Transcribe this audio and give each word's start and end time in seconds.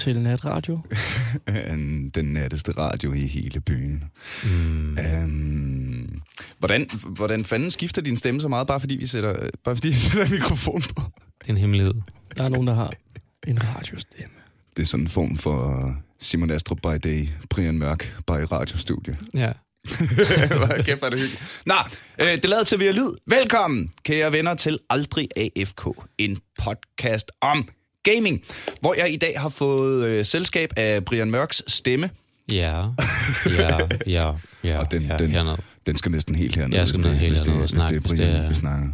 Til 0.00 0.20
Natradio. 0.20 0.80
Den 2.14 2.24
natteste 2.24 2.72
radio 2.72 3.12
i 3.12 3.26
hele 3.26 3.60
byen. 3.60 4.04
Mm. 4.44 4.98
Øhm, 4.98 6.20
hvordan, 6.58 6.90
hvordan 7.04 7.44
fanden 7.44 7.70
skifter 7.70 8.02
din 8.02 8.16
stemme 8.16 8.40
så 8.40 8.48
meget, 8.48 8.66
bare 8.66 8.80
fordi 8.80 8.96
vi 8.96 9.06
sætter, 9.06 9.50
bare 9.64 9.76
fordi 9.76 9.88
vi 9.88 9.94
sætter 10.08 10.30
mikrofon 10.30 10.82
på? 10.82 11.02
Det 11.38 11.46
er 11.46 11.50
en 11.50 11.56
hemmelighed. 11.56 11.94
Der 12.36 12.44
er 12.44 12.48
nogen, 12.48 12.66
der 12.66 12.74
har 12.74 12.92
en 13.46 13.58
radiostemme. 13.76 14.34
Det 14.76 14.82
er 14.82 14.86
sådan 14.86 15.04
en 15.04 15.08
form 15.08 15.36
for 15.36 15.94
Simon 16.20 16.50
Astrup 16.50 16.78
by 16.82 17.08
day, 17.08 17.28
Brian 17.50 17.78
Mørk 17.78 18.16
by 18.26 18.30
radiostudie. 18.52 19.18
Ja. 19.34 19.52
Hvor 20.56 20.82
Kæft, 20.82 21.02
er 21.02 21.10
det 21.10 21.18
hyggeligt. 21.18 21.62
Nå, 21.66 21.74
øh, 22.18 22.26
det 22.26 22.44
lader 22.44 22.64
til, 22.64 22.76
at 22.76 22.80
vi 22.80 22.86
har 22.86 22.92
lyd. 22.92 23.16
Velkommen, 23.26 23.90
kære 24.02 24.32
venner, 24.32 24.54
til 24.54 24.78
Aldrig 24.90 25.28
AFK, 25.36 25.86
en 26.18 26.38
podcast 26.58 27.30
om 27.40 27.68
gaming, 28.02 28.42
hvor 28.80 28.94
jeg 28.98 29.12
i 29.12 29.16
dag 29.16 29.40
har 29.40 29.48
fået 29.48 30.04
øh, 30.06 30.24
selskab 30.24 30.70
af 30.76 31.04
Brian 31.04 31.30
Mørks 31.30 31.62
stemme. 31.66 32.10
Ja, 32.52 32.84
ja, 33.58 33.78
ja, 34.06 34.32
ja, 34.64 34.78
Og 34.78 34.90
den, 34.90 35.02
ja 35.02 35.16
den, 35.16 35.30
hernede. 35.30 35.56
den 35.86 35.96
skal 35.96 36.12
næsten 36.12 36.34
helt 36.34 36.56
herned, 36.56 36.76
Jeg 36.78 36.88
skal 36.88 37.00
hvis, 37.00 37.10
det, 37.10 37.18
helt 37.18 37.32
hvis, 37.32 37.40
det, 37.40 37.52
hvis 37.58 37.70
det 37.70 37.76
er 37.76 37.80
snakke, 37.80 37.98
hvis 38.00 38.12
Brian, 38.12 38.28
det 38.34 38.36
er- 38.44 38.48
vi 38.48 38.54
snakker. 38.54 38.88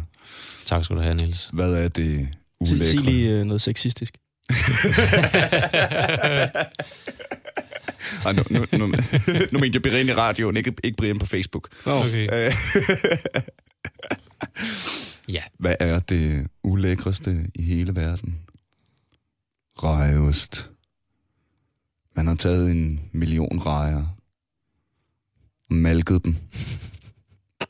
Tak 0.65 0.83
skal 0.83 0.95
du 0.95 1.01
have, 1.01 1.15
Niels. 1.15 1.49
Hvad 1.53 1.73
er 1.73 1.87
det 1.87 2.27
Sig, 2.65 2.85
sig 2.85 2.97
ulækre? 2.99 3.11
lige 3.11 3.29
øh, 3.31 3.45
noget 3.45 3.61
sexistisk. 3.61 4.13
Ej, 8.25 8.31
nu, 8.33 8.43
nu, 8.49 8.65
nu, 8.71 8.87
nu 9.51 9.59
mente 9.59 9.75
jeg 9.75 9.81
Brian 9.81 10.09
i 10.09 10.13
radioen, 10.13 10.57
ikke, 10.57 10.73
ikke 10.83 10.97
Brian 10.97 11.19
på 11.19 11.25
Facebook. 11.25 11.67
Okay. 11.85 12.29
Øh, 12.47 12.53
Ja. 15.29 15.41
Hvad 15.59 15.75
er 15.79 15.99
det 15.99 16.47
ulækreste 16.63 17.37
i 17.55 17.63
hele 17.63 17.95
verden? 17.95 18.35
Rejeost. 19.83 20.69
Man 22.15 22.27
har 22.27 22.35
taget 22.35 22.71
en 22.71 22.99
million 23.11 23.59
rejer 23.65 23.97
og 25.69 25.75
malket 25.75 26.23
dem. 26.23 26.35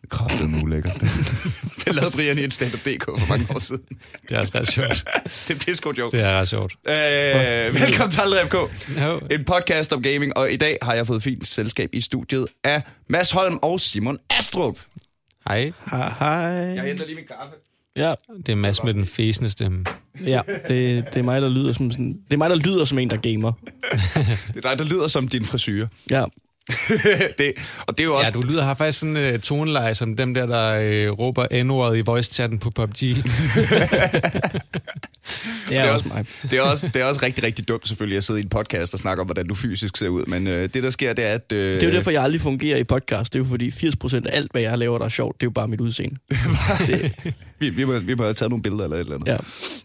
Kraftet 0.09 0.49
med 0.49 0.63
ulækkert. 0.63 0.93
det 1.85 1.95
lavede 1.95 2.11
Brian 2.11 2.37
i 2.37 2.41
et 2.43 2.53
stand-up.dk 2.53 3.03
for 3.05 3.27
mange 3.29 3.47
år 3.55 3.59
siden. 3.59 3.83
Det 4.29 4.31
er 4.31 4.39
også 4.39 4.51
ret 4.55 4.67
sjovt. 4.71 5.07
Det 5.47 5.55
er 5.55 5.59
pisse 5.65 5.83
god 5.83 5.93
joke. 5.93 6.17
Det 6.17 6.25
er 6.25 6.39
ret 6.39 6.49
sjovt. 6.49 6.73
Øh, 6.87 7.81
velkommen 7.81 8.11
til 8.11 8.19
Aldrig 8.19 8.47
FK. 8.47 8.53
Jo. 9.01 9.21
En 9.31 9.45
podcast 9.45 9.93
om 9.93 10.01
gaming, 10.03 10.37
og 10.37 10.51
i 10.51 10.55
dag 10.57 10.77
har 10.81 10.93
jeg 10.93 11.07
fået 11.07 11.23
fint 11.23 11.47
selskab 11.47 11.89
i 11.93 12.01
studiet 12.01 12.47
af 12.63 12.81
Mads 13.09 13.31
Holm 13.31 13.59
og 13.61 13.79
Simon 13.79 14.19
Astrup. 14.29 14.79
Hej, 15.47 15.71
Hej, 15.91 16.13
hej. 16.19 16.37
Jeg 16.37 16.83
henter 16.83 17.05
lige 17.05 17.15
min 17.15 17.27
kaffe. 17.27 17.55
Ja, 17.97 18.13
det 18.45 18.49
er 18.49 18.55
Mads 18.55 18.83
med 18.83 18.93
den 18.93 19.05
fæsende 19.05 19.49
stemme. 19.49 19.85
ja 20.25 20.41
det, 20.67 21.05
det, 21.13 21.19
er 21.19 21.23
mig, 21.23 21.41
der 21.41 21.49
lyder 21.49 21.73
som 21.73 21.91
sådan, 21.91 22.13
det 22.27 22.33
er 22.33 22.37
mig, 22.37 22.49
der 22.49 22.55
lyder 22.55 22.85
som 22.85 22.99
en, 22.99 23.09
der 23.09 23.17
gamer. 23.17 23.51
Det 24.53 24.65
er 24.65 24.69
dig, 24.69 24.79
der 24.79 24.85
lyder 24.85 25.07
som 25.07 25.27
din 25.27 25.45
frisure. 25.45 25.87
Ja, 26.11 26.25
det, 27.37 27.53
og 27.87 27.97
det 27.97 28.03
er 28.03 28.07
jo 28.07 28.13
Ja, 28.13 28.19
også... 28.19 28.31
du 28.31 28.41
lyder 28.41 28.63
har 28.63 28.73
faktisk 28.73 28.99
sådan 28.99 29.33
uh, 29.33 29.39
toneleje 29.39 29.95
som 29.95 30.15
dem 30.15 30.33
der, 30.33 30.45
der 30.45 31.09
uh, 31.11 31.19
råber 31.19 31.63
n-ordet 31.63 31.97
i 31.97 32.01
voice-chatten 32.01 32.59
på 32.59 32.69
PUBG. 32.69 32.99
det 35.69 35.77
er, 35.77 35.81
er 35.81 35.91
også 35.91 36.07
mig. 36.07 36.25
Det 36.51 36.53
er, 36.57 36.61
også, 36.61 36.89
det 36.93 37.01
er 37.01 37.05
også 37.05 37.21
rigtig, 37.23 37.43
rigtig 37.43 37.67
dumt 37.67 37.87
selvfølgelig 37.87 38.17
at 38.17 38.23
sidde 38.23 38.39
i 38.39 38.43
en 38.43 38.49
podcast 38.49 38.93
og 38.93 38.99
snakke 38.99 39.21
om, 39.21 39.27
hvordan 39.27 39.47
du 39.47 39.55
fysisk 39.55 39.97
ser 39.97 40.07
ud. 40.07 40.23
Men 40.25 40.47
øh, 40.47 40.69
det, 40.73 40.83
der 40.83 40.89
sker, 40.89 41.13
det 41.13 41.25
er, 41.25 41.33
at... 41.33 41.51
Øh, 41.51 41.75
Det 41.75 41.83
er 41.83 41.87
jo 41.87 41.93
derfor, 41.93 42.11
jeg 42.11 42.23
aldrig 42.23 42.41
fungerer 42.41 42.77
i 42.77 42.83
podcast. 42.83 43.33
Det 43.33 43.39
er 43.39 43.43
jo 43.43 43.49
fordi 43.49 43.69
80% 43.69 44.15
af 44.15 44.21
alt, 44.37 44.51
hvad 44.51 44.61
jeg 44.61 44.77
laver, 44.77 44.97
der 44.97 45.05
er 45.05 45.09
sjovt, 45.09 45.41
det 45.41 45.43
er 45.43 45.47
jo 45.47 45.51
bare 45.51 45.67
mit 45.67 45.81
udseende. 45.81 46.15
det, 46.87 47.11
vi, 47.59 47.69
vi, 47.69 47.83
må, 47.85 47.99
vi 47.99 48.15
må 48.15 48.23
have 48.23 48.33
taget 48.33 48.49
nogle 48.49 48.63
billeder 48.63 48.83
eller 48.83 48.97
et 48.97 48.99
eller 48.99 49.15
andet. 49.15 49.27
ja. 49.27 49.37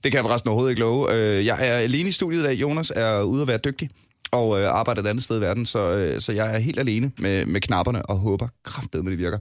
Det 0.05 0.13
kan 0.13 0.15
jeg 0.15 0.23
forresten 0.23 0.49
overhovedet 0.49 0.71
ikke 0.73 0.81
love. 0.81 1.13
Øh, 1.15 1.47
jeg 1.47 1.59
er 1.61 1.73
alene 1.75 2.09
i 2.09 2.13
studiet 2.13 2.41
i 2.41 2.45
dag. 2.45 2.55
Jonas 2.55 2.93
er 2.97 3.23
ude 3.23 3.43
at 3.43 3.49
være 3.49 3.59
dygtig 3.65 3.91
og 4.33 4.61
øh, 4.61 4.69
arbejder 4.69 5.03
et 5.03 5.07
andet 5.07 5.25
sted 5.25 5.39
i 5.39 5.41
verden, 5.41 5.67
så, 5.67 5.91
øh, 5.91 6.21
så 6.21 6.33
jeg 6.33 6.55
er 6.55 6.59
helt 6.59 6.79
alene 6.79 7.11
med, 7.19 7.47
med 7.47 7.61
knapperne 7.61 8.03
og 8.07 8.19
håber 8.19 8.49
kraftedeme, 8.65 9.11
det 9.11 9.19
virker. 9.19 9.39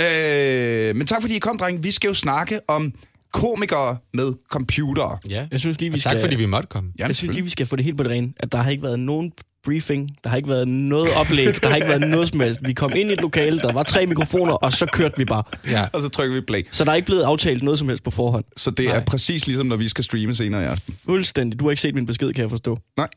Øh, 0.00 0.96
men 0.96 1.06
tak 1.06 1.20
fordi 1.20 1.36
I 1.36 1.38
kom, 1.38 1.58
dreng. 1.58 1.84
Vi 1.84 1.90
skal 1.90 2.08
jo 2.08 2.14
snakke 2.14 2.60
om 2.68 2.92
komikere 3.32 3.96
med 4.14 4.32
computere. 4.50 5.18
ja. 5.28 5.46
Jeg 5.50 5.60
synes 5.60 5.80
lige, 5.80 5.90
vi 5.92 5.96
Og 5.98 6.02
tak 6.02 6.10
skal... 6.12 6.20
fordi 6.20 6.36
vi 6.36 6.46
måtte 6.46 6.66
komme. 6.68 6.92
Jamen, 6.98 7.08
jeg 7.08 7.16
synes 7.16 7.34
lige, 7.34 7.44
vi 7.44 7.50
skal 7.50 7.66
få 7.66 7.76
det 7.76 7.84
helt 7.84 7.96
på 7.96 8.02
det 8.02 8.12
rene, 8.12 8.32
at 8.36 8.52
der 8.52 8.58
har 8.58 8.70
ikke 8.70 8.82
været 8.82 9.00
nogen 9.00 9.32
briefing, 9.64 10.10
der 10.24 10.30
har 10.30 10.36
ikke 10.36 10.48
været 10.48 10.68
noget 10.68 11.08
oplæg, 11.20 11.46
der 11.62 11.68
har 11.68 11.76
ikke 11.76 11.88
været 11.88 12.08
noget 12.08 12.28
som 12.28 12.40
helst. 12.40 12.60
Vi 12.64 12.72
kom 12.72 12.92
ind 12.96 13.10
i 13.10 13.12
et 13.12 13.20
lokale, 13.20 13.58
der 13.58 13.72
var 13.72 13.82
tre 13.82 14.06
mikrofoner, 14.06 14.52
og 14.52 14.72
så 14.72 14.86
kørte 14.92 15.14
vi 15.18 15.24
bare. 15.24 15.42
Ja. 15.70 15.86
Og 15.92 16.00
så 16.00 16.08
trykker 16.08 16.34
vi 16.34 16.40
play. 16.40 16.66
Så 16.70 16.84
der 16.84 16.90
er 16.90 16.94
ikke 16.94 17.06
blevet 17.06 17.22
aftalt 17.22 17.62
noget 17.62 17.78
som 17.78 17.88
helst 17.88 18.04
på 18.04 18.10
forhånd. 18.10 18.44
Så 18.56 18.70
det 18.70 18.86
Nej. 18.86 18.96
er 18.96 19.00
præcis 19.04 19.46
ligesom, 19.46 19.66
når 19.66 19.76
vi 19.76 19.88
skal 19.88 20.04
streame 20.04 20.34
senere 20.34 20.62
i 20.62 20.66
aften. 20.66 20.96
Fuldstændig. 21.04 21.60
Du 21.60 21.64
har 21.64 21.70
ikke 21.70 21.80
set 21.82 21.94
min 21.94 22.06
besked, 22.06 22.32
kan 22.32 22.42
jeg 22.42 22.50
forstå. 22.50 22.78
Nej. 22.96 23.08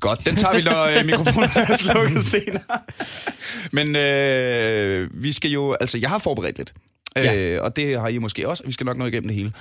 Godt, 0.00 0.26
den 0.26 0.36
tager 0.36 0.56
vi, 0.56 0.62
når 0.62 0.98
øh, 0.98 1.06
mikrofonen 1.06 1.50
er 1.54 1.76
slukket 1.76 2.24
senere. 2.24 2.80
Men 3.72 3.96
øh, 3.96 5.22
vi 5.22 5.32
skal 5.32 5.50
jo... 5.50 5.72
Altså, 5.72 5.98
jeg 5.98 6.08
har 6.10 6.18
forberedt 6.18 6.58
lidt. 6.58 6.74
Ja. 7.16 7.36
Øh, 7.36 7.62
og 7.62 7.76
det 7.76 8.00
har 8.00 8.08
I 8.08 8.18
måske 8.18 8.48
også. 8.48 8.62
Vi 8.66 8.72
skal 8.72 8.86
nok 8.86 8.96
nå 8.96 9.06
igennem 9.06 9.28
det 9.28 9.36
hele. 9.36 9.52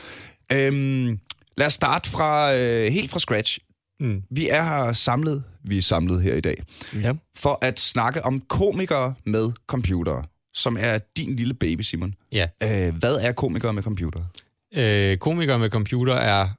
Øhm, 0.51 1.19
lad 1.57 1.67
os 1.67 1.73
starte 1.73 2.09
fra, 2.09 2.55
øh, 2.55 2.91
helt 2.91 3.11
fra 3.11 3.19
scratch. 3.19 3.59
Mm. 3.99 4.23
Vi 4.31 4.49
er 4.49 4.63
her 4.63 4.91
samlet. 4.91 5.43
Vi 5.63 5.77
er 5.77 5.81
samlet 5.81 6.21
her 6.21 6.35
i 6.35 6.41
dag. 6.41 6.63
Ja. 7.01 7.13
For 7.37 7.57
at 7.61 7.79
snakke 7.79 8.25
om 8.25 8.39
komikere 8.39 9.13
med 9.25 9.51
computere. 9.67 10.23
Som 10.53 10.77
er 10.79 10.97
din 11.17 11.35
lille 11.35 11.53
baby, 11.53 11.81
Simon. 11.81 12.13
Ja. 12.31 12.47
Øh, 12.63 12.95
hvad 12.95 13.15
er 13.15 13.31
komikere 13.31 13.73
med 13.73 13.83
computere? 13.83 14.27
Øh, 14.75 15.17
komikere 15.17 15.59
med 15.59 15.69
computer 15.69 16.13
er 16.13 16.49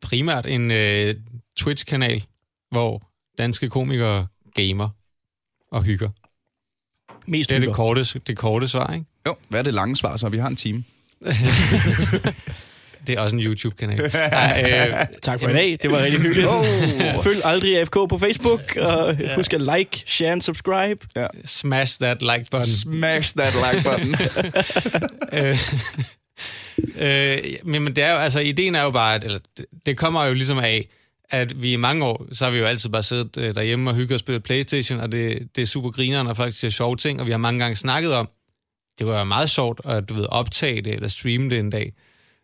primært 0.00 0.46
en 0.46 0.70
øh, 0.70 1.14
Twitch-kanal, 1.56 2.24
hvor 2.74 3.02
danske 3.38 3.68
komikere 3.68 4.26
gamer 4.54 4.88
og 5.70 5.82
hygger. 5.82 6.10
Mest 7.26 7.50
Det 7.50 7.56
er 7.56 7.60
det 7.60 7.74
korte, 7.74 8.04
det 8.26 8.36
korte 8.36 8.68
svar, 8.68 8.92
ikke? 8.92 9.06
Jo, 9.26 9.36
hvad 9.48 9.60
er 9.60 9.64
det 9.64 9.74
lange 9.74 9.96
svar, 9.96 10.16
så 10.16 10.28
vi 10.28 10.38
har 10.38 10.48
en 10.48 10.56
time? 10.56 10.84
Det 13.06 13.16
er 13.16 13.20
også 13.20 13.36
en 13.36 13.42
YouTube-kanal. 13.42 14.00
Ej, 14.14 14.88
øh, 14.88 15.06
Tak 15.22 15.40
for 15.40 15.48
i 15.48 15.52
dag. 15.52 15.78
Det 15.82 15.90
var 15.90 16.02
rigtig 16.02 16.20
hyggeligt. 16.20 16.48
Oh. 16.48 16.64
Følg 17.24 17.40
aldrig 17.44 17.78
AFK 17.78 17.92
på 17.92 18.18
Facebook, 18.18 18.76
og 18.76 19.16
husk 19.36 19.54
at 19.54 19.60
like, 19.60 20.02
share 20.06 20.32
and 20.32 20.42
subscribe. 20.42 21.06
smash 21.44 21.98
that 22.00 22.22
like 22.22 22.44
button. 22.50 22.66
Smash 22.66 23.36
that 23.36 23.54
like 23.54 23.88
button. 23.88 24.16
øh, 25.38 25.58
øh, 26.98 27.38
men, 27.64 27.82
men 27.82 27.96
det 27.96 28.04
er 28.04 28.12
jo, 28.12 28.18
altså, 28.18 28.40
ideen 28.40 28.74
er 28.74 28.82
jo 28.82 28.90
bare, 28.90 29.14
at, 29.14 29.24
eller, 29.24 29.38
det, 29.56 29.66
det 29.86 29.96
kommer 29.96 30.24
jo 30.24 30.34
ligesom 30.34 30.58
af, 30.58 30.88
at 31.34 31.62
vi 31.62 31.72
i 31.72 31.76
mange 31.76 32.04
år, 32.04 32.26
så 32.32 32.44
har 32.44 32.52
vi 32.52 32.58
jo 32.58 32.64
altid 32.64 32.90
bare 32.90 33.02
siddet 33.02 33.36
øh, 33.38 33.54
derhjemme 33.54 33.90
og 33.90 33.96
hygget 33.96 34.12
og 34.12 34.20
spillet 34.20 34.42
Playstation, 34.42 35.00
og 35.00 35.12
det, 35.12 35.48
det 35.56 35.62
er 35.62 35.66
super 35.66 35.90
grineren 35.90 36.26
og 36.26 36.36
faktisk 36.36 36.64
er 36.64 36.70
sjove 36.70 36.96
ting, 36.96 37.20
og 37.20 37.26
vi 37.26 37.30
har 37.30 37.38
mange 37.38 37.60
gange 37.60 37.76
snakket 37.76 38.14
om, 38.14 38.28
det 38.98 39.06
var 39.06 39.24
meget 39.24 39.50
sjovt 39.50 39.80
at 39.84 40.08
du 40.08 40.14
ved, 40.14 40.26
optage 40.28 40.82
det 40.82 40.92
eller 40.94 41.08
streame 41.08 41.50
det 41.50 41.58
en 41.58 41.70
dag. 41.70 41.92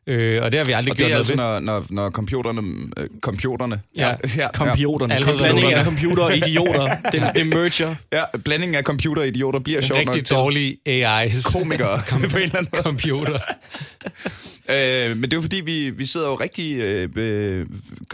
Øh, 0.06 0.42
og 0.42 0.52
det 0.52 0.58
har 0.58 0.64
vi 0.64 0.72
aldrig 0.72 0.90
Og 0.90 0.96
gjort 0.96 1.08
det 1.08 1.14
er 1.14 1.18
altså, 1.18 1.34
når, 1.34 1.58
når, 1.58 1.86
når 1.90 2.10
computerne... 2.10 2.62
Øh, 2.96 3.08
computerne... 3.20 3.80
Ja. 3.96 4.14
ja, 4.36 4.48
Computerne. 4.54 5.14
Alle 5.14 5.26
Blanding 5.38 5.72
af 5.72 5.84
computer 5.84 6.22
og 6.22 6.36
idioter. 6.36 6.96
Det, 7.12 7.22
det 7.34 7.46
merger. 7.46 7.94
ja, 8.12 8.24
blandingen 8.44 8.74
af 8.74 8.82
computer 8.82 9.22
og 9.22 9.28
idioter 9.28 9.58
bliver 9.58 9.80
sjovt 9.80 10.04
nok 10.04 10.14
Rigtig 10.14 10.30
dårlige 10.30 10.76
AI's. 10.88 11.52
komikere 11.52 12.00
på 12.30 12.36
en 12.36 12.42
eller 12.42 12.56
anden 12.56 12.82
computer. 12.82 13.38
Øh, 14.70 15.16
men 15.16 15.22
det 15.22 15.32
er 15.32 15.36
jo 15.36 15.40
fordi, 15.40 15.60
vi, 15.60 15.90
vi 15.90 16.06
sidder 16.06 16.26
jo 16.28 16.34
rigtig... 16.34 16.76
Øh, 16.76 17.08
øh, 17.16 17.66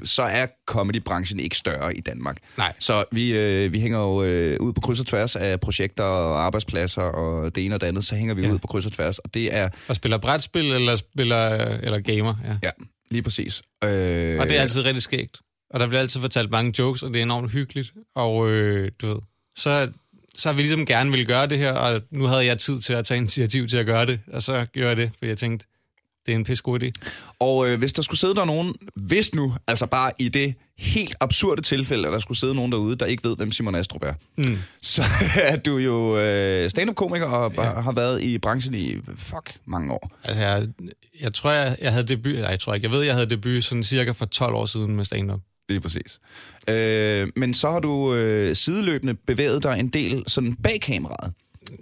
så 0.05 0.23
er 0.23 0.47
comedybranchen 0.67 1.41
ikke 1.41 1.57
større 1.57 1.97
i 1.97 2.01
Danmark. 2.01 2.37
Nej. 2.59 2.73
Så 2.79 3.05
vi, 3.13 3.33
øh, 3.33 3.73
vi 3.73 3.81
hænger 3.81 3.99
jo 3.99 4.23
øh, 4.25 4.61
ud 4.61 4.73
på 4.73 4.81
kryds 4.81 5.01
og 5.01 5.07
tværs 5.07 5.37
af 5.37 5.61
projekter 5.61 6.05
og 6.05 6.45
arbejdspladser 6.45 7.03
og 7.03 7.55
det 7.55 7.65
ene 7.65 7.75
og 7.75 7.81
det 7.81 7.87
andet. 7.87 8.05
Så 8.05 8.15
hænger 8.17 8.35
vi 8.35 8.43
Ja. 8.43 8.53
ud 8.53 8.59
på 8.59 8.67
kryds 8.67 8.87
og 8.87 8.93
tværs. 8.93 9.19
Og 9.19 9.35
det 9.35 9.55
er... 9.55 9.69
Og 9.89 9.97
spiller 9.97 10.19
brætspil 10.19 10.73
eller 10.73 10.97
spiller 10.97 11.49
eller 11.59 12.01
gamer. 12.01 12.35
Ja. 12.45 12.55
Ja, 12.63 12.71
lige 13.11 13.23
præcis. 13.23 13.63
Øh, 13.85 14.39
Og 14.41 14.47
det 14.49 14.57
er 14.57 14.61
altid 14.61 14.85
rigtig 14.85 15.03
skægt. 15.03 15.37
Og 15.71 15.81
der 15.81 15.87
bliver 15.87 16.01
altid 16.01 16.21
fortalt 16.21 16.51
mange 16.51 16.75
jokes, 16.79 17.03
og 17.03 17.11
det 17.11 17.19
er 17.19 17.23
enormt 17.23 17.53
hyggeligt. 17.53 17.93
Og 18.15 18.51
øh, 18.51 18.91
du 19.03 19.07
ved, 19.07 19.17
så, 19.57 19.89
så 20.35 20.53
vi 20.53 20.63
ligesom 20.63 20.87
gerne 20.87 21.11
ville 21.11 21.27
gøre 21.27 21.47
det 21.47 21.59
her, 21.59 21.73
og 21.73 22.01
nu 22.11 22.25
havde 22.25 22.45
jeg 22.47 22.59
tid 22.59 22.81
til 22.81 22.93
at 22.93 23.05
tage 23.07 23.19
initiativ 23.19 23.69
til 23.69 23.77
at 23.77 23.87
gøre 23.87 24.07
det, 24.07 24.21
og 24.33 24.43
så 24.43 24.67
gjorde 24.73 24.89
jeg 24.89 24.97
det, 24.97 25.11
for 25.19 25.27
jeg 25.27 25.39
tænkte, 25.39 25.67
det 26.27 26.33
er 26.33 26.37
en 26.37 26.45
pisse 26.45 26.63
god 26.63 26.83
idé. 26.83 26.91
Og 27.39 27.69
øh, 27.69 27.79
hvis 27.79 27.93
der 27.93 28.03
skulle 28.03 28.21
sidde 28.21 28.35
der 28.35 28.45
nogen, 28.45 28.75
hvis 28.97 29.35
nu, 29.35 29.55
altså 29.67 29.87
bare 29.87 30.11
i 30.19 30.29
det 30.29 30.55
helt 30.79 31.17
absurde 31.21 31.63
tilfælde, 31.63 32.07
at 32.09 32.13
der 32.13 32.19
skulle 32.19 32.39
sidde 32.39 32.55
nogen 32.55 32.73
derude, 32.73 32.97
der 32.97 33.07
ikke 33.07 33.29
ved, 33.29 33.37
hvem 33.37 33.53
Simon 33.53 33.75
Astrup 33.75 34.03
er, 34.03 34.15
Mm. 34.37 34.59
så 34.83 35.03
er 35.43 35.57
du 35.57 35.77
jo 35.79 36.19
øh, 36.19 36.71
stand-up-komiker 36.71 37.27
og 37.27 37.53
ja. 37.57 37.63
har 37.81 37.93
været 37.93 38.23
i 38.23 38.39
branchen 38.39 38.75
i, 38.75 38.97
fuck, 39.17 39.55
mange 39.67 39.93
år. 39.93 40.11
Altså, 40.25 40.43
jeg, 40.47 40.69
jeg 41.21 41.35
tror, 41.35 41.51
jeg, 41.51 41.77
jeg 41.81 41.93
havde 41.93 42.07
debut, 42.09 42.35
nej, 42.35 42.49
jeg 42.51 42.61
tror 42.61 42.75
ikke, 42.75 42.85
jeg 42.85 42.93
ved, 42.93 43.03
jeg 43.05 43.15
havde 43.15 43.31
debut 43.31 43.65
sådan 43.65 43.85
cirka 43.85 44.11
for 44.11 44.25
12 44.27 44.55
år 44.55 44.67
siden 44.67 44.97
med 44.97 45.05
stand-up. 45.05 45.41
Lige 45.69 45.81
præcis. 45.81 46.21
Øh, 46.69 47.29
men 47.37 47.55
så 47.55 47.71
har 47.71 47.81
du 47.81 48.15
øh, 48.15 48.57
sideløbende 48.57 49.15
bevæget 49.15 49.63
dig 49.63 49.77
en 49.81 49.89
del 49.89 50.25
sådan 50.27 50.55
bag 50.55 50.81
kameraet. 50.81 51.33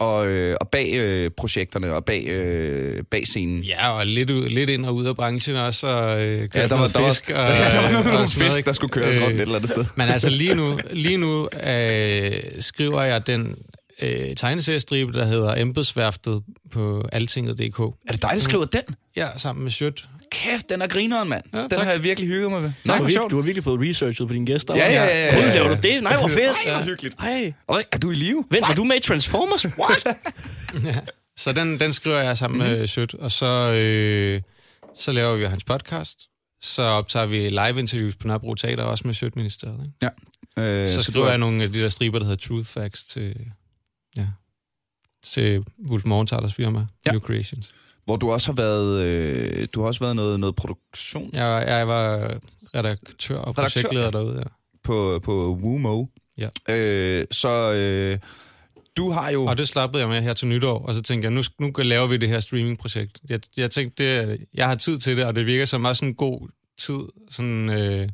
Og, 0.01 0.27
øh, 0.27 0.57
og 0.61 0.69
bag 0.69 0.93
øh, 0.95 1.31
projekterne 1.37 1.93
og 1.95 2.05
bag, 2.05 2.27
øh, 2.29 3.05
bag 3.11 3.27
scenen. 3.27 3.63
Ja, 3.63 3.91
og 3.99 4.07
lidt, 4.07 4.31
ud, 4.31 4.49
lidt 4.49 4.71
ind 4.71 4.87
og 4.87 4.95
ud 4.95 5.07
af 5.07 5.17
branchen 5.17 5.57
også, 5.57 5.87
og 5.87 6.25
øh, 6.25 6.49
Ja, 6.55 6.67
der 6.67 6.75
var, 6.77 6.89
der 6.89 7.01
var, 7.01 7.09
fisk. 7.11 7.29
der, 7.29 7.39
og, 7.41 7.49
ja, 7.49 7.69
der 7.71 7.77
var 7.77 7.83
nogle, 7.83 7.99
og 7.99 8.05
nogle 8.05 8.13
noget, 8.15 8.31
fisk, 8.31 8.57
ikke? 8.57 8.67
der 8.67 8.73
skulle 8.73 8.91
køres 8.91 9.21
rundt 9.21 9.35
et 9.35 9.41
eller 9.41 9.55
andet 9.55 9.71
sted. 9.71 9.85
Men 9.97 10.09
altså 10.09 10.29
lige 10.31 10.55
nu, 10.55 10.79
lige 11.05 11.17
nu 11.17 11.49
øh, 11.67 12.33
skriver 12.61 13.03
jeg 13.03 13.27
den 13.27 13.57
øh, 14.03 14.37
tegneseriestribe, 14.37 15.13
der 15.13 15.25
hedder 15.25 15.55
Embedsværftet 15.63 16.43
på 16.73 17.09
altinget.dk. 17.13 17.79
Er 17.79 18.13
det 18.13 18.23
dig, 18.23 18.31
der 18.35 18.41
skriver 18.41 18.65
den? 18.65 18.83
Ja, 19.17 19.39
sammen 19.39 19.63
med 19.63 19.71
Sjøt. 19.71 20.05
Kæft, 20.35 20.69
den 20.71 20.83
er 20.83 20.87
grineren, 20.87 21.29
mand. 21.29 21.43
Ja, 21.53 21.61
den 21.61 21.69
tak. 21.71 21.85
har 21.85 21.91
jeg 21.93 22.03
virkelig 22.03 22.29
hygget 22.29 22.51
mig 22.51 22.63
ved. 22.63 22.69
Du 22.69 22.75
Tak, 22.87 22.93
har, 22.95 22.99
hvor 22.99 23.07
virkelig, 23.09 23.31
du 23.31 23.37
har 23.37 23.43
virkelig 23.43 23.65
fået 23.65 23.81
researchet 23.81 24.29
på 24.29 24.35
dine 24.35 24.47
gæster. 24.47 24.77
Ja, 24.77 24.93
ja, 24.93 25.05
ja, 25.05 25.27
ja, 25.27 25.39
ja. 25.47 25.55
laver 25.55 25.69
du 25.69 25.75
det? 25.83 26.03
Nej, 26.03 26.17
hvor 26.19 26.29
fedt. 26.29 26.41
Ej, 26.67 26.75
hvor 26.75 26.85
hyggeligt. 26.85 27.15
Ej. 27.19 27.53
Og 27.67 27.83
er 27.93 27.99
du 27.99 28.11
i 28.11 28.15
live? 28.15 28.45
Vent, 28.51 28.69
var 28.69 28.75
du 28.75 28.85
med 28.85 28.97
i 28.97 29.01
Transformers? 29.01 29.65
What? 29.79 30.07
Så 31.37 31.53
den, 31.53 31.81
den 31.81 31.93
skriver 31.93 32.19
jeg 32.21 32.39
sammen 32.39 32.59
Mhm. 32.59 32.67
mm-hmm. 32.67 32.81
med 32.81 32.87
Sjøt, 32.87 33.15
og 33.15 33.31
så, 33.31 33.81
øh, 33.85 34.43
så 34.97 35.13
laver 35.13 35.37
vi 35.37 35.45
hans 35.45 35.65
podcast. 35.65 36.19
Så 36.63 36.83
optager 36.83 37.27
vi 37.27 37.49
live-interviews 37.49 38.17
på 38.17 38.27
Nørrebro 38.27 38.55
Teater, 38.55 38.83
også 38.85 39.07
med 39.07 39.15
Sjøt-ministeriet. 39.15 39.93
Ikke? 40.03 40.73
Øh, 40.83 40.89
Så, 40.89 40.95
så 40.95 41.03
skriver 41.03 41.29
jeg 41.29 41.39
nogle 41.39 41.63
af 41.63 41.73
de 41.73 41.81
der 41.83 41.89
striber, 41.89 42.19
der 42.19 42.27
hedder 42.27 42.49
Truth 42.49 42.65
Facts 42.69 43.05
til, 43.05 43.37
ja, 44.17 44.27
til 45.23 45.65
Wolf 45.91 46.05
Morgenthalers 46.05 46.55
firma, 46.55 46.79
Ja. 46.79 46.85
ja. 47.07 47.11
New 47.11 47.21
Creations. 47.21 47.69
Hvor 48.05 48.17
du 48.17 48.33
også 48.33 48.53
har 48.53 48.57
været, 48.57 49.03
øh, 49.05 49.69
du 49.75 49.81
har 49.81 49.87
også 49.87 50.01
været 50.01 50.17
noget, 50.17 50.41
noget 50.41 50.55
produktion 50.55 51.31
Jeg, 51.33 51.65
jeg 51.67 51.89
var 51.89 52.35
redaktør 52.75 53.37
og 53.37 53.59
Redaktør, 53.59 53.83
projektleder 53.83 54.05
ja. 54.05 54.11
derude. 54.11 54.39
Ja. 54.39 54.45
på, 54.85 55.21
på 55.25 55.59
Woomo. 55.63 56.07
Ja. 56.39 56.49
Øh, 56.71 57.27
så 57.31 57.73
øh, 57.73 58.19
du 58.97 59.11
har 59.11 59.31
jo... 59.31 59.45
Og 59.45 59.59
det 59.59 59.69
slappede 59.69 60.01
jeg 60.01 60.09
med 60.09 60.23
her 60.23 60.35
til 60.35 60.49
nytår, 60.49 60.79
og 60.79 60.95
så 60.95 61.03
tænkte 61.03 61.27
jeg, 61.27 61.33
nu, 61.33 61.43
nu 61.61 61.73
laver 61.79 62.07
vi 62.07 62.17
det 62.17 62.29
her 62.29 62.41
streamingprojekt. 62.41 63.21
Jeg, 63.29 63.41
jeg 63.57 63.71
tænkte, 63.71 64.27
det, 64.27 64.47
jeg 64.55 64.69
har 64.69 64.75
tid 64.75 64.99
til 64.99 65.17
det, 65.17 65.25
og 65.25 65.37
det 65.37 65.47
virker 65.47 65.65
som 65.65 65.85
også 65.85 66.05
en 66.05 66.15
god 66.15 66.49
tid, 66.79 67.01
sådan, 67.31 67.71
øh, 67.71 68.09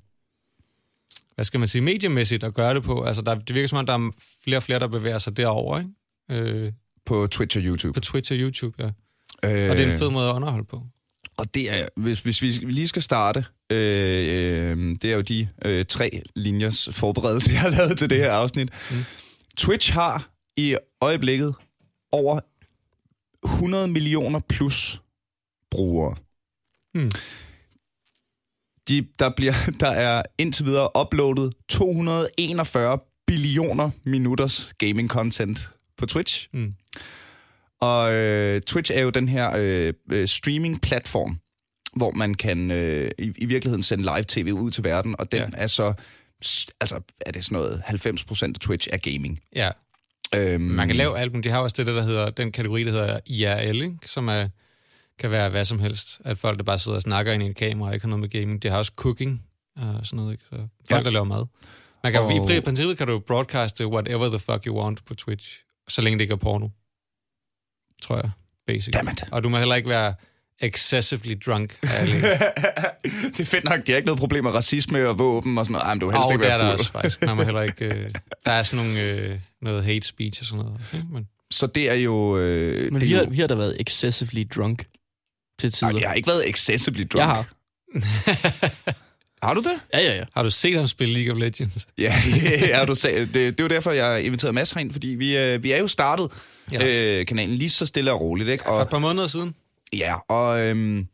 hvad 1.34 1.44
skal 1.44 1.60
man 1.60 1.68
sige, 1.68 1.82
mediemæssigt 1.82 2.44
at 2.44 2.54
gøre 2.54 2.74
det 2.74 2.82
på. 2.82 3.02
Altså, 3.02 3.22
der, 3.22 3.34
det 3.34 3.54
virker 3.54 3.68
som 3.68 3.78
om, 3.78 3.86
der 3.86 3.94
er 3.94 4.10
flere 4.44 4.58
og 4.58 4.62
flere, 4.62 4.78
der 4.78 4.86
bevæger 4.88 5.18
sig 5.18 5.36
derover, 5.36 5.78
ikke? 5.78 5.90
Øh, 6.30 6.72
på 7.06 7.26
Twitch 7.26 7.58
og 7.58 7.64
YouTube. 7.64 7.92
på 7.92 8.00
Twitch 8.00 8.32
og 8.32 8.38
YouTube, 8.38 8.84
ja. 8.84 8.90
Øh, 9.44 9.70
Og 9.70 9.76
det 9.76 9.88
er 9.88 9.92
en 9.92 9.98
fed 9.98 10.10
måde 10.10 10.28
at 10.28 10.34
underholde 10.34 10.64
på. 10.64 10.82
Og 11.36 11.54
det 11.54 11.70
er, 11.80 11.88
hvis, 11.96 12.20
hvis 12.20 12.42
vi 12.42 12.46
lige 12.46 12.88
skal 12.88 13.02
starte, 13.02 13.44
øh, 13.70 13.78
øh, 13.78 14.96
det 15.02 15.04
er 15.04 15.14
jo 15.14 15.20
de 15.20 15.48
øh, 15.64 15.84
tre 15.84 16.22
linjers 16.36 16.88
forberedelse, 16.92 17.50
jeg 17.52 17.60
har 17.60 17.68
lavet 17.70 17.98
til 17.98 18.10
det 18.10 18.18
her 18.18 18.32
afsnit. 18.32 18.68
Mm. 18.90 18.96
Twitch 19.56 19.92
har 19.92 20.30
i 20.56 20.76
øjeblikket 21.00 21.54
over 22.12 22.40
100 23.44 23.88
millioner 23.88 24.40
plus 24.48 25.02
brugere. 25.70 26.16
Mm. 26.94 27.10
De, 28.88 29.06
der, 29.18 29.30
bliver, 29.36 29.54
der 29.80 29.90
er 29.90 30.22
indtil 30.38 30.66
videre 30.66 30.88
uploadet 31.00 31.52
241 31.68 32.98
billioner 33.26 33.90
minutters 34.04 34.72
gaming 34.78 35.08
content 35.08 35.70
på 35.98 36.06
Twitch. 36.06 36.48
Mm. 36.52 36.74
Og 37.80 38.12
øh, 38.12 38.62
Twitch 38.62 38.92
er 38.94 39.00
jo 39.00 39.10
den 39.10 39.28
her 39.28 39.52
øh, 39.56 39.92
øh, 40.12 40.28
streaming-platform, 40.28 41.40
hvor 41.96 42.10
man 42.10 42.34
kan 42.34 42.70
øh, 42.70 43.10
i, 43.18 43.32
i 43.38 43.44
virkeligheden 43.44 43.82
sende 43.82 44.04
live-tv 44.04 44.52
ud 44.52 44.70
til 44.70 44.84
verden, 44.84 45.16
og 45.18 45.32
den 45.32 45.40
Ja. 45.40 45.46
er 45.52 45.66
så, 45.66 45.92
altså 46.80 47.00
er 47.20 47.30
det 47.32 47.44
sådan 47.44 47.56
noget, 47.58 47.82
90% 47.86 48.44
af 48.44 48.54
Twitch 48.60 48.88
er 48.92 48.96
gaming. 48.98 49.40
Ja, 49.56 49.70
Øhm, 50.34 50.60
man 50.62 50.88
kan 50.88 50.96
lave 50.96 51.18
album. 51.18 51.42
De 51.42 51.48
har 51.48 51.58
også 51.58 51.74
det, 51.78 51.86
der 51.86 52.02
hedder, 52.02 52.30
den 52.30 52.52
kategori, 52.52 52.84
der 52.84 52.90
hedder 52.90 53.20
IRL, 53.26 53.82
ikke? 53.82 53.96
som 54.06 54.28
er, 54.28 54.48
kan 55.18 55.30
være 55.30 55.50
hvad 55.50 55.64
som 55.64 55.78
helst. 55.78 56.20
At 56.24 56.38
folk, 56.38 56.58
der 56.58 56.64
bare 56.64 56.78
sidder 56.78 56.96
og 56.96 57.02
snakker 57.02 57.32
ind 57.32 57.42
i 57.42 57.46
en 57.46 57.54
kamera, 57.54 57.88
og 57.88 57.94
ikke 57.94 58.04
har 58.04 58.08
noget 58.08 58.20
med 58.20 58.28
gaming. 58.28 58.62
De 58.62 58.68
har 58.68 58.76
også 58.78 58.92
cooking 58.96 59.42
og 59.76 60.06
sådan 60.06 60.16
noget. 60.16 60.32
Ikke? 60.32 60.44
Så 60.44 60.56
folk, 60.56 60.68
Ja. 60.90 61.02
der 61.04 61.10
laver 61.10 61.24
mad. 61.24 61.46
Man 62.04 62.12
kan, 62.12 62.20
og... 62.22 62.56
I 62.56 62.60
princippet 62.60 62.98
kan 62.98 63.06
du 63.06 63.18
broadcaste 63.18 63.86
whatever 63.86 64.28
the 64.28 64.38
fuck 64.38 64.66
you 64.66 64.82
want 64.82 65.04
på 65.04 65.14
Twitch, 65.14 65.58
så 65.88 66.02
længe 66.02 66.18
det 66.18 66.22
ikke 66.22 66.32
er 66.32 66.36
porno. 66.36 66.68
Tror 68.02 68.16
jeg, 68.16 68.30
basic. 68.66 68.92
Dammit. 68.92 69.24
Og 69.30 69.44
du 69.44 69.48
må 69.48 69.58
heller 69.58 69.74
ikke 69.74 69.88
være 69.88 70.14
excessively 70.62 71.34
drunk. 71.46 71.78
Det 71.82 73.40
er 73.40 73.44
fedt 73.44 73.64
nok, 73.64 73.86
de 73.86 73.92
har 73.92 73.96
ikke 73.96 74.06
noget 74.06 74.18
problem 74.18 74.44
med 74.44 74.52
racisme 74.52 75.08
og 75.08 75.18
våben 75.18 75.58
og 75.58 75.66
sådan 75.66 75.72
noget. 75.72 75.84
Ej, 75.84 75.94
men 75.94 76.00
du 76.00 76.06
vil 76.06 76.14
helst 76.16 76.26
Og 76.26 76.32
ikke 76.32 76.44
det 76.44 76.52
er 76.52 76.56
der 76.56 76.64
være 76.64 76.72
også 76.72 76.84
fuld. 76.84 76.92
faktisk. 77.02 77.22
Man 77.22 77.36
må 77.36 77.42
heller 77.42 77.62
ikke... 77.62 77.84
Øh, 77.84 78.10
der 78.44 78.52
er 78.52 78.62
sådan 78.62 78.84
nogle, 78.86 79.02
øh, 79.02 79.38
noget 79.62 79.84
hate 79.84 80.06
speech 80.06 80.42
og 80.42 80.46
sådan 80.46 80.64
noget. 80.64 80.80
også? 80.80 81.02
Men, 81.12 81.28
Så 81.50 81.66
det 81.66 81.90
er 81.90 81.94
jo... 81.94 82.38
Øh, 82.38 82.92
Men 82.92 83.00
det 83.00 83.08
vi 83.08 83.14
har, 83.14 83.22
jo 83.22 83.28
vi 83.30 83.40
har 83.40 83.46
da 83.46 83.54
været 83.54 83.76
excessively 83.80 84.44
drunk 84.56 84.86
til 85.60 85.72
tider. 85.72 85.90
Ej, 85.92 85.98
jeg 86.00 86.08
har 86.08 86.14
ikke 86.14 86.26
været 86.28 86.48
excessively 86.50 87.04
drunk. 87.12 87.16
Jeg 87.20 87.26
har. 87.26 87.46
Har 89.42 89.54
du 89.54 89.60
det? 89.60 89.72
Ja, 89.94 89.98
ja, 90.00 90.16
ja. 90.16 90.24
har 90.34 90.42
du 90.42 90.50
set 90.50 90.76
ham 90.78 90.86
spille 90.86 91.14
League 91.14 91.32
of 91.32 91.38
Legends? 91.40 91.88
Ja, 91.98 92.14
ja 92.68 92.84
du 92.84 92.94
sagde, 92.94 93.20
det, 93.20 93.34
det 93.34 93.60
er 93.60 93.64
jo 93.64 93.68
derfor, 93.68 93.90
jeg 93.90 94.22
inviterede 94.24 94.52
Mads 94.54 94.72
herind, 94.72 94.92
fordi 94.92 95.06
vi, 95.08 95.38
øh, 95.38 95.62
vi 95.62 95.72
er 95.72 95.78
jo 95.78 95.86
startet 95.86 96.30
Ja. 96.72 96.86
øh, 97.20 97.26
kanalen 97.26 97.54
lige 97.56 97.70
så 97.70 97.86
stille 97.86 98.12
og 98.12 98.20
roligt. 98.20 98.48
Ikke? 98.48 98.64
For 98.64 98.72
et 98.72 98.78
Og, 98.80 98.88
par 98.88 98.98
måneder 98.98 99.26
siden. 99.26 99.54
ja, 99.92 100.14
og 100.28 100.60
øhm, 100.60 101.06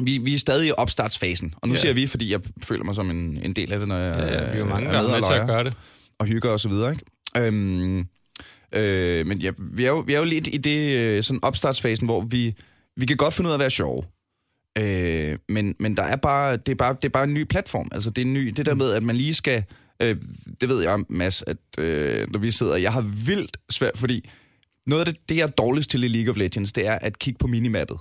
vi, 0.00 0.18
vi 0.18 0.34
er 0.34 0.38
stadig 0.38 0.68
i 0.68 0.72
opstartsfasen. 0.76 1.54
Og 1.56 1.68
nu 1.68 1.74
Ja. 1.74 1.80
siger 1.80 1.92
vi, 1.92 2.06
fordi 2.06 2.32
jeg 2.32 2.40
føler 2.62 2.84
mig 2.84 2.94
som 2.94 3.10
en, 3.10 3.38
en 3.44 3.52
del 3.52 3.72
af 3.72 3.78
det, 3.78 3.88
når 3.88 3.96
jeg 3.98 4.16
Ja, 4.18 4.24
ja, 4.26 4.50
vi 4.50 4.54
er 4.54 4.58
jo 4.58 4.64
mange, 4.64 4.88
er 4.88 4.92
der 4.92 4.98
er 4.98 5.04
og 5.04 5.10
med 5.10 5.22
til 5.22 5.32
at 5.32 5.46
gøre 5.46 5.64
det. 5.64 5.74
og 6.18 6.26
hygger 6.26 6.50
og 6.50 6.60
så 6.60 6.68
videre. 6.68 6.90
Ikke? 6.92 7.04
Øhm, 7.36 7.98
øh, 8.72 9.26
men 9.26 9.38
ja, 9.38 9.50
vi, 9.58 9.84
er 9.84 9.88
jo, 9.88 9.98
vi 9.98 10.14
er 10.14 10.18
jo 10.18 10.24
lidt 10.24 10.46
i 10.52 10.56
det 10.56 10.96
øh, 10.96 11.22
sådan 11.22 11.40
opstartsfasen, 11.42 12.06
hvor 12.06 12.20
vi, 12.20 12.54
vi 12.96 13.06
kan 13.06 13.16
godt 13.16 13.34
finde 13.34 13.48
ud 13.48 13.52
af 13.52 13.56
at 13.56 13.60
være 13.60 13.70
sjove. 13.70 14.02
Øh, 14.78 15.38
men 15.48 15.74
men 15.78 15.96
der 15.96 16.02
er 16.02 16.16
bare, 16.16 16.56
det, 16.56 16.68
er 16.72 16.76
bare, 16.76 16.94
det 16.94 17.04
er 17.04 17.08
bare 17.08 17.24
en 17.24 17.34
ny 17.34 17.44
platform. 17.44 17.88
Altså, 17.92 18.10
det 18.10 18.22
er 18.22 18.26
en 18.26 18.34
ny, 18.34 18.46
det 18.48 18.66
der 18.66 18.74
med, 18.74 18.92
at 18.92 19.02
man 19.02 19.16
lige 19.16 19.34
skal... 19.34 19.64
Øh, 20.02 20.16
det 20.60 20.68
ved 20.68 20.82
jeg, 20.82 20.98
Mads, 21.08 21.42
at 21.46 21.56
øh, 21.78 22.32
når 22.32 22.38
vi 22.38 22.50
sidder... 22.50 22.76
Jeg 22.76 22.92
har 22.92 23.00
vildt 23.26 23.56
svært, 23.70 23.98
fordi 23.98 24.28
noget 24.86 25.06
af 25.06 25.14
det, 25.14 25.28
det, 25.28 25.36
jeg 25.36 25.42
er 25.42 25.46
dårligst 25.50 25.90
til 25.90 26.04
i 26.04 26.08
League 26.08 26.30
of 26.30 26.36
Legends, 26.36 26.72
det 26.72 26.86
er 26.86 26.92
at 26.92 27.18
kigge 27.18 27.38
på 27.38 27.46
minimappet. 27.46 27.98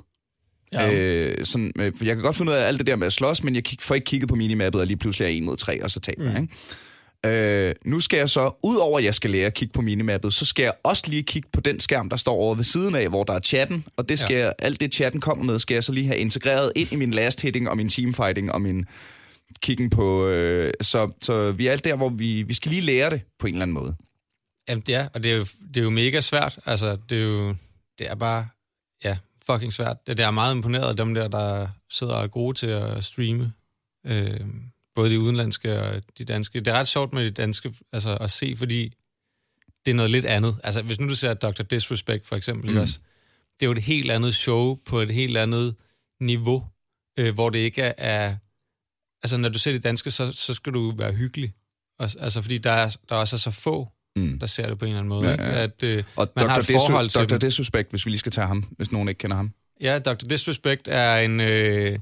ja. 0.73 0.93
Øh, 0.93 1.45
sådan, 1.45 1.71
øh, 1.79 1.91
jeg 2.01 2.15
kan 2.15 2.23
godt 2.23 2.35
finde 2.35 2.51
ud 2.51 2.57
af 2.57 2.67
alt 2.67 2.79
det 2.79 2.87
der 2.87 2.95
med 2.95 3.07
at 3.07 3.13
slås, 3.13 3.43
men 3.43 3.55
jeg 3.55 3.63
kig, 3.63 3.77
får 3.81 3.95
ikke 3.95 4.05
kigget 4.05 4.29
på 4.29 4.35
minimappet, 4.35 4.81
og 4.81 4.87
lige 4.87 4.97
pludselig 4.97 5.25
er 5.25 5.29
en 5.29 5.45
mod 5.45 5.57
tre, 5.57 5.83
og 5.83 5.91
så 5.91 5.99
taber 5.99 6.23
jeg. 6.31 6.41
Ikke? 6.41 6.53
Øh, 7.25 7.75
nu 7.85 7.99
skal 7.99 8.17
jeg 8.17 8.29
så, 8.29 8.51
udover 8.63 8.97
at 8.99 9.05
jeg 9.05 9.15
skal 9.15 9.31
lære 9.31 9.45
at 9.45 9.53
kigge 9.53 9.71
på 9.71 9.81
minimappet, 9.81 10.33
så 10.33 10.45
skal 10.45 10.63
jeg 10.63 10.73
også 10.83 11.03
lige 11.07 11.23
kigge 11.23 11.49
på 11.53 11.61
den 11.61 11.79
skærm, 11.79 12.09
der 12.09 12.17
står 12.17 12.33
over 12.35 12.55
ved 12.55 12.63
siden 12.63 12.95
af, 12.95 13.09
hvor 13.09 13.23
der 13.23 13.33
er 13.33 13.39
chatten, 13.39 13.85
og 13.97 14.09
det 14.09 14.19
skal 14.19 14.35
Ja. 14.35 14.45
jeg, 14.45 14.53
alt 14.59 14.81
det 14.81 14.93
chatten 14.95 15.21
kommer 15.21 15.43
med, 15.45 15.59
skal 15.59 15.73
jeg 15.73 15.83
så 15.83 15.91
lige 15.93 16.07
have 16.07 16.17
integreret 16.19 16.71
ind 16.75 16.91
i 16.91 16.95
min 16.95 17.11
last 17.11 17.41
hitting, 17.41 17.69
og 17.69 17.77
min 17.77 17.89
teamfighting, 17.89 18.51
og 18.51 18.61
min 18.61 18.85
kiggen 19.61 19.89
på... 19.89 20.27
Øh, 20.27 20.73
så, 20.81 21.11
så 21.21 21.51
vi 21.51 21.67
er 21.67 21.71
alt 21.71 21.83
der, 21.83 21.95
hvor 21.95 22.09
vi, 22.09 22.43
vi 22.43 22.53
skal 22.53 22.69
lige 22.71 22.81
lære 22.81 23.09
det 23.09 23.21
på 23.39 23.47
en 23.47 23.53
eller 23.53 23.63
anden 23.63 23.73
måde. 23.73 23.95
Jamen, 24.69 24.83
ja, 24.87 25.07
og 25.13 25.23
det 25.23 25.31
er, 25.31 25.35
jo, 25.37 25.45
det 25.73 25.77
er 25.77 25.83
jo 25.83 25.89
mega 25.89 26.21
svært. 26.21 26.59
Altså, 26.65 26.97
det 27.09 27.17
er 27.17 27.23
jo... 27.25 27.55
Det 27.99 28.09
er 28.09 28.15
bare... 28.15 28.47
Ja, 29.03 29.17
fucking 29.45 29.73
svært. 29.73 29.97
Det 30.07 30.19
er 30.19 30.31
meget 30.31 30.55
imponeret 30.55 30.89
af 30.89 30.95
dem 30.97 31.13
der, 31.13 31.27
der 31.27 31.67
sidder 31.89 32.13
og 32.13 32.23
er 32.23 32.27
gode 32.27 32.57
til 32.57 32.67
at 32.67 33.03
streame. 33.03 33.53
Øh, 34.07 34.39
både 34.99 35.09
de 35.09 35.19
udenlandske 35.19 35.81
og 35.81 36.01
de 36.17 36.25
danske. 36.25 36.59
Det 36.59 36.67
er 36.67 36.73
ret 36.73 36.87
sjovt 36.87 37.13
med 37.13 37.25
de 37.25 37.31
danske 37.31 37.73
altså, 37.93 38.17
at 38.21 38.31
se, 38.31 38.55
fordi 38.57 38.93
det 39.85 39.91
er 39.91 39.95
noget 39.95 40.11
lidt 40.11 40.25
andet. 40.25 40.55
Altså, 40.63 40.81
hvis 40.81 40.99
nu 40.99 41.09
du 41.09 41.15
ser 41.15 41.33
Dr. 41.33 41.63
Disrespect 41.63 42.27
for 42.27 42.35
eksempel, 42.35 42.71
Mm. 42.71 42.77
også, 42.77 42.99
det 43.59 43.65
er 43.65 43.67
jo 43.67 43.71
et 43.71 43.81
helt 43.83 44.11
andet 44.11 44.35
show 44.35 44.75
på 44.85 44.99
et 45.01 45.13
helt 45.13 45.37
andet 45.37 45.75
niveau, 46.21 46.65
øh, 47.19 47.33
hvor 47.33 47.49
det 47.49 47.59
ikke 47.59 47.81
er, 47.81 47.93
er... 47.97 48.35
Altså, 49.23 49.37
når 49.37 49.49
du 49.49 49.59
ser 49.59 49.71
det 49.71 49.83
danske, 49.83 50.11
så, 50.11 50.31
så 50.31 50.53
skal 50.53 50.73
du 50.73 50.93
være 50.97 51.13
hyggelig. 51.13 51.53
Og, 51.99 52.09
altså, 52.19 52.41
fordi 52.41 52.57
der 52.57 52.71
er, 52.71 52.95
der 53.09 53.15
også 53.15 53.35
er 53.35 53.37
så 53.37 53.51
få, 53.51 53.87
Mm. 54.15 54.39
der 54.39 54.45
ser 54.47 54.67
det 54.69 54.79
på 54.79 54.85
en 54.85 54.89
eller 54.89 54.99
anden 54.99 55.09
måde. 55.09 55.27
Ja, 55.29 55.29
Ja. 55.29 55.33
Ikke? 55.33 55.45
At, 55.59 55.83
øh, 55.83 56.03
Og 56.15 56.31
Man 56.35 56.49
har 56.49 56.55
Dr. 56.55 56.61
et 56.61 56.65
forhold 56.81 57.09
til 57.09 57.29
Dr. 57.29 57.37
Disrespect, 57.37 57.89
hvis 57.89 58.05
vi 58.05 58.11
lige 58.11 58.19
skal 58.19 58.31
tage 58.31 58.47
ham, 58.47 58.73
hvis 58.77 58.91
nogen 58.91 59.09
ikke 59.09 59.19
kender 59.19 59.35
ham. 59.37 59.53
ja, 59.81 59.99
Dr. 59.99 60.13
Disrespect 60.27 60.87
er 60.87 61.15
en, 61.15 61.39
øh, 61.39 61.99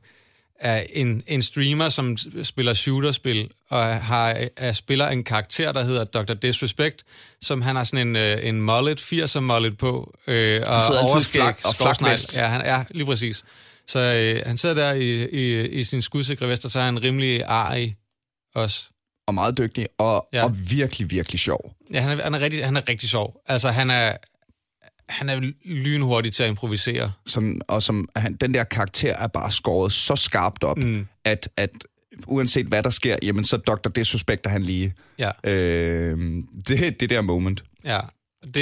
er 0.59 0.83
en, 0.93 1.23
en 1.27 1.41
streamer, 1.41 1.89
som 1.89 2.17
spiller 2.43 2.73
shooterspil, 2.73 3.49
og 3.69 4.01
har, 4.01 4.37
er, 4.57 4.71
spiller 4.71 5.07
en 5.07 5.23
karakter, 5.23 5.71
der 5.71 5.83
hedder 5.83 6.03
Dr. 6.03 6.33
Disrespect, 6.33 7.03
som 7.41 7.61
han 7.61 7.75
har 7.75 7.83
sådan 7.83 8.07
en, 8.07 8.15
øh, 8.15 8.37
en 8.47 8.61
mullet, 8.61 9.01
80'er 9.01 9.39
mullet 9.39 9.77
på, 9.77 10.17
øh, 10.27 10.61
og 10.65 10.83
overskæg, 11.01 11.41
flak- 11.41 11.65
og 11.65 11.75
flakvest. 11.75 12.37
Ja, 12.37 12.47
han 12.47 12.61
er 12.61 12.83
lige 12.89 13.05
præcis. 13.05 13.43
Så 13.87 13.99
øh, 13.99 14.41
han 14.45 14.57
sidder 14.57 14.75
der 14.75 14.93
i, 14.93 15.25
i, 15.25 15.67
i 15.67 15.83
sin 15.83 16.01
skudsikre 16.01 16.49
vest, 16.49 16.65
og 16.65 16.71
så 16.71 16.79
er 16.79 16.83
han 16.83 17.03
rimelig 17.03 17.43
arg 17.45 17.93
også. 18.55 18.87
Og 19.27 19.33
meget 19.33 19.57
dygtig, 19.57 19.87
og, 19.97 20.27
ja. 20.33 20.37
Ja. 20.37 20.43
og 20.43 20.55
virkelig, 20.69 21.11
virkelig 21.11 21.39
sjov. 21.39 21.73
Ja, 21.93 21.99
han 21.99 22.19
er, 22.19 22.23
han 22.23 22.33
er, 22.33 22.39
rigtig, 22.39 22.65
han 22.65 22.77
er 22.77 22.81
rigtig 22.89 23.09
sjov. 23.09 23.41
Altså, 23.45 23.69
han 23.69 23.89
er, 23.89 24.17
han 25.09 25.29
er 25.29 25.51
lynhurtig 25.65 26.33
til 26.33 26.43
at 26.43 26.49
improvisere. 26.49 27.11
Som, 27.25 27.61
og 27.67 27.83
som, 27.83 28.09
han, 28.15 28.35
den 28.35 28.53
der 28.53 28.63
karakter 28.63 29.13
er 29.15 29.27
bare 29.27 29.51
skåret 29.51 29.91
så 29.91 30.15
skarpt 30.15 30.63
op, 30.63 30.77
Mm. 30.77 31.07
at, 31.23 31.49
at 31.57 31.69
uanset 32.27 32.65
hvad 32.65 32.83
der 32.83 32.89
sker, 32.89 33.17
jamen 33.23 33.43
så 33.43 33.57
Dr. 33.57 33.89
Disrespecter 33.89 34.49
han 34.49 34.63
lige 34.63 34.93
Ja, 35.19 35.31
øh, 35.43 36.43
det, 36.67 36.99
det 36.99 37.09
der 37.09 37.21
moment. 37.21 37.63
ja. 37.85 37.99
Det, 38.43 38.53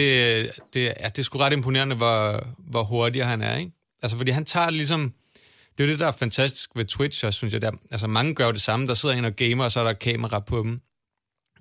det, 0.73 0.81
ja, 0.83 0.89
det 1.09 1.19
er 1.19 1.23
sgu 1.23 1.37
ret 1.37 1.53
imponerende, 1.53 1.95
hvor, 1.95 2.47
hvor 2.57 2.83
hurtig 2.83 3.25
han 3.25 3.41
er, 3.41 3.55
ikke? 3.57 3.71
Altså, 4.03 4.17
fordi 4.17 4.31
han 4.31 4.45
tager 4.45 4.69
ligesom... 4.69 5.13
Det 5.77 5.83
er 5.83 5.87
jo 5.87 5.91
det, 5.91 5.99
der 5.99 6.07
er 6.07 6.11
fantastisk 6.11 6.69
ved 6.75 6.85
Twitch, 6.85 7.25
også, 7.25 7.37
synes 7.37 7.53
jeg. 7.53 7.61
Der, 7.61 7.71
altså, 7.91 8.07
mange 8.07 8.35
gør 8.35 8.51
det 8.51 8.61
samme. 8.61 8.87
Der 8.87 8.93
sidder 8.93 9.15
en 9.15 9.25
og 9.25 9.35
gamer, 9.35 9.63
og 9.63 9.71
så 9.71 9.79
er 9.79 9.83
der 9.83 9.93
kamera 9.93 10.39
på 10.39 10.59
dem. 10.59 10.81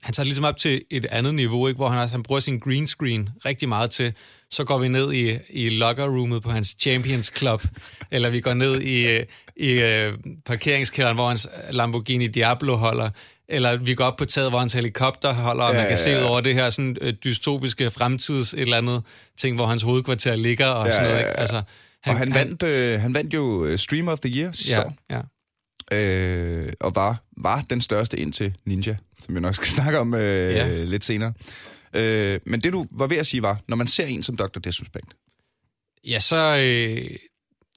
Han 0.03 0.15
tager 0.15 0.25
ligesom 0.25 0.45
op 0.45 0.57
til 0.57 0.85
et 0.91 1.05
andet 1.05 1.35
niveau, 1.35 1.69
ikke? 1.69 1.77
hvor 1.77 1.89
han, 1.89 1.99
også, 1.99 2.13
han 2.15 2.23
bruger 2.23 2.41
sin 2.41 2.59
green 2.59 2.87
screen 2.87 3.29
rigtig 3.45 3.69
meget 3.69 3.91
til. 3.91 4.15
Så 4.55 4.65
går 4.65 4.79
vi 4.79 4.89
ned 4.89 5.13
i, 5.13 5.39
i 5.51 5.69
locker 5.69 6.05
roomet 6.05 6.43
på 6.43 6.51
hans 6.51 6.77
Champions 6.81 7.33
Club, 7.39 7.63
eller 8.13 8.31
vi 8.31 8.41
går 8.41 8.55
ned 8.55 8.81
i, 8.81 9.19
i 9.57 9.83
uh, 9.83 10.15
parkeringskælderen, 10.47 11.17
hvor 11.17 11.29
hans 11.29 11.49
Lamborghini 11.71 12.27
Diablo 12.27 12.77
holder, 12.77 13.11
eller 13.49 13.77
vi 13.77 13.95
går 13.95 14.05
op 14.05 14.17
på 14.17 14.25
taget, 14.25 14.51
hvor 14.51 14.59
hans 14.59 14.73
helikopter 14.73 15.33
holder, 15.33 15.65
og 15.65 15.73
Ja, 15.73 15.79
man 15.79 15.89
kan 15.89 15.99
ja, 15.99 16.05
se 16.05 16.17
ud 16.19 16.23
over 16.23 16.41
det 16.41 16.55
her 16.55 16.71
sådan, 16.71 16.97
øh, 17.01 17.13
dystopiske 17.25 17.91
fremtids 17.91 18.55
et 18.55 18.61
eller 18.61 18.77
andet 18.77 19.03
ting, 19.39 19.57
hvor 19.57 19.67
hans 19.67 19.83
hovedkvarter 19.83 20.37
ligger 20.37 20.67
og 20.67 20.87
Ja, 20.87 20.93
sådan 20.93 21.07
noget. 21.09 21.19
Ikke? 21.21 21.31
Altså, 21.31 21.63
Han, 22.03 22.13
og 22.13 22.19
han, 22.19 22.35
vandt, 22.35 22.63
øh, 22.63 23.01
han 23.01 23.15
vandt 23.15 23.35
jo 23.35 23.65
øh, 23.65 23.79
Stream 23.79 24.09
of 24.09 24.19
the 24.21 24.31
Year 24.41 24.53
sidste 24.53 24.77
ja, 25.11 25.17
år, 25.17 25.23
ja. 25.93 25.97
øh, 25.99 26.73
og 26.81 26.95
var, 26.95 27.23
var 27.37 27.65
den 27.71 27.81
største 27.81 28.19
indtil 28.19 28.55
Ninja, 28.65 28.97
som 29.21 29.35
vi 29.35 29.41
nok 29.41 29.55
skal 29.55 29.67
snakke 29.77 29.99
om 29.99 30.15
øh, 30.15 30.55
Ja. 30.55 30.85
lidt 30.85 31.05
senere. 31.05 31.33
Øh, 31.95 32.41
men 32.47 32.61
det, 32.61 32.73
du 32.73 32.87
var 32.91 33.07
ved 33.07 33.17
at 33.17 33.27
sige, 33.27 33.43
var, 33.43 33.61
når 33.69 33.77
man 33.77 33.87
ser 33.87 34.07
en 34.07 34.23
som 34.23 34.37
Dr. 34.37 34.59
Disrespect, 34.59 35.07
Ja, 36.07 36.19
så... 36.19 36.37
Øh, 36.37 37.17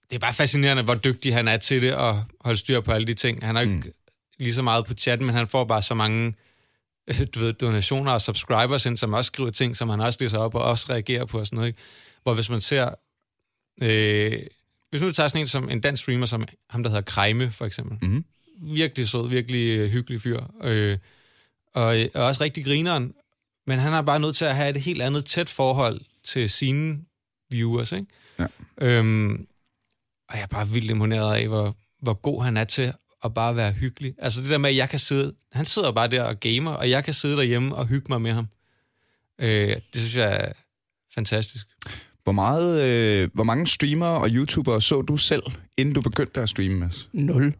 det 0.09 0.15
er 0.15 0.19
bare 0.19 0.33
fascinerende, 0.33 0.83
hvor 0.83 0.95
dygtig 0.95 1.33
han 1.33 1.47
er 1.47 1.57
til 1.57 1.81
det 1.81 1.91
at 1.91 2.15
holde 2.41 2.57
styr 2.57 2.81
på 2.81 2.91
alle 2.91 3.07
de 3.07 3.13
ting. 3.13 3.45
Han 3.45 3.55
har 3.55 3.63
jo 3.63 3.69
ikke 3.69 3.87
Mm. 3.87 3.93
lige 4.39 4.53
så 4.53 4.61
meget 4.61 4.85
på 4.85 4.93
chatten, 4.93 5.25
men 5.27 5.35
han 5.35 5.47
får 5.47 5.63
bare 5.65 5.81
så 5.81 5.93
mange 5.93 6.33
øh, 7.07 7.27
du 7.35 7.39
ved, 7.39 7.53
donationer 7.53 8.11
og 8.11 8.21
subscribers 8.21 8.85
ind, 8.85 8.97
som 8.97 9.13
også 9.13 9.27
skriver 9.27 9.49
ting, 9.51 9.77
som 9.77 9.89
han 9.89 9.99
også 9.99 10.17
læser 10.21 10.37
op 10.37 10.55
og 10.55 10.61
også 10.63 10.85
reagerer 10.89 11.25
på 11.25 11.39
og 11.39 11.47
sådan 11.47 11.55
noget. 11.57 11.67
Ikke? 11.67 11.79
Hvor 12.23 12.33
hvis 12.33 12.49
man 12.49 12.61
ser... 12.61 12.89
Øh, 13.83 14.39
hvis 14.89 15.01
nu 15.01 15.11
tager 15.11 15.27
sådan 15.27 15.41
en 15.41 15.47
som 15.47 15.69
en 15.69 15.81
dansk 15.81 16.03
streamer, 16.03 16.25
som 16.25 16.45
ham, 16.69 16.83
der 16.83 16.89
hedder 16.89 17.01
Krejme, 17.03 17.51
for 17.51 17.65
eksempel. 17.65 18.09
Mhm. 18.09 18.25
Virkelig 18.61 19.09
sød, 19.09 19.29
virkelig 19.29 19.77
øh, 19.77 19.89
hyggelig 19.91 20.21
fyr. 20.21 20.39
Øh, 20.63 20.97
og, 21.73 21.95
og 22.13 22.23
også 22.23 22.43
rigtig 22.43 22.65
grineren. 22.65 23.13
Men 23.67 23.79
han 23.79 23.93
er 23.93 24.01
bare 24.01 24.19
nødt 24.19 24.35
til 24.35 24.45
at 24.45 24.55
have 24.55 24.69
et 24.69 24.81
helt 24.81 25.01
andet 25.01 25.25
tæt 25.25 25.49
forhold 25.49 26.01
til 26.23 26.49
sine 26.49 26.99
viewers, 27.51 27.91
ikke? 27.91 28.05
Ja. 28.39 28.45
Øhm, 28.81 29.47
og 30.29 30.35
jeg 30.35 30.43
er 30.43 30.47
bare 30.47 30.69
vildt 30.69 30.91
imponeret 30.91 31.35
af, 31.37 31.47
hvor, 31.47 31.75
hvor 32.01 32.13
god 32.13 32.43
han 32.43 32.57
er 32.57 32.63
til 32.63 32.93
at 33.23 33.33
bare 33.33 33.55
være 33.55 33.71
hyggelig. 33.71 34.15
Altså 34.17 34.41
det 34.41 34.49
der 34.49 34.57
med, 34.57 34.69
at 34.69 34.75
jeg 34.75 34.89
kan 34.89 34.99
sidde... 34.99 35.33
Han 35.51 35.65
sidder 35.65 35.91
bare 35.91 36.07
der 36.07 36.23
og 36.23 36.39
gamer, 36.39 36.71
og 36.71 36.89
jeg 36.89 37.03
kan 37.03 37.13
sidde 37.13 37.35
derhjemme 37.35 37.75
og 37.75 37.87
hygge 37.87 38.05
mig 38.09 38.21
med 38.21 38.31
ham. 38.31 38.47
Øh, 39.41 39.67
det 39.67 39.81
synes 39.95 40.17
jeg 40.17 40.35
er 40.35 40.51
fantastisk. 41.15 41.67
hvor, 42.23 42.31
meget, 42.31 42.83
øh, 42.83 43.29
hvor 43.33 43.43
mange 43.43 43.67
streamere 43.67 44.17
og 44.21 44.29
YouTubere 44.29 44.81
så 44.81 45.01
du 45.01 45.17
selv, 45.17 45.43
inden 45.77 45.95
du 45.95 46.01
begyndte 46.01 46.41
at 46.41 46.49
streame, 46.49 46.75
Mads? 46.75 47.09
Nul. 47.13 47.53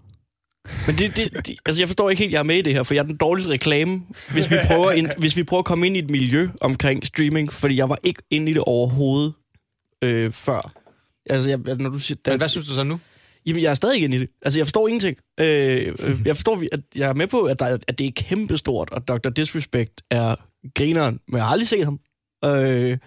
Men 0.88 0.95
det, 0.95 1.15
det, 1.15 1.45
det, 1.47 1.55
altså 1.65 1.81
jeg 1.81 1.88
forstår 1.89 2.09
ikke 2.09 2.19
helt, 2.24 2.29
at 2.29 2.33
jeg 2.33 2.39
er 2.39 2.43
med 2.43 2.55
i 2.57 2.62
det 2.62 2.74
her, 2.74 2.83
for 2.83 2.93
jeg 2.93 3.01
er 3.01 3.07
den 3.07 3.17
dårligste 3.17 3.51
reklame, 3.51 4.01
hvis 4.31 4.51
vi 4.51 4.55
prøver, 4.67 4.91
ind, 4.91 5.09
hvis 5.17 5.36
vi 5.36 5.43
prøver 5.43 5.59
at 5.62 5.65
komme 5.65 5.86
ind 5.88 5.95
i 5.95 6.00
et 6.00 6.09
miljø 6.09 6.50
omkring 6.62 7.05
streaming, 7.05 7.53
fordi 7.53 7.75
jeg 7.77 7.89
var 7.89 7.97
ikke 8.03 8.21
inde 8.31 8.51
i 8.51 8.53
det 8.53 8.62
overhovedet 8.65 9.33
øh, 10.03 10.31
før. 10.31 10.71
Altså, 11.29 11.50
jeg, 11.50 11.57
når 11.75 11.89
du 11.89 12.00
siger... 12.00 12.17
Men 12.27 12.38
hvad 12.38 12.50
synes 12.50 12.67
du 12.67 12.74
så 12.74 12.83
nu? 12.83 13.00
Jamen, 13.45 13.62
jeg 13.63 13.69
er 13.69 13.74
stadig 13.74 14.03
inde 14.03 14.17
i 14.17 14.19
det. 14.19 14.29
Altså, 14.41 14.59
jeg 14.59 14.65
forstår 14.65 14.88
ingenting. 14.88 15.17
Øh, 15.39 15.93
øh, 16.03 16.15
jeg 16.25 16.36
forstår, 16.36 16.63
at 16.71 16.79
jeg 16.95 17.09
er 17.09 17.13
med 17.13 17.27
på, 17.27 17.41
at, 17.43 17.59
der, 17.59 17.65
er- 17.65 17.77
at 17.88 18.00
det 18.00 18.07
er 18.07 18.12
kæmpestort, 18.15 18.89
og 18.91 19.07
Dr. 19.07 19.29
Disrespect 19.29 20.01
er 20.12 20.36
grineren, 20.75 21.19
men 21.27 21.38
jeg 21.38 21.45
har 21.45 21.51
aldrig 21.51 21.67
set 21.67 21.83
ham. 21.86 22.00
Øh, 22.45 22.97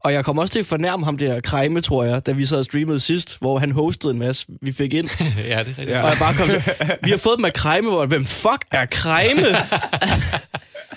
og 0.00 0.12
jeg 0.12 0.24
kom 0.24 0.38
også 0.38 0.52
til 0.52 0.60
at 0.60 0.66
fornærme 0.66 1.04
ham 1.04 1.18
der 1.18 1.40
Krejme, 1.40 1.80
tror 1.80 2.04
jeg, 2.04 2.26
da 2.26 2.32
vi 2.32 2.46
sad 2.46 2.58
og 2.58 2.64
streamede 2.64 3.00
sidst, 3.00 3.38
hvor 3.40 3.58
han 3.58 3.70
hostede 3.70 4.12
en 4.12 4.18
masse, 4.18 4.46
vi 4.62 4.72
fik 4.72 4.94
ind. 4.94 5.10
ja, 5.20 5.24
det 5.24 5.50
er 5.50 5.58
rigtigt. 5.58 5.88
Ja. 5.90 6.02
Og 6.02 6.08
jeg 6.08 6.16
bare 6.18 6.34
kom 6.34 6.48
til, 6.48 6.72
vi 7.04 7.10
har 7.10 7.16
fået 7.16 7.36
dem 7.36 7.44
af 7.44 7.52
Krejme, 7.52 7.88
hvor 7.90 8.06
hvem 8.06 8.24
fuck 8.24 8.64
er 8.70 8.86
Krejme? 8.86 9.46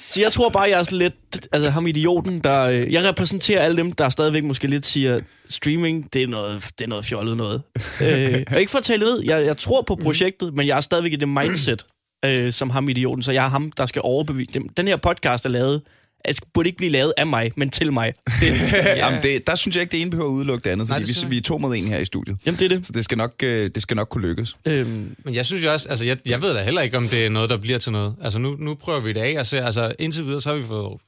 Så 0.10 0.22
jeg 0.22 0.32
tror 0.32 0.50
bare, 0.50 0.64
jeg 0.64 0.80
er 0.80 0.84
sådan 0.84 0.98
lidt, 0.98 1.48
altså 1.52 1.70
ham 1.70 1.88
idioten, 1.88 2.40
der, 2.40 2.64
øh, 2.64 2.94
jeg 2.94 3.04
repræsenterer 3.04 3.62
alle 3.62 3.78
dem, 3.78 3.92
der 3.92 4.10
stadigvæk 4.10 4.44
måske 4.44 4.68
lidt 4.68 4.86
siger, 4.86 5.20
streaming, 5.50 6.14
det 6.14 6.24
er 6.24 6.28
noget, 6.28 6.64
det 6.80 6.86
er 6.86 6.90
noget 6.90 7.06
fjollet 7.06 7.38
noget. 7.38 7.62
øh, 8.04 8.44
og 8.52 8.60
ikke 8.60 8.72
for 8.72 8.78
at 8.78 8.84
tale 8.84 9.06
ned, 9.06 9.24
jeg, 9.26 9.46
jeg 9.46 9.58
tror 9.58 9.82
på 9.82 9.96
projektet, 9.96 10.54
men 10.54 10.68
jeg 10.68 10.78
er 10.78 10.82
stadigvæk 10.82 11.14
i 11.14 11.16
det 11.16 11.30
mindset, 11.30 11.86
øh, 12.26 12.54
som 12.54 12.70
ham 12.70 12.90
idioten, 12.90 13.24
så 13.24 13.32
jeg 13.32 13.46
er 13.46 13.50
ham, 13.50 13.72
der 13.72 13.86
skal 13.86 14.02
overbevise 14.06 14.52
dem. 14.54 14.70
Den 14.70 14.88
her 14.88 14.98
podcast 14.98 15.46
er 15.46 15.50
lavet, 15.50 15.82
altså, 16.26 16.42
burde 16.54 16.70
ikke 16.70 16.78
blive 16.78 16.92
lavet 16.92 17.14
af 17.18 17.28
mig, 17.28 17.52
men 17.56 17.70
til 17.70 17.94
mig. 17.94 18.14
Det, 18.40 18.48
Ja. 18.74 18.96
Jamen, 19.06 19.24
det, 19.24 19.48
der 19.48 19.56
synes 19.56 19.76
jeg 19.76 19.82
ikke, 19.82 19.92
det 19.92 20.02
ene 20.02 20.10
behøver 20.12 20.30
at 20.30 20.34
udelukke 20.34 20.64
det 20.64 20.70
andet, 20.70 20.90
Nej, 20.90 21.00
fordi 21.00 21.14
det 21.14 21.24
vi, 21.24 21.30
vi 21.30 21.38
er 21.38 21.42
to 21.42 21.58
mod 21.58 21.76
en 21.76 21.88
her 21.88 21.98
i 21.98 22.06
studiet. 22.06 22.38
jamen, 22.46 22.60
det 22.60 22.66
er 22.72 22.76
det. 22.78 22.86
Så 22.86 22.92
det 22.94 23.04
skal 23.04 23.18
nok, 23.18 23.34
øh, 23.44 23.70
det 23.76 23.82
skal 23.82 23.96
nok 23.98 24.08
kunne 24.10 24.28
lykkes. 24.28 24.58
Øhm, 24.66 25.16
Men 25.26 25.36
jeg 25.36 25.46
synes 25.46 25.64
jo 25.64 25.72
også, 25.74 25.90
altså 25.90 26.06
jeg, 26.06 26.18
jeg 26.26 26.42
ved 26.42 26.54
da 26.54 26.64
heller 26.64 26.82
ikke, 26.82 26.98
om 26.98 27.08
det 27.08 27.26
er 27.26 27.30
noget, 27.30 27.50
der 27.50 27.58
bliver 27.58 27.78
til 27.78 27.92
noget. 27.92 28.16
Altså 28.22 28.40
nu, 28.40 28.56
nu 28.60 28.76
prøver 28.76 29.00
vi 29.00 29.14
det 29.14 29.20
af 29.22 29.36
og 29.40 29.46
ser, 29.46 29.66
altså 29.66 29.92
indtil 30.00 30.26
videre, 30.26 30.42
så 30.42 30.50
har 30.50 30.56
vi 30.58 30.64
fået 30.64 31.00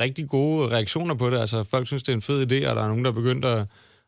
rigtig 0.00 0.28
gode 0.28 0.68
reaktioner 0.70 1.14
på 1.14 1.30
det. 1.30 1.38
Altså 1.38 1.64
folk 1.70 1.86
synes, 1.86 2.02
det 2.02 2.12
er 2.12 2.16
en 2.16 2.22
fed 2.22 2.40
idé, 2.52 2.68
og 2.68 2.76
der 2.76 2.82
er 2.82 2.88
nogen, 2.88 3.04
der 3.04 3.10
er 3.10 3.14
begyndt 3.14 3.44
at, 3.44 3.64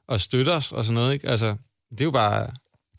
at 0.08 0.20
støtte 0.20 0.50
os 0.50 0.72
og 0.72 0.84
sådan 0.84 0.94
noget, 0.94 1.12
ikke? 1.14 1.28
Altså, 1.28 1.54
det 1.90 2.00
er 2.00 2.04
jo 2.04 2.10
bare, 2.10 2.46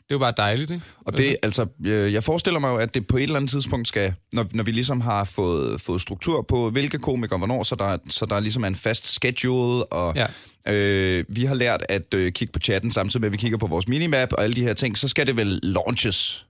det 0.08 0.12
er 0.12 0.14
jo 0.14 0.18
bare 0.18 0.34
dejligt, 0.36 0.70
ikke? 0.70 0.84
Og 1.06 1.16
det, 1.16 1.36
altså, 1.42 1.66
øh, 1.86 2.12
jeg 2.12 2.24
forestiller 2.24 2.60
mig 2.60 2.68
jo, 2.68 2.76
at 2.76 2.94
det 2.94 3.06
på 3.06 3.16
et 3.16 3.22
eller 3.22 3.36
andet 3.36 3.50
tidspunkt 3.50 3.88
skal, 3.88 4.14
når, 4.32 4.46
når 4.52 4.64
vi 4.64 4.70
ligesom 4.70 5.00
har 5.00 5.24
fået, 5.24 5.80
fået 5.80 6.00
struktur 6.00 6.42
på, 6.42 6.70
hvilke 6.70 6.98
komikere 6.98 7.38
hvornår, 7.38 7.62
så 7.62 7.74
der, 7.74 7.98
så 8.08 8.26
der 8.26 8.40
ligesom 8.40 8.62
er 8.62 8.68
en 8.68 8.74
fast 8.74 9.06
schedule, 9.06 9.84
og 9.84 10.16
Ja. 10.16 10.72
øh, 10.72 11.24
vi 11.28 11.44
har 11.44 11.54
lært 11.54 11.82
at 11.88 12.14
øh, 12.14 12.32
kigge 12.32 12.52
på 12.52 12.58
chatten, 12.58 12.90
samtidig 12.90 13.20
med, 13.20 13.28
at 13.28 13.32
vi 13.32 13.36
kigger 13.36 13.58
på 13.58 13.66
vores 13.66 13.88
minimap 13.88 14.32
og 14.32 14.42
alle 14.42 14.56
de 14.56 14.62
her 14.62 14.74
ting, 14.74 14.98
så 14.98 15.08
skal 15.08 15.26
det 15.26 15.36
vel 15.36 15.60
launches. 15.62 16.46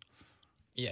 Ja, 0.79 0.83
ja 0.83 0.89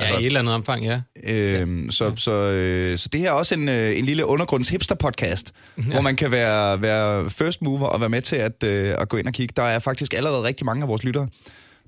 Altså- 0.00 0.14
i 0.18 0.20
et 0.20 0.26
eller 0.26 0.40
andet 0.40 0.54
omfang, 0.54 0.84
ja. 0.84 1.00
Øhm, 1.24 1.90
så, 1.90 2.12
så, 2.16 2.32
øh, 2.32 2.98
så 2.98 3.08
det 3.12 3.20
her 3.20 3.28
er 3.28 3.32
også 3.32 3.54
en, 3.54 3.68
øh, 3.68 3.98
en 3.98 4.04
lille 4.04 4.26
undergrunds 4.26 4.68
hipster 4.68 4.94
podcast, 4.94 5.52
ja. 5.78 5.82
hvor 5.82 6.00
man 6.00 6.16
kan 6.16 6.30
være, 6.30 6.82
være 6.82 7.30
first 7.30 7.62
mover 7.62 7.86
og 7.86 8.00
være 8.00 8.08
med 8.08 8.22
til 8.22 8.36
at, 8.36 8.62
øh, 8.62 8.94
at 8.98 9.08
gå 9.08 9.16
ind 9.16 9.26
og 9.26 9.32
kigge. 9.32 9.52
Der 9.56 9.62
er 9.62 9.78
faktisk 9.78 10.14
allerede 10.14 10.42
rigtig 10.42 10.66
mange 10.66 10.82
af 10.82 10.88
vores 10.88 11.04
lyttere, 11.04 11.28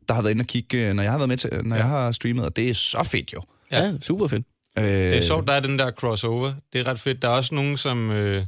der 0.09 0.15
har 0.15 0.23
været 0.23 0.31
inde 0.33 0.43
og 0.43 0.47
kigge, 0.47 0.79
øh, 0.79 0.95
når 0.95 1.03
jeg 1.03 1.13
har 1.13 1.19
været 1.19 1.29
med 1.29 1.37
til, 1.37 1.51
når 1.65 1.77
ja. 1.77 1.83
jeg 1.83 1.91
har 1.91 2.13
streamet, 2.13 2.45
og 2.45 2.57
det 2.57 2.71
er 2.71 2.75
så 2.75 3.03
fedt 3.03 3.33
jo. 3.33 3.43
Ja. 3.73 3.93
super 4.03 4.27
fedt. 4.29 4.47
Øh, 4.79 4.85
Det 4.85 5.19
er 5.19 5.23
sjovt, 5.23 5.47
der 5.47 5.53
er 5.53 5.61
den 5.61 5.79
der 5.79 5.91
crossover. 5.91 6.53
Det 6.73 6.81
er 6.81 6.87
ret 6.87 7.01
fedt. 7.01 7.23
Der 7.23 7.29
er 7.29 7.33
også 7.33 7.55
nogen, 7.55 7.77
som, 7.77 8.11
øh, 8.11 8.45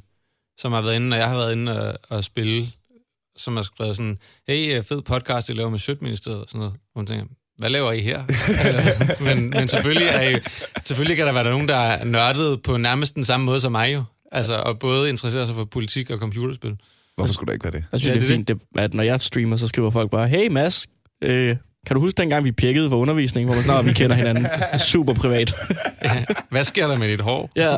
som 0.59 0.73
har 0.73 0.81
været 0.81 0.95
inde, 0.97 1.09
når 1.09 1.17
jeg 1.17 1.29
har 1.29 1.37
været 1.37 1.53
inde 1.53 1.89
og, 1.89 1.99
og 2.09 2.25
spille, 2.25 2.69
som 3.37 3.57
har 3.57 3.63
skrevet 3.63 3.97
sådan, 3.97 4.19
hey, 4.49 4.79
øh, 4.79 4.85
fed 4.85 5.03
podcast, 5.03 5.49
I 5.49 5.53
laver 5.53 5.71
med 5.71 5.79
Sjøtministeriet 5.79 6.41
og 6.41 6.47
sådan 6.49 6.59
noget. 6.59 6.75
Og 6.95 7.01
man 7.01 7.07
tænker, 7.07 7.25
hvad 7.59 7.71
laver 7.71 7.93
I 7.93 8.01
her? 8.01 8.23
Men, 9.25 9.51
men 9.51 9.69
selvfølgelig, 9.69 10.07
er 10.09 10.29
I, 10.31 10.41
selvfølgelig 10.85 11.17
kan 11.17 11.27
der 11.27 11.33
være 11.33 11.45
der 11.45 11.51
nogen, 11.51 11.69
der 11.69 11.77
er 11.77 12.05
nørdet 12.05 12.63
på 12.63 12.77
nærmest 12.77 13.15
den 13.15 13.25
samme 13.25 13.47
måde 13.47 13.61
som 13.61 13.73
mig 13.73 13.95
jo. 13.95 14.05
Altså, 14.33 14.55
og 14.57 14.79
både 14.79 15.09
interesserer 15.09 15.47
sig 15.47 15.55
for 15.55 15.65
politik 15.65 16.11
og 16.11 16.19
computerspil. 16.19 16.77
Hvorfor 17.17 17.33
skulle 17.33 17.49
det 17.49 17.55
ikke 17.55 17.65
være 17.65 17.73
det? 17.73 17.85
Jeg 17.93 18.01
synes, 18.01 18.09
Ja, 18.11 18.15
det 18.15 18.17
er 18.17 18.29
det 18.29 18.37
fint, 18.37 18.49
det, 18.49 18.61
at 18.77 18.95
når 18.95 19.03
jeg 19.03 19.21
streamer, 19.21 19.57
så 19.57 19.67
skriver 19.69 19.91
folk 19.91 20.11
bare, 20.11 20.29
hey 20.29 20.49
Mads, 20.49 20.87
øh, 21.23 21.57
kan 21.87 21.95
du 21.95 22.01
huske 22.01 22.17
dengang, 22.17 22.45
vi 22.45 22.53
pjekkede 22.53 22.91
for 22.91 22.97
undervisning, 22.97 23.47
hvor 23.47 23.55
man 23.55 23.65
sådan, 23.65 23.77
"Nå, 23.85 23.89
vi 23.89 23.93
kender 23.93 24.17
hinanden 24.17 24.47
super 24.93 25.15
privat. 25.15 25.55
Hvad 26.51 26.65
sker 26.65 26.87
der 26.87 26.99
med 26.99 27.09
dit 27.09 27.21
hår? 27.21 27.51
ja. 27.57 27.77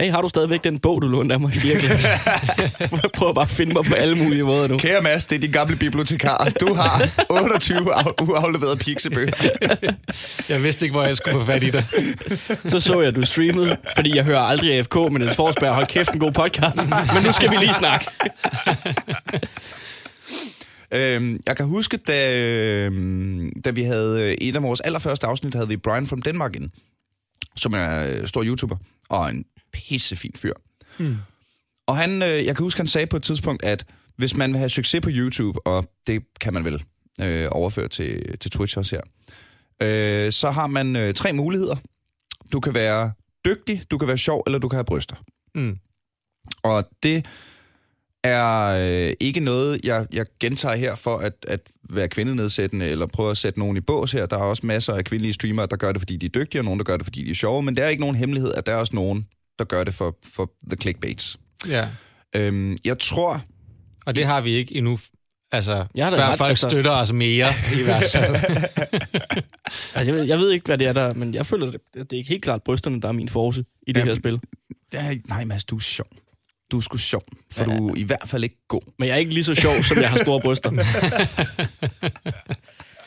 Hey, 0.00 0.10
har 0.10 0.20
du 0.22 0.28
stadigvæk 0.28 0.64
den 0.64 0.78
bog, 0.78 1.02
du 1.02 1.08
lånte 1.08 1.32
af 1.34 1.40
mig 1.40 1.54
i 1.56 1.58
4. 1.58 1.76
klasse? 1.78 2.08
Jeg 2.80 3.10
prøver 3.14 3.32
bare 3.32 3.44
at 3.44 3.50
finde 3.50 3.74
mig 3.74 3.84
på 3.84 3.94
alle 3.94 4.14
mulige 4.14 4.42
måder 4.42 4.68
nu. 4.68 4.78
Kære 4.78 5.00
Mads, 5.00 5.26
det 5.26 5.36
er 5.36 5.40
din 5.40 5.50
gamle 5.52 5.76
bibliotekar. 5.76 6.52
Du 6.60 6.74
har 6.74 7.08
28 7.30 7.94
af- 7.94 8.22
uafleverede 8.22 8.76
piksebøger. 8.76 9.32
Jeg 10.48 10.62
vidste 10.62 10.86
ikke, 10.86 10.92
hvor 10.94 11.04
jeg 11.04 11.16
skulle 11.16 11.40
få 11.40 11.46
fat 11.46 11.62
i 11.62 11.70
dig. 11.70 11.84
Så 12.66 12.80
så 12.80 13.00
jeg, 13.00 13.08
at 13.08 13.16
du 13.16 13.22
streamede, 13.22 13.76
fordi 13.96 14.16
jeg 14.16 14.24
hører 14.24 14.40
aldrig 14.40 14.74
AFK, 14.78 14.94
men 14.96 15.12
Niels 15.20 15.36
Forsberg, 15.36 15.74
hold 15.74 15.86
kæft, 15.86 16.10
en 16.12 16.18
god 16.20 16.32
podcast. 16.32 16.88
Men 17.14 17.22
nu 17.22 17.32
skal 17.32 17.50
vi 17.50 17.56
lige 17.56 17.74
snakke. 17.74 18.06
Øhm, 20.94 21.40
jeg 21.46 21.56
kan 21.56 21.66
huske, 21.66 21.96
da, 21.96 22.38
øhm, 22.38 23.60
da 23.64 23.70
vi 23.70 23.82
havde 23.82 24.22
øh, 24.22 24.32
et 24.32 24.56
af 24.56 24.62
vores 24.62 24.80
allerførste 24.80 25.26
afsnit, 25.26 25.54
havde 25.54 25.68
vi 25.68 25.76
Brian 25.76 26.06
from 26.06 26.22
Denmark 26.22 26.56
ind, 26.56 26.70
som 27.56 27.72
er 27.72 28.10
øh, 28.10 28.26
stor 28.26 28.44
YouTuber, 28.44 28.76
og 29.08 29.30
en 29.30 29.44
pissefin 29.72 30.32
fyr. 30.36 30.52
Hmm. 30.98 31.16
Og 31.86 31.96
han, 31.96 32.22
øh, 32.22 32.44
jeg 32.44 32.56
kan 32.56 32.64
huske, 32.64 32.78
han 32.78 32.86
sagde 32.86 33.06
på 33.06 33.16
et 33.16 33.22
tidspunkt, 33.22 33.64
at 33.64 33.86
hvis 34.16 34.36
man 34.36 34.50
vil 34.50 34.58
have 34.58 34.68
succes 34.68 35.00
på 35.00 35.10
YouTube, 35.12 35.66
og 35.66 35.92
det 36.06 36.22
kan 36.40 36.54
man 36.54 36.64
vel 36.64 36.84
øh, 37.20 37.48
overføre 37.50 37.88
til, 37.88 38.38
til 38.38 38.50
Twitch 38.50 38.78
også 38.78 38.96
her, 38.96 39.02
øh, 39.88 40.32
så 40.32 40.50
har 40.50 40.66
man 40.66 40.96
øh, 40.96 41.14
tre 41.14 41.32
muligheder. 41.32 41.76
Du 42.52 42.60
kan 42.60 42.74
være 42.74 43.12
dygtig, 43.44 43.82
du 43.90 43.98
kan 43.98 44.08
være 44.08 44.18
sjov, 44.18 44.42
eller 44.46 44.58
du 44.58 44.68
kan 44.68 44.76
have 44.76 44.84
bryster. 44.84 45.16
Mm. 45.54 45.78
Og 46.62 46.88
det 47.02 47.26
er 48.24 48.66
øh, 49.08 49.12
ikke 49.20 49.40
noget, 49.40 49.80
jeg, 49.84 50.06
jeg 50.12 50.26
gentager 50.40 50.76
her 50.76 50.94
for 50.94 51.16
at, 51.18 51.32
at 51.48 51.60
være 51.90 52.08
kvindenedsættende, 52.08 52.86
eller 52.86 53.06
prøve 53.06 53.30
at 53.30 53.36
sætte 53.36 53.58
nogen 53.58 53.76
i 53.76 53.80
bås 53.80 54.12
her. 54.12 54.26
Der 54.26 54.36
er 54.38 54.42
også 54.42 54.66
masser 54.66 54.94
af 54.94 55.04
kvindelige 55.04 55.32
streamere, 55.32 55.66
der 55.70 55.76
gør 55.76 55.92
det, 55.92 56.00
fordi 56.00 56.16
de 56.16 56.26
er 56.26 56.30
dygtige, 56.30 56.60
og 56.60 56.64
nogen, 56.64 56.78
der 56.78 56.84
gør 56.84 56.96
det, 56.96 57.06
fordi 57.06 57.24
de 57.24 57.30
er 57.30 57.34
sjove, 57.34 57.62
men 57.62 57.76
det 57.76 57.84
er 57.84 57.88
ikke 57.88 58.00
nogen 58.00 58.16
hemmelighed, 58.16 58.52
at 58.54 58.66
der 58.66 58.72
er 58.72 58.76
også 58.76 58.94
nogen, 58.96 59.26
der 59.58 59.64
gør 59.64 59.84
det 59.84 59.94
for, 59.94 60.16
for 60.34 60.50
the 60.70 60.76
clickbaits. 60.80 61.36
Ja. 61.68 61.88
Øhm, 62.36 62.76
jeg 62.84 62.98
tror, 62.98 63.42
Og 64.06 64.14
det 64.14 64.24
har 64.26 64.40
vi 64.40 64.50
ikke 64.50 64.76
endnu. 64.76 64.98
Altså, 65.52 65.86
Jeg 65.94 66.06
har 66.06 66.10
da 66.10 66.16
før 66.16 66.26
ret, 66.30 66.38
folk 66.38 66.48
altså- 66.48 66.68
støtter 66.68 66.90
os 66.90 67.12
mere 67.12 67.48
i 67.80 67.82
hvert 67.82 68.04
fald. 68.12 68.36
Altså, 69.94 70.12
jeg, 70.12 70.14
ved, 70.14 70.22
jeg 70.22 70.38
ved 70.38 70.50
ikke, 70.50 70.66
hvad 70.66 70.78
det 70.78 70.86
er 70.86 70.92
der, 70.92 71.14
men 71.14 71.34
jeg 71.34 71.46
føler, 71.46 71.66
det, 71.70 71.80
det 71.94 72.12
er 72.12 72.16
ikke 72.16 72.28
helt 72.28 72.42
klart 72.42 72.62
brysterne, 72.62 73.00
der 73.00 73.08
er 73.08 73.12
min 73.12 73.28
force 73.28 73.64
i 73.86 73.92
det 73.92 73.96
Jamen, 74.00 74.08
her 74.08 74.14
spil. 74.14 74.40
ja, 74.94 75.14
nej 75.28 75.44
Mads, 75.44 75.64
du 75.64 75.76
er 75.76 75.80
sjov. 75.80 76.06
Du 76.74 76.78
er 76.78 76.82
sgu 76.82 76.96
sjov, 76.96 77.22
for 77.52 77.70
Ja. 77.72 77.78
du 77.78 77.88
er 77.88 77.94
i 77.96 78.02
hvert 78.02 78.22
fald 78.26 78.44
ikke 78.44 78.56
god. 78.68 78.80
Men 78.98 79.08
jeg 79.08 79.14
er 79.14 79.18
ikke 79.18 79.34
lige 79.34 79.44
så 79.44 79.54
sjov, 79.54 79.72
som 79.82 80.00
jeg 80.02 80.10
har 80.10 80.18
store 80.18 80.40
bryster. 80.40 80.70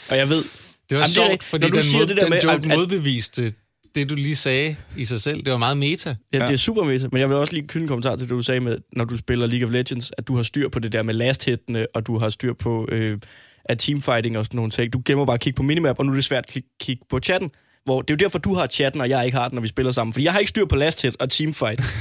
Og 0.10 0.18
jeg 0.18 0.30
ved, 0.30 0.44
Det 0.90 0.98
var 0.98 0.98
Jamen, 0.98 1.16
det 1.16 1.18
er 1.18 1.28
sjovt, 1.28 1.44
fordi 1.44 1.70
den, 1.70 1.82
siger 1.82 2.00
mod, 2.02 2.08
det 2.08 2.18
der 2.18 2.24
den 2.24 2.30
med, 2.30 2.42
joke 2.42 2.72
at- 2.72 2.78
modbeviste 2.78 3.54
det, 3.96 4.10
du 4.10 4.16
lige 4.16 4.36
sagde 4.36 4.76
i 4.98 5.06
sig 5.06 5.22
selv. 5.22 5.44
Det 5.44 5.52
var 5.52 5.58
meget 5.58 5.78
meta. 5.78 6.10
Ja, 6.34 6.38
Ja. 6.38 6.46
det 6.46 6.54
er 6.54 6.58
super 6.58 6.84
meta, 6.84 7.08
men 7.12 7.20
jeg 7.20 7.30
vil 7.30 7.38
også 7.38 7.54
lige 7.54 7.68
knytte 7.68 7.84
en 7.84 7.88
kommentar 7.88 8.16
til 8.16 8.22
det, 8.24 8.30
du 8.30 8.42
sagde 8.42 8.60
med, 8.60 8.78
når 8.94 9.06
du 9.06 9.18
spiller 9.18 9.48
League 9.48 9.68
of 9.68 9.74
Legends, 9.74 10.12
at 10.18 10.28
du 10.28 10.36
har 10.36 10.44
styr 10.44 10.70
på 10.70 10.80
det 10.80 10.92
der 10.92 11.04
med 11.04 11.14
last 11.14 11.46
hitene, 11.46 11.86
og 11.94 12.08
du 12.08 12.18
har 12.18 12.30
styr 12.30 12.54
på 12.54 12.88
øh, 12.92 13.18
at 13.66 13.80
teamfighting 13.80 14.38
og 14.38 14.46
sådan 14.46 14.56
nogle 14.56 14.72
ting. 14.72 14.94
Du 14.94 15.02
gemmer 15.06 15.26
bare 15.26 15.34
at 15.34 15.40
kigge 15.40 15.58
på 15.58 15.64
minimap, 15.64 16.00
og 16.00 16.06
nu 16.06 16.12
er 16.12 16.16
det 16.16 16.24
svært 16.24 16.44
at 16.48 16.52
kig- 16.52 16.76
kigge 16.80 17.04
på 17.10 17.20
chatten. 17.20 17.52
Hvor, 17.86 18.02
det 18.02 18.14
er 18.14 18.16
jo 18.16 18.26
derfor, 18.26 18.40
du 18.40 18.54
har 18.54 18.68
chatten, 18.68 19.02
og 19.02 19.10
jeg 19.10 19.26
ikke 19.26 19.38
har 19.38 19.48
den, 19.48 19.56
når 19.56 19.62
vi 19.62 19.68
spiller 19.68 19.92
sammen. 19.92 20.14
Fordi 20.14 20.26
jeg 20.26 20.32
har 20.34 20.40
ikke 20.40 20.50
styr 20.50 20.66
på 20.66 20.76
last 20.76 21.02
hit 21.02 21.16
og 21.20 21.30
teamfight. 21.30 21.82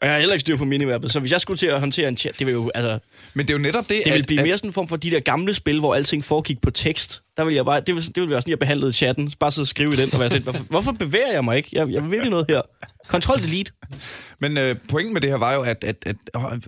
og 0.00 0.06
jeg 0.06 0.14
har 0.14 0.18
heller 0.18 0.34
ikke 0.34 0.40
styr 0.40 0.56
på 0.56 0.64
minimappet. 0.64 1.12
Så 1.12 1.20
hvis 1.20 1.32
jeg 1.32 1.40
skulle 1.40 1.58
til 1.58 1.66
at 1.66 1.80
håndtere 1.80 2.08
en 2.08 2.16
chat, 2.16 2.38
det 2.38 2.46
vil 2.46 2.52
jo, 2.52 2.70
altså, 2.74 2.98
Men 3.34 3.46
det 3.46 3.54
er 3.54 3.58
jo 3.58 3.62
netop 3.62 3.88
det, 3.88 4.02
det 4.04 4.12
vil 4.12 4.18
at, 4.18 4.26
blive 4.26 4.40
at, 4.40 4.46
mere 4.46 4.58
sådan 4.58 4.68
en 4.68 4.72
form 4.72 4.88
for 4.88 4.96
de 4.96 5.10
der 5.10 5.20
gamle 5.20 5.54
spil, 5.54 5.78
hvor 5.78 5.94
alting 5.94 6.24
foregik 6.24 6.60
på 6.60 6.70
tekst. 6.70 7.22
Der 7.36 7.44
vil 7.44 7.54
jeg 7.54 7.64
bare, 7.64 7.80
det 7.80 7.94
vil, 7.94 8.06
det 8.06 8.20
vil 8.22 8.30
være 8.30 8.40
sådan, 8.40 8.50
jeg 8.50 8.58
behandlede 8.58 8.92
chatten. 8.92 9.32
Bare 9.40 9.50
sidde 9.50 9.64
og 9.64 9.68
skrive 9.68 9.92
i 9.92 9.96
den, 9.96 10.14
og 10.14 10.20
være 10.20 10.28
sådan, 10.28 10.42
lidt, 10.42 10.44
hvorfor, 10.44 10.64
hvorfor 10.70 10.92
bevæger 10.92 11.32
jeg 11.32 11.44
mig 11.44 11.56
ikke? 11.56 11.68
Jeg, 11.72 11.88
jeg 11.90 12.10
vil 12.10 12.30
noget 12.30 12.46
her. 12.48 12.62
Control 13.08 13.42
delete. 13.42 13.72
Men 14.40 14.58
øh, 14.58 14.76
pointen 14.88 15.12
med 15.12 15.20
det 15.20 15.30
her 15.30 15.36
var 15.36 15.54
jo, 15.54 15.62
at, 15.62 15.84
at, 15.84 15.96
at 16.06 16.16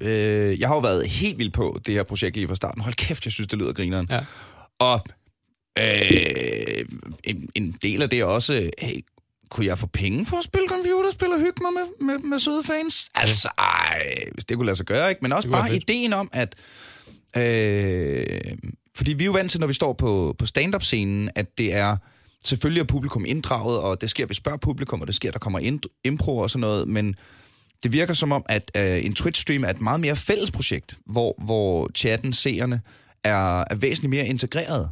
øh, 0.02 0.61
jeg 0.61 0.68
har 0.68 0.75
jo 0.75 0.80
været 0.80 1.08
helt 1.08 1.38
vild 1.38 1.50
på 1.50 1.80
det 1.87 1.94
her 1.94 2.02
projekt 2.02 2.37
lige 2.37 2.49
fra 2.49 2.54
starten. 2.54 2.82
Hold 2.82 2.94
kæft, 2.94 3.25
jeg 3.25 3.32
synes, 3.32 3.49
det 3.49 3.58
lyder 3.58 3.73
grineren. 3.73 4.08
Ja. 4.11 4.20
Og 4.78 5.00
øh, 5.78 6.85
en, 7.25 7.49
en 7.54 7.76
del 7.82 8.02
af 8.02 8.11
det 8.11 8.20
er 8.20 8.25
også, 8.25 8.70
hey, 8.78 9.00
kunne 9.50 9.67
jeg 9.67 9.78
få 9.78 9.87
penge 9.87 10.26
for 10.26 10.37
at 10.37 10.45
spille 10.45 10.69
computerspil 10.69 11.28
og 11.28 11.40
hygge 11.40 11.62
mig 11.62 11.73
med, 11.73 12.07
med, 12.07 12.19
med 12.19 12.38
søde 12.38 12.62
fans? 12.62 13.09
Altså, 13.14 13.49
ej, 13.59 14.25
hvis 14.33 14.45
det 14.45 14.57
kunne 14.57 14.67
lade 14.67 14.76
sig 14.76 14.87
gøre, 14.87 15.09
ikke? 15.09 15.19
Men 15.23 15.33
også 15.33 15.50
bare 15.50 15.76
ideen 15.76 16.12
om, 16.12 16.31
at... 16.33 16.55
Øh, 17.37 18.40
fordi 18.97 19.12
vi 19.12 19.25
er 19.25 19.26
jo 19.26 19.33
vant 19.33 19.50
til, 19.50 19.61
når 19.61 19.67
vi 19.67 19.73
står 19.73 19.93
på, 19.93 20.35
på 20.38 20.47
stand-up-scenen, 20.47 21.31
at 21.35 21.59
det 21.59 21.75
er... 21.75 21.97
Selvfølgelig 22.45 22.81
er 22.81 22.85
publikum 22.85 23.25
inddraget, 23.25 23.78
og 23.78 24.00
det 24.00 24.11
sker, 24.11 24.26
vi 24.26 24.35
spørger 24.35 24.59
publikum, 24.59 25.00
og 25.00 25.07
det 25.07 25.14
sker, 25.14 25.31
der 25.31 25.38
kommer 25.38 25.59
ind, 25.59 25.81
impro 26.05 26.38
og 26.38 26.50
sådan 26.50 26.61
noget, 26.61 26.88
men 26.88 27.14
det 27.83 27.93
virker 27.93 28.14
som 28.14 28.33
om, 28.33 28.43
at 28.49 28.71
øh, 28.76 29.05
en 29.05 29.12
Twitch-stream 29.12 29.64
er 29.64 29.71
et 29.71 29.81
meget 29.81 30.00
mere 30.00 30.17
fælles 30.17 30.50
projekt, 30.50 30.99
hvor, 31.07 31.35
hvor 31.45 31.90
chatten, 31.95 32.33
seerne, 32.33 32.81
er, 33.25 33.64
er 33.71 33.75
væsentligt 33.75 34.11
mere 34.11 34.26
integreret. 34.26 34.88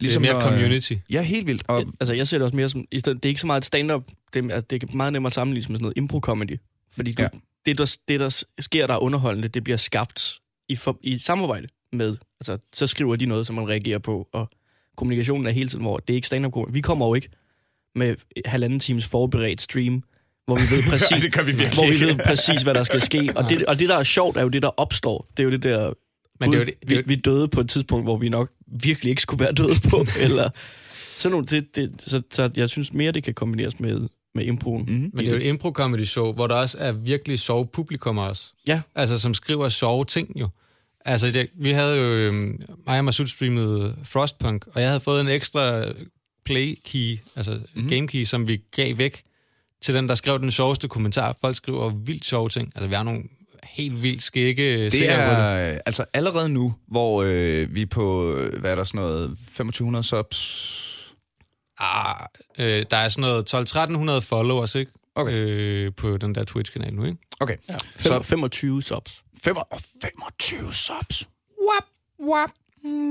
Ligesom 0.00 0.22
det 0.22 0.28
er 0.30 0.34
mere 0.34 0.42
når, 0.42 0.50
øh, 0.50 0.54
community. 0.58 0.92
Ja, 1.10 1.22
helt 1.22 1.46
vildt. 1.46 1.62
Og, 1.68 1.84
Altså, 2.00 2.14
jeg 2.14 2.28
ser 2.28 2.38
det 2.38 2.42
også 2.44 2.56
mere 2.56 2.68
som... 2.68 2.84
i 2.90 2.98
stedet- 2.98 3.22
Det 3.22 3.24
er 3.24 3.28
ikke 3.30 3.40
så 3.40 3.46
meget 3.46 3.64
stand-up. 3.64 4.02
Det 4.34 4.50
er, 4.52 4.60
det 4.60 4.82
er 4.82 4.86
meget 4.96 5.12
nemmere 5.12 5.28
at 5.28 5.32
sammenligne 5.34 5.72
med 5.72 5.78
sådan 5.80 5.92
noget 5.96 5.98
impro-comedy. 5.98 6.86
Fordi 6.92 7.12
du, 7.12 7.22
Ja. 7.22 7.28
det, 7.66 7.78
der, 7.78 7.96
det, 8.08 8.20
der 8.20 8.44
sker, 8.60 8.86
der 8.86 8.94
er 8.94 8.98
underholdende, 8.98 9.48
det 9.48 9.64
bliver 9.64 9.76
skabt 9.76 10.34
i, 10.68 10.76
for, 10.76 10.98
i 11.02 11.18
samarbejde 11.18 11.68
med... 11.92 12.16
Altså, 12.40 12.58
så 12.72 12.86
skriver 12.86 13.16
de 13.16 13.26
noget, 13.26 13.46
som 13.46 13.56
man 13.56 13.68
reagerer 13.68 13.98
på, 13.98 14.28
og 14.32 14.50
kommunikationen 14.96 15.46
er 15.46 15.50
hele 15.50 15.68
tiden, 15.68 15.84
hvor 15.84 15.96
det 15.96 16.10
er 16.10 16.14
ikke 16.14 16.26
stand-up 16.26 16.52
comedy. 16.52 16.72
Vi 16.74 16.80
kommer 16.80 17.06
jo 17.06 17.14
ikke 17.14 17.28
med 17.94 18.16
halvanden 18.46 18.80
times 18.80 19.06
forberedt 19.06 19.60
stream, 19.60 20.02
hvor 20.46 20.54
vi 20.56 20.62
ved 20.62 20.82
præcis, 20.90 21.08
det 21.22 21.46
vi 21.46 21.52
virkelig 21.52 21.70
hvor 21.74 21.86
vi 21.90 22.00
ved 22.12 22.18
præcis, 22.24 22.62
hvad 22.62 22.74
der 22.74 22.84
skal 22.84 23.00
ske. 23.00 23.32
Og 23.36 23.50
det, 23.50 23.66
og 23.66 23.78
det, 23.78 23.88
der 23.88 23.96
er 23.96 24.02
sjovt, 24.02 24.36
er 24.36 24.42
jo 24.42 24.48
det, 24.48 24.62
der 24.62 24.68
opstår. 24.68 25.26
Det 25.36 25.42
er 25.42 25.44
jo 25.44 25.50
det 25.50 25.62
der... 25.62 25.92
Men 26.40 26.52
det 26.52 26.60
er 26.60 26.64
det- 26.64 26.74
det 26.80 26.90
er 26.90 26.96
jo- 26.96 27.02
vi, 27.06 27.14
vi 27.14 27.20
døde 27.20 27.48
på 27.48 27.60
et 27.60 27.68
tidspunkt, 27.70 28.04
hvor 28.06 28.16
vi 28.16 28.28
nok 28.28 28.50
virkelig 28.66 29.10
ikke 29.10 29.22
skulle 29.22 29.44
være 29.44 29.52
døde 29.52 29.80
på, 29.90 30.06
eller 30.20 30.50
sådan 31.18 31.30
nogle, 31.32 31.46
det, 31.46 31.76
det, 31.76 31.92
så, 31.98 32.22
så 32.32 32.50
jeg 32.56 32.68
synes 32.68 32.92
mere, 32.92 33.12
det 33.12 33.24
kan 33.24 33.34
kombineres 33.34 33.80
med, 33.80 34.08
med 34.34 34.44
improen. 34.44 34.82
Mhm. 34.82 35.10
Men 35.12 35.26
det 35.26 35.28
er 35.28 35.30
jo 35.32 35.36
et 35.36 35.42
impro-comedy 35.54 36.04
show, 36.04 36.32
hvor 36.32 36.46
der 36.46 36.54
også 36.54 36.78
er 36.80 36.92
virkelig 36.92 37.38
sjove 37.38 37.66
publikum 37.66 38.18
også. 38.18 38.52
Ja. 38.66 38.80
Altså, 38.94 39.18
som 39.18 39.34
skriver 39.34 39.68
sjove 39.68 40.04
ting 40.04 40.40
jo. 40.40 40.48
Altså, 41.04 41.30
det, 41.30 41.48
vi 41.54 41.70
havde 41.70 41.96
jo, 41.96 42.02
øhm, 42.14 42.60
mig 42.86 42.98
og 42.98 43.04
Masud 43.04 43.26
streamet 43.26 43.96
Frostpunk, 44.04 44.66
og 44.74 44.80
jeg 44.80 44.88
havde 44.90 45.00
fået 45.00 45.20
en 45.20 45.28
ekstra 45.28 45.84
play 46.44 46.78
key, 46.84 47.18
altså 47.36 47.50
Mhm. 47.50 47.62
mm-hmm. 47.74 47.88
game 47.90 48.08
key, 48.08 48.24
som 48.24 48.48
vi 48.48 48.60
gav 48.76 48.98
væk 48.98 49.22
til 49.82 49.94
den, 49.94 50.08
der 50.08 50.14
skrev 50.14 50.38
den 50.38 50.50
sjoveste 50.50 50.88
kommentar. 50.88 51.36
Folk 51.40 51.56
skriver 51.56 51.90
vildt 51.90 52.24
sjove 52.24 52.48
ting. 52.48 52.72
Altså, 52.74 52.88
vi 52.88 52.94
har 52.94 53.02
nogle 53.02 53.22
helt 53.64 54.02
vildt 54.02 54.22
skægge 54.22 54.84
Det 54.84 54.92
på 54.92 54.96
det. 54.96 55.10
er 55.12 55.72
øh, 55.72 55.78
altså 55.86 56.04
allerede 56.12 56.48
nu, 56.48 56.74
hvor 56.88 57.22
øh, 57.26 57.74
vi 57.74 57.82
er 57.82 57.86
på, 57.86 58.34
øh, 58.34 58.60
hvad 58.60 58.70
er 58.70 58.74
der 58.74 58.84
sådan 58.84 59.00
noget, 59.00 59.38
2500 59.46 60.04
subs? 60.04 60.76
Ah, 61.78 62.26
øh, 62.58 62.84
der 62.90 62.96
er 62.96 63.08
sådan 63.08 63.30
noget 63.30 63.54
12-1300 63.54 64.20
followers, 64.20 64.74
ikke? 64.74 64.92
Okay. 65.14 65.32
Øh, 65.34 65.92
på 65.96 66.16
den 66.16 66.34
der 66.34 66.44
Twitch-kanal 66.44 66.94
nu, 66.94 67.04
ikke? 67.04 67.18
Okay, 67.40 67.56
Ja. 67.68 67.76
så 67.98 68.08
Så 68.08 68.22
25 68.22 68.82
subs. 68.82 69.22
25 69.44 70.72
subs. 70.72 71.28
Wap, 71.70 71.84
wap, 72.32 72.50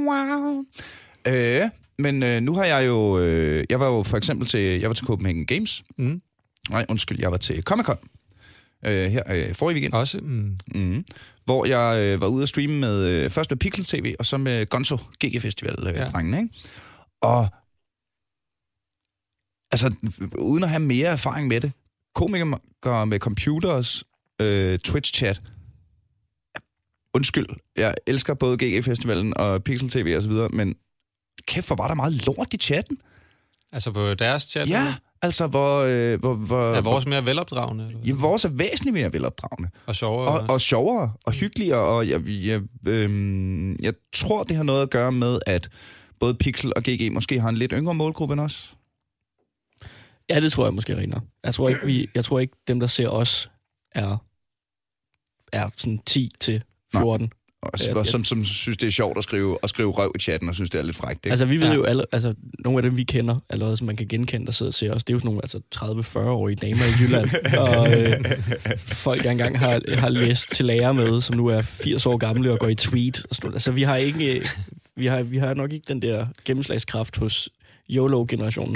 wow. 0.07 0.63
Øh, 1.27 1.69
men 1.99 2.23
øh, 2.23 2.41
nu 2.41 2.55
har 2.55 2.65
jeg 2.65 2.87
jo, 2.87 3.19
øh, 3.19 3.65
jeg 3.69 3.79
var 3.79 3.87
jo 3.87 4.03
for 4.03 4.17
eksempel 4.17 4.47
til, 4.47 4.59
jeg 4.79 4.89
var 4.89 4.93
til 4.93 5.05
Copenhagen 5.07 5.45
Games. 5.45 5.83
Mm. 5.97 6.21
Nej, 6.69 6.85
undskyld, 6.89 7.19
jeg 7.19 7.31
var 7.31 7.37
til 7.37 7.63
Comic 7.63 7.85
Con. 7.85 7.97
Øh, 8.85 9.11
her 9.11 9.23
øh, 9.29 9.55
forrige 9.55 9.73
weekend. 9.75 9.93
Også. 9.93 10.19
Mm. 10.21 10.57
Mm. 10.75 11.05
Hvor 11.45 11.65
jeg 11.65 12.03
øh, 12.05 12.21
var 12.21 12.27
ude 12.27 12.43
at 12.43 12.49
streame 12.49 12.73
med, 12.79 13.05
øh, 13.05 13.29
først 13.29 13.51
med 13.51 13.57
Pixel 13.57 13.85
TV, 13.85 14.15
og 14.19 14.25
så 14.25 14.37
med 14.37 14.65
Gonzo 14.65 14.97
GG 15.25 15.41
Festival 15.41 15.87
øh, 15.87 15.95
Ja. 15.95 16.19
ikke? 16.19 16.49
Og 17.21 17.47
altså, 19.71 19.93
uden 20.37 20.63
at 20.63 20.69
have 20.69 20.79
mere 20.79 21.07
erfaring 21.07 21.47
med 21.47 21.61
det, 21.61 21.71
komikere 22.15 23.05
med 23.05 23.19
computers, 23.19 24.03
øh, 24.41 24.79
Twitch-chat, 24.87 25.39
undskyld, 27.13 27.45
jeg 27.75 27.95
elsker 28.07 28.33
både 28.33 28.57
GG 28.57 28.83
Festivalen 28.83 29.37
og 29.37 29.63
Pixel 29.63 29.89
TV 29.89 30.13
og 30.15 30.21
så 30.21 30.29
videre, 30.29 30.49
men 30.49 30.75
kæft, 31.47 31.67
hvor 31.67 31.75
var 31.75 31.87
der 31.87 31.95
meget 31.95 32.25
lort 32.27 32.53
i 32.53 32.57
chatten. 32.57 32.97
Altså 33.71 33.91
på 33.91 34.13
deres 34.13 34.43
chat? 34.43 34.69
Ja, 34.69 34.95
altså, 35.21 35.47
hvor... 35.47 35.83
Øh, 35.83 36.19
hvor, 36.19 36.33
hvor 36.33 36.61
Er 36.61 36.81
vores 36.81 37.05
mere 37.05 37.25
velopdragende? 37.25 37.85
Eller? 37.85 37.99
Ja, 38.05 38.13
vores 38.13 38.45
er 38.45 38.49
væsentligt 38.49 38.93
mere 38.93 39.13
velopdragende. 39.13 39.69
Og 39.85 39.95
sjovere? 39.95 40.27
Og, 40.27 40.49
og 40.49 40.61
sjovere 40.61 41.13
og 41.25 41.33
hyggeligere, 41.33 41.79
og 41.79 42.09
jeg, 42.09 42.27
jeg, 42.27 42.61
øhm, 42.87 43.75
jeg 43.75 43.93
tror, 44.13 44.43
det 44.43 44.57
har 44.57 44.63
noget 44.63 44.81
at 44.81 44.89
gøre 44.89 45.11
med, 45.11 45.39
at 45.45 45.69
både 46.19 46.33
Pixel 46.33 46.73
og 46.75 46.83
GG 46.83 47.11
måske 47.11 47.39
har 47.39 47.49
en 47.49 47.57
lidt 47.57 47.71
yngre 47.75 47.93
målgruppe 47.93 48.33
end 48.33 48.41
os. 48.41 48.75
Ja, 50.29 50.39
det 50.41 50.51
tror 50.51 50.65
jeg 50.65 50.73
måske 50.73 50.93
rigtig 50.93 51.09
nok. 51.09 51.23
Jeg 51.43 51.53
tror 51.53 51.69
ikke, 51.69 51.85
vi, 51.85 52.07
jeg 52.15 52.25
tror 52.25 52.39
ikke 52.39 52.53
dem, 52.67 52.79
der 52.79 52.87
ser 52.87 53.09
os, 53.09 53.51
er, 53.91 54.17
er 55.53 55.69
sådan 55.77 55.99
10 56.05 56.31
til 56.39 56.63
14. 56.91 57.31
Og 57.61 57.71
Ja, 57.79 58.03
som, 58.03 58.23
som 58.23 58.45
synes, 58.45 58.77
det 58.77 58.87
er 58.87 58.91
sjovt 58.91 59.17
at 59.17 59.23
skrive, 59.23 59.57
at 59.63 59.69
skrive 59.69 59.91
røv 59.91 60.11
i 60.15 60.19
chatten, 60.19 60.49
og 60.49 60.55
synes, 60.55 60.69
det 60.69 60.79
er 60.79 60.83
lidt 60.83 60.95
frækt. 60.95 61.25
Ikke? 61.25 61.29
Altså, 61.31 61.45
vi 61.45 61.57
ved 61.57 61.67
Ja. 61.67 61.73
jo 61.73 61.83
alle, 61.83 62.03
altså, 62.11 62.33
nogle 62.59 62.77
af 62.77 62.83
dem, 62.83 62.97
vi 62.97 63.03
kender 63.03 63.35
allerede, 63.49 63.77
som 63.77 63.87
man 63.87 63.95
kan 63.95 64.07
genkende, 64.07 64.45
der 64.45 64.51
sidder 64.51 64.69
og 64.69 64.73
ser 64.73 64.93
os, 64.93 65.03
det 65.03 65.13
er 65.13 65.15
jo 65.15 65.19
sådan 65.19 65.27
nogle 65.27 65.41
altså, 65.43 65.59
30-40-årige 65.75 66.55
damer 66.55 66.83
i 66.83 67.03
Jylland. 67.03 67.29
og 67.67 67.99
øh, 67.99 68.25
folk, 68.87 69.23
jeg 69.23 69.31
engang 69.31 69.59
har, 69.59 69.81
har 69.97 70.09
læst 70.09 70.51
til 70.55 70.65
lærer 70.65 70.91
med, 70.91 71.21
som 71.21 71.35
nu 71.35 71.47
er 71.47 71.61
80 71.61 72.05
år 72.05 72.17
gamle 72.17 72.51
og 72.51 72.59
går 72.59 72.67
i 72.67 72.75
tweet. 72.75 73.25
Og 73.29 73.35
sådan. 73.35 73.53
Altså, 73.53 73.71
vi 73.71 73.83
har, 73.83 73.95
ikke, 73.95 74.49
vi, 74.95 75.05
har, 75.05 75.23
vi 75.23 75.37
har 75.37 75.53
nok 75.53 75.71
ikke 75.71 75.85
den 75.87 76.01
der 76.01 76.25
gennemslagskraft 76.45 77.17
hos 77.17 77.49
YOLO-generationen. 77.89 78.75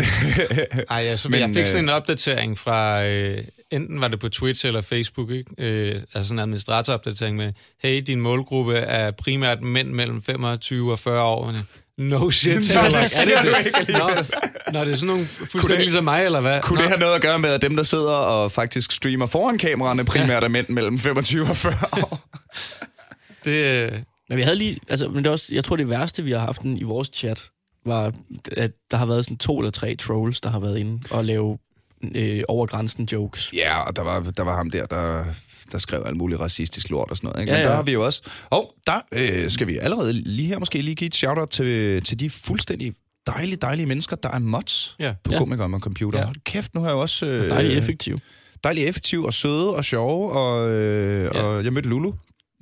Ej, 0.89 1.01
altså, 1.01 1.29
Men, 1.29 1.39
Men, 1.41 1.49
jeg 1.49 1.55
fik 1.55 1.67
sådan 1.67 1.85
øh, 1.85 1.89
en 1.91 1.95
opdatering 1.95 2.57
fra, 2.57 3.07
øh, 3.07 3.43
enten 3.75 4.01
var 4.01 4.07
det 4.07 4.19
på 4.19 4.29
Twitch 4.29 4.65
eller 4.65 4.81
Facebook, 4.81 5.29
ikke? 5.31 5.51
Øh, 5.57 5.95
altså 5.95 6.23
sådan 6.23 6.35
en 6.35 6.39
administratoropdatering 6.39 7.35
med, 7.37 7.53
hey, 7.83 8.01
din 8.07 8.21
målgruppe 8.21 8.75
er 8.75 9.11
primært 9.11 9.61
mænd 9.63 9.89
mellem 9.91 10.21
25 10.21 10.91
og 10.91 10.99
40 10.99 11.23
år. 11.23 11.53
No 11.97 12.31
shit, 12.31 12.53
Nå, 12.75 12.81
det 12.99 13.05
siger 13.05 13.41
du 13.41 13.55
ikke 13.57 13.91
Nå, 13.91 14.09
Nå, 14.73 14.79
det 14.85 14.91
er 14.91 14.95
sådan 14.95 15.07
nogle 15.07 15.25
fuldstændig 15.25 15.69
det- 15.69 15.79
ligesom 15.79 16.03
mig, 16.03 16.25
eller 16.25 16.41
hvad? 16.41 16.61
Kunne 16.61 16.75
Nå, 16.77 16.81
det 16.81 16.89
have 16.89 16.99
noget 16.99 17.15
at 17.15 17.21
gøre 17.21 17.39
med, 17.39 17.49
at 17.49 17.61
dem, 17.61 17.75
der 17.75 17.83
sidder 17.83 18.11
og 18.11 18.51
faktisk 18.51 18.91
streamer 18.91 19.25
foran 19.25 19.57
kameraerne, 19.57 20.05
primært 20.05 20.43
er 20.43 20.47
mænd 20.47 20.69
mellem 20.69 20.99
25 20.99 21.45
og 21.49 21.57
40 21.57 21.73
år? 22.03 22.21
det, 23.45 23.51
øh, 23.51 23.91
Men 24.29 24.37
vi 24.37 24.41
havde 24.43 24.55
lige, 24.55 24.79
altså, 24.89 25.07
men 25.09 25.17
det 25.17 25.27
er 25.27 25.31
også, 25.31 25.45
jeg 25.51 25.63
tror 25.63 25.75
det 25.75 25.89
værste, 25.89 26.23
vi 26.23 26.31
har 26.31 26.39
haft 26.39 26.61
i 26.63 26.83
vores 26.83 27.09
chat, 27.13 27.43
var, 27.85 28.13
at 28.57 28.71
der 28.91 28.97
har 28.97 29.05
været 29.05 29.25
sådan 29.25 29.37
to 29.37 29.57
eller 29.59 29.71
tre 29.71 29.95
trolls, 29.95 30.41
der 30.41 30.49
har 30.49 30.59
været 30.59 30.77
inde 30.77 30.99
og 31.11 31.25
lave 31.25 31.57
øh, 32.15 32.43
over 32.47 32.65
grænsen 32.65 33.07
jokes. 33.11 33.53
Ja, 33.53 33.79
og 33.79 33.95
der 33.95 34.01
var, 34.01 34.19
der 34.37 34.43
var 34.43 34.55
ham 34.55 34.69
der, 34.69 34.85
der, 34.85 35.23
der 35.71 35.77
skrev 35.77 36.03
alt 36.05 36.17
muligt 36.17 36.39
racistisk 36.39 36.89
lort 36.89 37.09
og 37.11 37.17
sådan 37.17 37.27
noget. 37.27 37.41
Ikke? 37.41 37.51
Ja, 37.51 37.57
Men 37.57 37.63
der 37.65 37.69
ja. 37.71 37.75
har 37.75 37.83
vi 37.83 37.91
jo 37.91 38.05
også... 38.05 38.21
Og 38.49 38.73
der 38.87 38.93
øh, 39.11 39.49
skal 39.49 39.67
vi 39.67 39.77
allerede 39.77 40.13
lige 40.13 40.47
her 40.47 40.59
måske 40.59 40.81
lige 40.81 40.95
give 40.95 41.05
et 41.07 41.15
shout-out 41.15 41.49
til, 41.49 42.03
til 42.03 42.19
de 42.19 42.29
fuldstændig 42.29 42.93
dejlige, 43.27 43.55
dejlige 43.55 43.85
mennesker, 43.85 44.15
der 44.15 44.29
er 44.29 44.39
mods 44.39 44.95
ja. 44.99 45.13
på 45.23 45.31
Ja. 45.31 45.35
ja. 45.35 45.39
komikere 45.39 45.69
med 45.69 45.79
computer. 45.79 46.17
Ja. 46.17 46.21
Ja. 46.21 46.25
Hold 46.25 46.35
kæft, 46.45 46.75
nu 46.75 46.81
har 46.81 46.87
jeg 46.87 46.95
også... 46.97 47.25
Øh, 47.25 47.49
Dejligt 47.49 47.77
effektiv. 47.77 48.19
dejligt 48.63 48.87
effektive 48.89 49.25
og 49.25 49.33
søde 49.33 49.69
og 49.75 49.85
sjove, 49.85 50.31
og, 50.31 50.69
øh, 50.69 51.23
Ja. 51.23 51.39
ja. 51.39 51.43
og 51.45 51.63
jeg 51.63 51.73
mødte 51.73 51.89
Lulu 51.89 52.11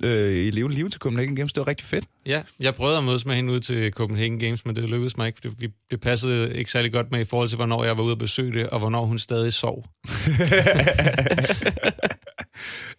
øh, 0.02 0.46
i 0.46 0.50
levende 0.50 0.76
liv 0.76 0.90
til 0.90 1.00
Copenhagen 1.00 1.36
Games. 1.36 1.52
Det 1.52 1.60
var 1.60 1.68
rigtig 1.68 1.86
fedt. 1.86 2.04
Ja, 2.26 2.42
jeg 2.60 2.74
prøvede 2.74 2.98
at 2.98 3.04
mødes 3.04 3.26
med 3.26 3.34
hende 3.34 3.52
ud 3.52 3.60
til 3.60 3.92
Copenhagen 3.92 4.38
Games, 4.38 4.66
men 4.66 4.76
det 4.76 4.90
lykkedes 4.90 5.16
mig 5.16 5.26
ikke, 5.26 5.38
det, 5.42 5.52
vi- 5.60 5.68
det 5.90 6.00
passede 6.00 6.56
ikke 6.56 6.70
særlig 6.70 6.92
godt 6.92 7.10
med 7.12 7.20
i 7.20 7.24
forhold 7.24 7.48
til, 7.48 7.56
hvornår 7.56 7.84
jeg 7.84 7.96
var 7.96 8.02
ude 8.02 8.12
at 8.12 8.18
besøge 8.18 8.52
det, 8.60 8.70
og 8.70 8.78
hvornår 8.78 9.04
hun 9.06 9.18
stadig 9.18 9.52
sov. 9.52 9.86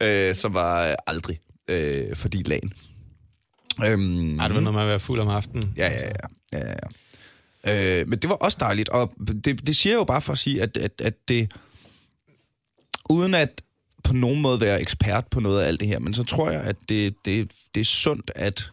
øh, 0.01 0.35
som 0.35 0.53
var 0.53 0.95
aldrig 1.07 1.39
øh, 1.67 2.15
fordi 2.15 2.43
lagen. 2.45 2.73
Øhm, 3.85 4.39
Ej, 4.39 4.47
det 4.47 4.55
var 4.55 4.61
noget 4.61 4.73
med 4.75 4.81
at 4.83 4.89
være 4.89 4.99
fuld 4.99 5.19
om 5.19 5.29
aftenen. 5.29 5.73
Ja, 5.77 5.91
ja, 5.91 6.09
ja. 6.53 6.59
ja, 6.59 6.73
ja. 7.65 7.99
Øh, 8.01 8.07
men 8.07 8.19
det 8.19 8.29
var 8.29 8.35
også 8.35 8.57
dejligt, 8.59 8.89
og 8.89 9.13
det, 9.45 9.67
det 9.67 9.75
siger 9.75 9.93
jeg 9.93 9.97
jo 9.99 10.03
bare 10.03 10.21
for 10.21 10.31
at 10.33 10.37
sige, 10.39 10.61
at, 10.61 10.77
at, 10.77 10.91
at 11.01 11.13
det, 11.27 11.51
uden 13.09 13.33
at 13.33 13.61
på 14.03 14.13
nogen 14.13 14.41
måde 14.41 14.61
være 14.61 14.81
ekspert 14.81 15.23
på 15.31 15.39
noget 15.39 15.61
af 15.61 15.67
alt 15.67 15.79
det 15.79 15.87
her, 15.87 15.99
men 15.99 16.13
så 16.13 16.23
tror 16.23 16.49
jeg, 16.49 16.61
at 16.61 16.75
det, 16.89 17.13
det, 17.25 17.51
det 17.75 17.81
er 17.81 17.85
sundt, 17.85 18.31
at 18.35 18.71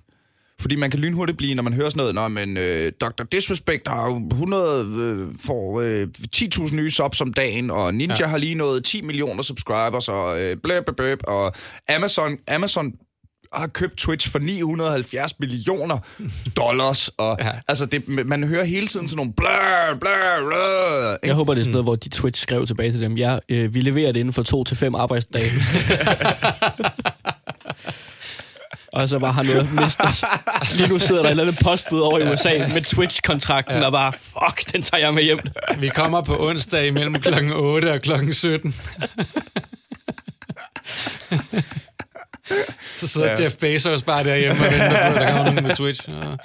fordi 0.61 0.77
man 0.77 0.91
kan 0.91 1.01
lynhurtigt 1.01 1.39
blive, 1.39 1.55
når 1.55 1.63
man 1.63 1.73
hører 1.73 1.89
sådan 1.91 1.99
noget, 1.99 2.15
Nå, 2.15 2.29
men 2.29 2.57
øh, 2.57 2.93
Dr. 3.01 3.23
Disrespect 3.33 3.89
har 3.89 4.07
jo 4.11 4.27
100, 4.27 4.87
øh, 4.87 5.29
får 5.47 5.81
øh, 5.81 6.09
10.000 6.37 6.75
nye 6.75 6.91
subs 6.91 7.21
om 7.21 7.33
dagen, 7.33 7.71
og 7.71 7.95
Ninja 7.95 8.17
Ja. 8.21 8.27
har 8.27 8.39
lige 8.39 8.55
nået 8.55 8.85
10 8.85 9.01
millioner 9.03 9.43
subscribers, 9.43 10.09
og 10.09 10.41
øh, 10.41 10.57
blæb, 10.57 10.83
blæb, 10.97 11.19
og 11.25 11.55
Amazon, 11.89 12.37
Amazon 12.49 12.93
har 13.53 13.67
købt 13.67 13.97
Twitch 13.99 14.31
for 14.31 14.39
970 14.39 15.39
millioner 15.39 15.99
dollars, 16.57 17.09
og 17.09 17.37
Ja. 17.41 17.51
altså 17.69 17.87
det, 17.87 18.09
man 18.09 18.45
hører 18.45 18.65
hele 18.65 18.87
tiden 18.87 19.09
sådan 19.09 19.17
nogle 19.17 19.33
blør, 19.33 19.97
blør, 20.01 20.47
blør, 20.49 21.17
Jeg 21.23 21.35
håber, 21.35 21.55
det 21.55 21.61
er 21.61 21.65
sådan 21.65 21.73
noget, 21.73 21.85
hvor 21.85 21.97
de 21.97 22.09
Twitch 22.09 22.43
skrev 22.43 22.67
tilbage 22.67 22.93
til 22.93 23.01
dem. 23.01 23.17
Ja, 23.17 23.39
øh, 23.49 23.75
vi 23.75 23.81
leverer 23.81 24.13
det 24.13 24.21
inden 24.21 24.33
for 24.33 24.43
to 24.43 24.65
til 24.65 24.77
fem 24.77 24.95
arbejdsdage. 24.95 25.51
og 28.93 29.09
så 29.09 29.19
bare 29.19 29.33
har 29.33 29.43
noget 29.43 29.59
at 29.61 29.73
miste 29.73 30.01
os. 30.01 30.25
Lige 30.75 30.89
nu 30.89 30.99
sidder 30.99 31.23
der 31.23 31.29
et 31.29 31.31
eller 31.31 31.45
andet 31.45 31.59
postbud 31.65 32.01
over 32.01 32.19
i 32.19 32.33
USA 32.33 32.69
med 32.75 32.83
Twitch-kontrakten, 32.83 33.75
ja. 33.77 33.87
og 33.87 33.93
bare, 33.93 34.13
fuck, 34.13 34.73
den 34.73 34.83
tager 34.83 35.01
jeg 35.05 35.15
med 35.15 35.23
hjem. 35.23 35.39
Vi 35.79 35.89
kommer 35.89 36.21
på 36.21 36.47
onsdag 36.49 36.93
mellem 36.93 37.15
klokken 37.15 37.53
8 37.53 37.93
og 37.93 38.01
klokken 38.01 38.35
17. 38.35 38.75
Så 42.97 43.07
sidder 43.07 43.31
ja. 43.31 43.43
Jeff 43.43 43.57
Bezos 43.57 44.03
bare 44.03 44.25
derhjemme 44.25 44.67
og 44.67 44.73
venter 44.73 44.89
på, 44.91 44.97
at 44.97 45.15
der 45.15 45.31
kommer 45.31 45.45
nogen 45.45 45.65
med 45.65 45.77
Twitch. 45.77 46.09
Og 46.09 46.39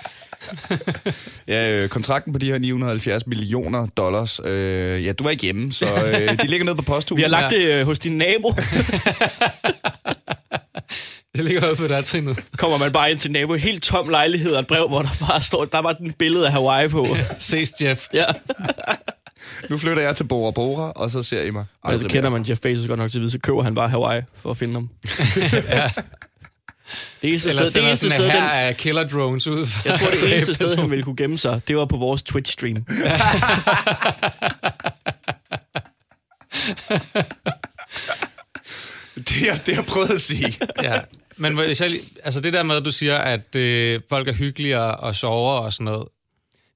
Ja, 1.48 1.72
øh, 1.72 1.90
kontrakten 1.90 2.34
på 2.34 2.40
de 2.40 2.46
her 2.46 2.60
970 2.60 3.28
millioner 3.28 3.88
dollars, 3.98 4.40
øh, 4.46 5.06
ja, 5.06 5.12
du 5.14 5.24
var 5.24 5.32
ikke 5.32 5.44
hjemme, 5.44 5.74
så 5.74 5.86
øh, 6.06 6.42
de 6.42 6.48
ligger 6.48 6.66
nede 6.66 6.76
på 6.76 6.82
posthuset. 6.82 7.18
Vi 7.18 7.22
har 7.22 7.30
lagt 7.30 7.52
det 7.52 7.80
øh, 7.80 7.86
hos 7.86 8.00
din 8.00 8.18
nabo. 8.18 8.50
det 11.36 11.44
ligger 11.44 11.70
oppe 11.70 11.84
på 11.84 11.88
der 11.88 12.02
trinet. 12.02 12.40
Kommer 12.58 12.78
man 12.78 12.92
bare 12.92 13.12
ind 13.12 13.20
til 13.20 13.32
nabo, 13.32 13.54
helt 13.54 13.84
tom 13.84 14.10
lejlighed 14.10 14.54
og 14.54 14.60
et 14.60 14.68
brev, 14.68 14.88
hvor 14.88 15.02
der 15.02 15.26
bare 15.28 15.42
står, 15.42 15.66
der 15.66 15.80
var 15.80 15.94
den 15.94 16.14
billede 16.14 16.46
af 16.46 16.52
Hawaii 16.52 16.88
på. 16.88 17.08
Ses, 17.40 17.74
Jeff. 17.82 18.08
Ja. 18.14 18.26
Nu 19.70 19.78
flytter 19.78 20.04
jeg 20.04 20.16
til 20.16 20.24
Bora 20.24 20.52
Bora, 20.52 20.92
og 20.92 21.12
så 21.12 21.24
ser 21.24 21.42
I 21.42 21.50
mig. 21.52 21.66
Og 21.82 21.90
så 21.90 21.94
aldrig 21.94 22.12
kender 22.12 22.30
man 22.30 22.46
Jeff 22.50 22.60
Bezos 22.62 22.88
godt 22.88 23.00
nok 23.00 23.12
til 23.12 23.18
at 23.18 23.22
vide, 23.22 23.32
så 23.32 23.40
køber 23.40 23.64
han 23.64 23.76
bare 23.76 23.90
Hawaii 23.90 24.22
for 24.42 24.52
at 24.52 24.58
finde 24.58 24.74
ham. 24.74 24.90
Ja. 25.70 25.92
Det 27.22 27.30
eneste 27.30 27.50
Eller 27.50 27.66
sted, 27.66 27.82
det 27.82 27.88
eneste 27.88 28.10
sted 28.10 28.30
her 28.30 28.40
den, 28.42 28.50
af 28.50 28.78
killer 28.78 29.08
drones 29.08 29.48
ud. 29.48 29.68
Jeg 29.86 30.00
tror, 30.00 30.10
det 30.10 30.32
eneste 30.32 30.54
sted, 30.54 30.76
han 30.78 30.90
ville 30.90 31.04
kunne 31.04 31.16
gemme 31.16 31.38
sig, 31.38 31.62
det 31.68 31.78
var 31.78 31.86
på 31.86 31.98
vores 31.98 32.24
Twitch-stream. 32.30 32.84
Det, 39.16 39.50
er, 39.50 39.56
det 39.58 39.76
har 39.76 39.82
jeg 39.82 39.86
prøvet 39.86 40.12
at 40.12 40.22
sige. 40.22 40.58
ja. 40.84 41.00
Men 41.38 41.56
hvis 41.56 41.82
jeg, 41.82 42.00
altså 42.24 42.40
det 42.40 42.54
der 42.54 42.64
med, 42.64 42.76
at 42.76 42.86
du 42.86 42.92
siger, 42.92 43.18
at 43.18 43.56
øh, 43.56 44.02
folk 44.10 44.28
er 44.28 44.34
hyggeligere 44.34 44.96
og 44.96 45.16
sjovere 45.16 45.62
og 45.62 45.74
sådan 45.74 45.86
noget. 45.86 46.08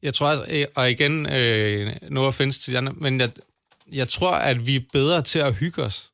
Jeg 0.03 0.13
tror, 0.13 0.27
altså, 0.27 0.45
øh, 0.49 0.65
og 0.75 0.91
igen, 0.91 1.25
øh, 1.25 1.95
no 2.09 2.21
offense 2.23 2.61
til 2.61 2.71
jer, 2.71 2.81
men 2.81 3.19
jeg, 3.19 3.29
jeg 3.93 4.07
tror, 4.07 4.31
at 4.31 4.67
vi 4.67 4.75
er 4.75 4.81
bedre 4.93 5.21
til 5.21 5.39
at 5.39 5.55
hygge 5.55 5.83
os. 5.83 6.11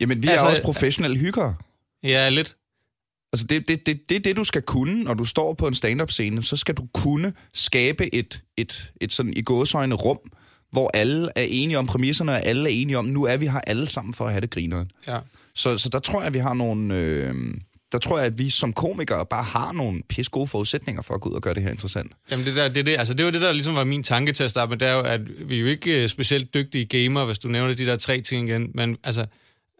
Jamen, 0.00 0.22
vi 0.22 0.28
Altså, 0.28 0.46
er 0.46 0.50
også 0.50 0.62
professionelle 0.62 1.18
hyggere. 1.18 1.54
Ja, 2.02 2.28
lidt. 2.28 2.56
Altså, 3.32 3.46
det, 3.46 3.68
det, 3.68 3.86
det, 3.86 4.08
det 4.08 4.16
er 4.16 4.20
det, 4.20 4.36
du 4.36 4.44
skal 4.44 4.62
kunne, 4.62 5.02
når 5.04 5.14
du 5.14 5.24
står 5.24 5.54
på 5.54 5.66
en 5.66 5.74
stand-up-scene. 5.74 6.42
Så 6.42 6.56
skal 6.56 6.74
du 6.74 6.86
kunne 6.94 7.32
skabe 7.54 8.14
et, 8.14 8.42
et, 8.56 8.92
et 9.00 9.12
sådan 9.12 9.34
i 9.36 9.42
gåsøjne 9.42 9.94
rum, 9.94 10.18
hvor 10.70 10.90
alle 10.94 11.28
er 11.36 11.42
enige 11.42 11.78
om 11.78 11.86
præmisserne, 11.86 12.32
og 12.32 12.42
alle 12.42 12.70
er 12.70 12.74
enige 12.74 12.98
om, 12.98 13.04
nu 13.04 13.24
er 13.24 13.36
vi 13.36 13.46
her 13.46 13.60
alle 13.60 13.86
sammen 13.88 14.14
for 14.14 14.24
at 14.24 14.30
have 14.30 14.40
det 14.40 14.50
grineren. 14.50 14.90
Ja. 15.06 15.18
Så, 15.54 15.78
så 15.78 15.88
der 15.88 15.98
tror 15.98 16.20
jeg, 16.20 16.26
at 16.26 16.34
vi 16.34 16.38
har 16.38 16.54
nogle... 16.54 16.94
Øh, 16.94 17.34
der 17.92 17.98
tror 17.98 18.18
jeg, 18.18 18.26
at 18.26 18.38
vi 18.38 18.50
som 18.50 18.72
komikere 18.72 19.26
bare 19.26 19.42
har 19.44 19.72
nogle 19.72 20.02
pis 20.08 20.28
gode 20.28 20.46
forudsætninger 20.46 21.02
for 21.02 21.14
at 21.14 21.20
gå 21.20 21.28
ud 21.28 21.34
og 21.34 21.42
gøre 21.42 21.54
det 21.54 21.62
her 21.62 21.70
interessant. 21.70 22.12
Jamen 22.30 22.46
det, 22.46 22.56
der, 22.56 22.68
det, 22.68 22.86
det, 22.86 22.96
altså 22.98 23.14
det 23.14 23.24
var 23.24 23.30
det, 23.32 23.40
der 23.40 23.52
ligesom 23.52 23.74
var 23.74 23.84
min 23.84 24.02
tanke 24.02 24.32
til 24.32 24.44
at 24.44 24.50
starte 24.50 24.70
med, 24.70 24.78
det 24.78 24.88
er 24.88 24.92
jo, 24.94 25.00
at 25.00 25.20
vi 25.48 25.56
er 25.56 25.60
jo 25.60 25.66
ikke 25.66 26.02
øh, 26.02 26.08
specielt 26.08 26.54
dygtige 26.54 26.86
gamer, 26.86 27.24
hvis 27.24 27.38
du 27.38 27.48
nævner 27.48 27.74
de 27.74 27.86
der 27.86 27.96
tre 27.96 28.20
ting 28.20 28.48
igen, 28.48 28.70
men 28.74 28.96
altså, 29.04 29.26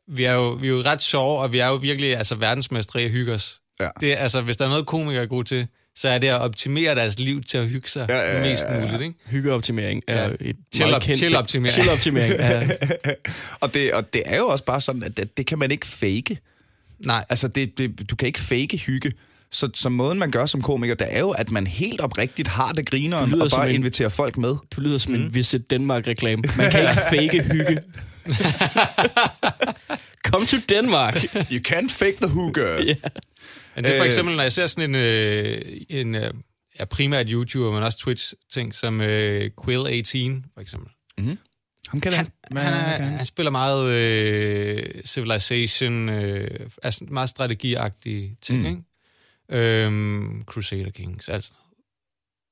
vi 0.09 0.25
er 0.25 0.33
jo, 0.35 0.49
vi 0.51 0.67
er 0.67 0.71
jo 0.71 0.83
ret 0.83 1.03
sjove, 1.03 1.39
og 1.41 1.53
vi 1.53 1.59
er 1.59 1.67
jo 1.69 1.75
virkelig 1.75 2.17
altså, 2.17 2.35
verdensmestre 2.35 3.03
i 3.03 3.05
at 3.05 3.11
hygge 3.11 3.33
os. 3.33 3.61
Ja. 3.81 3.89
Det, 4.01 4.15
altså, 4.19 4.41
hvis 4.41 4.57
der 4.57 4.65
er 4.65 4.69
noget, 4.69 4.87
komikere 4.87 5.23
er 5.23 5.27
gode 5.27 5.45
til, 5.49 5.67
så 5.97 6.09
er 6.09 6.19
det 6.19 6.29
at 6.29 6.41
optimere 6.41 6.95
deres 6.95 7.19
liv 7.19 7.43
til 7.43 7.59
at 7.59 7.69
hygge 7.69 7.89
sig 7.89 8.07
Ja, 8.09 8.17
ja, 8.19 8.37
ja, 8.37 8.51
mest 8.51 8.63
ja, 8.63 8.75
ja. 8.75 8.81
muligt. 8.81 9.03
Ikke? 9.03 9.15
Hyggeoptimering 9.27 10.03
er 10.09 10.23
Ja. 10.29 10.35
et 10.41 10.57
chill-optimering. 10.75 11.69
Chill-optimering, 11.73 12.33
ja. 12.39 12.69
Og 13.61 13.75
det, 13.75 13.93
og 13.93 14.13
det 14.15 14.23
er 14.25 14.39
jo 14.39 14.47
også 14.47 14.65
bare 14.65 14.81
sådan, 14.81 15.03
at 15.03 15.17
det, 15.17 15.37
det 15.37 15.47
kan 15.47 15.59
man 15.59 15.71
ikke 15.71 15.87
fake. 15.87 16.39
Nej, 17.07 17.25
Altså, 17.29 17.49
det, 17.49 17.79
det, 17.79 18.11
du 18.11 18.17
kan 18.17 18.27
ikke 18.27 18.41
fake 18.41 18.77
hygge. 18.79 19.13
Så, 19.51 19.69
så 19.75 19.89
måden, 19.89 20.19
man 20.19 20.31
gør 20.31 20.47
som 20.47 20.63
komiker, 20.63 20.95
det 20.95 21.07
er 21.11 21.21
jo, 21.21 21.31
at 21.31 21.51
man 21.51 21.67
helt 21.67 22.01
oprigtigt 22.01 22.49
har 22.49 22.73
det 22.73 22.87
grineren, 22.87 23.35
og 23.43 23.49
bare 23.51 23.69
en- 23.69 23.75
inviterer 23.75 24.09
folk 24.09 24.37
med. 24.39 24.57
Du 24.77 24.81
lyder 24.81 24.99
som 24.99 25.15
en 25.15 25.35
Visit 25.35 25.71
Denmark-reklame. 25.71 26.43
Man 26.57 26.71
kan 26.71 26.81
ikke 26.89 27.01
fake 27.11 27.43
hygge. 27.53 27.79
Come 30.25 30.47
to 30.47 30.57
Denmark. 30.69 31.15
You 31.53 31.61
can't 31.69 31.89
fake 31.99 32.17
the 32.23 32.29
hooker. 32.29 32.75
Ja. 32.87 32.95
Men 33.77 33.85
det 33.85 33.93
er 33.93 33.97
for 33.99 34.03
Øh. 34.03 34.07
eksempel, 34.07 34.37
når 34.37 34.43
jeg 34.43 34.53
ser 34.53 34.67
sådan 34.67 34.91
en, 34.91 34.95
øh, 34.95 35.59
en 35.89 36.15
øh, 36.15 36.31
ja, 36.81 36.85
primært 36.85 37.27
YouTuber, 37.29 37.73
men 37.73 37.83
også 37.83 37.99
Twitch-ting, 37.99 38.75
som 38.75 39.01
øh, 39.01 39.41
Quill18, 39.61 40.51
for 40.55 40.61
eksempel. 40.61 40.91
Ham 41.89 42.01
kan 42.01 42.13
Han, 42.13 42.31
han, 42.57 42.57
er, 42.75 43.03
han 43.03 43.27
spiller 43.27 43.51
meget 43.51 43.91
øh, 43.93 45.05
Civilization, 45.05 46.09
øh, 46.09 46.51
altså 46.83 47.05
meget 47.05 47.29
strategiagtige 47.29 48.37
ting, 48.41 48.61
Mm. 48.61 48.67
ikke? 48.67 48.83
Øhm, 49.49 50.45
Crusader 50.47 50.91
Kings, 50.91 51.29
altså. 51.29 51.51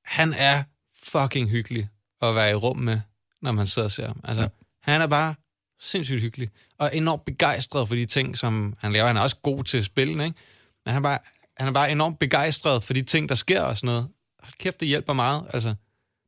Han 0.05 0.33
er 0.33 0.63
fucking 1.03 1.49
hyggelig 1.49 1.89
at 2.21 2.35
være 2.35 2.51
i 2.51 2.53
rum 2.55 2.77
med, 2.77 2.99
når 3.41 3.51
man 3.51 3.67
sidder 3.67 3.85
og 3.87 3.91
ser 3.91 4.07
ham. 4.07 4.21
Altså, 4.23 4.41
Ja. 4.41 4.47
han 4.83 5.01
er 5.01 5.07
bare 5.07 5.35
sindssygt 5.79 6.21
hyggelig, 6.21 6.49
og 6.77 6.95
enormt 6.95 7.25
begejstret 7.25 7.87
for 7.87 7.95
de 7.95 8.05
ting, 8.05 8.37
som 8.37 8.75
han 8.79 8.93
laver. 8.93 9.07
Han 9.07 9.17
er 9.17 9.21
også 9.21 9.35
god 9.41 9.63
til 9.63 9.83
spillene, 9.83 10.25
ikke? 10.25 10.37
Men 10.85 10.93
han 10.93 10.97
er 10.97 11.01
bare, 11.09 11.19
han 11.57 11.67
er 11.67 11.71
bare 11.71 11.91
enormt 11.91 12.19
begejstret 12.19 12.83
for 12.83 12.93
de 12.93 13.01
ting, 13.01 13.29
der 13.29 13.35
sker 13.35 13.61
og 13.61 13.77
sådan 13.77 13.87
noget. 13.87 14.07
Hold 14.39 14.53
kæft, 14.59 14.79
det 14.79 14.87
hjælper 14.87 15.13
meget. 15.13 15.45
Altså, 15.53 15.75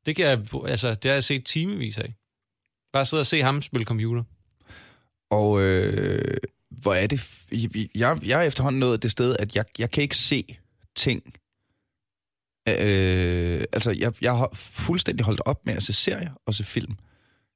det, 0.05 0.15
kan 0.15 0.25
jeg, 0.25 0.39
altså, 0.67 0.89
det 0.95 1.05
har 1.05 1.13
jeg 1.13 1.23
set 1.23 1.45
timevis 1.45 1.97
af. 1.97 2.13
Bare 2.93 3.05
sidde 3.05 3.21
og 3.21 3.25
se 3.25 3.41
ham 3.41 3.61
spille 3.61 3.85
computer. 3.85 4.23
Og 5.31 5.61
øh, 5.61 6.37
hvor 6.69 6.93
er 6.93 7.07
det... 7.07 7.41
Jeg, 7.95 8.19
jeg 8.25 8.39
er 8.39 8.41
efterhånden 8.41 8.79
nået 8.79 9.03
det 9.03 9.11
sted, 9.11 9.35
at 9.39 9.55
jeg, 9.55 9.65
jeg 9.79 9.91
kan 9.91 10.03
ikke 10.03 10.17
se 10.17 10.57
ting. 10.95 11.33
Øh, 12.69 13.63
altså, 13.73 13.91
jeg, 13.91 14.13
jeg 14.21 14.37
har 14.37 14.49
fuldstændig 14.53 15.25
holdt 15.25 15.41
op 15.45 15.65
med 15.65 15.73
at 15.73 15.83
se 15.83 15.93
serier 15.93 16.31
og 16.45 16.53
se 16.53 16.63
film. 16.63 16.95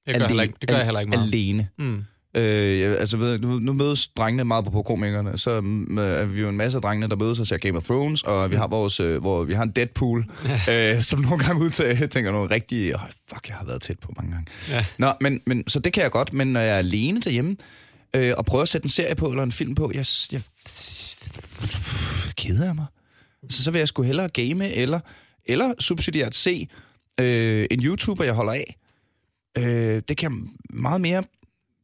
Jeg 0.05 0.19
gør 0.19 0.27
heller 0.27 0.43
ikke, 0.43 0.55
det 0.61 0.69
gør 0.69 0.75
jeg 0.75 0.85
heller 0.85 0.99
ikke 0.99 1.09
meget. 1.09 1.27
Alene. 1.27 1.69
Mm. 1.77 2.05
Øh, 2.37 2.79
jeg, 2.79 2.97
altså, 2.97 3.17
ved, 3.17 3.39
nu, 3.39 3.59
nu 3.59 3.73
mødes 3.73 4.07
drengene 4.07 4.43
meget 4.43 4.65
på 4.65 4.81
komikerne, 4.81 5.37
så 5.37 5.61
mm, 5.61 5.97
er 5.97 6.25
vi 6.25 6.41
jo 6.41 6.49
en 6.49 6.57
masse 6.57 6.77
af 6.77 6.81
drengene, 6.81 7.09
der 7.09 7.15
mødes 7.15 7.39
og 7.39 7.47
ser 7.47 7.57
Game 7.57 7.77
of 7.77 7.83
Thrones, 7.83 8.23
og 8.23 8.51
vi 8.51 8.55
har 8.55 8.67
vores, 8.67 8.99
øh, 8.99 9.21
hvor 9.21 9.43
vi 9.43 9.53
har 9.53 9.63
en 9.63 9.71
Deadpool, 9.71 10.25
øh, 10.71 11.01
som 11.01 11.19
nogle 11.19 11.43
gange 11.43 11.63
udtager, 11.63 12.07
tænker 12.07 12.31
nogle 12.31 12.51
rigtig, 12.51 12.95
oh, 12.95 13.01
fuck, 13.29 13.47
jeg 13.47 13.55
har 13.55 13.65
været 13.65 13.81
tæt 13.81 13.99
på 13.99 14.13
mange 14.17 14.31
gange. 14.31 14.47
Ja. 14.69 14.85
Nå, 14.97 15.13
men, 15.21 15.41
men, 15.45 15.63
så 15.67 15.79
det 15.79 15.93
kan 15.93 16.03
jeg 16.03 16.11
godt, 16.11 16.33
men 16.33 16.47
når 16.47 16.59
jeg 16.59 16.73
er 16.73 16.77
alene 16.77 17.21
derhjemme, 17.21 17.55
øh, 18.13 18.33
og 18.37 18.45
prøver 18.45 18.61
at 18.61 18.69
sætte 18.69 18.85
en 18.85 18.89
serie 18.89 19.15
på, 19.15 19.29
eller 19.29 19.43
en 19.43 19.51
film 19.51 19.75
på, 19.75 19.91
jeg, 19.93 20.05
jeg 20.31 20.41
keder 22.37 22.65
jeg 22.65 22.75
mig. 22.75 22.85
Så, 23.49 23.63
så 23.63 23.71
vil 23.71 23.79
jeg 23.79 23.87
sgu 23.87 24.03
hellere 24.03 24.29
game, 24.29 24.73
eller, 24.73 24.99
eller 25.45 25.73
subsidiært 25.79 26.35
se 26.35 26.67
øh, 27.19 27.67
en 27.71 27.83
YouTuber, 27.83 28.23
jeg 28.23 28.33
holder 28.33 28.53
af. 28.53 28.75
Øh, 29.57 30.01
det 30.07 30.17
kan 30.17 30.31
jeg 30.31 30.49
meget 30.69 31.01
mere 31.01 31.23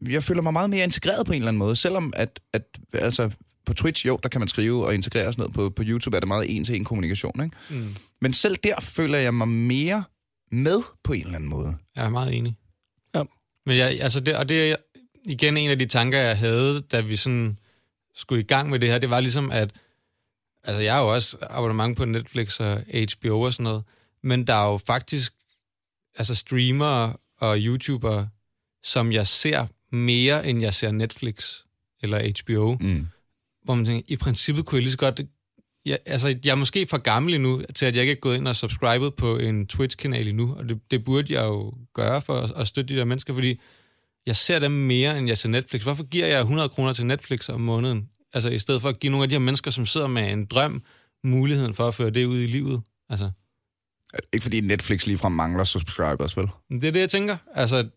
jeg 0.09 0.23
føler 0.23 0.41
mig 0.41 0.53
meget 0.53 0.69
mere 0.69 0.83
integreret 0.83 1.25
på 1.25 1.33
en 1.33 1.41
eller 1.41 1.47
anden 1.47 1.59
måde, 1.59 1.75
selvom 1.75 2.13
at, 2.15 2.39
at 2.53 2.63
altså, 2.93 3.29
på 3.65 3.73
Twitch, 3.73 4.07
jo, 4.07 4.19
der 4.23 4.29
kan 4.29 4.41
man 4.41 4.47
skrive 4.47 4.85
og 4.85 4.93
integrere 4.93 5.27
og 5.27 5.33
sådan 5.33 5.41
noget. 5.41 5.53
På, 5.53 5.69
på 5.69 5.83
YouTube 5.85 6.15
er 6.15 6.19
det 6.19 6.27
meget 6.27 6.55
en-til-en 6.55 6.85
kommunikation, 6.85 7.43
ikke? 7.43 7.57
Mm. 7.69 7.95
Men 8.21 8.33
selv 8.33 8.55
der 8.63 8.79
føler 8.79 9.17
jeg 9.17 9.33
mig 9.33 9.47
mere 9.47 10.03
med 10.51 10.81
på 11.03 11.13
en 11.13 11.21
eller 11.21 11.35
anden 11.35 11.49
måde. 11.49 11.77
Jeg 11.95 12.05
er 12.05 12.09
meget 12.09 12.33
enig. 12.33 12.55
Ja. 13.15 13.23
Men 13.65 13.77
jeg, 13.77 14.01
altså 14.01 14.19
det, 14.19 14.35
og 14.35 14.49
det, 14.49 14.75
igen 15.25 15.57
en 15.57 15.69
af 15.69 15.79
de 15.79 15.85
tanker, 15.85 16.17
jeg 16.17 16.37
havde, 16.37 16.81
da 16.81 17.01
vi 17.01 17.15
sådan 17.15 17.57
skulle 18.15 18.41
i 18.41 18.45
gang 18.45 18.69
med 18.69 18.79
det 18.79 18.89
her, 18.89 18.97
det 18.97 19.09
var 19.09 19.19
ligesom, 19.19 19.51
at 19.51 19.71
altså 20.63 20.81
jeg 20.81 20.93
har 20.93 21.01
jo 21.01 21.13
også 21.13 21.37
abonnement 21.41 21.97
på 21.97 22.05
Netflix 22.05 22.59
og 22.59 22.81
HBO 23.13 23.41
og 23.41 23.53
sådan 23.53 23.63
noget, 23.63 23.83
men 24.23 24.47
der 24.47 24.53
er 24.53 24.71
jo 24.71 24.77
faktisk 24.77 25.33
altså 26.17 26.35
streamere 26.35 27.15
og 27.37 27.57
YouTubere, 27.59 28.29
som 28.83 29.11
jeg 29.11 29.27
ser 29.27 29.67
mere, 29.93 30.47
end 30.47 30.61
jeg 30.61 30.73
ser 30.73 30.91
Netflix 30.91 31.61
eller 32.01 32.31
HBO. 32.41 32.77
Mm. 32.81 33.07
Hvor 33.63 33.75
man 33.75 33.85
tænker, 33.85 34.03
i 34.07 34.15
princippet 34.15 34.65
kunne 34.65 34.77
jeg 34.77 34.83
lige 34.83 34.91
så 34.91 34.97
godt... 34.97 35.21
Jeg, 35.85 35.97
altså, 36.05 36.27
jeg 36.27 36.51
er 36.51 36.55
måske 36.55 36.87
for 36.87 36.97
gammel 36.97 37.33
endnu, 37.33 37.61
til 37.75 37.85
at 37.85 37.95
jeg 37.95 38.01
ikke 38.01 38.11
er 38.11 38.19
gået 38.19 38.37
ind 38.37 38.47
og 38.47 38.55
subscribet 38.55 39.13
på 39.15 39.37
en 39.37 39.67
Twitch-kanal 39.67 40.27
endnu, 40.27 40.55
og 40.55 40.69
det, 40.69 40.91
det 40.91 41.03
burde 41.03 41.33
jeg 41.33 41.43
jo 41.43 41.73
gøre 41.93 42.21
for 42.21 42.35
at, 42.35 42.51
at 42.55 42.67
støtte 42.67 42.93
de 42.93 42.99
der 42.99 43.05
mennesker, 43.05 43.33
fordi 43.33 43.59
jeg 44.25 44.35
ser 44.35 44.59
dem 44.59 44.71
mere, 44.71 45.17
end 45.17 45.27
jeg 45.27 45.37
ser 45.37 45.49
Netflix. 45.49 45.83
Hvorfor 45.83 46.03
giver 46.03 46.27
jeg 46.27 46.39
100 46.39 46.69
kroner 46.69 46.93
til 46.93 47.05
Netflix 47.05 47.49
om 47.49 47.61
måneden? 47.61 48.09
Altså, 48.33 48.49
i 48.49 48.59
stedet 48.59 48.81
for 48.81 48.89
at 48.89 48.99
give 48.99 49.11
nogle 49.11 49.23
af 49.23 49.29
de 49.29 49.35
her 49.35 49.39
mennesker, 49.39 49.71
som 49.71 49.85
sidder 49.85 50.07
med 50.07 50.31
en 50.31 50.45
drøm, 50.45 50.83
muligheden 51.23 51.73
for 51.73 51.87
at 51.87 51.93
føre 51.93 52.09
det 52.09 52.25
ud 52.25 52.39
i 52.39 52.47
livet. 52.47 52.81
Altså, 53.09 53.31
Ikke 54.33 54.43
fordi 54.43 54.61
Netflix 54.61 55.05
ligefrem 55.05 55.31
mangler 55.31 55.63
subscribers, 55.63 56.37
vel? 56.37 56.47
Det 56.69 56.83
er 56.83 56.91
det, 56.91 56.99
jeg 56.99 57.09
tænker. 57.09 57.37
Altså, 57.55 57.89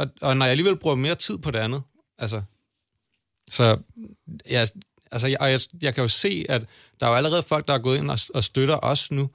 og, 0.00 0.06
og 0.20 0.36
når 0.36 0.44
jeg 0.44 0.50
alligevel 0.50 0.76
bruger 0.76 0.96
mere 0.96 1.14
tid 1.14 1.38
på 1.38 1.50
det 1.50 1.58
andet, 1.58 1.82
altså, 2.18 2.42
så 3.50 3.78
jeg, 4.50 4.68
altså, 5.12 5.26
jeg, 5.26 5.36
og 5.40 5.50
jeg, 5.50 5.60
jeg 5.82 5.94
kan 5.94 6.02
jo 6.02 6.08
se, 6.08 6.46
at 6.48 6.62
der 7.00 7.06
er 7.06 7.10
jo 7.10 7.16
allerede 7.16 7.42
folk, 7.42 7.68
der 7.68 7.74
er 7.74 7.78
gået 7.78 7.98
ind 7.98 8.10
og, 8.10 8.18
og 8.34 8.44
støtter 8.44 8.78
os 8.82 9.10
nu. 9.10 9.30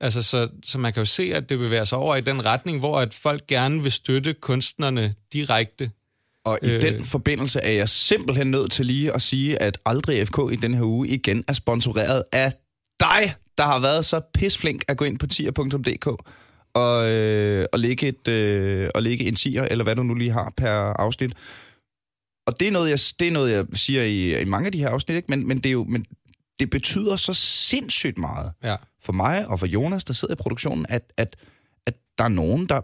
Altså, 0.00 0.22
så, 0.22 0.48
så 0.64 0.78
man 0.78 0.92
kan 0.92 1.00
jo 1.00 1.04
se, 1.04 1.22
at 1.34 1.48
det 1.48 1.58
bevæger 1.58 1.84
sig 1.84 1.98
over 1.98 2.16
i 2.16 2.20
den 2.20 2.44
retning, 2.44 2.78
hvor 2.78 3.00
at 3.00 3.14
folk 3.14 3.46
gerne 3.46 3.82
vil 3.82 3.92
støtte 3.92 4.32
kunstnerne 4.34 5.14
direkte. 5.32 5.90
Og 6.44 6.58
i 6.62 6.70
øh... 6.70 6.82
Den 6.82 7.04
forbindelse 7.04 7.60
er 7.60 7.72
jeg 7.72 7.88
simpelthen 7.88 8.50
nødt 8.50 8.72
til 8.72 8.86
lige 8.86 9.12
at 9.12 9.22
sige, 9.22 9.62
at 9.62 9.78
Aldrig 9.86 10.28
FK 10.28 10.38
i 10.52 10.56
den 10.56 10.74
her 10.74 10.82
uge 10.82 11.08
igen 11.08 11.44
er 11.48 11.52
sponsoreret 11.52 12.22
af 12.32 12.52
dig, 13.00 13.34
der 13.58 13.64
har 13.64 13.78
været 13.78 14.04
så 14.04 14.20
pisflink 14.34 14.84
at 14.88 14.96
gå 14.96 15.04
ind 15.04 15.18
på 15.18 15.26
tier.dk 15.26 16.08
og, 16.74 17.10
øh, 17.10 17.66
og, 17.72 17.78
lægge 17.78 18.08
et, 18.08 18.28
øh, 18.28 18.88
og 18.94 19.02
lægge 19.02 19.24
en 19.24 19.34
tier, 19.34 19.62
eller 19.62 19.84
hvad 19.84 19.96
du 19.96 20.02
nu 20.02 20.14
lige 20.14 20.30
har 20.30 20.52
per 20.56 20.70
afsnit. 20.70 21.32
Og 22.46 22.60
det 22.60 22.68
er 22.68 22.72
noget, 22.72 22.90
jeg, 22.90 22.98
det 23.20 23.28
er 23.28 23.32
noget, 23.32 23.52
jeg 23.52 23.66
siger 23.74 24.02
i, 24.02 24.40
i 24.40 24.44
mange 24.44 24.66
af 24.66 24.72
de 24.72 24.78
her 24.78 24.88
afsnit, 24.88 25.16
ikke? 25.16 25.26
Men, 25.28 25.48
men, 25.48 25.56
det 25.58 25.66
er 25.66 25.72
jo, 25.72 25.84
men 25.84 26.06
det 26.60 26.70
betyder 26.70 27.16
så 27.16 27.32
sindssygt 27.34 28.18
meget 28.18 28.52
Ja. 28.64 28.76
for 29.02 29.12
mig 29.12 29.48
og 29.48 29.60
for 29.60 29.66
Jonas, 29.66 30.04
der 30.04 30.12
sidder 30.14 30.34
i 30.34 30.36
produktionen, 30.36 30.86
at, 30.88 31.12
at, 31.16 31.36
at 31.86 31.94
der 32.18 32.24
er 32.24 32.28
nogen, 32.28 32.66
der, 32.66 32.80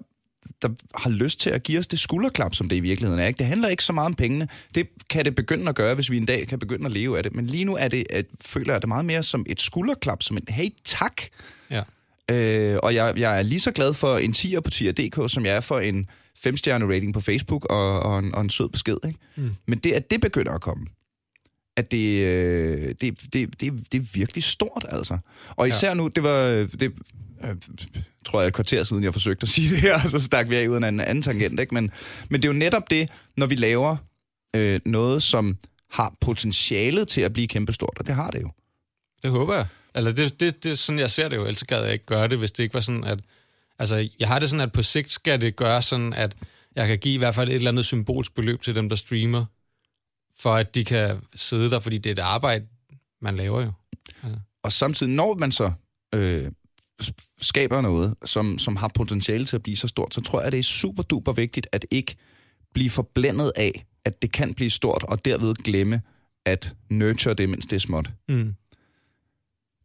der 0.63 0.69
har 0.95 1.11
lyst 1.11 1.41
til 1.41 1.51
at 1.51 1.63
give 1.63 1.79
os 1.79 1.87
det 1.87 1.99
skulderklap, 1.99 2.55
som 2.55 2.69
det 2.69 2.77
i 2.77 2.81
virkeligheden 2.81 3.23
er. 3.23 3.27
Ikke? 3.27 3.39
Det 3.39 3.47
handler 3.47 3.69
ikke 3.69 3.85
så 3.85 3.93
meget 3.93 4.07
om 4.07 4.15
pengene. 4.15 4.49
Det 4.75 4.89
kan 5.11 5.25
det 5.25 5.35
begynde 5.35 5.69
at 5.69 5.75
gøre, 5.75 5.95
hvis 5.95 6.11
vi 6.11 6.17
en 6.17 6.27
dag 6.27 6.49
kan 6.49 6.59
begynde 6.59 6.87
at 6.87 6.93
leve 6.93 7.17
af 7.17 7.23
det. 7.23 7.35
Men 7.35 7.47
lige 7.47 7.65
nu 7.65 7.77
er 7.77 7.89
det, 7.89 8.07
at, 8.11 8.27
føler 8.41 8.73
jeg 8.73 8.83
det 8.83 8.89
meget 8.89 9.05
mere 9.05 9.23
som 9.23 9.47
et 9.49 9.61
skulderklap, 9.61 10.23
som 10.23 10.37
en 10.37 10.45
hey, 10.49 10.69
tak. 10.85 11.23
Øh, 12.31 12.79
og 12.83 12.95
jeg, 12.95 13.13
jeg 13.17 13.39
er 13.39 13.43
lige 13.43 13.61
så 13.61 13.71
glad 13.71 13.95
for 13.95 14.19
en 14.19 14.35
10'er 14.37 14.61
på 14.61 14.71
tier.dk, 14.71 15.33
som 15.33 15.47
jeg 15.47 15.57
er 15.57 15.61
for 15.61 15.79
en 15.79 16.07
5-stjerne 16.47 16.95
rating 16.95 17.15
på 17.15 17.21
Facebook 17.21 17.67
og, 17.71 18.01
og, 18.01 18.19
en, 18.19 18.35
og 18.35 18.41
en 18.41 18.51
sød 18.51 18.69
besked. 18.69 18.97
Ikke? 19.07 19.19
Mm. 19.37 19.51
Men 19.67 19.79
det, 19.79 19.93
at 19.93 20.11
det 20.11 20.21
begynder 20.21 20.53
at 20.53 20.61
komme, 20.61 20.87
at 21.77 21.91
det, 21.91 22.21
øh, 22.21 22.95
det, 23.01 23.33
det, 23.33 23.61
det, 23.61 23.93
det 23.93 24.01
er 24.01 24.05
virkelig 24.15 24.43
stort, 24.43 24.87
altså. 24.89 25.19
Og 25.57 25.69
især 25.69 25.89
ja. 25.89 25.95
nu, 25.95 26.09
det 26.09 26.23
var, 26.23 26.49
det, 26.81 26.93
øh, 27.45 27.57
tror 28.27 28.41
jeg, 28.41 28.49
et 28.49 28.55
kvarter 28.55 28.83
siden, 28.83 29.05
jeg 29.05 29.13
forsøgte 29.13 29.45
at 29.45 29.49
sige 29.57 29.71
det 29.71 29.79
her, 29.79 30.01
så 30.09 30.21
stak 30.21 30.51
vi 30.51 30.57
af 30.57 30.69
uden 30.69 30.85
en 30.85 31.01
anden 31.01 31.23
tangent, 31.23 31.61
ikke? 31.61 31.75
Men, 31.75 31.91
men 32.29 32.43
det 32.43 32.49
er 32.49 32.53
jo 32.53 32.59
netop 32.59 32.91
det, 32.91 33.11
når 33.37 33.47
vi 33.47 33.55
laver 33.55 33.97
øh, 34.57 34.81
noget, 34.85 35.23
som 35.23 35.57
har 35.91 36.15
potentialet 36.21 37.09
til 37.09 37.21
at 37.21 37.33
blive 37.33 37.49
kæmpestort, 37.49 37.99
og 37.99 38.07
det 38.07 38.15
har 38.15 38.31
det 38.31 38.43
jo. 38.43 38.51
Det 39.23 39.31
håber 39.31 39.55
jeg. 39.55 39.67
Eller 39.95 40.13
det, 40.13 40.41
det, 40.41 40.65
det 40.65 40.79
sådan, 40.79 40.99
jeg 40.99 41.11
ser 41.11 41.29
det 41.29 41.37
jo. 41.37 41.43
Ellers 41.43 41.65
gad 41.65 41.85
jeg 41.85 41.93
ikke 41.93 42.07
gøre 42.07 42.29
det, 42.29 42.39
hvis 42.39 42.53
det 42.53 42.63
ikke 42.63 42.75
var 42.75 42.81
sådan, 42.81 43.05
at... 43.05 43.19
Altså, 43.79 44.09
jeg 44.21 44.29
har 44.29 44.39
det 44.39 44.51
sådan, 44.51 44.63
at 44.63 44.73
på 44.73 44.83
sigt 44.83 45.13
skal 45.13 45.41
det 45.41 45.57
gøre 45.57 45.83
sådan, 45.83 46.13
at 46.13 46.37
jeg 46.77 46.89
kan 46.89 46.99
give 46.99 47.15
i 47.15 47.19
hvert 47.19 47.35
fald 47.35 47.49
et 47.49 47.55
eller 47.55 47.71
andet 47.71 47.85
symbolsk 47.85 48.35
beløb 48.35 48.63
til 48.63 48.75
dem, 48.75 48.89
der 48.89 48.97
streamer, 48.97 49.45
for 50.39 50.55
at 50.55 50.75
de 50.75 50.85
kan 50.85 51.21
sidde 51.35 51.71
der, 51.71 51.81
fordi 51.81 51.99
det 51.99 52.11
er 52.11 52.15
et 52.15 52.19
arbejde, 52.19 52.67
man 53.21 53.37
laver 53.37 53.61
jo. 53.61 53.73
Og 54.63 54.73
samtidig, 54.73 55.13
når 55.13 55.35
man 55.35 55.53
så 55.53 55.73
øh, 56.15 56.51
skaber 57.41 57.81
noget, 57.81 58.15
som, 58.25 58.59
som 58.59 58.77
har 58.77 58.91
potentiale 58.95 59.45
til 59.45 59.57
at 59.57 59.63
blive 59.63 59.77
så 59.77 59.89
stort, 59.89 60.15
så 60.15 60.21
tror 60.21 60.43
jeg, 60.43 60.53
det 60.53 60.59
er 60.59 60.63
super 60.63 61.03
duper 61.03 61.33
vigtigt 61.33 61.67
at 61.73 61.87
ikke 61.91 62.17
blive 62.75 62.91
forblændet 62.91 63.53
af, 63.57 63.87
at 64.05 64.23
det 64.23 64.33
kan 64.33 64.55
blive 64.55 64.71
stort, 64.71 65.03
og 65.03 65.25
derved 65.25 65.55
glemme 65.55 66.03
at 66.45 66.75
nurture 66.91 67.35
det, 67.35 67.49
mens 67.49 67.67
det 67.67 67.77
er 67.77 67.81
småt. 67.81 68.11
Mm. 68.29 68.55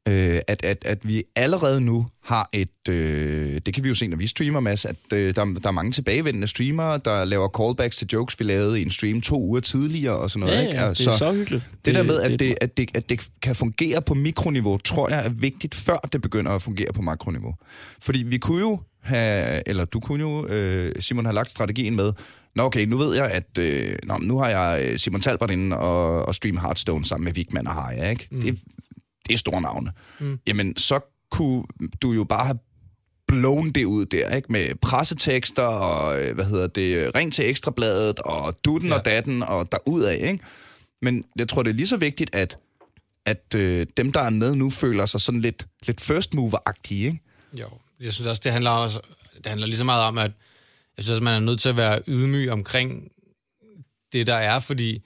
Øh, 0.08 0.40
at, 0.48 0.66
at, 0.66 0.86
at 0.86 1.08
vi 1.08 1.24
allerede 1.36 1.82
nu 1.82 2.08
har 2.24 2.50
et, 2.54 2.90
øh, 2.90 3.62
det 3.66 3.74
kan 3.74 3.84
vi 3.84 3.90
jo 3.90 3.96
se, 3.96 4.08
når 4.08 4.18
vi 4.18 4.28
streamer, 4.28 4.60
Mads, 4.60 4.86
at 4.86 4.96
øh, 5.14 5.36
der, 5.36 5.46
der 5.46 5.68
er 5.68 5.72
mange 5.72 5.92
tilbagevendende 5.92 6.48
streamere, 6.48 7.00
der 7.06 7.26
laver 7.26 7.48
callbacks 7.48 7.98
til 7.98 8.08
jokes, 8.14 8.40
vi 8.40 8.46
lavede 8.46 8.80
i 8.80 8.84
en 8.84 8.90
stream 8.90 9.22
to 9.22 9.42
uger 9.42 9.60
tidligere 9.60 10.16
og 10.16 10.32
sådan 10.32 10.48
noget. 10.48 10.64
Ja, 10.64 10.68
ikke? 10.68 10.84
Og 10.86 10.98
det 10.98 11.08
er 11.08 11.12
så 11.12 11.34
hyggeligt. 11.34 11.64
Det 11.86 11.96
der 11.96 12.04
med, 12.04 12.20
at 12.20 12.40
det, 12.40 12.56
at, 12.62 12.78
det, 12.78 12.90
at 12.94 13.10
det 13.10 13.30
kan 13.42 13.56
fungere 13.56 14.02
på 14.02 14.14
mikroniveau, 14.14 14.78
tror 14.78 15.10
jeg 15.10 15.26
er 15.26 15.30
vigtigt, 15.30 15.76
før 15.76 15.98
det 16.14 16.22
begynder 16.22 16.52
at 16.52 16.62
fungere 16.62 16.94
på 16.94 17.02
makroniveau. 17.02 17.56
Fordi 18.02 18.24
vi 18.24 18.38
kunne 18.38 18.60
jo 18.60 18.80
have, 19.02 19.62
eller 19.70 19.86
du 19.86 20.00
kunne 20.00 20.22
jo, 20.22 20.48
øh, 20.48 20.94
Simon, 21.00 21.26
have 21.26 21.36
lagt 21.36 21.50
strategien 21.50 21.96
med, 21.96 22.14
Nå 22.56 22.64
okay, 22.64 22.86
nu 22.86 22.98
ved 22.98 23.16
jeg, 23.16 23.32
at 23.32 23.58
øh, 23.58 23.96
nå, 24.04 24.18
nu 24.18 24.38
har 24.38 24.50
jeg 24.50 24.86
øh, 24.86 24.98
Simon 24.98 25.22
Talbot 25.22 25.52
inde 25.52 25.78
og, 25.78 26.26
og 26.26 26.36
stream 26.36 26.58
Hearthstone 26.58 27.06
sammen 27.06 27.24
med 27.24 27.34
Vigman 27.34 27.68
og 27.68 27.74
Harja, 27.74 28.10
ikke? 28.10 28.28
Mm. 28.32 28.42
Det, 28.42 28.60
det 29.28 29.34
er 29.34 29.38
store 29.38 29.62
navne. 29.62 29.92
Mm. 30.20 30.40
Jamen, 30.48 30.78
så 30.78 31.00
kunne 31.32 31.64
du 32.02 32.12
jo 32.12 32.24
bare 32.24 32.46
have 32.46 32.60
blown 33.28 33.72
det 33.72 33.86
ud 33.86 34.06
der, 34.06 34.36
ikke? 34.36 34.52
Med 34.52 34.76
pressetekster 34.76 35.64
og, 35.64 36.22
øh, 36.22 36.36
hvad 36.36 36.46
hedder 36.46 36.68
det, 36.68 37.16
ring 37.16 37.34
til 37.34 37.50
ekstrabladet 37.50 38.20
og 38.20 38.56
dutten 38.66 38.90
ja. 38.90 38.98
Og 38.98 39.06
datten 39.06 39.44
og 39.44 39.72
derudad, 39.72 40.14
ikke? 40.14 40.40
Men 41.02 41.26
jeg 41.36 41.50
tror, 41.50 41.64
det 41.64 41.70
er 41.70 41.74
lige 41.76 41.88
så 41.88 41.98
vigtigt, 41.98 42.36
at, 42.36 42.58
at 43.26 43.56
øh, 43.56 43.88
dem, 43.98 44.12
der 44.12 44.20
er 44.20 44.30
med 44.30 44.56
nu, 44.56 44.70
føler 44.70 45.06
sig 45.06 45.22
sådan 45.22 45.42
lidt, 45.42 45.68
lidt 45.88 46.02
first 46.02 46.34
mover-agtige, 46.34 47.06
ikke? 47.06 47.20
Jo, 47.54 47.68
jeg 48.00 48.14
synes 48.14 48.28
også, 48.28 48.42
det 48.44 48.52
handler 48.52 48.72
også, 48.72 49.00
det 49.38 49.46
handler 49.46 49.68
lige 49.68 49.78
så 49.78 49.84
meget 49.84 50.04
om, 50.04 50.18
at 50.18 50.32
jeg 50.98 51.04
synes 51.04 51.10
også, 51.10 51.24
man 51.24 51.34
er 51.34 51.40
nødt 51.40 51.60
til 51.60 51.70
at 51.70 51.78
være 51.78 52.00
ydmyg 52.08 52.50
omkring 52.50 53.12
det, 54.14 54.28
der 54.28 54.36
er, 54.36 54.60
fordi 54.60 55.02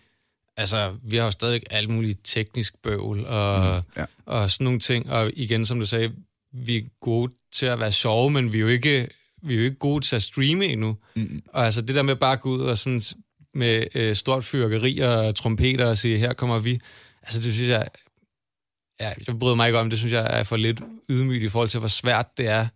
altså, 0.60 0.96
vi 1.04 1.18
har 1.18 1.26
jo 1.26 1.32
stadig 1.32 1.62
alt 1.70 1.90
muligt 1.90 2.20
teknisk 2.24 2.82
bøvl 2.84 3.26
og, 3.26 3.76
mm, 3.76 4.02
ja. 4.02 4.06
og 4.26 4.52
sådan 4.52 4.64
nogle 4.64 4.80
ting. 4.80 5.12
Og 5.12 5.32
igen, 5.36 5.66
som 5.66 5.80
du 5.80 5.86
sagde, 5.86 6.12
vi 6.54 6.78
er 6.78 6.82
gode 7.02 7.34
til 7.54 7.66
at 7.66 7.80
være 7.80 7.92
sjove, 7.92 8.32
men 8.32 8.54
vi 8.54 8.58
er 8.58 8.62
jo 8.62 8.68
ikke, 8.68 9.08
vi 9.42 9.54
er 9.54 9.58
jo 9.58 9.64
ikke 9.64 9.78
gode 9.78 10.06
til 10.06 10.16
at 10.16 10.24
streame 10.24 10.66
endnu. 10.66 10.98
Mm. 11.16 11.42
Og 11.48 11.66
altså 11.66 11.82
det 11.82 11.96
der 11.96 12.02
med 12.02 12.16
bare 12.16 12.34
at 12.34 12.42
gå 12.42 12.50
ud 12.50 12.62
og 12.62 12.78
sådan 12.78 13.02
med 13.54 13.88
øh, 13.96 14.16
stort 14.16 14.46
fyrkeri 14.46 15.00
og 15.00 15.36
trompeter 15.36 15.90
og 15.90 15.98
sige, 15.98 16.18
her 16.18 16.34
kommer 16.34 16.60
vi. 16.60 16.80
Altså 17.24 17.42
det 17.42 17.54
synes 17.54 17.70
jeg, 17.70 17.88
ja, 19.02 19.14
jeg 19.28 19.40
bryder 19.40 19.56
mig 19.56 19.68
ikke 19.68 19.80
om, 19.80 19.90
det 19.90 20.00
synes 20.00 20.14
jeg 20.14 20.40
er 20.40 20.44
for 20.44 20.58
lidt 20.58 20.82
ydmygt 21.10 21.44
i 21.44 21.50
forhold 21.50 21.70
til, 21.70 21.80
hvor 21.80 21.90
svært 21.90 22.38
det 22.38 22.48
er 22.48 22.68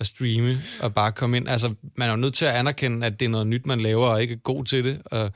at 0.00 0.06
streame 0.06 0.62
og 0.80 0.94
bare 0.94 1.12
komme 1.12 1.36
ind. 1.36 1.48
Altså 1.48 1.74
man 1.96 2.08
er 2.08 2.12
jo 2.12 2.16
nødt 2.16 2.34
til 2.34 2.44
at 2.44 2.54
anerkende, 2.54 3.06
at 3.06 3.20
det 3.20 3.26
er 3.26 3.30
noget 3.30 3.46
nyt, 3.46 3.66
man 3.66 3.80
laver, 3.80 4.06
og 4.06 4.22
ikke 4.22 4.34
er 4.34 4.38
god 4.38 4.64
til 4.64 4.84
det. 4.84 5.02
Og, 5.04 5.32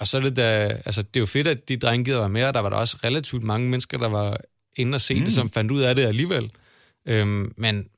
og 0.00 0.08
så 0.08 0.16
er 0.16 0.20
det 0.20 0.36
da, 0.36 0.80
altså 0.84 1.02
det 1.02 1.16
er 1.16 1.20
jo 1.20 1.26
fedt, 1.26 1.46
at 1.46 1.68
de 1.68 1.76
drenge 1.76 2.04
gider 2.04 2.18
være 2.18 2.28
med, 2.28 2.44
og 2.44 2.54
der 2.54 2.60
var 2.60 2.68
der 2.68 2.76
også 2.76 2.96
relativt 3.04 3.42
mange 3.42 3.68
mennesker, 3.68 3.98
der 3.98 4.08
var 4.08 4.40
inde 4.76 4.94
og 4.94 5.00
se 5.00 5.14
mm. 5.14 5.24
det, 5.24 5.32
som 5.32 5.50
fandt 5.50 5.70
ud 5.70 5.80
af 5.80 5.94
det 5.94 6.04
alligevel. 6.04 6.50
Øhm, 7.06 7.52
men 7.56 7.88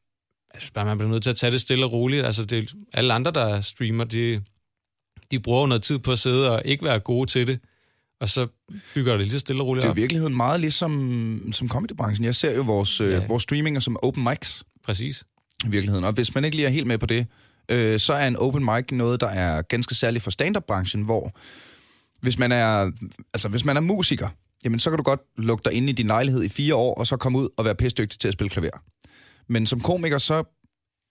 synes 0.59 0.71
bare, 0.71 0.85
man 0.85 0.99
bliver 0.99 1.11
nødt 1.11 1.23
til 1.23 1.31
at 1.31 1.37
tage 1.37 1.51
det 1.51 1.61
stille 1.61 1.85
og 1.85 1.93
roligt. 1.93 2.27
Altså, 2.27 2.45
det, 2.45 2.75
alle 2.93 3.12
andre, 3.12 3.31
der 3.31 3.61
streamer, 3.61 4.05
de, 4.05 4.43
de 5.31 5.41
bruger 5.41 5.67
noget 5.67 5.83
tid 5.83 5.99
på 5.99 6.12
at 6.12 6.19
sidde 6.19 6.51
og 6.51 6.62
ikke 6.65 6.85
være 6.85 6.99
gode 6.99 7.31
til 7.31 7.47
det. 7.47 7.61
Og 8.21 8.29
så 8.29 8.47
bygger 8.95 9.12
det 9.12 9.21
lige 9.21 9.33
så 9.33 9.38
stille 9.38 9.62
og 9.62 9.67
roligt 9.67 9.83
Det 9.83 9.88
er 9.88 9.95
i 9.95 9.97
virkeligheden 9.97 10.37
meget 10.37 10.61
ligesom 10.61 11.53
som 11.53 11.69
comedybranchen. 11.69 12.25
Jeg 12.25 12.35
ser 12.35 12.57
jo 12.57 12.62
vores, 12.62 13.01
ja. 13.01 13.05
Ja. 13.05 13.23
øh, 13.23 13.29
vores 13.29 13.43
streaminger 13.43 13.81
som 13.81 13.97
open 14.03 14.25
mics 14.25 14.65
Præcis. 14.85 15.25
i 15.65 15.69
virkeligheden. 15.69 16.05
Og 16.05 16.12
hvis 16.12 16.35
man 16.35 16.45
ikke 16.45 16.57
lige 16.57 16.67
er 16.67 16.71
helt 16.71 16.87
med 16.87 16.99
på 16.99 17.07
det, 17.07 17.27
øh, 17.69 18.01
så 18.01 18.12
er 18.12 18.29
en 18.29 18.37
open 18.37 18.65
mic 18.65 18.85
noget, 18.93 19.21
der 19.21 19.29
er 19.29 19.62
ganske 19.62 19.95
særligt 19.95 20.25
for 20.25 20.31
stand-up-branchen, 20.31 21.03
hvor 21.03 21.33
hvis 22.22 22.38
man 22.38 22.52
er, 22.52 22.90
altså, 23.35 23.48
hvis 23.48 23.64
man 23.64 23.76
er 23.76 23.80
musiker, 23.80 24.28
jamen 24.64 24.78
så 24.78 24.90
kan 24.90 24.96
du 24.96 25.02
godt 25.02 25.20
lukke 25.37 25.64
dig 25.64 25.72
inde 25.72 25.88
i 25.88 25.92
din 25.92 26.06
lejlighed 26.06 26.42
i 26.42 26.48
fire 26.48 26.74
år, 26.74 26.94
og 26.94 27.06
så 27.06 27.16
komme 27.16 27.38
ud 27.38 27.48
og 27.56 27.64
være 27.64 27.74
pæstdygtig 27.74 28.18
til 28.18 28.28
at 28.28 28.35
spille 28.35 28.50
klaver. 28.50 28.82
Men 29.48 29.66
som 29.66 29.80
komiker, 29.80 30.18
så 30.18 30.44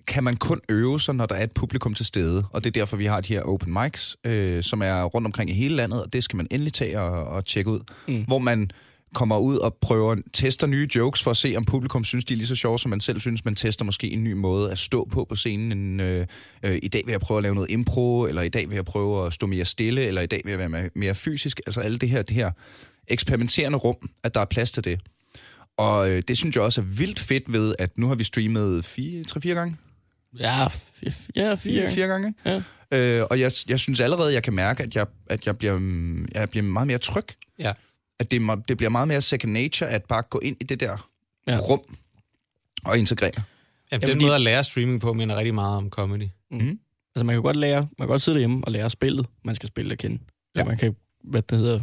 kan 0.07 0.23
man 0.23 0.37
kun 0.37 0.61
øve 0.69 0.99
sig, 0.99 1.15
når 1.15 1.25
der 1.25 1.35
er 1.35 1.43
et 1.43 1.51
publikum 1.51 1.93
til 1.93 2.05
stede. 2.05 2.45
Og 2.51 2.63
det 2.63 2.69
er 2.69 2.71
derfor, 2.71 2.97
vi 2.97 3.05
har 3.05 3.21
de 3.21 3.33
her 3.33 3.41
open 3.41 3.73
mics, 3.73 4.17
øh, 4.25 4.63
som 4.63 4.81
er 4.81 5.03
rundt 5.03 5.25
omkring 5.25 5.49
i 5.49 5.53
hele 5.53 5.75
landet, 5.75 6.03
og 6.03 6.13
det 6.13 6.23
skal 6.23 6.37
man 6.37 6.47
endelig 6.51 6.73
tage 6.73 6.99
og, 6.99 7.23
og 7.23 7.45
tjekke 7.45 7.71
ud. 7.71 7.79
Mm. 8.07 8.23
Hvor 8.23 8.39
man 8.39 8.71
kommer 9.15 9.37
ud 9.37 9.57
og 9.57 9.77
prøver, 9.81 10.15
tester 10.33 10.67
nye 10.67 10.87
jokes 10.95 11.23
for 11.23 11.31
at 11.31 11.37
se, 11.37 11.53
om 11.57 11.65
publikum 11.65 12.03
synes, 12.03 12.25
de 12.25 12.33
er 12.33 12.37
lige 12.37 12.47
så 12.47 12.55
sjove, 12.55 12.79
som 12.79 12.89
man 12.89 12.99
selv 12.99 13.19
synes. 13.19 13.45
Man 13.45 13.55
tester 13.55 13.85
måske 13.85 14.09
en 14.09 14.23
ny 14.23 14.33
måde 14.33 14.71
at 14.71 14.77
stå 14.77 15.07
på 15.11 15.25
på 15.25 15.35
scenen. 15.35 15.71
En, 15.71 15.99
øh, 15.99 16.27
øh, 16.63 16.79
I 16.83 16.87
dag 16.87 17.01
vil 17.05 17.11
jeg 17.11 17.19
prøve 17.19 17.37
at 17.37 17.43
lave 17.43 17.55
noget 17.55 17.71
impro, 17.71 18.25
eller 18.25 18.41
i 18.41 18.49
dag 18.49 18.69
vil 18.69 18.75
jeg 18.75 18.85
prøve 18.85 19.25
at 19.25 19.33
stå 19.33 19.47
mere 19.47 19.65
stille, 19.65 20.05
eller 20.05 20.21
i 20.21 20.25
dag 20.25 20.41
vil 20.43 20.51
jeg 20.51 20.59
være 20.59 20.69
mere, 20.69 20.89
mere 20.95 21.15
fysisk. 21.15 21.61
Altså 21.65 21.81
alle 21.81 21.97
det 21.97 22.09
her, 22.09 22.21
det 22.21 22.35
her 22.35 22.51
eksperimenterende 23.07 23.77
rum, 23.77 24.09
at 24.23 24.35
der 24.35 24.41
er 24.41 24.45
plads 24.45 24.71
til 24.71 24.83
det. 24.83 24.99
Og 25.77 26.09
øh, 26.09 26.23
det 26.27 26.37
synes 26.37 26.55
jeg 26.55 26.63
også 26.63 26.81
er 26.81 26.85
vildt 26.85 27.19
fedt 27.19 27.53
ved, 27.53 27.75
at 27.79 27.97
nu 27.97 28.07
har 28.07 28.15
vi 28.15 28.23
streamet 28.23 28.85
fire, 28.85 29.23
tre-fire 29.23 29.55
gange. 29.55 29.77
Ja, 30.39 30.67
ja 31.35 31.55
fire. 31.55 31.91
Fire 31.91 32.07
gange? 32.07 32.33
Ja. 32.45 32.61
Øh, 32.91 33.25
og 33.29 33.39
jeg, 33.39 33.51
jeg 33.67 33.79
synes 33.79 33.99
allerede, 33.99 34.33
jeg 34.33 34.43
kan 34.43 34.53
mærke, 34.53 34.83
at 34.83 34.95
jeg, 34.95 35.05
at 35.29 35.47
jeg, 35.47 35.57
bliver, 35.57 35.77
mm, 35.77 36.27
jeg 36.31 36.49
bliver 36.49 36.63
meget 36.63 36.87
mere 36.87 36.97
tryg. 36.97 37.25
Ja. 37.59 37.73
At 38.21 38.31
det, 38.31 38.41
det 38.67 38.77
bliver 38.77 38.89
meget 38.89 39.07
mere 39.07 39.21
second 39.21 39.53
nature, 39.53 39.89
at 39.89 40.03
bare 40.05 40.21
gå 40.21 40.39
ind 40.39 40.57
i 40.59 40.63
det 40.63 40.79
der 40.79 41.09
Ja. 41.47 41.57
rum 41.57 41.81
og 42.85 42.97
integrere. 42.97 43.31
Jamen, 43.35 43.45
Ja, 43.91 43.97
den 44.07 44.15
fordi- 44.15 44.25
måde 44.25 44.35
at 44.35 44.41
lære 44.41 44.63
streaming 44.63 45.01
på, 45.01 45.13
minder 45.13 45.35
rigtig 45.35 45.53
meget 45.53 45.77
om 45.77 45.89
comedy. 45.89 46.27
Altså, 46.51 47.23
man 47.23 47.35
kan 47.35 47.41
godt 47.41 47.55
lære, 47.55 47.79
man 47.81 47.89
kan 47.99 48.07
godt 48.07 48.21
sidde 48.21 48.35
derhjemme 48.35 48.65
og 48.65 48.71
lære 48.71 48.89
spillet, 48.89 49.25
man 49.43 49.55
skal 49.55 49.67
spille 49.67 49.91
at 49.91 49.97
kende. 49.99 50.19
Ja. 50.55 50.63
Man 50.63 50.77
kan, 50.77 50.95
hvad 51.23 51.41
det 51.41 51.57
hedder, 51.57 51.79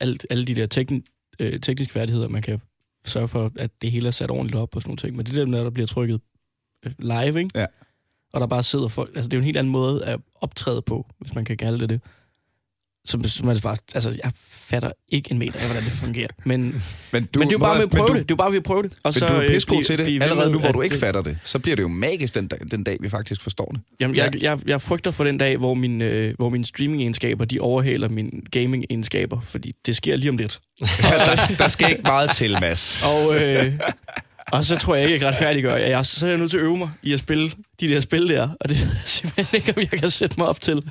alt, 0.00 0.26
alle 0.30 0.44
de 0.44 0.54
der 0.54 0.66
tekn, 0.66 1.00
øh, 1.38 1.60
tekniske 1.60 1.92
færdigheder, 1.92 2.28
man 2.28 2.42
kan 2.42 2.60
sørge 3.06 3.28
for, 3.28 3.50
at 3.58 3.70
det 3.82 3.90
hele 3.92 4.06
er 4.06 4.10
sat 4.10 4.30
ordentligt 4.30 4.56
op 4.56 4.76
og 4.76 4.82
sådan 4.82 4.90
nogle 4.90 4.98
ting. 4.98 5.16
Men 5.16 5.26
det 5.26 5.34
der, 5.34 5.46
når 5.46 5.62
der 5.62 5.70
bliver 5.70 5.86
trykket 5.86 6.20
øh, 6.86 6.92
live, 6.98 7.38
ikke? 7.38 7.50
Ja. 7.54 7.66
Og 8.32 8.40
der 8.40 8.46
bare 8.46 8.62
sidder 8.62 8.88
folk, 8.88 9.10
altså 9.16 9.28
det 9.28 9.34
er 9.34 9.38
jo 9.38 9.40
en 9.40 9.44
helt 9.44 9.56
anden 9.56 9.72
måde 9.72 10.04
at 10.04 10.20
optræde 10.34 10.82
på, 10.82 11.06
hvis 11.18 11.34
man 11.34 11.44
kan 11.44 11.56
kalde 11.56 11.78
det 11.80 11.88
det. 11.88 12.00
Som, 13.04 13.24
som 13.24 13.48
er 13.48 13.60
bare, 13.62 13.76
altså 13.94 14.10
jeg 14.24 14.32
fatter 14.48 14.92
ikke 15.08 15.32
en 15.32 15.38
meter 15.38 15.58
af, 15.58 15.66
hvordan 15.66 15.84
det 15.84 15.92
fungerer. 15.92 16.28
Men, 16.44 16.60
Men, 16.62 16.82
men 17.12 17.28
det 17.32 17.42
er 17.42 17.48
jo 17.52 17.58
bare 17.58 17.74
med 17.74 17.82
at 17.82 17.90
prøve 17.90 18.08
du, 18.08 18.14
det. 18.14 18.28
Det 18.28 18.30
er 18.34 18.36
bare 18.36 18.50
ved 18.50 18.56
at 18.56 18.62
prøve 18.62 18.82
det. 18.82 18.94
Og 19.04 19.12
Men 19.20 19.28
du 19.28 19.34
er 19.34 19.40
øh, 19.42 19.48
pissegod 19.48 19.84
til 19.84 19.98
det. 19.98 20.22
Allerede 20.22 20.50
nu, 20.52 20.58
hvor 20.58 20.72
du 20.72 20.80
ikke 20.80 20.92
det- 20.92 21.00
fatter 21.00 21.22
det, 21.22 21.38
så 21.44 21.58
bliver 21.58 21.76
det 21.76 21.82
jo 21.82 21.88
magisk 21.88 22.34
den 22.34 22.48
dag, 22.48 22.58
den 22.70 22.84
dag 22.84 22.96
vi 23.00 23.08
faktisk 23.08 23.42
forstår 23.42 23.66
det. 23.72 23.80
Jamen, 24.00 24.16
jeg, 24.16 24.42
jeg, 24.42 24.58
jeg 24.66 24.80
frygter 24.80 25.10
for 25.10 25.24
den 25.24 25.38
dag, 25.38 25.56
hvor, 25.56 25.74
min, 25.74 26.02
øh, 26.02 26.34
hvor 26.38 26.48
mine 26.48 26.64
streaming-egenskaber, 26.64 27.44
de 27.44 27.60
overhaler 27.60 28.08
mine 28.08 28.30
gaming-egenskaber, 28.50 29.40
fordi 29.40 29.72
det 29.86 29.96
sker 29.96 30.16
lige 30.16 30.30
om 30.30 30.36
lidt. 30.36 30.60
der, 31.02 31.54
der 31.58 31.68
skal 31.68 31.90
ikke 31.90 32.02
meget 32.02 32.30
til, 32.36 32.56
Mads. 32.60 33.02
Og, 33.04 33.36
øh, 33.42 33.72
og 34.52 34.64
så 34.64 34.78
tror 34.78 34.94
jeg 34.94 35.04
ikke, 35.04 35.12
jeg 35.12 35.20
kan 35.20 35.28
retfærdiggøre. 35.28 35.74
Jeg, 35.74 36.06
så 36.06 36.26
er 36.26 36.30
jeg 36.30 36.38
nødt 36.38 36.50
til 36.50 36.58
at 36.58 36.64
øve 36.64 36.76
mig 36.76 36.90
i 37.02 37.12
at 37.12 37.18
spille 37.18 37.50
de 37.80 37.88
der 37.88 38.00
spil 38.00 38.28
der, 38.28 38.48
og 38.60 38.68
det 38.68 38.80
ved 38.80 38.86
jeg 38.88 39.00
simpelthen 39.06 39.56
ikke, 39.56 39.72
om 39.76 39.80
jeg 39.92 40.00
kan 40.00 40.10
sætte 40.10 40.34
mig 40.38 40.46
op 40.48 40.60
til. 40.60 40.82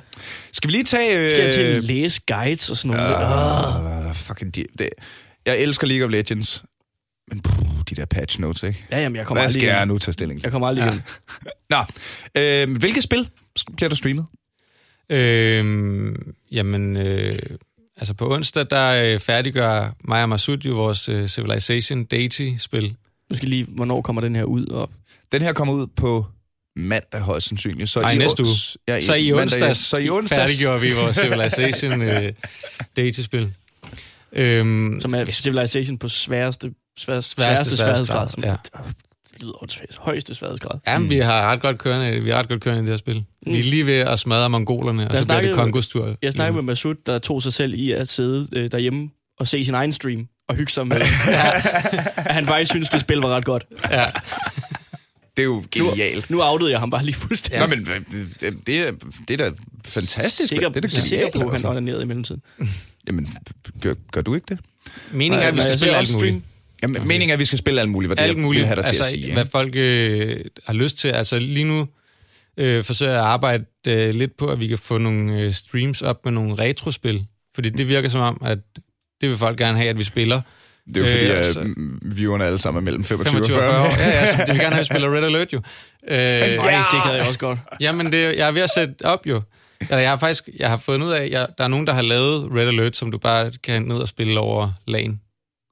Skal 0.52 0.68
vi 0.68 0.72
lige 0.72 0.84
tage... 0.84 1.18
Øh, 1.18 1.30
Skal 1.30 1.42
jeg 1.42 1.52
til 1.52 1.60
at 1.60 1.84
læse 1.84 2.20
guides 2.26 2.70
og 2.70 2.76
sådan 2.76 2.96
noget? 2.96 4.00
Uh. 4.00 4.06
Uh, 4.06 4.14
fucking 4.14 4.54
de, 4.54 4.64
det. 4.78 4.88
Jeg 5.46 5.58
elsker 5.58 5.86
League 5.86 6.04
of 6.06 6.10
Legends. 6.10 6.64
Men 7.28 7.40
puh, 7.40 7.66
de 7.90 7.94
der 7.94 8.04
patch 8.04 8.40
notes, 8.40 8.62
ikke? 8.62 8.84
Ja, 8.90 9.00
jamen, 9.00 9.16
jeg 9.16 9.26
kommer 9.26 9.40
Hvad 9.40 9.46
aldrig 9.46 9.62
skal 9.62 9.66
jeg 9.68 9.76
igen. 9.78 9.88
nu 9.88 9.98
tage 9.98 10.12
stilling 10.12 10.40
til? 10.40 10.44
Jeg 10.44 10.52
kommer 10.52 10.68
aldrig 10.68 10.84
Ja. 10.84 10.90
igen. 10.90 11.02
Nå, 11.70 11.84
øh, 12.70 12.78
hvilke 12.78 13.02
spil 13.02 13.28
bliver 13.76 13.88
der 13.88 13.96
streamet? 13.96 14.26
Øhm, 15.10 16.34
jamen, 16.52 16.96
øh, 16.96 17.38
altså 17.96 18.14
på 18.14 18.34
onsdag, 18.34 18.66
der 18.70 19.12
øh, 19.14 19.20
færdiggør 19.20 19.90
mig 20.04 20.22
og 20.22 20.28
Masud 20.28 20.56
jo 20.58 20.74
vores 20.74 21.08
øh, 21.08 21.28
Civilization 21.28 22.04
Deity-spil. 22.04 22.96
Nu 23.30 23.36
skal 23.36 23.48
lige, 23.48 23.66
hvornår 23.68 24.00
kommer 24.02 24.22
den 24.22 24.36
her 24.36 24.44
ud? 24.44 24.66
Og 24.66 24.90
Den 25.32 25.42
her 25.42 25.52
kommer 25.52 25.74
ud 25.74 25.86
på 25.86 26.26
mandag 26.76 27.20
højst 27.20 27.46
sandsynligt. 27.48 27.90
Så 27.90 28.00
Nej, 28.00 28.12
i 28.12 28.18
næste 28.18 28.42
ons- 28.42 28.74
Ja, 28.88 29.00
Så 29.00 29.14
i 29.14 29.30
mandag, 29.30 29.42
onsdags, 29.42 29.78
så 29.78 29.96
i 29.96 30.08
onsdags 30.10 30.40
færdiggjorde 30.40 30.80
vi 30.80 30.92
vores 30.94 31.16
Civilization 31.22 32.02
øh, 32.02 32.32
Deity-spil. 32.96 33.52
Øhm, 34.32 34.98
som 35.00 35.14
er 35.14 35.24
Civilization 35.24 35.98
på 35.98 36.08
sværeste, 36.08 36.72
sværeste, 36.98 37.30
sværeste 37.32 37.76
Sværeste 37.76 37.76
sværhedsgrad. 37.76 38.28
Som, 38.28 38.42
det 39.32 39.42
lyder 39.42 39.62
åndssvagt. 39.62 39.96
Højeste 39.96 40.34
sværhedsgrad. 40.34 40.78
Jamen, 40.86 41.10
vi 41.10 41.18
har 41.18 41.50
ret 41.52 41.60
godt 41.60 41.78
kørende, 41.78 42.20
vi 42.20 42.30
har 42.30 42.38
ret 42.38 42.48
godt 42.48 42.60
kørende 42.62 42.82
i 42.82 42.84
det 42.86 42.92
her 42.92 42.98
spil. 42.98 43.16
Mm. 43.46 43.52
Vi 43.52 43.58
er 43.60 43.64
lige 43.64 43.86
ved 43.86 43.94
at 43.94 44.18
smadre 44.18 44.50
mongolerne, 44.50 45.10
og 45.10 45.16
så 45.16 45.24
bliver 45.24 45.40
det 45.40 45.54
Kongos 45.54 45.88
tur. 45.88 46.16
Jeg 46.22 46.32
snakkede 46.32 46.54
med 46.56 46.62
Masud, 46.62 46.94
der 47.06 47.18
tog 47.18 47.42
sig 47.42 47.52
selv 47.52 47.74
i 47.74 47.92
at 47.92 48.08
sidde 48.08 48.48
øh, 48.56 48.72
derhjemme 48.72 49.10
og 49.38 49.48
se 49.48 49.64
sin 49.64 49.74
egen 49.74 49.92
stream 49.92 50.28
og 50.50 50.56
hygge 50.56 50.72
sig 50.72 50.86
med, 50.86 50.96
at 52.16 52.32
han 52.36 52.46
faktisk 52.46 52.70
synes, 52.70 52.88
det 52.88 53.00
spil 53.00 53.18
var 53.18 53.28
ret 53.28 53.44
godt. 53.44 53.64
Ja. 53.90 54.06
Det 55.36 55.42
er 55.42 55.46
jo 55.46 55.64
genialt. 55.70 56.30
Nu 56.30 56.42
outede 56.42 56.70
jeg 56.70 56.80
ham 56.80 56.90
bare 56.90 57.04
lige 57.04 57.14
fuldstændig. 57.14 57.60
Ja. 57.60 57.66
Nå, 57.66 57.76
men 57.76 57.88
øh, 57.88 58.00
det, 58.40 58.66
det, 58.66 58.78
er, 58.78 58.92
det 59.28 59.40
er 59.40 59.50
da 59.50 59.56
fantastisk. 59.84 60.48
sikker, 60.48 60.68
det 60.68 60.76
er 60.76 60.80
da 60.80 60.88
sikker 60.88 61.16
genialt. 61.16 61.32
på, 61.34 61.38
at 61.38 61.44
han 61.44 61.52
altså. 61.52 61.68
onanerede 61.68 62.02
i 62.02 62.06
mellemtiden. 62.06 62.42
Jamen, 63.06 63.28
gør, 63.82 63.94
gør 64.12 64.20
du 64.20 64.34
ikke 64.34 64.46
det? 64.48 64.58
Meningen 65.12 65.40
er, 65.40 65.48
at 65.48 65.54
vi 65.54 65.58
Nej, 65.58 65.66
skal 65.66 65.78
spille 65.78 65.96
alt 65.96 66.12
muligt. 66.14 66.36
Jamen, 66.82 67.08
meningen 67.08 67.30
er, 67.30 67.34
at 67.34 67.40
vi 67.40 67.44
skal 67.44 67.58
spille 67.58 67.80
alt 67.80 67.90
muligt, 67.90 68.08
hvad 68.08 68.16
det 68.16 68.22
alt 68.22 68.38
muligt, 68.38 68.60
vil 68.60 68.66
have 68.66 68.76
dig 68.76 68.84
altså, 68.84 69.02
til 69.02 69.08
at 69.08 69.10
sige. 69.10 69.22
ikke? 69.22 69.34
hvad 69.34 69.46
folk 69.46 69.72
øh, 69.76 70.44
har 70.66 70.72
lyst 70.72 70.98
til. 70.98 71.08
Altså 71.08 71.38
lige 71.38 71.64
nu 71.64 71.88
øh, 72.56 72.84
forsøger 72.84 73.12
jeg 73.12 73.20
at 73.20 73.26
arbejde 73.26 73.64
øh, 73.86 74.14
lidt 74.14 74.36
på, 74.36 74.46
at 74.46 74.60
vi 74.60 74.66
kan 74.66 74.78
få 74.78 74.98
nogle 74.98 75.40
øh, 75.40 75.52
streams 75.52 76.02
op 76.02 76.24
med 76.24 76.32
nogle 76.32 76.54
retrospil. 76.54 77.26
Fordi 77.54 77.70
det 77.70 77.88
virker 77.88 78.08
som 78.08 78.20
om, 78.20 78.42
at 78.44 78.58
det 79.20 79.28
vil 79.28 79.38
folk 79.38 79.58
gerne 79.58 79.78
have, 79.78 79.90
at 79.90 79.98
vi 79.98 80.04
spiller. 80.04 80.40
Det 80.86 80.96
er 80.96 81.00
jo 81.00 81.06
fordi, 81.06 81.24
Øh, 81.24 81.30
at 81.30 81.36
altså- 81.36 81.74
viewerne 82.02 82.44
alle 82.44 82.58
sammen 82.58 82.80
er 82.80 82.84
mellem 82.84 83.04
25, 83.04 83.32
25 83.32 83.56
og 83.58 83.62
40. 83.62 83.80
år. 83.80 83.84
Ja, 83.84 84.08
ja, 84.08 84.26
så 84.26 84.42
de 84.46 84.52
vil 84.52 84.60
gerne 84.60 84.62
have, 84.62 84.72
at 84.74 84.78
vi 84.78 84.84
spiller 84.84 85.14
Red 85.16 85.24
Alert 85.24 85.52
jo. 85.52 85.58
Øh, 85.58 86.16
Nej, 86.16 86.84
det 86.92 87.02
kan 87.04 87.14
jeg 87.14 87.24
også 87.28 87.38
godt. 87.38 87.58
Jamen, 87.80 88.12
det, 88.12 88.18
jeg 88.36 88.48
er 88.48 88.52
ved 88.52 88.62
at 88.62 88.70
sætte 88.70 88.94
op 89.04 89.26
jo. 89.26 89.42
Eller 89.80 89.98
jeg 89.98 90.10
har 90.10 90.16
faktisk 90.16 90.48
jeg 90.58 90.70
har 90.70 90.76
fundet 90.76 91.06
ud 91.06 91.12
af, 91.12 91.22
at 91.24 91.30
jeg, 91.30 91.46
der 91.58 91.64
er 91.64 91.68
nogen, 91.68 91.86
der 91.86 91.92
har 91.92 92.02
lavet 92.02 92.48
Red 92.54 92.68
Alert, 92.68 92.96
som 92.96 93.10
du 93.10 93.18
bare 93.18 93.52
kan 93.62 93.82
ned 93.82 93.96
og 93.96 94.08
spille 94.08 94.40
over 94.40 94.72
LAN. 94.86 95.20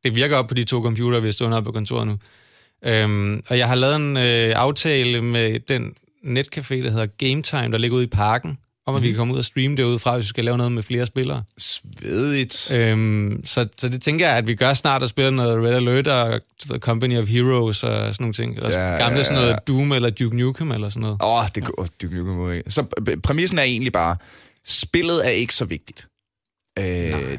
Det 0.04 0.14
virker 0.14 0.36
op 0.36 0.46
på 0.46 0.54
de 0.54 0.64
to 0.64 0.82
computere, 0.82 1.20
vi 1.22 1.28
har 1.28 1.32
stående 1.32 1.62
på 1.62 1.72
kontoret 1.72 2.06
nu. 2.06 2.18
Øhm, 2.84 3.42
og 3.48 3.58
jeg 3.58 3.68
har 3.68 3.74
lavet 3.74 3.96
en 3.96 4.16
øh, 4.16 4.52
aftale 4.56 5.22
med 5.22 5.60
den 5.60 5.94
netcafé, 6.24 6.74
der 6.74 6.90
hedder 6.90 7.06
Game 7.06 7.42
Time, 7.42 7.72
der 7.72 7.78
ligger 7.78 7.96
ude 7.96 8.04
i 8.04 8.08
parken, 8.08 8.58
om 8.88 8.94
at 8.94 9.02
vi 9.02 9.08
kan 9.08 9.16
komme 9.16 9.32
ud 9.34 9.38
og 9.38 9.44
streame 9.44 9.76
derudefra, 9.76 10.14
hvis 10.14 10.24
vi 10.24 10.28
skal 10.28 10.44
lave 10.44 10.56
noget 10.56 10.72
med 10.72 10.82
flere 10.82 11.06
spillere. 11.06 11.42
Svedigt. 11.58 12.70
Øhm, 12.74 13.42
så, 13.46 13.68
så 13.78 13.88
det 13.88 14.02
tænker 14.02 14.28
jeg, 14.28 14.36
at 14.36 14.46
vi 14.46 14.54
gør 14.54 14.74
snart 14.74 15.02
at 15.02 15.08
spille 15.08 15.36
noget 15.36 15.64
Red 15.64 15.74
Alert 15.74 16.06
og 16.08 16.40
Company 16.78 17.18
of 17.18 17.28
Heroes 17.28 17.82
og 17.84 17.90
sådan 17.90 18.14
nogle 18.20 18.32
ting. 18.34 18.56
Eller 18.56 18.70
Ja, 18.70 18.90
ja, 18.92 18.96
gamle 18.96 19.16
ja, 19.18 19.24
sådan 19.24 19.36
noget 19.38 19.50
ja. 19.52 19.56
Doom 19.68 19.92
eller 19.92 20.10
Duke 20.10 20.36
Nukem 20.36 20.70
eller 20.72 20.88
sådan 20.88 21.02
noget. 21.02 21.18
Åh, 21.22 21.38
oh, 21.38 21.46
det 21.54 21.64
går 21.64 21.86
dybt 22.02 22.14
nu. 22.14 22.52
Så 22.68 22.84
øh, 23.08 23.16
præmissen 23.16 23.58
er 23.58 23.62
egentlig 23.62 23.92
bare, 23.92 24.16
spillet 24.66 25.26
er 25.26 25.30
ikke 25.30 25.54
så 25.54 25.64
vigtigt. 25.64 26.08
Øh, 26.78 26.84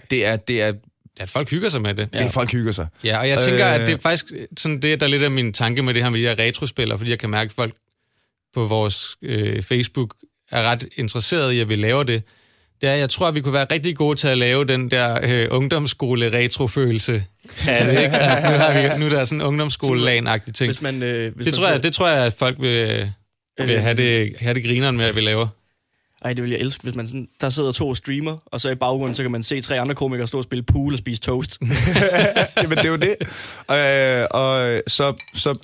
det 0.10 0.26
er, 0.26 0.36
det 0.36 0.62
er, 0.62 0.74
At 1.20 1.30
folk 1.30 1.50
hygger 1.50 1.70
sig 1.70 1.82
med 1.82 1.94
det. 1.94 2.14
det 2.14 2.22
er, 2.22 2.30
folk 2.30 2.52
hygger 2.52 2.72
sig. 2.72 2.88
Ja, 3.04 3.20
og 3.20 3.30
jeg 3.30 3.40
tænker, 3.44 3.68
Øh. 3.68 3.76
at 3.76 3.88
det 3.88 3.94
er 3.94 4.00
faktisk 4.00 4.32
sådan 4.58 4.82
det, 4.82 5.00
der 5.00 5.06
er 5.06 5.10
lidt 5.10 5.24
af 5.24 5.32
min 5.32 5.54
tanke 5.54 5.82
med 5.84 5.94
det 5.94 6.04
her 6.04 6.10
med 6.10 6.20
de 6.20 6.26
her 6.28 6.40
retrospillere, 6.40 6.98
fordi 6.98 7.12
jeg 7.12 7.20
kan 7.20 7.30
mærke, 7.30 7.50
at 7.50 7.54
folk 7.54 7.74
på 8.54 8.66
vores 8.66 9.16
øh, 9.22 9.64
Facebook 9.64 10.16
er 10.52 10.64
ret 10.64 10.86
interesserede 10.98 11.56
i, 11.56 11.60
at 11.60 11.70
vi 11.70 11.76
laver 11.76 12.04
det. 12.04 12.24
Det 12.82 12.90
er, 12.90 12.94
jeg 12.96 13.10
tror, 13.10 13.28
at 13.28 13.36
vi 13.36 13.42
kunne 13.42 13.54
være 13.54 13.68
rigtig 13.72 13.96
gode 13.96 14.16
til 14.20 14.28
at 14.28 14.38
lave 14.38 14.66
den 14.66 14.92
der 14.92 15.20
øh, 15.24 15.48
ungdomsskole-retrofølelse. 15.52 17.24
Ja, 17.66 17.86
det, 17.92 17.92
ikke? 18.04 18.10
Nu, 18.52 18.58
har 18.58 18.82
vi, 18.94 19.00
nu 19.00 19.06
er 19.06 19.10
der 19.10 19.24
sådan 19.24 19.42
en 19.42 19.48
ungdomsskole-lan-agtig 19.48 20.54
ting. 20.54 20.68
Hvis 20.72 20.82
man, 20.82 21.04
øh, 21.04 21.36
hvis 21.36 21.46
Det 21.46 21.54
man 21.54 21.54
tror, 21.54 21.68
jeg, 21.68 21.76
så- 21.76 21.82
det 21.82 21.94
tror 21.94 22.08
jeg, 22.10 22.26
at 22.26 22.34
folk 22.34 22.56
vil, 22.60 22.88
vil 23.58 23.70
Øh. 23.76 23.82
have, 23.82 23.94
det, 23.98 24.36
have 24.40 24.54
det 24.54 24.64
grineren 24.64 24.98
med, 24.98 25.06
at 25.06 25.16
vi 25.16 25.22
laver. 25.22 25.48
Ej, 26.26 26.34
det 26.34 26.44
vil 26.44 26.52
jeg 26.52 26.60
elske, 26.60 26.84
hvis 26.84 26.96
man 26.96 27.08
sådan, 27.08 27.28
der 27.42 27.50
sidder 27.50 27.72
to 27.72 27.96
streamer, 27.96 28.38
og 28.46 28.62
så 28.62 28.70
i 28.70 28.76
baggrunden, 28.76 29.16
så 29.16 29.22
kan 29.22 29.32
man 29.32 29.44
se 29.44 29.62
tre 29.62 29.80
andre 29.80 29.96
komikere 29.96 30.28
stå 30.28 30.38
og 30.38 30.44
spille 30.44 30.64
pool 30.64 30.94
og 30.94 31.00
spise 31.00 31.22
toast. 31.22 31.58
Jamen, 32.58 32.78
det 32.78 32.86
er 32.86 32.90
jo 32.90 32.96
det. 32.96 33.16
Øh, 33.72 34.28
og 34.32 34.82
så, 34.88 35.14
så 35.36 35.60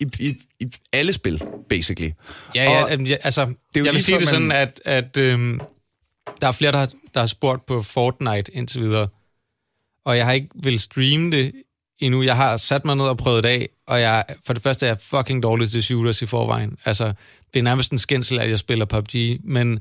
i, 0.00 0.06
i, 0.20 0.36
i 0.60 0.66
alle 0.92 1.12
spil, 1.12 1.42
basically. 1.68 2.10
Ja, 2.54 2.64
ja, 2.64 2.84
Og 2.84 3.00
ja 3.00 3.16
altså, 3.22 3.40
jo 3.40 3.46
jeg 3.74 3.82
lige 3.82 3.92
vil 3.92 4.02
sige 4.02 4.14
før, 4.14 4.18
det 4.18 4.28
sådan, 4.28 4.46
man- 4.48 4.56
at, 4.56 4.80
at 4.84 5.16
øhm, 5.16 5.60
der 6.40 6.48
er 6.48 6.52
flere, 6.52 6.72
der 6.72 6.78
har, 6.78 6.90
der 7.14 7.20
har 7.20 7.26
spurgt 7.26 7.66
på 7.66 7.82
Fortnite 7.82 8.52
indtil 8.54 8.80
videre, 8.82 9.08
og 10.04 10.16
jeg 10.16 10.24
har 10.26 10.32
ikke 10.32 10.48
vil 10.62 10.80
streame 10.80 11.30
det 11.30 11.52
endnu. 12.00 12.22
Jeg 12.22 12.36
har 12.36 12.56
sat 12.56 12.84
mig 12.84 12.96
ned 12.96 13.04
og 13.04 13.16
prøvet 13.18 13.42
det 13.42 13.48
af, 13.48 13.68
og 13.86 14.00
jeg, 14.00 14.24
for 14.46 14.52
det 14.52 14.62
første 14.62 14.86
er 14.86 14.90
jeg 14.90 14.98
fucking 15.00 15.42
dårlig 15.42 15.70
til 15.70 15.82
shooters 15.82 16.22
i 16.22 16.26
forvejen. 16.26 16.78
Altså, 16.84 17.12
det 17.54 17.58
er 17.58 17.64
nærmest 17.64 17.92
en 17.92 17.98
skændsel, 17.98 18.38
at 18.38 18.50
jeg 18.50 18.58
spiller 18.58 18.84
PUBG, 18.84 19.40
men 19.44 19.80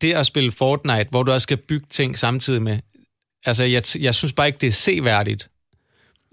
det 0.00 0.12
at 0.14 0.26
spille 0.26 0.52
Fortnite, 0.52 1.06
hvor 1.10 1.22
du 1.22 1.32
også 1.32 1.42
skal 1.42 1.56
bygge 1.56 1.86
ting 1.90 2.18
samtidig 2.18 2.62
med, 2.62 2.78
altså, 3.44 3.64
jeg, 3.64 3.82
jeg 3.98 4.14
synes 4.14 4.32
bare 4.32 4.46
ikke, 4.46 4.58
det 4.58 4.66
er 4.66 4.72
seværdigt. 4.72 5.48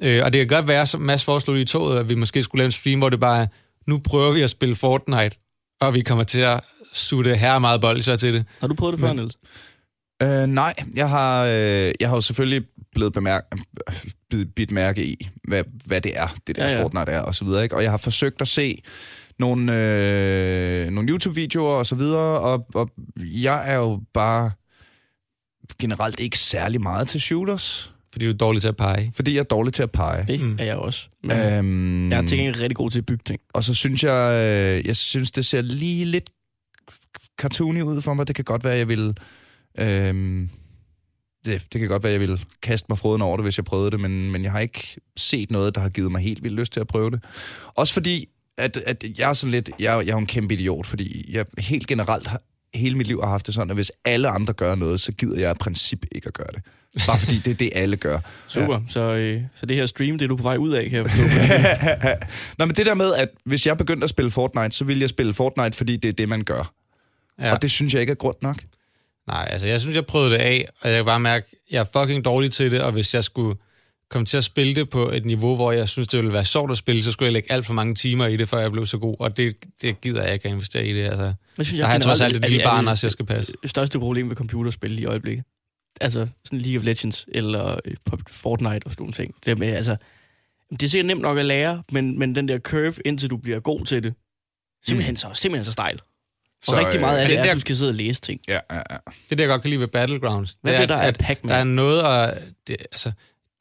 Øh, 0.03 0.21
og 0.25 0.33
det 0.33 0.39
kan 0.39 0.57
godt 0.57 0.67
være, 0.67 0.85
som 0.85 1.01
Mads 1.01 1.23
foreslog 1.25 1.59
i 1.59 1.65
toget, 1.65 1.99
at 1.99 2.09
vi 2.09 2.15
måske 2.15 2.43
skulle 2.43 2.59
lave 2.59 2.65
en 2.65 2.71
stream, 2.71 2.99
hvor 2.99 3.09
det 3.09 3.19
bare 3.19 3.41
er, 3.41 3.47
nu 3.87 3.97
prøver 3.97 4.31
vi 4.33 4.41
at 4.41 4.49
spille 4.49 4.75
Fortnite, 4.75 5.35
og 5.81 5.93
vi 5.93 6.01
kommer 6.01 6.23
til 6.23 6.39
at 6.41 6.59
sutte 6.93 7.35
her 7.35 7.59
meget 7.59 7.81
bold 7.81 8.01
så 8.01 8.15
til 8.15 8.33
det. 8.33 8.45
Har 8.61 8.67
du 8.67 8.73
prøvet 8.73 8.93
det 8.93 8.99
før, 8.99 9.07
Men- 9.07 9.15
Niels? 9.15 9.37
Øh, 10.23 10.47
nej, 10.47 10.73
jeg 10.95 11.09
har, 11.09 11.45
øh, 11.45 11.91
jeg 11.99 12.09
har 12.09 12.15
jo 12.15 12.21
selvfølgelig 12.21 12.65
blevet 12.95 13.13
bemærk, 13.13 13.43
bidt, 14.55 14.71
mærke 14.71 15.05
i, 15.05 15.29
hvad, 15.43 15.63
hvad 15.85 16.01
det 16.01 16.19
er, 16.19 16.27
det 16.47 16.55
der 16.55 16.67
ja. 16.67 16.73
ja. 16.73 16.83
Fortnite 16.83 17.11
er, 17.11 17.19
og 17.19 17.35
så 17.35 17.45
videre. 17.45 17.63
Ikke? 17.63 17.75
Og 17.75 17.83
jeg 17.83 17.91
har 17.91 17.97
forsøgt 17.97 18.41
at 18.41 18.47
se 18.47 18.81
nogle, 19.39 19.75
øh, 19.75 20.89
nogle 20.89 21.09
YouTube-videoer 21.09 21.73
og 21.73 21.85
så 21.85 21.95
videre, 21.95 22.39
og, 22.39 22.65
og 22.73 22.89
jeg 23.19 23.71
er 23.71 23.75
jo 23.75 24.01
bare 24.13 24.51
generelt 25.79 26.19
ikke 26.19 26.37
særlig 26.39 26.81
meget 26.81 27.07
til 27.07 27.21
shooters. 27.21 27.93
Fordi 28.11 28.25
du 28.25 28.31
er 28.31 28.35
dårlig 28.37 28.61
til 28.61 28.67
at 28.69 28.77
pege. 28.77 29.11
fordi 29.15 29.33
jeg 29.33 29.39
er 29.39 29.43
dårlig 29.43 29.73
til 29.73 29.83
at 29.83 29.91
pege. 29.91 30.25
Det 30.27 30.39
Mm. 30.41 30.55
er 30.59 30.63
jeg 30.65 30.75
også. 30.75 31.07
Men 31.23 31.37
Øhm, 31.37 32.11
jeg 32.11 32.17
er 32.21 32.25
til 32.27 32.37
gengæld 32.37 32.59
rigtig 32.59 32.75
god 32.75 32.91
til 32.91 32.99
at 32.99 33.05
bygge 33.05 33.23
ting. 33.25 33.39
Og 33.53 33.63
så 33.63 33.73
synes 33.73 34.03
jeg, 34.03 34.31
øh, 34.79 34.87
jeg 34.87 34.95
synes, 34.95 35.31
det 35.31 35.45
ser 35.45 35.61
lige 35.61 36.05
lidt 36.05 36.29
cartoony 37.41 37.81
ud 37.81 38.01
for 38.01 38.13
mig. 38.13 38.27
Det 38.27 38.35
kan 38.35 38.45
godt 38.45 38.63
være, 38.63 38.77
jeg 38.77 38.87
vil... 38.87 39.17
Øhm, 39.77 40.49
det, 41.45 41.63
det 41.73 41.79
kan 41.81 41.89
godt 41.89 42.03
være, 42.03 42.11
jeg 42.11 42.21
vil 42.21 42.45
kaste 42.61 42.85
mig 42.89 42.97
froden 42.97 43.21
over 43.21 43.37
det, 43.37 43.45
hvis 43.45 43.57
jeg 43.57 43.65
prøvede 43.65 43.91
det, 43.91 43.99
men, 43.99 44.31
men 44.31 44.43
jeg 44.43 44.51
har 44.51 44.59
ikke 44.59 44.95
set 45.17 45.51
noget, 45.51 45.75
der 45.75 45.81
har 45.81 45.89
givet 45.89 46.11
mig 46.11 46.21
helt 46.21 46.43
vildt 46.43 46.55
lyst 46.59 46.73
til 46.73 46.79
at 46.79 46.87
prøve 46.87 47.11
det. 47.11 47.23
Også 47.75 47.93
fordi, 47.93 48.29
at, 48.57 48.77
at 48.77 49.05
jeg 49.17 49.29
er 49.29 49.33
sådan 49.33 49.51
lidt... 49.51 49.69
Jeg, 49.79 49.85
jeg 49.85 49.97
er 49.97 50.03
jo 50.11 50.17
en 50.17 50.25
kæmpe 50.25 50.53
idiot, 50.53 50.85
fordi 50.87 51.25
jeg 51.33 51.45
helt 51.57 51.87
generelt 51.87 52.27
har, 52.27 52.41
hele 52.73 52.97
mit 52.97 53.07
liv 53.07 53.21
har 53.21 53.29
haft 53.29 53.45
det 53.45 53.53
sådan, 53.53 53.69
at 53.69 53.77
hvis 53.77 53.91
alle 54.05 54.29
andre 54.29 54.53
gør 54.53 54.75
noget, 54.75 55.01
så 55.01 55.11
gider 55.11 55.39
jeg 55.39 55.51
i 55.51 55.57
princip 55.59 56.05
ikke 56.11 56.27
at 56.27 56.33
gøre 56.33 56.47
det. 56.53 56.61
Bare 57.07 57.19
fordi 57.19 57.37
det 57.37 57.51
er 57.51 57.55
det, 57.55 57.69
alle 57.75 57.97
gør. 57.97 58.19
Super. 58.47 58.73
Ja. 58.73 58.79
Så, 58.87 58.99
øh, 58.99 59.41
så 59.55 59.65
det 59.65 59.77
her 59.77 59.85
stream, 59.85 60.17
det 60.17 60.25
er 60.25 60.29
du 60.29 60.35
på 60.35 60.43
vej 60.43 60.57
ud 60.57 60.71
af, 60.71 60.89
kan 60.89 61.03
jeg 61.03 61.09
forstå. 61.09 61.23
Nå, 62.57 62.65
men 62.65 62.75
det 62.75 62.85
der 62.85 62.93
med, 62.93 63.13
at 63.13 63.29
hvis 63.45 63.67
jeg 63.67 63.77
begyndte 63.77 64.03
at 64.03 64.09
spille 64.09 64.31
Fortnite, 64.31 64.71
så 64.71 64.85
ville 64.85 65.01
jeg 65.01 65.09
spille 65.09 65.33
Fortnite, 65.33 65.77
fordi 65.77 65.97
det 65.97 66.09
er 66.09 66.13
det, 66.13 66.29
man 66.29 66.43
gør. 66.43 66.73
Ja. 67.39 67.53
Og 67.53 67.61
det 67.61 67.71
synes 67.71 67.93
jeg 67.93 68.01
ikke 68.01 68.11
er 68.11 68.15
grund 68.15 68.37
nok. 68.41 68.57
Nej, 69.27 69.47
altså 69.51 69.67
jeg 69.67 69.81
synes, 69.81 69.95
jeg 69.95 70.05
prøvede 70.05 70.31
det 70.31 70.37
af, 70.37 70.67
og 70.81 70.89
jeg 70.89 70.97
kan 70.97 71.05
bare 71.05 71.19
mærke, 71.19 71.45
at 71.51 71.73
jeg 71.73 71.79
er 71.79 72.01
fucking 72.01 72.25
dårlig 72.25 72.51
til 72.51 72.71
det, 72.71 72.81
og 72.81 72.91
hvis 72.91 73.13
jeg 73.13 73.23
skulle 73.23 73.55
komme 74.09 74.25
til 74.25 74.37
at 74.37 74.43
spille 74.43 74.75
det 74.75 74.89
på 74.89 75.09
et 75.11 75.25
niveau, 75.25 75.55
hvor 75.55 75.71
jeg 75.71 75.89
synes, 75.89 76.07
det 76.07 76.17
ville 76.17 76.33
være 76.33 76.45
sjovt 76.45 76.71
at 76.71 76.77
spille, 76.77 77.03
så 77.03 77.11
skulle 77.11 77.27
jeg 77.27 77.33
lægge 77.33 77.51
alt 77.51 77.65
for 77.65 77.73
mange 77.73 77.95
timer 77.95 78.27
i 78.27 78.37
det, 78.37 78.49
før 78.49 78.59
jeg 78.59 78.71
blev 78.71 78.85
så 78.85 78.97
god, 78.97 79.15
og 79.19 79.37
det, 79.37 79.55
det 79.81 80.01
gider 80.01 80.23
jeg 80.23 80.33
ikke 80.33 80.45
at 80.45 80.51
investere 80.51 80.85
i 80.85 80.93
det. 80.93 81.05
Altså, 81.05 81.33
Jeg 81.57 81.65
synes, 81.65 81.79
der 81.79 81.85
har 81.85 81.93
jeg 81.93 82.01
trods 82.01 82.21
alt 82.21 82.35
et 82.35 82.49
lille 82.49 82.63
barn 82.63 82.87
også, 82.87 83.07
jeg 83.07 83.11
skal 83.11 83.25
passe. 83.25 83.53
Det 83.61 83.69
største 83.69 83.99
problem 83.99 84.29
ved 84.29 84.35
computerspil 84.35 84.99
i 84.99 85.05
øjeblikket. 85.05 85.45
Altså 86.01 86.27
sådan 86.45 86.59
League 86.59 86.79
of 86.79 86.85
Legends 86.85 87.25
eller 87.27 87.79
øh, 87.85 87.93
på 88.05 88.17
Fortnite 88.29 88.85
og 88.85 88.91
sådan 88.91 89.01
nogle 89.01 89.13
ting. 89.13 89.35
Det 89.45 89.59
med, 89.59 89.67
altså, 89.67 89.97
det 90.71 90.83
er 90.83 90.87
sikkert 90.87 91.05
nemt 91.05 91.21
nok 91.21 91.37
at 91.37 91.45
lære, 91.45 91.83
men, 91.91 92.19
men 92.19 92.35
den 92.35 92.47
der 92.47 92.59
curve, 92.59 92.93
indtil 93.05 93.29
du 93.29 93.37
bliver 93.37 93.59
god 93.59 93.85
til 93.85 94.03
det, 94.03 94.13
simpelthen, 94.85 95.17
så, 95.17 95.27
simpelthen 95.33 95.65
så 95.65 95.71
stejl. 95.71 95.95
Og 95.95 96.65
så, 96.65 96.79
rigtig 96.79 97.01
meget 97.01 97.17
af 97.17 97.23
er 97.23 97.27
det, 97.27 97.29
det 97.31 97.39
er, 97.39 97.43
der- 97.43 97.49
at 97.51 97.55
du 97.55 97.59
skal 97.59 97.75
sidde 97.75 97.89
og 97.89 97.95
læse 97.95 98.21
ting. 98.21 98.41
Ja, 98.47 98.53
ja, 98.71 98.75
ja. 98.75 98.81
Det 99.05 99.31
er 99.31 99.35
det, 99.35 99.39
jeg 99.39 99.47
godt 99.47 99.61
kan 99.61 99.69
lide 99.69 99.79
ved 99.79 99.87
Battlegrounds. 99.87 100.57
Hvad 100.61 100.71
det 100.73 100.77
er 100.77 100.81
det, 100.81 100.89
der 100.89 100.95
er 100.95 100.99
at 101.07 101.19
der 101.19 101.25
er 101.25 101.27
Pac-Man? 101.35 101.67
noget, 101.67 102.01
og 102.03 102.33
det, 102.67 102.77
altså, 102.79 103.11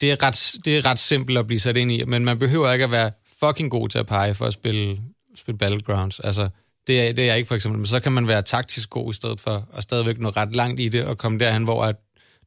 det, 0.01 0.11
er 0.11 0.23
ret, 0.23 0.55
det 0.65 0.79
er 0.79 0.87
ret 0.87 0.99
simpelt 0.99 1.39
at 1.39 1.47
blive 1.47 1.61
sat 1.61 1.77
ind 1.77 1.93
i, 1.93 2.05
men 2.05 2.25
man 2.25 2.39
behøver 2.39 2.73
ikke 2.73 2.85
at 2.85 2.91
være 2.91 3.11
fucking 3.41 3.71
god 3.71 3.89
til 3.89 3.99
at 3.99 4.07
pege 4.07 4.35
for 4.35 4.47
at 4.47 4.53
spille, 4.53 5.01
spille 5.37 5.59
Battlegrounds. 5.59 6.21
Altså, 6.21 6.49
det 6.87 7.09
er, 7.09 7.13
det 7.13 7.23
er 7.23 7.27
jeg 7.27 7.37
ikke 7.37 7.49
for 7.49 7.55
eksempel, 7.55 7.79
men 7.79 7.87
så 7.87 8.01
kan 8.01 8.13
man 8.13 8.27
være 8.27 8.43
taktisk 8.43 8.91
god 8.91 9.11
i 9.13 9.15
stedet 9.17 9.41
for, 9.41 9.69
og 9.73 9.83
stadigvæk 9.83 10.19
nå 10.19 10.29
ret 10.29 10.57
langt 10.57 10.81
i 10.81 10.89
det, 10.89 11.05
og 11.05 11.19
komme 11.19 11.39
derhen, 11.39 11.65
hvor 11.65 11.85
at 11.85 11.97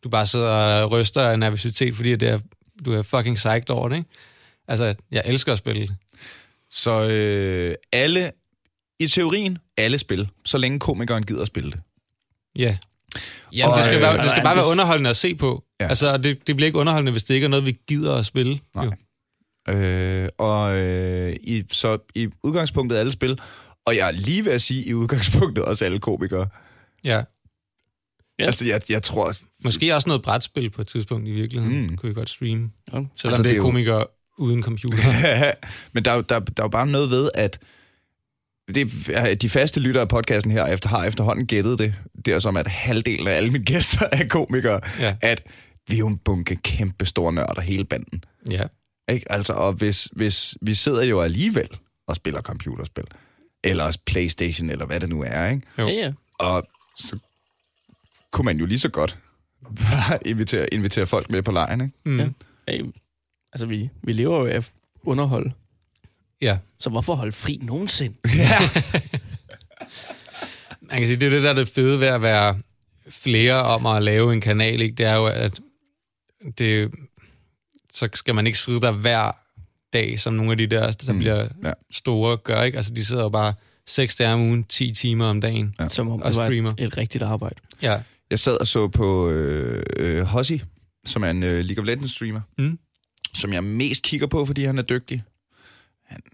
du 0.04 0.10
bare 0.10 0.26
sidder 0.26 0.50
og 0.50 0.92
ryster 0.92 1.22
af 1.22 1.40
nervøsitet, 1.40 1.96
fordi 1.96 2.16
det 2.16 2.30
er, 2.30 2.40
du 2.86 2.94
er 2.94 3.02
fucking 3.02 3.36
psyched 3.36 3.70
over 3.70 3.90
det, 3.90 3.96
ikke? 3.96 4.10
Altså, 4.68 4.96
jeg 5.12 5.22
elsker 5.26 5.52
at 5.52 5.58
spille. 5.58 5.90
Så 6.70 7.04
øh, 7.10 7.76
alle, 7.92 8.32
i 9.00 9.08
teorien, 9.08 9.58
alle 9.78 9.98
spil, 9.98 10.30
så 10.46 10.58
længe 10.58 10.80
komikeren 10.80 11.24
gider 11.26 11.42
at 11.42 11.48
spille 11.48 11.72
det. 11.72 11.80
Ja. 12.56 12.78
Jamen, 13.54 13.72
Og, 13.72 13.78
det 13.78 13.86
skal, 13.86 13.96
øh, 13.96 14.02
være, 14.02 14.18
det 14.18 14.26
skal 14.26 14.30
altså, 14.30 14.44
bare 14.44 14.56
være 14.56 14.66
underholdende 14.72 15.10
at 15.10 15.16
se 15.16 15.36
på. 15.36 15.64
Ja. 15.80 15.86
Ja. 15.86 15.90
Altså, 15.90 16.18
det, 16.18 16.48
det 16.48 16.56
bliver 16.56 16.66
ikke 16.66 16.78
underholdende, 16.80 17.12
hvis 17.12 17.24
det 17.24 17.34
ikke 17.34 17.46
er 17.46 17.50
noget, 17.50 17.66
vi 17.66 17.78
gider 17.88 18.16
at 18.16 18.26
spille. 18.26 18.60
Nej. 18.76 18.86
Jo. 18.86 19.74
Øh, 19.74 20.30
og 20.38 20.76
øh, 20.76 21.36
i, 21.44 21.64
så 21.72 21.98
i 22.16 22.28
udgangspunktet 22.44 22.98
alle 22.98 23.12
spil, 23.12 23.40
og 23.86 23.96
jeg 23.96 24.08
er 24.08 24.12
lige 24.12 24.46
ved 24.46 24.52
at 24.52 24.62
sige, 24.62 24.84
i 24.84 24.94
udgangspunktet 24.94 25.66
også 25.66 25.86
alle 25.86 26.00
komikere. 26.00 26.48
Ja. 27.04 27.10
Ja. 27.18 27.24
Ja. 28.40 28.46
Altså, 28.46 28.66
jeg, 28.66 28.82
jeg 28.90 29.04
tror... 29.04 29.32
Måske 29.64 29.96
også 29.96 30.10
noget 30.10 30.22
brætspil 30.22 30.70
på 30.70 30.82
et 30.82 30.88
tidspunkt 30.88 31.28
i 31.28 31.32
virkeligheden. 31.32 31.82
Mm. 31.88 31.98
Kunne 31.98 32.10
vi 32.10 32.14
godt 32.14 32.30
streame. 32.30 32.70
Ja. 32.94 32.94
Selvom 32.94 33.08
Altså, 33.24 33.30
det 33.30 33.38
det 33.44 33.50
er 33.50 33.54
er 33.54 33.56
jo- 33.58 33.62
komikere 33.64 34.06
uden 34.38 34.64
computer. 34.64 34.98
Men 35.94 36.06
der, 36.06 36.12
er 36.12 36.22
der, 36.22 36.40
der 36.40 36.54
er 36.58 36.66
jo 36.66 36.68
bare 36.68 36.88
noget 36.88 37.10
ved, 37.10 37.30
at 37.36 37.60
det, 38.76 39.10
er- 39.14 39.36
de 39.36 39.50
faste 39.50 39.80
lyttere 39.80 40.02
af 40.02 40.08
podcasten 40.10 40.52
her 40.52 40.66
efter, 40.66 40.90
har 40.90 41.06
efterhånden 41.06 41.48
gættet 41.48 41.80
det, 41.80 41.94
det 42.26 42.34
er 42.34 42.40
som, 42.40 42.58
at 42.58 42.68
halvdelen 42.68 43.28
af 43.28 43.32
alle 43.34 43.52
mine 43.52 43.66
gæster 43.66 44.06
er 44.12 44.28
komikere, 44.28 44.82
Ja. 45.00 45.16
at 45.22 45.44
vi 45.88 45.96
er 45.96 46.00
jo 46.00 46.08
en 46.08 46.18
bunke 46.18 46.56
kæmpe 46.56 47.06
store 47.06 47.34
nørder, 47.34 47.62
hele 47.62 47.86
banden. 47.86 48.24
ja. 48.52 48.64
Ikke? 49.10 49.32
Altså, 49.32 49.54
og 49.54 49.74
hvis, 49.74 50.10
hvis 50.12 50.58
vi 50.62 50.74
sidder 50.74 51.04
jo 51.04 51.22
alligevel 51.22 51.68
og 52.08 52.16
spiller 52.16 52.42
computerspil, 52.42 53.04
eller 53.64 53.98
Playstation, 54.06 54.70
eller 54.70 54.86
hvad 54.86 55.00
det 55.00 55.10
nu 55.10 55.24
er, 55.28 55.50
ikke? 55.50 55.62
Jo. 55.78 55.88
Ja, 55.88 55.94
ja. 55.94 56.12
Og 56.40 56.64
så 56.96 57.18
kunne 58.32 58.46
man 58.46 58.58
jo 58.58 58.66
lige 58.66 58.80
så 58.80 58.90
godt 58.90 59.18
bare 59.78 60.20
invitere, 60.32 60.74
invitere 60.74 61.06
folk 61.08 61.30
med 61.30 61.42
på 61.42 61.52
lejen, 61.52 61.82
ikke? 61.82 61.94
Mm. 62.06 62.20
Ja. 62.20 62.28
Altså, 63.54 63.66
vi, 63.66 63.90
vi 64.04 64.14
lever 64.14 64.40
jo 64.40 64.46
af 64.46 64.70
underhold. 65.04 65.52
Ja. 66.42 66.58
Så 66.80 66.90
hvorfor 66.90 67.16
holde 67.16 67.32
fri 67.32 67.60
nogensinde? 67.62 68.16
Man 70.82 70.98
kan 70.98 71.08
sige, 71.08 71.18
det 71.18 71.26
er 71.26 71.30
det, 71.30 71.44
der 71.44 71.50
er 71.50 71.54
det 71.54 71.68
fede 71.68 72.00
ved 72.00 72.08
at 72.08 72.22
være 72.22 72.60
flere 73.10 73.56
om 73.64 73.86
at 73.86 74.04
lave 74.04 74.34
en 74.34 74.42
kanal. 74.42 74.82
Ikke? 74.82 74.96
Det 74.96 75.06
er 75.06 75.16
jo, 75.16 75.26
at 75.26 75.60
det, 76.58 76.92
så 77.94 78.10
skal 78.14 78.36
man 78.36 78.48
ikke 78.48 78.60
sidde 78.60 78.82
der 78.82 78.92
hver 78.92 79.32
dag, 79.94 80.20
som 80.20 80.34
nogle 80.34 80.52
af 80.52 80.58
de 80.58 80.68
der, 80.68 80.92
der 80.92 81.14
Mm, 81.14 81.20
bliver 81.20 81.36
ja. 81.38 81.48
ja. 81.68 81.74
store, 81.92 82.38
gør. 82.38 82.62
Ikke? 82.62 82.76
Altså, 82.78 82.94
de 82.94 83.06
sidder 83.06 83.24
jo 83.24 83.30
bare 83.30 83.54
seks 83.88 84.16
dage 84.16 84.34
om 84.34 84.42
ugen, 84.42 84.64
10 84.64 84.94
timer 84.94 85.26
om 85.26 85.42
dagen. 85.42 85.76
Ja. 85.80 85.90
Som 85.90 86.10
om 86.12 86.22
Og 86.22 86.32
det 86.32 86.38
var 86.38 86.46
streamer. 86.48 86.72
et, 86.72 86.80
et 86.80 86.98
rigtigt 86.98 87.24
arbejde. 87.24 87.56
Ja. 87.82 88.02
Jeg 88.30 88.40
sad 88.40 88.58
og 88.58 88.68
så 88.68 88.88
på 88.88 89.30
øh, 89.30 89.84
øh, 89.98 90.22
Hossi, 90.24 90.62
som 91.06 91.24
er 91.24 91.30
en 91.30 91.44
øh, 91.44 91.66
League 91.66 91.82
of 91.82 91.86
Legends 91.88 92.12
streamer, 92.12 92.42
Mm. 92.58 92.80
som 93.34 93.54
jeg 93.54 93.64
mest 93.64 94.04
kigger 94.04 94.28
på, 94.28 94.46
fordi 94.46 94.64
han 94.64 94.78
er 94.78 94.82
dygtig. 94.82 95.24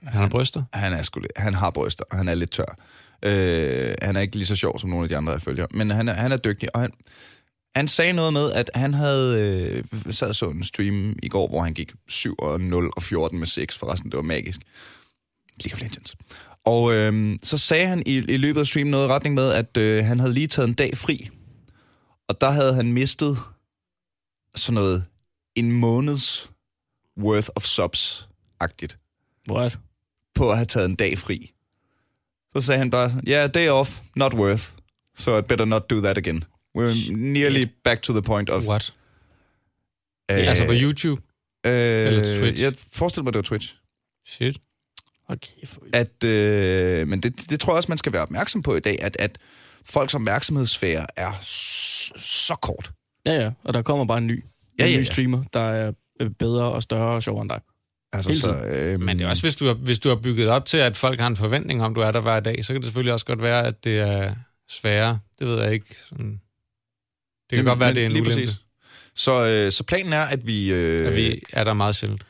Han 0.04 0.22
har 0.22 0.30
bryster. 0.30 0.64
Han, 0.74 0.94
er 0.94 1.02
sgu, 1.02 1.22
han 1.36 1.54
har 1.54 1.70
bryster, 1.70 2.04
og 2.12 2.18
han 2.18 2.28
er 2.28 2.36
lidt 2.36 2.52
tør. 2.52 2.78
Øh, 3.24 3.96
han 4.02 4.16
er 4.16 4.22
ikke 4.22 4.36
lige 4.36 4.46
så 4.46 4.56
sjov 4.56 4.80
som 4.80 4.90
nogle 4.90 5.06
af 5.06 5.10
de 5.10 5.18
andre, 5.18 5.32
jeg 5.32 5.42
følger, 5.42 5.68
men 5.72 5.90
han 5.90 6.08
er, 6.08 6.14
han 6.14 6.32
er 6.32 6.38
dygtig, 6.38 6.76
og 6.76 6.82
han, 6.82 6.92
han 7.76 7.88
sagde 7.88 8.14
noget 8.14 8.34
med, 8.34 8.52
at 8.52 8.70
han 8.76 8.94
havde 8.94 9.42
øh, 9.42 10.14
sad 10.14 10.34
så 10.34 10.50
en 10.50 10.64
stream 10.64 11.16
i 11.24 11.30
går, 11.30 11.48
hvor 11.48 11.62
han 11.62 11.74
gik 11.74 11.92
7 12.08 12.36
og 12.40 12.62
0 12.62 12.92
og 12.96 13.04
14 13.04 13.40
med 13.40 13.48
6, 13.48 13.78
forresten, 13.78 14.12
det 14.12 14.18
var 14.18 14.24
magisk. 14.24 14.60
League 15.64 15.74
of 15.74 15.82
Legends. 15.82 16.16
Og 16.66 16.94
øh, 16.94 17.40
så 17.44 17.58
sagde 17.58 17.88
han 17.88 18.04
i, 18.06 18.16
i 18.16 18.38
løbet 18.38 18.60
af 18.60 18.68
streamen 18.68 18.92
noget 18.92 19.06
i 19.06 19.08
retning 19.08 19.36
med, 19.36 19.52
at 19.52 19.78
øh, 19.78 20.06
han 20.06 20.20
havde 20.20 20.34
lige 20.34 20.48
taget 20.48 20.68
en 20.68 20.74
dag 20.74 20.98
fri, 20.98 21.30
og 22.28 22.42
der 22.42 22.50
havde 22.50 22.74
han 22.74 22.94
mistet 22.94 23.38
sådan 24.56 24.74
noget 24.74 25.06
en 25.56 25.72
måneds 25.72 26.50
worth 27.18 27.50
of 27.56 27.66
subs-agtigt 27.66 29.07
What? 29.52 29.80
på 30.36 30.50
at 30.52 30.58
have 30.58 30.66
taget 30.66 30.86
en 30.86 30.96
dag 30.96 31.18
fri. 31.18 31.52
Så 32.56 32.62
sagde 32.62 32.78
han 32.80 32.90
bare, 32.90 33.12
ja, 33.28 33.32
yeah, 33.32 33.54
day 33.54 33.70
off, 33.70 34.00
not 34.16 34.34
worth, 34.34 34.64
so 35.18 35.40
I'd 35.40 35.42
better 35.42 35.66
not 35.66 35.90
do 35.90 36.02
that 36.02 36.18
again. 36.18 36.44
We're 36.78 37.16
nearly 37.16 37.66
back 37.84 38.02
to 38.02 38.14
the 38.14 38.22
point 38.22 38.50
of... 38.50 38.64
What? 38.64 38.94
Øh, 40.32 40.38
Altså 40.38 40.66
på 40.66 40.72
YouTube? 40.74 41.22
øh, 41.66 42.08
eller 42.08 42.40
Twitch? 42.40 42.62
Jeg 42.62 42.74
forestiller 42.94 43.24
mig, 43.24 43.34
det 43.34 43.38
var 43.38 43.44
Twitch. 43.44 43.76
Shit. 44.26 44.58
Okay, 45.30 45.66
for... 45.68 45.82
At, 45.94 46.24
øh, 46.24 47.08
men 47.08 47.24
det, 47.24 47.50
det 47.50 47.60
tror 47.60 47.74
jeg 47.74 47.78
også, 47.78 47.92
man 47.92 47.98
skal 47.98 48.14
være 48.14 48.22
opmærksom 48.22 48.62
på 48.62 48.76
i 48.76 48.80
dag, 48.80 49.02
at, 49.02 49.18
at 49.20 49.38
folks 49.86 50.16
opmærksomhedssfære 50.16 51.08
er 51.16 51.32
så, 51.42 52.14
så 52.18 52.56
kort. 52.56 52.92
Ja, 53.26 53.34
ja. 53.34 53.52
Og 53.64 53.74
der 53.74 53.82
kommer 53.82 54.06
bare 54.06 54.18
en 54.18 54.28
ny, 54.28 54.46
Ja, 54.80 54.84
en 54.86 54.90
ja, 54.92 54.98
ny 54.98 55.00
ja. 55.00 55.04
streamer, 55.04 55.44
der 55.54 55.60
er 55.60 55.92
øh, 56.20 56.30
bedre 56.30 56.64
og 56.72 56.84
større 56.84 57.16
og 57.16 57.24
sjovere 57.24 57.42
end 57.42 57.50
dig. 57.50 57.62
Altså, 58.14 58.40
så, 58.42 58.64
øh, 58.64 59.00
Men 59.00 59.20
det 59.20 59.26
er 59.26 59.30
også, 59.30 59.44
hvis 59.44 59.56
du, 59.56 59.66
har, 59.66 59.74
hvis 59.74 60.00
du 60.00 60.10
har 60.10 60.16
bygget 60.16 60.48
op 60.50 60.66
til, 60.66 60.78
at 60.78 60.98
folk 60.98 61.20
har 61.20 61.28
en 61.28 61.38
forventning 61.38 61.84
om, 61.84 61.96
du 61.96 62.02
er 62.02 62.12
der 62.12 62.22
hver 62.22 62.40
dag, 62.40 62.66
så 62.66 62.74
kan 62.74 62.82
det 62.82 62.86
selvfølgelig 62.86 63.14
også 63.14 63.26
godt 63.26 63.42
være, 63.42 63.68
at 63.68 63.84
det 63.84 64.00
er 64.00 64.36
sværere. 64.70 65.20
Det 65.40 65.48
ved 65.48 65.64
jeg 65.64 65.74
ikke. 65.74 65.96
Sådan. 66.10 66.32
Det 66.32 66.40
kan 67.50 67.58
Jamen, 67.58 67.66
godt 67.66 67.80
være, 67.80 67.90
men 67.90 67.96
det 67.96 68.04
er 68.04 68.06
en 68.06 68.12
ulempe. 68.12 68.52
Så, 69.16 69.46
øh, 69.46 69.72
så 69.72 69.84
planen 69.84 70.14
er, 70.14 70.22
at 70.22 70.48
vi... 70.48 70.72
Øh, 70.72 71.08
at 71.08 71.16
vi 71.16 71.42
er 71.54 71.64
der 71.64 71.74
meget 71.74 71.96
sjældent. 71.96 72.22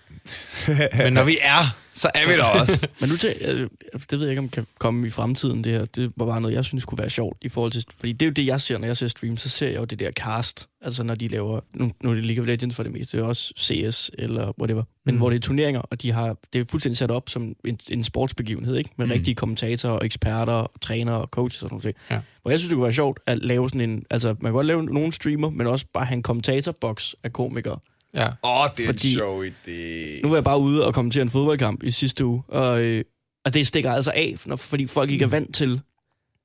Men 1.03 1.13
når 1.13 1.23
vi 1.23 1.37
er, 1.41 1.77
så 1.93 2.09
er 2.15 2.27
vi 2.27 2.33
der 2.33 2.43
også. 2.43 2.87
Men 2.99 3.09
nu 3.09 3.17
til, 3.17 3.27
altså, 3.27 3.67
det 4.11 4.11
ved 4.19 4.21
jeg 4.21 4.29
ikke, 4.29 4.39
om 4.39 4.49
kan 4.49 4.67
komme 4.79 5.07
i 5.07 5.09
fremtiden, 5.09 5.63
det 5.63 5.71
her. 5.71 5.85
Det 5.85 6.11
var 6.17 6.25
bare 6.25 6.41
noget, 6.41 6.55
jeg 6.55 6.65
synes 6.65 6.85
kunne 6.85 6.97
være 6.99 7.09
sjovt 7.09 7.37
i 7.41 7.49
forhold 7.49 7.71
til... 7.71 7.85
Fordi 7.99 8.11
det 8.13 8.21
er 8.21 8.25
jo 8.25 8.31
det, 8.33 8.45
jeg 8.45 8.61
ser, 8.61 8.77
når 8.77 8.87
jeg 8.87 8.97
ser 8.97 9.07
stream, 9.07 9.37
så 9.37 9.49
ser 9.49 9.67
jeg 9.69 9.77
jo 9.79 9.85
det 9.85 9.99
der 9.99 10.11
cast. 10.11 10.67
Altså 10.81 11.03
når 11.03 11.15
de 11.15 11.27
laver... 11.27 11.59
Nu, 11.73 11.91
nu 12.03 12.09
er 12.11 12.15
det 12.15 12.25
League 12.25 12.41
of 12.41 12.47
Legends 12.47 12.75
for 12.75 12.83
det 12.83 12.91
meste, 12.91 13.17
det 13.17 13.23
er 13.23 13.27
også 13.27 13.53
CS 13.59 14.11
eller 14.19 14.53
whatever. 14.59 14.83
Men 15.05 15.15
Mm. 15.15 15.19
hvor 15.19 15.29
det 15.29 15.35
er 15.35 15.39
turneringer, 15.41 15.81
og 15.81 16.01
de 16.01 16.11
har, 16.11 16.37
det 16.53 16.61
er 16.61 16.65
fuldstændig 16.69 16.97
sat 16.97 17.11
op 17.11 17.29
som 17.29 17.55
en, 17.65 17.79
en 17.89 18.03
sportsbegivenhed, 18.03 18.75
ikke? 18.75 18.89
Med 18.97 19.05
Mm. 19.05 19.11
rigtige 19.11 19.35
kommentatorer, 19.35 19.93
og 19.93 20.05
eksperter, 20.05 20.53
og 20.53 20.71
trænere 20.81 21.21
og 21.21 21.27
coaches 21.27 21.63
og 21.63 21.69
sådan 21.69 21.81
noget. 21.83 21.95
Ja. 22.11 22.19
Hvor 22.41 22.51
jeg 22.51 22.59
synes, 22.59 22.69
det 22.69 22.75
kunne 22.75 22.83
være 22.83 22.93
sjovt 22.93 23.19
at 23.25 23.37
lave 23.37 23.69
sådan 23.69 23.89
en... 23.89 24.03
Altså, 24.09 24.27
man 24.27 24.37
kan 24.49 24.51
godt 24.51 24.65
lave 24.67 24.83
nogle 24.85 25.13
streamer, 25.13 25.49
men 25.49 25.67
også 25.67 25.85
bare 25.93 26.05
have 26.05 26.15
en 26.15 26.23
kommentatorboks 26.23 27.15
af 27.23 27.33
komikere. 27.33 27.79
Ja, 28.13 28.27
Åh, 28.27 28.61
oh, 28.61 28.67
det 28.77 28.83
er 28.83 28.87
Fordi- 28.87 29.07
en 29.07 29.13
sjov 29.13 29.43
idé. 29.45 30.21
Nu 30.23 30.29
var 30.29 30.35
jeg 30.35 30.43
bare 30.43 30.59
ude 30.59 30.85
og 30.87 30.93
kommentere 30.93 31.21
en 31.21 31.29
fodboldkamp 31.29 31.83
i 31.83 31.91
sidste 31.91 32.25
uge, 32.25 32.43
og, 32.47 32.81
øh, 32.81 33.03
og 33.45 33.53
det 33.53 33.67
stikker 33.67 33.91
altså 33.91 34.11
af, 34.15 34.35
når, 34.45 34.55
fordi 34.55 34.87
folk 34.87 35.11
ikke 35.11 35.23
er 35.25 35.29
vant 35.29 35.55
til, 35.55 35.81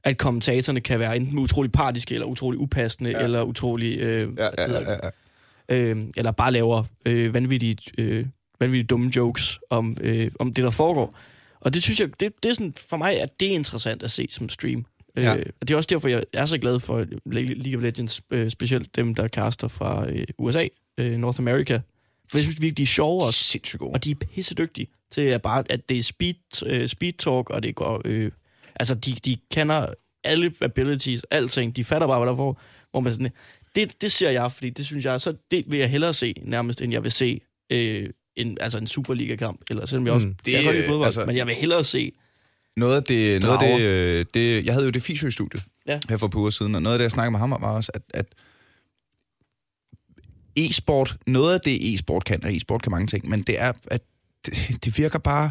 at 0.04 0.18
kommentatorerne 0.18 0.80
kan 0.80 0.98
være 0.98 1.16
enten 1.16 1.38
utrolig 1.38 1.72
partiske, 1.72 2.14
eller 2.14 2.26
utrolig 2.26 2.60
upassende, 2.60 3.10
Ja. 3.10 3.18
ja. 3.18 3.24
eller 3.24 3.42
utrolig... 3.42 3.98
Øh, 3.98 4.28
Ja, 4.38 4.44
ja, 4.44 4.72
ja, 4.72 4.80
det? 4.80 5.00
ja. 5.68 5.76
Øh, 5.76 5.96
eller 6.16 6.30
bare 6.30 6.52
laver 6.52 6.84
øh, 7.06 7.34
vanvittige, 7.34 7.76
øh, 7.98 8.26
vanvittige 8.60 8.86
dumme 8.86 9.12
jokes 9.16 9.58
om, 9.70 9.96
øh, 10.00 10.30
om 10.38 10.54
det, 10.54 10.64
der 10.64 10.70
foregår. 10.70 11.18
Og 11.60 11.74
det 11.74 11.82
synes 11.82 12.00
jeg, 12.00 12.08
det, 12.20 12.32
det 12.42 12.48
er 12.50 12.54
sådan, 12.54 12.74
for 12.88 12.96
mig 12.96 13.20
at 13.20 13.40
det 13.40 13.48
er 13.48 13.52
interessant 13.54 14.02
at 14.02 14.10
se 14.10 14.26
som 14.30 14.48
stream. 14.48 14.84
Ja. 15.16 15.22
Ja. 15.22 15.36
Øh, 15.36 15.46
og 15.60 15.68
det 15.68 15.74
er 15.74 15.76
også 15.76 15.86
derfor, 15.92 16.08
jeg 16.08 16.22
er 16.32 16.46
så 16.46 16.58
glad 16.58 16.80
for 16.80 17.06
League 17.26 17.76
of 17.76 17.82
Legends, 17.82 18.22
øh, 18.30 18.50
specielt 18.50 18.96
dem, 18.96 19.14
der 19.14 19.28
caster 19.28 19.68
fra 19.68 20.08
øh, 20.10 20.24
USA, 20.38 20.66
øh, 20.98 21.18
North 21.18 21.40
America. 21.40 21.80
For 22.30 22.38
jeg 22.38 22.44
synes 22.44 22.60
virkelig, 22.60 22.76
de 22.76 22.82
er 22.82 22.86
sjove 22.86 23.24
også. 23.24 23.44
Sindssygt 23.44 23.78
gode. 23.78 23.92
Og 23.92 24.04
de 24.04 24.10
er 24.10 24.14
pissedygtige 24.14 24.86
til 25.10 25.20
at 25.20 25.42
bare, 25.42 25.64
at 25.70 25.88
det 25.88 25.98
er 25.98 26.02
speed, 26.02 26.34
øh, 26.66 26.88
speed 26.88 27.12
talk, 27.12 27.50
og 27.50 27.62
det 27.62 27.74
går... 27.74 28.02
Øh, 28.04 28.30
altså, 28.76 28.94
de, 28.94 29.12
de 29.24 29.36
kender 29.52 29.86
alle 30.24 30.52
abilities, 30.60 31.22
alting. 31.30 31.76
De 31.76 31.84
fatter 31.84 32.06
bare, 32.06 32.18
hvad 32.18 32.28
der 32.28 32.36
får. 32.36 32.60
Hvor 32.90 33.00
man 33.00 33.12
sådan, 33.12 33.30
det, 33.74 34.02
det 34.02 34.12
ser 34.12 34.30
jeg, 34.30 34.52
fordi 34.52 34.70
det 34.70 34.86
synes 34.86 35.04
jeg, 35.04 35.20
så 35.20 35.34
det 35.50 35.64
vil 35.66 35.78
jeg 35.78 35.90
hellere 35.90 36.12
se 36.12 36.34
nærmest, 36.42 36.82
end 36.82 36.92
jeg 36.92 37.02
vil 37.02 37.12
se 37.12 37.40
øh, 37.70 38.10
en, 38.36 38.58
altså 38.60 38.78
en 38.78 38.86
Superliga-kamp. 38.86 39.60
Eller 39.70 39.86
selvom 39.86 40.06
jeg 40.06 40.14
også... 40.14 40.26
Mm. 40.26 40.34
Det, 40.44 40.52
jeg 40.52 40.62
kan 40.62 40.74
lide 40.74 40.86
fodbold, 40.86 41.06
altså- 41.06 41.24
men 41.26 41.36
jeg 41.36 41.46
vil 41.46 41.54
hellere 41.54 41.84
se... 41.84 42.12
Noget 42.76 42.96
af 42.96 43.02
det, 43.02 43.42
noget 43.42 43.62
af 43.62 43.78
det, 43.78 43.86
øh, 43.86 44.26
det, 44.34 44.66
jeg 44.66 44.74
havde 44.74 44.84
jo 44.84 44.90
det 44.90 45.02
fysio 45.02 45.28
i 45.28 45.30
studiet 45.30 45.62
Ja. 45.86 45.96
her 46.08 46.16
for 46.16 46.28
par 46.28 46.38
uger 46.38 46.50
siden, 46.50 46.74
og 46.74 46.82
noget 46.82 46.94
af 46.94 46.98
det, 46.98 47.02
jeg 47.02 47.10
snakkede 47.10 47.30
med 47.30 47.38
ham 47.38 47.52
om, 47.52 47.62
var 47.62 47.68
også, 47.70 47.92
at, 47.94 48.02
at 48.14 48.26
e-sport, 50.56 51.16
noget 51.26 51.54
af 51.54 51.60
det 51.60 51.94
e-sport 51.94 52.24
kan, 52.24 52.44
og 52.44 52.56
e-sport 52.56 52.82
kan 52.82 52.90
mange 52.90 53.06
ting, 53.06 53.28
men 53.28 53.42
det 53.42 53.60
er, 53.60 53.72
at 53.86 54.02
det, 54.46 54.84
det 54.84 54.98
virker 54.98 55.18
bare 55.18 55.50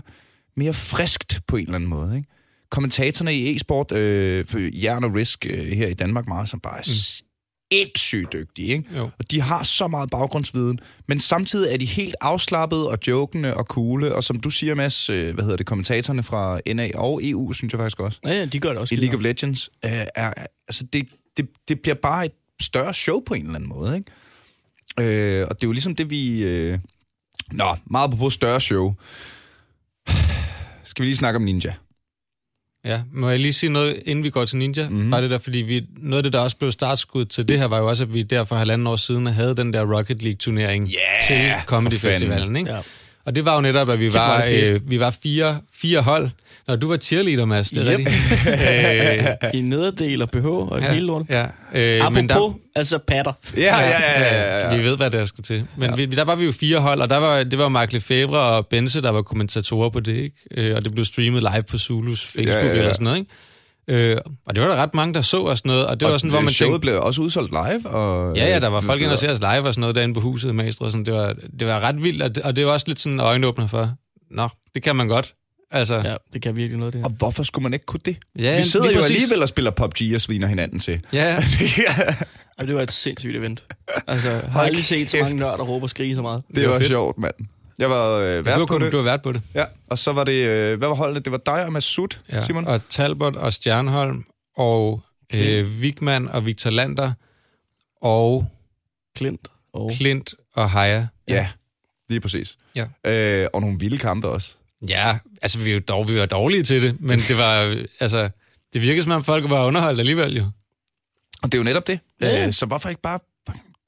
mere 0.58 0.74
friskt 0.74 1.41
på 1.47 1.56
en 1.56 1.64
eller 1.64 1.76
anden 1.76 1.89
måde, 1.89 2.16
ikke? 2.18 2.30
Kommentatorerne 2.70 3.36
i 3.36 3.56
e-sport, 3.56 3.91
øh, 3.91 4.84
Jern 4.84 5.04
og 5.04 5.16
Risk 5.16 5.45
øh, 5.49 5.68
her 5.68 5.88
i 5.88 5.93
Danmark 5.93 6.28
meget, 6.28 6.49
som 6.49 6.60
bare 6.60 6.78
er 6.78 6.84
mm. 6.88 7.24
sindssygt 7.72 8.34
dygtige, 8.34 8.68
ikke? 8.68 8.84
Jo. 8.97 9.10
Og 9.20 9.32
de 9.32 9.41
har 9.41 9.64
så 9.64 9.88
meget 9.88 10.10
baggrundsviden, 10.10 10.80
men 11.08 11.20
samtidig 11.20 11.74
er 11.74 11.78
de 11.78 11.86
helt 11.86 12.16
afslappede 12.22 12.89
og 12.89 12.97
jokende 13.08 13.58
og 13.58 13.66
coole, 13.66 14.16
og 14.16 14.24
som 14.24 14.39
du 14.39 14.49
siger, 14.49 14.76
Mads, 14.76 15.10
øh, 15.10 15.34
hvad 15.34 15.43
hedder 15.43 15.58
det, 15.58 15.66
kommentatorerne 15.66 16.24
fra 16.24 16.60
NA 16.74 16.89
og 16.95 17.20
EU, 17.24 17.54
synes 17.54 17.74
jeg 17.74 17.80
faktisk 17.80 17.99
også, 17.99 18.20
Ja, 18.26 18.34
ja, 18.34 18.45
de 18.45 18.60
gør 18.60 18.70
det 18.70 18.78
også. 18.78 18.95
i 18.95 18.97
League 18.97 19.18
of 19.18 19.24
Legends, 19.24 19.70
øh, 19.86 19.91
er, 19.91 20.34
altså 20.68 20.84
det, 20.93 21.08
det, 21.38 21.47
det 21.68 21.80
bliver 21.82 21.95
bare 21.95 22.26
et 22.26 22.32
større 22.62 22.93
show 22.93 23.20
på 23.20 23.34
en 23.34 23.41
eller 23.41 23.56
anden 23.56 23.70
måde, 23.70 23.95
ikke? 23.97 24.12
Øh, 24.99 25.47
og 25.49 25.55
det 25.55 25.63
er 25.63 25.67
jo 25.67 25.71
ligesom 25.71 25.95
det, 25.95 26.09
vi... 26.09 26.43
Øh... 26.43 26.77
Nå, 27.51 27.75
meget 27.85 28.11
på 28.17 28.29
større 28.29 28.61
show. 28.61 28.93
Skal 30.83 31.03
vi 31.03 31.07
lige 31.07 31.15
snakke 31.15 31.37
om 31.37 31.43
Ninja? 31.43 31.73
Ja, 32.85 33.01
må 33.13 33.29
jeg 33.29 33.39
lige 33.39 33.53
sige 33.53 33.69
noget, 33.69 34.03
inden 34.05 34.23
vi 34.23 34.29
går 34.29 34.45
til 34.45 34.57
Ninja? 34.57 34.89
Mhm. 34.89 34.99
Mm. 34.99 35.11
Bare 35.11 35.21
det 35.21 35.29
der, 35.29 35.37
fordi 35.37 35.57
vi, 35.57 35.85
noget 35.97 36.17
af 36.17 36.23
det, 36.23 36.33
der 36.33 36.39
også 36.39 36.57
blev 36.57 36.71
startskud 36.71 37.25
til 37.25 37.47
det 37.47 37.59
her, 37.59 37.65
var 37.65 37.77
jo 37.77 37.89
også, 37.89 38.03
at 38.03 38.13
vi 38.13 38.23
der 38.23 38.43
for 38.43 38.55
halvanden 38.55 38.87
år 38.87 38.95
siden 38.95 39.25
havde 39.25 39.55
den 39.55 39.73
der 39.73 39.95
Rocket 39.95 40.23
League-turnering 40.23 40.89
Yeah, 40.89 41.27
til 41.27 41.65
Comedy. 41.65 41.93
Festivalen, 41.93 42.55
ikke? 42.55 42.71
Ja. 42.71 42.81
Og 43.26 43.36
det 43.36 43.45
var 43.45 43.55
jo 43.55 43.61
netop, 43.61 43.89
at 43.89 43.99
vi 43.99 44.13
var, 44.13 44.43
øh, 44.53 44.80
vi 44.89 44.99
var 44.99 45.15
fire, 45.24 45.59
fire 45.82 46.01
hold. 46.01 46.30
Når 46.67 46.76
du 46.76 46.88
var 46.88 46.97
cheerleader, 46.97 47.45
Mads, 47.45 47.69
det 47.69 47.88
er 47.88 47.91
Yep. 47.91 47.97
rigtigt. 47.99 49.43
øh, 49.53 49.59
I 49.59 49.61
nederdel 49.61 50.22
og 50.22 50.32
BH 50.32 50.45
og 50.45 50.82
ja. 50.82 50.91
hele 50.93 51.05
lortet. 51.05 51.30
Ja, 51.30 51.43
øh, 51.76 51.99
Apropos, 52.05 52.15
men 52.15 52.30
der, 52.30 52.53
altså 52.76 52.97
patter. 52.97 53.34
Ja, 53.57 53.61
ja, 53.61 53.89
ja, 53.89 54.22
ja, 54.22 54.69
ja. 54.69 54.78
Vi 54.78 54.84
ved, 54.84 54.97
hvad 54.97 55.11
der 55.11 55.26
skal 55.26 55.43
til. 55.43 55.67
Men 55.78 55.89
ja. 55.89 55.95
vi, 55.95 56.05
der 56.05 56.24
var 56.24 56.36
vi 56.36 56.45
jo 56.45 56.51
fire 56.51 56.80
hold, 56.80 57.01
og 57.01 57.09
der 57.09 57.17
var, 57.17 57.43
det 57.43 57.59
var 57.59 57.67
Mark 57.69 57.93
Lefebvre 57.93 58.39
og 58.39 58.67
Bense, 58.67 59.01
der 59.01 59.09
var 59.09 59.22
kommentatorer 59.22 59.89
på 59.89 59.99
det, 59.99 60.15
ikke? 60.15 60.36
Øh, 60.57 60.76
og 60.76 60.84
det 60.86 60.93
blev 60.93 61.05
streamet 61.05 61.41
live 61.41 61.63
på 61.63 61.78
Zulus 61.78 62.26
Facebook 62.26 62.47
Ja, 62.47 62.53
ja, 62.53 62.59
ja, 62.59 62.65
ja, 62.67 62.74
ja. 62.74 62.80
eller 62.80 62.93
sådan 62.93 63.03
noget, 63.03 63.17
ikke? 63.17 63.32
Øh, 63.91 64.17
og 64.45 64.55
det 64.55 64.63
var 64.63 64.69
der 64.69 64.75
ret 64.75 64.93
mange, 64.93 65.13
der 65.13 65.21
så 65.21 65.41
og 65.43 65.57
sådan 65.57 65.69
noget, 65.69 65.87
og 65.87 65.99
det 65.99 66.07
var 66.07 66.17
sådan, 66.17 66.29
hvor 66.29 66.41
man 66.41 66.49
showet 66.49 66.71
tænkte... 66.71 66.79
blev 66.79 66.99
også 67.01 67.21
udsolgt 67.21 67.51
live. 67.51 67.89
Og, 67.89 68.37
Ja, 68.37 68.47
ja, 68.47 68.59
der 68.59 68.67
var 68.67 68.81
folk 68.81 68.99
øh, 69.01 69.05
ind 69.05 69.11
og 69.11 69.19
se 69.19 69.29
os 69.31 69.39
live 69.39 69.61
og 69.67 69.73
sådan 69.73 69.81
noget 69.81 69.95
derinde 69.95 70.13
på 70.13 70.19
huset 70.19 70.49
i 70.49 70.53
Maestro. 70.53 70.89
Sådan, 70.89 71.05
det, 71.05 71.13
var, 71.13 71.35
det 71.59 71.67
var 71.67 71.79
ret 71.79 72.03
vildt, 72.03 72.21
og 72.23 72.35
det, 72.35 72.43
og 72.43 72.55
det 72.55 72.65
var 72.65 72.71
også 72.71 72.87
lidt 72.87 72.99
sådan 72.99 73.13
en 73.13 73.19
øjenåbner 73.19 73.67
for, 73.67 73.93
nå, 74.31 74.47
det 74.75 74.83
kan 74.83 74.95
man 74.95 75.07
godt. 75.07 75.33
Altså, 75.71 75.95
ja, 75.95 76.09
Ja, 76.09 76.15
det 76.33 76.41
kan 76.41 76.55
virkelig 76.55 76.79
noget, 76.79 76.93
det 76.93 77.01
her. 77.01 77.05
Og 77.05 77.11
hvorfor 77.11 77.43
skulle 77.43 77.63
man 77.63 77.73
ikke 77.73 77.85
kunne 77.85 77.99
det? 78.05 78.17
ja 78.39 78.57
vi 78.57 78.63
sidder 78.63 78.85
jo 78.91 78.95
præcis. 78.95 79.11
alligevel 79.15 79.41
og 79.41 79.47
spiller 79.47 79.71
PUBG 79.71 80.01
og 80.15 80.21
sviner 80.21 80.47
hinanden 80.47 80.79
til. 80.79 81.01
Ja, 81.13 81.25
ja. 81.77 82.05
Og 82.57 82.67
det 82.67 82.75
var 82.75 82.81
et 82.81 82.91
sindssygt 82.91 83.35
event. 83.37 83.63
Altså, 84.07 84.29
jeg 84.29 84.41
har 84.51 84.61
aldrig 84.61 84.83
set 84.85 85.09
så 85.09 85.17
mange 85.17 85.37
nørder 85.37 85.63
råbe 85.63 85.85
og 85.85 85.89
skrige 85.89 86.15
så 86.15 86.21
meget. 86.21 86.43
Det, 86.47 86.55
Det 86.55 86.63
var 86.65 86.69
var, 86.71 86.79
fedt. 86.79 86.87
sjovt, 86.89 87.17
mand. 87.17 87.33
Jeg 87.82 87.89
var 87.89 88.17
øh, 88.17 88.45
vært 88.45 88.59
var, 88.59 88.65
på 88.65 88.77
det. 88.79 88.91
du 88.91 88.97
var 88.97 89.03
vært 89.03 89.21
på 89.21 89.32
det. 89.32 89.41
Ja, 89.55 89.65
og 89.89 89.97
så 89.97 90.11
var 90.13 90.23
det, 90.23 90.45
øh, 90.45 90.77
hvad 90.77 90.88
var 90.88 90.95
holdet? 90.95 91.25
Det 91.25 91.32
var 91.32 91.38
dig 91.38 91.65
og 91.65 91.71
Masud, 91.73 92.17
Ja. 92.32 92.45
Simon? 92.45 92.67
Og 92.67 92.82
Talbot 92.89 93.36
og 93.36 93.53
Stjernholm 93.53 94.25
og 94.57 95.01
øh, 95.34 95.82
Vigman 95.82 96.27
og 96.29 96.45
Victor 96.45 96.69
Lander 96.69 97.13
og 98.01 98.47
Klint 99.15 99.47
og... 99.73 99.91
Klint 99.97 100.34
og 100.53 100.69
Haja. 100.69 101.07
Ja, 101.27 101.47
lige 102.09 102.19
præcis. 102.19 102.57
Ja. 102.75 103.11
Øh, 103.11 103.47
og 103.53 103.61
nogle 103.61 103.79
vilde 103.79 103.97
kampe 103.97 104.27
også. 104.27 104.53
Ja, 104.89 105.17
altså 105.41 105.59
vi, 105.59 105.69
er 105.69 105.73
jo 105.73 105.79
dog, 105.79 106.09
vi 106.09 106.19
var 106.19 106.25
dårlige 106.25 106.63
til 106.63 106.82
det, 106.84 107.01
men 107.01 107.19
det 107.19 107.38
var, 107.38 107.75
altså, 107.99 108.29
det 108.73 108.82
virkede 108.82 109.03
som 109.03 109.11
om 109.11 109.23
folk 109.23 109.49
var 109.49 109.65
underholdt 109.65 109.99
alligevel 109.99 110.38
jo. 110.38 110.43
Og 111.43 111.51
det 111.51 111.53
er 111.53 111.57
jo 111.57 111.63
netop 111.63 111.88
det. 111.88 111.99
Ja. 112.21 112.45
Øh, 112.45 112.53
så 112.53 112.65
hvorfor 112.65 112.89
ikke 112.89 113.01
bare 113.01 113.19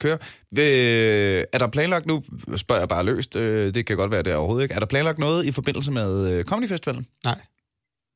køre? 0.01 0.17
Øh, 0.59 1.43
er 1.53 1.57
der 1.57 1.67
planlagt 1.67 2.05
nu, 2.05 2.23
spørger 2.55 2.81
jeg 2.81 2.89
bare 2.89 3.03
løst, 3.05 3.35
øh, 3.35 3.73
det 3.73 3.85
kan 3.85 3.97
godt 3.97 4.11
være 4.11 4.23
det 4.23 4.35
overhovedet 4.35 4.63
ikke, 4.63 4.75
er 4.75 4.79
der 4.79 4.85
planlagt 4.85 5.19
noget 5.19 5.45
i 5.45 5.51
forbindelse 5.51 5.91
med 5.91 6.27
øh, 6.31 6.45
Comedy 6.45 6.69
Festivalen? 6.69 7.07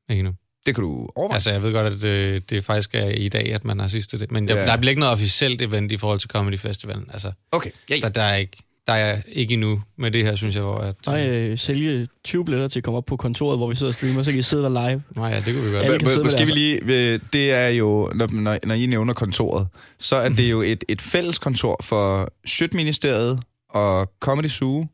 Ikke 0.09 0.23
nu. 0.23 0.33
Det 0.65 0.75
kan 0.75 0.81
du 0.83 1.09
overveje. 1.15 1.35
Altså, 1.35 1.51
jeg 1.51 1.61
ved 1.61 1.73
godt, 1.73 1.93
at 1.93 2.03
øh, 2.03 2.41
det 2.49 2.65
faktisk 2.65 2.95
er 2.95 3.09
i 3.09 3.29
dag, 3.29 3.53
at 3.53 3.65
man 3.65 3.79
har 3.79 3.87
sidste 3.87 4.19
det. 4.19 4.31
Men 4.31 4.47
der, 4.47 4.59
Ja. 4.59 4.65
der 4.65 4.77
bliver 4.77 4.89
ikke 4.89 4.99
noget 4.99 5.13
officielt 5.13 5.61
event 5.61 5.91
i 5.91 5.97
forhold 5.97 6.19
til 6.19 6.29
Comedy 6.29 6.57
Festivalen. 6.57 7.09
Altså, 7.13 7.31
Okay, 7.51 7.71
ja, 7.89 7.95
der, 8.01 8.09
der, 8.09 8.21
er 8.21 8.35
ikke, 8.35 8.57
der 8.87 8.93
er 8.93 9.21
ikke 9.31 9.53
endnu 9.53 9.81
med 9.97 10.11
det 10.11 10.25
her, 10.25 10.35
synes 10.35 10.55
jeg, 10.55 10.63
hvor 10.63 10.77
at... 10.77 10.95
Nej, 11.05 11.27
øh, 11.29 11.57
sælge 11.57 12.07
20 12.23 12.45
billetter 12.45 12.67
til 12.67 12.79
at 12.79 12.83
komme 12.83 12.97
op 12.97 13.05
på 13.05 13.17
kontoret, 13.17 13.57
hvor 13.59 13.69
vi 13.69 13.75
sidder 13.75 13.89
og 13.89 13.93
streamer, 13.93 14.23
så 14.23 14.31
kan 14.31 14.39
I 14.39 14.43
sidde 14.43 14.63
der 14.63 14.69
live. 14.89 15.03
Nej, 15.15 15.29
ja, 15.29 15.35
det 15.35 15.53
kunne 15.55 15.65
vi 15.65 15.71
godt. 15.71 15.85
Ja, 15.85 15.91
Ja, 15.91 15.97
kan 15.97 16.09
sidde 16.09 16.23
Måske 16.23 16.39
det, 16.39 16.47
vi 16.47 16.53
lige, 16.53 16.79
øh, 17.13 17.19
det 17.33 17.51
er 17.51 17.67
jo, 17.67 18.11
når, 18.15 18.27
når, 18.27 18.57
når 18.63 18.75
I 18.75 18.85
nævner 18.85 19.13
kontoret, 19.13 19.67
så 19.97 20.15
er 20.15 20.29
det 20.29 20.51
jo 20.51 20.61
et, 20.61 20.83
et 20.87 21.01
fælles 21.01 21.39
kontor 21.39 21.79
for 21.83 22.33
Sjøtministeriet 22.45 23.39
og 23.69 24.11
Comedy 24.19 24.47
Zoo 24.47 24.85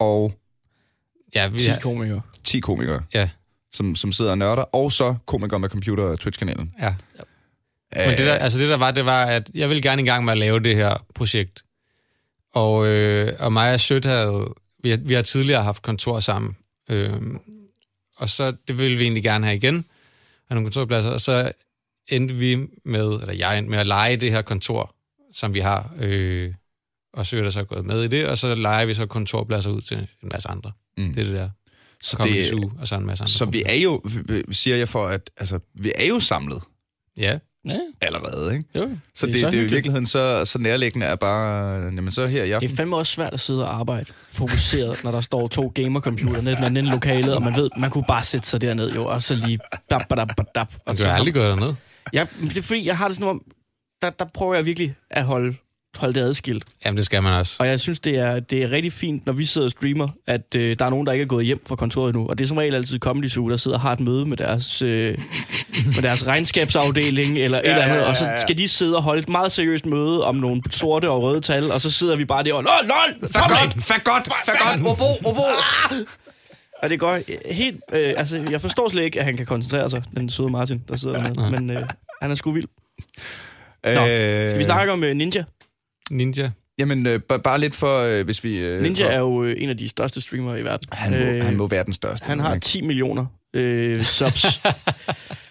og 0.00 0.32
ja, 1.34 1.48
vi, 1.48 1.58
10 1.58 1.68
har- 1.68 1.78
komikere. 1.80 2.20
10 2.44 2.60
komikere, 2.60 3.02
ja, 3.14 3.28
som, 3.72 3.94
som 3.96 4.12
sidder 4.12 4.30
og 4.30 4.38
nørder, 4.38 4.62
og 4.62 4.92
så 4.92 5.14
komikere 5.26 5.60
med 5.60 5.68
computer 5.68 6.04
og 6.04 6.20
Twitch-kanalen. 6.20 6.72
ja. 6.80 6.94
Men 7.96 8.08
det 8.10 8.18
der, 8.26 8.34
altså 8.34 8.58
det 8.58 8.68
der 8.68 8.76
var, 8.76 8.90
det 8.90 9.04
var, 9.06 9.24
at 9.24 9.50
jeg 9.54 9.68
ville 9.68 9.82
gerne 9.82 10.02
i 10.02 10.04
gang 10.04 10.24
med 10.24 10.32
at 10.32 10.38
lave 10.38 10.60
det 10.60 10.76
her 10.76 11.04
projekt. 11.14 11.62
Og, 12.54 12.88
øh, 12.88 13.32
og 13.38 13.52
mig 13.52 13.74
og 13.74 13.80
Sødt 13.80 14.04
havde, 14.04 14.54
vi 14.82 14.90
har, 14.90 14.96
vi 14.96 15.14
har 15.14 15.22
tidligere 15.22 15.62
haft 15.62 15.82
kontor 15.82 16.20
sammen. 16.20 16.56
Øh, 16.90 17.22
og 18.16 18.28
så, 18.28 18.52
det 18.68 18.78
ville 18.78 18.96
vi 18.96 19.02
egentlig 19.02 19.22
gerne 19.22 19.46
have 19.46 19.56
igen, 19.56 19.74
have 20.48 20.54
nogle 20.54 20.66
kontorpladser. 20.66 21.10
Og 21.10 21.20
så 21.20 21.52
endte 22.08 22.34
vi 22.34 22.68
med, 22.84 23.06
eller 23.06 23.32
jeg 23.32 23.58
endte 23.58 23.70
med 23.70 23.78
at 23.78 23.86
lege 23.86 24.16
det 24.16 24.30
her 24.30 24.42
kontor, 24.42 24.94
som 25.32 25.54
vi 25.54 25.60
har. 25.60 25.94
Øh, 26.00 26.54
og 27.12 27.26
Sødt 27.26 27.46
er 27.46 27.50
så 27.50 27.64
gået 27.64 27.84
med 27.84 28.02
i 28.02 28.08
det, 28.08 28.26
og 28.26 28.38
så 28.38 28.54
leger 28.54 28.86
vi 28.86 28.94
så 28.94 29.06
kontorpladser 29.06 29.70
ud 29.70 29.80
til 29.80 29.98
en 29.98 30.28
masse 30.32 30.48
andre. 30.48 30.72
Mm. 30.96 31.14
Det 31.14 31.20
er 31.20 31.24
det 31.24 31.34
der. 31.34 31.50
så, 32.02 32.22
det, 32.24 32.46
Zoo, 32.46 32.72
og 32.78 32.88
så 32.88 32.94
en 32.94 33.06
masse 33.06 33.22
andre. 33.22 33.32
så 33.32 33.44
vi 33.44 33.62
er 33.66 33.74
jo, 33.74 34.02
siger 34.50 34.76
jeg 34.76 34.88
for, 34.88 35.06
at 35.06 35.30
altså, 35.36 35.58
vi 35.74 35.92
er 35.96 36.06
jo 36.06 36.20
samlet 36.20 36.62
Ja, 37.16 37.38
Ja, 37.68 37.78
allerede, 38.00 38.54
ikke? 38.54 38.64
jo. 38.74 38.90
Så 39.14 39.26
det, 39.26 39.34
er 39.34 39.38
det, 39.44 39.52
det 39.52 39.58
er 39.58 39.62
jo 39.62 39.68
i 39.68 39.70
virkeligheden 39.70 40.06
så, 40.06 40.44
så 40.44 40.58
nærliggende 40.58 41.06
at 41.06 41.18
bare, 41.18 41.82
jamen 41.84 42.12
så 42.12 42.26
her 42.26 42.44
i 42.44 42.48
Det 42.48 42.54
aften. 42.54 42.70
er 42.70 42.76
fandme 42.76 42.96
også 42.96 43.12
svært 43.12 43.32
at 43.34 43.40
sidde 43.40 43.64
og 43.64 43.74
arbejde 43.74 44.06
fokuseret, 44.28 45.04
når 45.04 45.10
der 45.10 45.20
står 45.20 45.48
to 45.48 45.72
gamercomputer 45.74 46.40
ned 46.42 46.56
den 46.56 46.64
anden 46.64 46.86
lokalet, 46.86 47.34
og 47.34 47.42
man 47.42 47.54
ved, 47.54 47.70
man 47.76 47.90
kunne 47.90 48.04
bare 48.08 48.22
sætte 48.22 48.48
sig 48.48 48.60
derned, 48.60 48.92
jo, 48.94 49.06
og 49.06 49.22
så 49.22 49.34
lige... 49.34 49.58
Dap, 49.90 50.10
dap, 50.10 50.28
dap, 50.36 50.46
dap, 50.54 50.72
og 50.86 50.98
du 50.98 51.02
har 51.04 51.12
aldrig 51.12 51.34
gået 51.34 51.46
derned. 51.46 51.74
Ja, 52.12 52.26
det 52.42 52.56
er 52.56 52.62
fordi, 52.62 52.86
jeg 52.86 52.98
har 52.98 53.06
det 53.08 53.16
sådan, 53.16 53.28
om, 53.28 53.42
der, 54.02 54.10
der 54.10 54.24
prøver 54.34 54.54
jeg 54.54 54.64
virkelig 54.64 54.94
at 55.10 55.24
holde, 55.24 55.56
holde 55.96 56.20
det 56.20 56.26
adskilt. 56.26 56.64
Jamen, 56.84 56.96
det 56.96 57.04
skal 57.06 57.22
man 57.22 57.32
også. 57.32 57.56
Og 57.58 57.66
jeg 57.68 57.80
synes, 57.80 58.00
det 58.00 58.18
er, 58.18 58.40
det 58.40 58.62
er 58.62 58.70
rigtig 58.70 58.92
fint, 58.92 59.26
når 59.26 59.32
vi 59.32 59.44
sidder 59.44 59.66
og 59.66 59.70
streamer, 59.70 60.08
at 60.26 60.54
øh, 60.56 60.76
der 60.78 60.84
er 60.84 60.90
nogen, 60.90 61.06
der 61.06 61.12
ikke 61.12 61.22
er 61.22 61.26
gået 61.26 61.46
hjem 61.46 61.62
fra 61.68 61.76
kontoret 61.76 62.14
nu. 62.14 62.26
Og 62.28 62.38
det 62.38 62.44
er 62.44 62.48
som 62.48 62.56
regel 62.56 62.74
altid 62.74 62.98
Comedy 62.98 63.28
Zoo, 63.28 63.48
der 63.50 63.56
sidder 63.56 63.76
og 63.76 63.80
har 63.80 63.92
et 63.92 64.00
møde 64.00 64.26
med 64.26 64.36
deres, 64.36 64.82
øh, 64.82 65.18
med 65.94 66.02
deres 66.02 66.26
regnskabsafdeling 66.26 67.38
eller 67.38 67.58
et 67.58 67.64
Ja, 67.64 67.70
eller 67.70 67.82
andet. 67.82 67.94
ja, 67.96 68.00
ja, 68.02 68.08
Og 68.08 68.16
så 68.16 68.24
ja. 68.24 68.40
skal 68.40 68.58
de 68.58 68.68
sidde 68.68 68.96
og 68.96 69.02
holde 69.02 69.22
et 69.22 69.28
meget 69.28 69.52
seriøst 69.52 69.86
møde 69.86 70.24
om 70.24 70.34
nogle 70.34 70.62
sorte 70.70 71.10
og 71.10 71.22
røde 71.22 71.40
tal. 71.40 71.70
Og 71.72 71.80
så 71.80 71.90
sidder 71.90 72.16
vi 72.16 72.24
bare 72.24 72.42
der 72.44 72.54
og... 72.54 72.62
Lol, 72.62 72.72
lol! 72.88 73.30
For 73.30 73.48
godt, 73.60 73.82
for 73.82 73.94
godt, 74.04 74.28
godt, 74.58 74.86
obo, 74.86 75.28
obo. 75.30 75.40
Og 76.82 76.90
det 76.90 77.00
går 77.00 77.18
helt... 77.52 77.80
Øh, 77.92 78.14
altså, 78.16 78.46
jeg 78.50 78.60
forstår 78.60 78.88
slet 78.88 79.02
ikke, 79.02 79.18
at 79.18 79.24
han 79.24 79.36
kan 79.36 79.46
koncentrere 79.46 79.90
sig, 79.90 80.02
den 80.16 80.30
søde 80.30 80.50
Martin, 80.50 80.82
der 80.88 80.96
sidder 80.96 81.18
dernede. 81.18 81.50
Men 81.50 81.70
øh, 81.70 81.82
han 82.22 82.30
er 82.30 82.34
sgu 82.34 82.50
vild. 82.52 82.66
Nå, 83.84 83.90
Skal 84.48 84.58
vi 84.58 84.64
snakke 84.64 84.92
om 84.92 85.04
øh, 85.04 85.14
Ninja? 85.14 85.44
Ninja. 86.10 86.50
Jamen, 86.78 87.06
øh, 87.06 87.20
ba- 87.32 87.36
bare 87.36 87.60
lidt 87.60 87.74
for, 87.74 87.98
øh, 88.00 88.24
hvis 88.24 88.44
vi... 88.44 88.58
Øh, 88.58 88.82
Ninja 88.82 89.04
for, 89.04 89.10
er 89.10 89.18
jo 89.18 89.44
øh, 89.44 89.54
en 89.58 89.68
af 89.68 89.76
de 89.76 89.88
største 89.88 90.20
streamere 90.20 90.60
i 90.60 90.64
verden. 90.64 90.88
Han 90.92 91.12
må, 91.12 91.18
Øh, 91.18 91.44
han 91.44 91.56
må 91.56 91.66
være 91.66 91.84
den 91.84 91.92
største. 91.92 92.26
Han 92.26 92.40
har 92.40 92.54
ikke? 92.54 92.64
10 92.64 92.80
millioner 92.82 93.26
øh, 93.54 94.02
subs. 94.02 94.44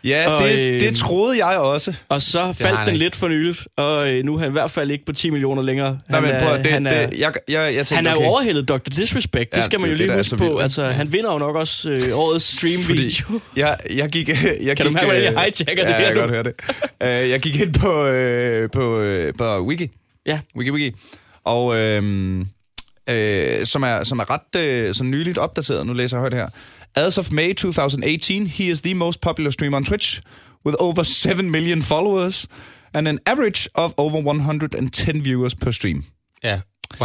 Ja, 0.03 0.29
Og, 0.29 0.43
det, 0.43 0.57
øh, 0.59 0.79
det 0.81 0.95
troede 0.95 1.45
jeg 1.45 1.57
også. 1.57 1.97
og 2.09 2.21
så 2.21 2.53
faldt 2.53 2.79
den 2.79 2.87
ikke. 2.87 2.97
lidt 2.97 3.15
for 3.15 3.27
nyligt, 3.27 3.67
og 3.77 4.09
øh, 4.13 4.23
nu 4.25 4.35
er 4.35 4.39
han 4.39 4.49
i 4.49 4.51
hvert 4.51 4.71
fald 4.71 4.91
ikke 4.91 5.05
på 5.05 5.13
10 5.13 5.29
millioner 5.29 5.61
længere. 5.61 5.99
Nej, 6.09 6.19
men 6.19 6.31
prøv, 6.41 6.57
det, 6.57 6.65
han 6.65 6.87
er, 6.87 7.07
det, 7.07 7.19
jeg, 7.19 7.33
jeg, 7.47 7.61
jeg 7.75 7.87
tænkte, 7.87 7.95
han 7.95 8.07
er 8.07 8.15
okay, 8.15 8.25
overhældet 8.27 8.67
Dr. 8.69 8.77
Disrespect, 8.77 9.51
det 9.51 9.57
Ja, 9.57 9.61
skal 9.61 9.79
man 9.81 9.89
det- 9.89 9.91
jo 9.91 9.97
det 9.97 10.05
lige 10.07 10.17
huske 10.17 10.37
på. 10.37 10.43
vildt. 10.43 10.61
Altså, 10.61 10.85
han 10.85 11.13
vinder 11.13 11.31
jo 11.33 11.39
nok 11.39 11.55
også 11.55 11.89
øh, 11.91 12.01
årets 12.17 12.45
stream-video. 12.57 13.39
jeg, 13.55 13.77
jeg 13.95 14.09
gik... 14.09 14.29
Jeg 14.29 14.37
Kan 14.77 14.77
du 14.77 14.83
gik, 14.83 14.91
mærke, 14.93 15.05
hvordan 15.05 15.23
jeg 15.23 15.33
øh, 15.33 15.39
hijacker 15.39 15.83
det 15.83 15.91
ja, 15.91 15.97
her 15.97 16.05
jeg 16.05 16.13
kan 16.13 16.15
godt 16.21 16.31
høre 16.31 16.43
det. 16.43 16.53
Uh, 17.25 17.29
jeg 17.29 17.39
gik 17.39 17.61
ind 17.61 17.73
på, 17.73 18.05
øh, 18.05 18.69
på, 18.73 18.99
øh, 18.99 19.33
på 19.37 19.65
Wiki. 19.65 19.91
Ja. 20.29 20.39
Wiki, 20.55 20.71
Wiki. 20.71 20.95
Og 21.43 21.75
øhm, 21.75 22.47
øh, 23.09 23.65
som, 23.65 23.83
er, 23.83 24.03
som 24.03 24.19
er 24.19 24.25
ret 24.29 24.61
øh, 24.61 24.93
sådan 24.95 25.11
nyligt 25.11 25.37
opdateret. 25.37 25.85
Nu 25.85 25.93
læser 25.93 26.17
jeg 26.17 26.21
højt 26.21 26.33
her. 26.33 26.49
As 26.95 27.17
of 27.17 27.31
May 27.31 27.53
2018, 27.55 28.47
he 28.47 28.63
is 28.63 28.81
the 28.81 28.93
most 28.93 29.21
popular 29.21 29.51
streamer 29.51 29.77
on 29.77 29.85
Twitch 29.85 30.21
with 30.65 30.75
over 30.79 31.03
7 31.03 31.43
million 31.43 31.81
followers 31.81 32.47
and 32.93 33.07
an 33.07 33.19
average 33.25 33.69
of 33.73 33.91
over 33.97 34.17
110 34.17 35.23
viewers 35.23 35.55
per 35.55 35.71
stream. 35.71 36.03
Ja, 36.43 36.61
110.000 36.93 37.01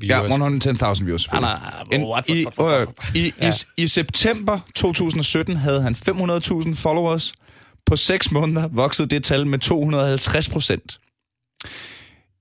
viewers. 0.00 0.02
Ja, 0.02 0.20
110.000 0.22 1.04
views. 1.04 1.22
selvfølgelig. 1.22 1.40
nej, 1.40 1.82
En, 1.92 2.02
what, 2.04 2.28
i, 2.28 2.44
what, 2.44 2.58
what, 2.58 2.88
what, 2.88 2.88
øh, 3.16 3.22
i, 3.22 3.32
i, 3.42 3.82
I 3.82 3.86
september 3.86 4.58
2017 4.74 5.56
havde 5.56 5.82
han 5.82 5.94
500.000 5.94 6.74
followers. 6.74 7.32
På 7.86 7.96
6 7.96 8.30
måneder 8.30 8.68
voksede 8.68 9.08
det 9.08 9.24
tal 9.24 9.46
med 9.46 9.58
250 9.58 10.48
procent. 10.48 10.98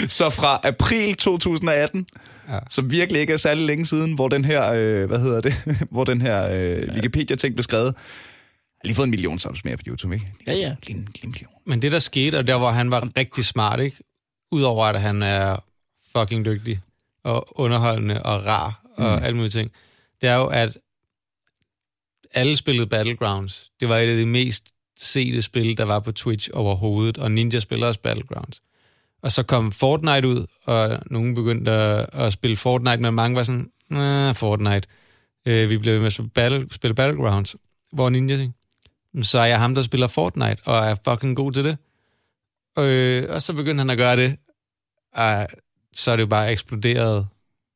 så 0.18 0.30
fra 0.30 0.60
april 0.64 1.14
2018, 1.14 2.06
Ja. 2.48 2.58
som 2.70 2.90
virkelig 2.90 3.20
ikke 3.20 3.32
er 3.32 3.36
særlig 3.36 3.66
længe 3.66 3.86
siden, 3.86 4.12
hvor 4.14 4.28
den 4.28 4.44
her, 4.44 4.72
øh, 4.72 5.04
hvad 5.04 5.18
hedder 5.18 5.40
det, 5.40 5.54
hvor 5.92 6.04
den 6.04 6.20
her 6.20 6.48
øh, 6.52 6.88
Wikipedia-ting 6.94 7.54
blev 7.54 7.62
skrevet, 7.62 7.94
har 7.96 8.84
lige 8.84 8.94
fået 8.94 9.06
en 9.06 9.10
million 9.10 9.38
subs 9.38 9.64
mere 9.64 9.76
på 9.76 9.82
YouTube, 9.86 10.14
ikke? 10.14 10.26
Ja, 10.46 10.52
ja. 10.52 10.74
Lige 10.86 10.98
lige 10.98 11.24
en 11.24 11.30
million. 11.30 11.50
Men 11.66 11.82
det, 11.82 11.92
der 11.92 11.98
skete, 11.98 12.38
og 12.38 12.46
der, 12.46 12.58
hvor 12.58 12.70
han 12.70 12.90
var 12.90 13.08
rigtig 13.16 13.44
smart, 13.44 13.80
ikke? 13.80 13.96
Udover 14.50 14.84
at 14.84 15.00
han 15.00 15.22
er 15.22 15.56
fucking 16.16 16.44
dygtig 16.44 16.80
og 17.24 17.60
underholdende 17.60 18.22
og 18.22 18.46
rar 18.46 18.80
og 18.96 19.18
mm. 19.18 19.24
alle 19.24 19.36
mulige 19.36 19.50
ting, 19.50 19.72
det 20.20 20.28
er 20.28 20.34
jo, 20.34 20.46
at 20.46 20.78
alle 22.34 22.56
spillede 22.56 22.86
Battlegrounds. 22.86 23.70
Det 23.80 23.88
var 23.88 23.96
et 23.96 24.10
af 24.10 24.16
de 24.16 24.26
mest 24.26 24.68
sete 24.96 25.42
spil, 25.42 25.78
der 25.78 25.84
var 25.84 26.00
på 26.00 26.12
Twitch 26.12 26.50
overhovedet, 26.52 27.18
og 27.18 27.32
Ninja 27.32 27.60
spiller 27.60 27.86
også 27.86 28.00
Battlegrounds. 28.00 28.62
Og 29.22 29.32
så 29.32 29.42
kom 29.42 29.72
Fortnite 29.72 30.28
ud, 30.28 30.46
og 30.64 30.98
nogen 31.06 31.34
begyndte 31.34 31.72
at, 31.72 32.08
at 32.12 32.32
spille 32.32 32.56
Fortnite, 32.56 32.96
men 32.96 33.14
mange 33.14 33.36
var 33.36 33.42
sådan, 33.42 33.70
nah, 33.88 34.34
Fortnite. 34.34 34.88
Øh, 35.46 35.70
vi 35.70 35.78
blev 35.78 35.98
med 35.98 36.06
at 36.06 36.12
spille, 36.12 36.30
battle, 36.30 36.68
spille 36.70 36.94
Battlegrounds. 36.94 37.56
Hvor 37.92 38.10
Ninja 38.10 38.36
ting? 38.36 38.54
Så 39.22 39.38
er 39.38 39.44
jeg 39.44 39.58
ham, 39.58 39.74
der 39.74 39.82
spiller 39.82 40.06
Fortnite, 40.06 40.62
og 40.64 40.86
er 40.86 40.96
fucking 41.08 41.36
god 41.36 41.52
til 41.52 41.64
det. 41.64 41.78
Øh, 42.78 43.26
og 43.28 43.42
så 43.42 43.52
begyndte 43.52 43.80
han 43.80 43.90
at 43.90 43.98
gøre 43.98 44.16
det, 44.16 44.36
og 45.12 45.48
så 45.92 46.10
er 46.10 46.16
det 46.16 46.22
jo 46.22 46.26
bare 46.26 46.52
eksploderet 46.52 47.26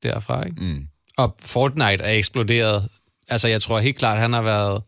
derfra, 0.03 0.45
ikke? 0.47 0.62
Mm. 0.62 0.88
Og 1.16 1.36
Fortnite 1.40 2.05
er 2.05 2.12
eksploderet. 2.12 2.88
Altså, 3.28 3.49
jeg 3.49 3.62
tror 3.62 3.78
helt 3.78 3.99
klart, 3.99 4.18
han 4.18 4.32
har 4.32 4.42
været 4.42 4.82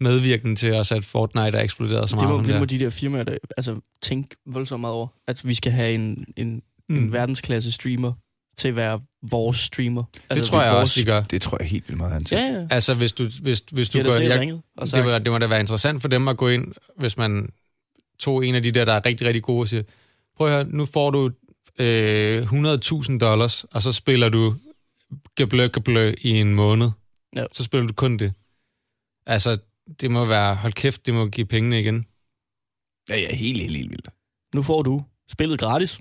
medvirkende 0.00 0.56
til 0.56 0.74
også, 0.74 0.94
at 0.94 1.04
Fortnite 1.04 1.58
er 1.58 1.62
eksploderet 1.62 2.10
så 2.10 2.16
Det 2.16 2.22
meget 2.22 2.36
må, 2.36 2.44
som 2.44 2.52
det 2.52 2.60
må 2.60 2.64
det 2.64 2.80
de 2.80 2.84
der 2.84 2.90
firmaer 2.90 3.22
der, 3.22 3.36
altså, 3.56 3.80
tænke 4.02 4.36
voldsomt 4.46 4.80
meget 4.80 4.94
over. 4.94 5.06
At 5.26 5.48
vi 5.48 5.54
skal 5.54 5.72
have 5.72 5.94
en, 5.94 6.24
en, 6.36 6.62
mm. 6.88 6.96
en 6.96 7.12
verdensklasse 7.12 7.72
streamer 7.72 8.12
til 8.56 8.68
at 8.68 8.76
være 8.76 9.00
vores 9.30 9.56
streamer. 9.56 10.04
Det 10.12 10.22
Altså, 10.30 10.44
tror 10.44 10.62
jeg 10.62 10.72
vores, 10.72 10.82
også, 10.82 11.00
de 11.00 11.04
gør. 11.06 11.22
Det 11.22 11.42
tror 11.42 11.58
jeg 11.60 11.68
helt 11.68 11.88
vildt 11.88 11.98
meget, 11.98 12.12
han 12.12 12.24
til. 12.24 12.38
Ja, 12.38 12.44
ja. 12.44 12.66
Altså, 12.70 12.94
hvis 12.94 13.12
du, 13.12 13.28
hvis, 13.42 13.62
hvis 13.72 13.88
du 13.88 13.98
da 13.98 14.04
går... 14.04 14.12
Jeg, 14.12 14.40
ringet 14.40 14.62
og 14.76 14.82
det, 14.82 14.90
sagt, 14.90 15.04
må, 15.04 15.18
det 15.18 15.32
må 15.32 15.38
da 15.38 15.46
være 15.46 15.60
interessant 15.60 16.02
for 16.02 16.08
dem 16.08 16.28
at 16.28 16.36
gå 16.36 16.48
ind, 16.48 16.74
hvis 16.96 17.16
man 17.16 17.48
tog 18.20 18.46
en 18.46 18.54
af 18.54 18.62
de 18.62 18.70
der, 18.70 18.84
der 18.84 18.92
er 18.92 19.06
rigtig, 19.06 19.26
rigtig 19.26 19.42
gode 19.42 19.60
og 19.62 19.68
siger, 19.68 19.82
prøv 20.36 20.46
at 20.46 20.52
høre, 20.52 20.64
nu 20.64 20.86
får 20.86 21.10
du 21.10 21.30
øh, 21.80 22.42
100.000 22.42 23.18
dollars, 23.18 23.64
og 23.64 23.82
så 23.82 23.92
spiller 23.92 24.28
du 24.28 24.54
geblø, 25.36 25.68
geblø 25.72 26.14
i 26.20 26.30
en 26.30 26.54
måned. 26.54 26.90
Ja. 27.36 27.44
Så 27.52 27.64
spiller 27.64 27.86
du 27.86 27.92
kun 27.94 28.16
det. 28.16 28.32
Altså, 29.26 29.58
det 30.00 30.10
må 30.10 30.24
være, 30.24 30.54
hold 30.54 30.72
kæft, 30.72 31.06
det 31.06 31.14
må 31.14 31.26
give 31.26 31.46
pengene 31.46 31.80
igen. 31.80 32.06
Ja, 33.08 33.18
ja, 33.20 33.34
helt, 33.36 33.60
helt, 33.62 33.76
helt 33.76 33.90
vildt. 33.90 34.08
nu 34.54 34.62
får 34.62 34.82
du 34.82 35.02
spillet 35.30 35.60
gratis. 35.60 35.98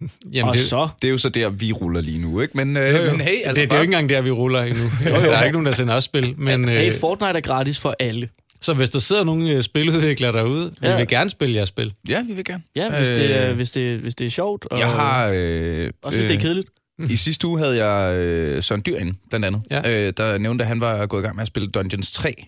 Jamen, 0.32 0.48
og 0.48 0.54
det, 0.54 0.64
så... 0.64 0.88
Det 1.02 1.08
er 1.08 1.12
jo 1.12 1.18
så 1.18 1.28
der, 1.28 1.48
vi 1.48 1.72
ruller 1.72 2.00
lige 2.00 2.18
nu, 2.18 2.40
ikke? 2.40 2.56
Men, 2.56 2.76
øh, 2.76 2.94
jo, 2.94 2.98
jo. 3.02 3.10
men 3.10 3.20
hey, 3.20 3.42
altså 3.44 3.48
det, 3.48 3.56
det 3.56 3.62
er 3.62 3.68
bare- 3.68 3.76
jo 3.78 3.82
ikke 3.82 3.92
engang 3.92 4.08
der, 4.08 4.20
vi 4.20 4.30
ruller 4.30 4.62
endnu. 4.62 4.84
Der 5.04 5.36
er 5.36 5.44
ikke 5.44 5.52
nogen, 5.52 5.66
der 5.66 5.72
sender 5.72 5.94
os 5.94 6.04
spil. 6.04 6.34
Men, 6.40 6.68
hey, 6.68 6.86
øh, 6.92 6.94
Fortnite 7.00 7.36
er 7.36 7.40
gratis 7.40 7.78
for 7.80 7.94
alle. 7.98 8.28
Så 8.60 8.74
hvis 8.74 8.90
der 8.90 8.98
sidder 8.98 9.24
nogle 9.24 9.50
øh, 9.50 9.62
spiludviklere 9.62 10.32
derude, 10.32 10.74
ja. 10.82 10.92
Vi 10.92 10.96
vil 10.98 11.08
gerne 11.08 11.30
spille 11.30 11.54
jeres 11.54 11.68
spil. 11.68 11.92
Ja, 12.08 12.22
vi 12.22 12.32
vil 12.32 12.44
gerne. 12.44 12.62
Ja, 12.76 12.98
hvis, 12.98 13.10
øh, 13.10 13.16
det, 13.16 13.36
er, 13.36 13.50
Øh, 13.50 13.56
hvis, 13.56 13.70
det, 13.70 13.98
hvis 14.00 14.14
det 14.14 14.26
er 14.26 14.30
sjovt. 14.30 14.66
Og, 14.66 14.78
Jeg 14.78 14.90
har... 14.90 15.28
Øh, 15.34 15.90
Også 16.02 16.18
hvis 16.18 16.24
det 16.26 16.32
er 16.32 16.36
øh, 16.38 16.42
kedeligt. 16.42 16.68
I 17.10 17.16
sidste 17.16 17.46
uge 17.46 17.58
havde 17.58 17.84
jeg 17.84 18.16
øh, 18.16 18.62
Søren 18.62 18.82
Dyr 18.86 18.96
inde, 18.96 19.14
blandt 19.30 19.46
andet. 19.46 19.62
Ja. 19.70 20.06
Øh, 20.06 20.12
der 20.16 20.38
nævnte, 20.38 20.62
at 20.62 20.68
han 20.68 20.80
var 20.80 21.06
gået 21.06 21.20
i 21.22 21.24
gang 21.24 21.36
med 21.36 21.42
at 21.42 21.48
spille 21.48 21.68
Dungeons 21.68 22.12
3, 22.12 22.46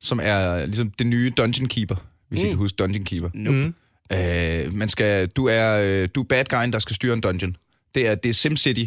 som 0.00 0.20
er 0.22 0.66
ligesom 0.66 0.90
det 0.90 1.06
nye 1.06 1.32
Dungeon 1.36 1.68
Keeper, 1.68 1.96
hvis 2.28 2.40
mm. 2.42 2.46
I 2.46 2.48
kan 2.48 2.56
huske 2.58 2.76
Dungeon 2.76 3.04
Keeper. 3.04 3.30
Nope. 3.34 3.56
Mm. 3.56 3.74
Øh, 4.12 4.74
man 4.74 4.88
skal, 4.88 5.28
du, 5.28 5.46
er, 5.48 5.78
øh, 5.78 6.08
du 6.14 6.20
er 6.20 6.24
bad 6.24 6.44
guyen, 6.44 6.72
der 6.72 6.78
skal 6.78 6.96
styre 6.96 7.14
en 7.14 7.20
dungeon. 7.20 7.56
Det 7.94 8.06
er, 8.06 8.14
det 8.14 8.28
er 8.28 8.32
SimCity. 8.32 8.84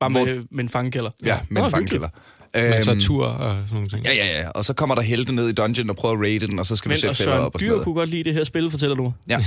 Bare 0.00 0.10
Hvor- 0.10 0.24
med, 0.24 0.42
med 0.50 0.64
en 0.64 0.68
fangekælder. 0.68 1.10
Ja, 1.24 1.38
med 1.48 1.60
Nå, 1.62 1.66
en 1.66 1.70
fangkælder. 1.70 2.08
Øhm, 2.54 2.82
tortur 2.82 3.26
og 3.26 3.54
sådan 3.54 3.74
nogle 3.74 3.88
ting. 3.88 4.04
Ja, 4.04 4.14
ja, 4.14 4.40
ja. 4.40 4.48
Og 4.48 4.64
så 4.64 4.72
kommer 4.72 4.94
der 4.94 5.02
helte 5.02 5.34
ned 5.34 5.48
i 5.48 5.52
dungeon 5.52 5.90
og 5.90 5.96
prøver 5.96 6.14
at 6.14 6.20
raide 6.20 6.46
den, 6.46 6.58
og 6.58 6.66
så 6.66 6.76
skal 6.76 6.88
Men 6.88 6.94
vi 6.94 7.00
sætte 7.00 7.16
fælder 7.16 7.32
Søren 7.32 7.44
op 7.44 7.54
og 7.54 7.60
sådan 7.60 7.74
Dyr 7.74 7.82
kunne 7.82 7.94
godt 7.94 8.10
lide 8.10 8.24
det 8.24 8.34
her 8.34 8.44
spil, 8.44 8.70
fortæller 8.70 8.96
du. 8.96 9.12
Ja. 9.28 9.44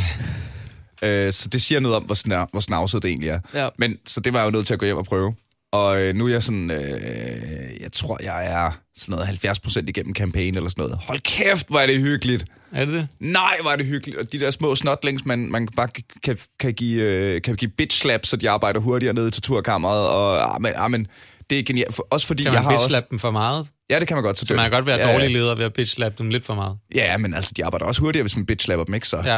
øh, 1.08 1.34
så 1.34 1.49
det 1.49 1.62
siger 1.62 1.80
noget 1.80 1.97
om, 1.97 2.04
hvor, 2.04 2.16
snar, 2.16 2.49
hvor 2.52 2.60
snavset 2.60 3.04
det 3.04 3.10
egentlig 3.10 3.30
er. 3.30 3.39
Ja. 3.54 3.70
Men 3.78 3.97
så 4.06 4.20
det 4.20 4.34
var 4.34 4.39
jeg 4.39 4.45
jo 4.45 4.52
nødt 4.52 4.68
til 4.68 4.74
at 4.74 4.80
gå 4.80 4.86
hjem 4.86 4.97
og 4.97 5.06
prøve. 5.06 5.36
Og 5.72 6.02
øh, 6.02 6.16
nu 6.16 6.28
er 6.28 6.32
jeg 6.32 6.43
sådan, 6.43 6.72
øh, 6.72 7.82
jeg 7.82 7.91
tror, 7.91 8.18
jeg 8.24 8.52
er 8.52 8.72
sådan 8.97 9.16
noget 9.16 9.26
70% 9.45 9.84
igennem 9.88 10.16
campaign 10.16 10.58
eller 10.58 10.70
sådan 10.70 10.82
noget. 10.82 10.97
Hold 11.08 11.20
kæft, 11.20 11.68
hvor 11.70 11.80
er 11.80 11.88
det 11.88 11.99
hyggeligt. 11.99 12.45
Er 12.72 12.86
det 12.86 12.93
det? 12.93 13.08
Nej, 13.20 13.58
hvor 13.62 13.72
er 13.72 13.76
det 13.76 13.86
hyggeligt. 13.86 14.20
Og 14.20 14.32
de 14.32 14.39
der 14.39 14.52
små 14.52 14.76
snotlings, 14.76 15.26
man, 15.26 15.52
man 15.52 15.68
bare 15.76 15.88
kan, 16.24 16.38
kan, 16.60 16.74
give, 16.74 17.02
øh, 17.02 17.41
kan 17.41 17.56
give 17.56 17.72
bitch 17.72 18.02
slaps, 18.02 18.30
så 18.30 18.38
de 18.38 18.49
arbejder 18.49 18.80
hurtigere 18.80 19.14
nede 19.14 19.28
i 19.28 19.32
torturkammeret. 19.32 20.08
Og, 20.08 20.56
ah, 20.56 20.62
men, 20.62 20.74
ah, 20.76 20.91
men, 20.91 21.08
det 21.52 21.60
er 21.60 21.64
genialt. 21.64 21.95
For, 21.95 22.08
også 22.10 22.28
fordi 22.28 22.43
Kan 22.43 22.54
jeg 22.54 22.64
man 22.64 22.72
har 22.72 22.84
også... 22.84 23.04
dem 23.10 23.20
for 23.20 23.32
meget? 23.32 23.68
Ja, 23.89 23.99
det 23.99 24.08
kan 24.08 24.18
man 24.18 24.24
godt. 24.24 24.38
Så, 24.38 24.45
Så 24.45 24.54
man 24.54 24.64
kan 24.64 24.72
godt 24.72 24.86
være 24.86 24.99
ja, 25.08 25.14
dårlig 25.14 25.30
leder 25.30 25.56
ved 25.56 25.66
at 25.66 25.74
bitch 25.74 26.02
dem 26.18 26.30
lidt 26.30 26.45
for 26.45 26.56
meget. 26.56 26.78
Ja, 26.95 27.18
men 27.18 27.34
altså, 27.34 27.54
de 27.58 27.66
arbejder 27.66 27.86
også 27.86 28.02
hurtigere, 28.02 28.24
hvis 28.24 28.36
man 28.36 28.45
bitch 28.45 28.66
slapper 28.66 28.84
dem, 28.86 28.93
ikke? 28.93 29.08
Så, 29.08 29.18
Ja, 29.26 29.36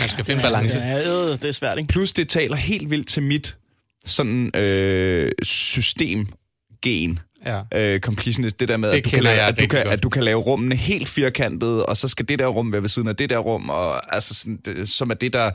man 0.00 0.08
skal 0.08 0.24
finde 0.24 0.42
balance. 0.42 0.78
Ja, 0.78 0.98
øh, 0.98 1.28
det 1.28 1.44
er 1.44 1.50
svært, 1.50 1.78
ikke? 1.78 1.88
Plus 1.88 2.12
det 2.12 2.28
taler 2.28 2.56
helt 2.56 2.90
vildt 2.90 3.08
til 3.08 3.22
mit 3.22 3.56
sådan 4.04 4.56
øh, 4.56 5.32
systemgen. 5.42 7.18
Ja. 7.46 7.60
Øh, 7.74 8.00
completionist, 8.00 8.60
det 8.60 8.68
der 8.68 8.76
med, 8.76 8.90
Det 8.90 8.96
at, 8.98 9.04
du 9.04 9.10
kan, 9.10 9.22
lave, 9.22 9.36
jeg 9.36 9.46
at, 9.48 9.58
du 9.60 9.66
kan, 9.66 9.82
godt. 9.82 9.92
at 9.92 10.02
du 10.02 10.08
kan 10.08 10.22
lave 10.24 10.40
rummene 10.40 10.74
helt 10.76 11.08
firkantede, 11.08 11.86
og 11.86 11.96
så 11.96 12.08
skal 12.08 12.28
det 12.28 12.38
der 12.38 12.46
rum 12.46 12.72
være 12.72 12.82
ved 12.82 12.88
siden 12.88 13.08
af 13.08 13.16
det 13.16 13.30
der 13.30 13.38
rum, 13.38 13.70
og 13.70 14.14
altså 14.14 14.34
sådan, 14.34 14.58
det, 14.64 14.88
som 14.88 15.10
er 15.10 15.14
det, 15.14 15.32
der, 15.32 15.50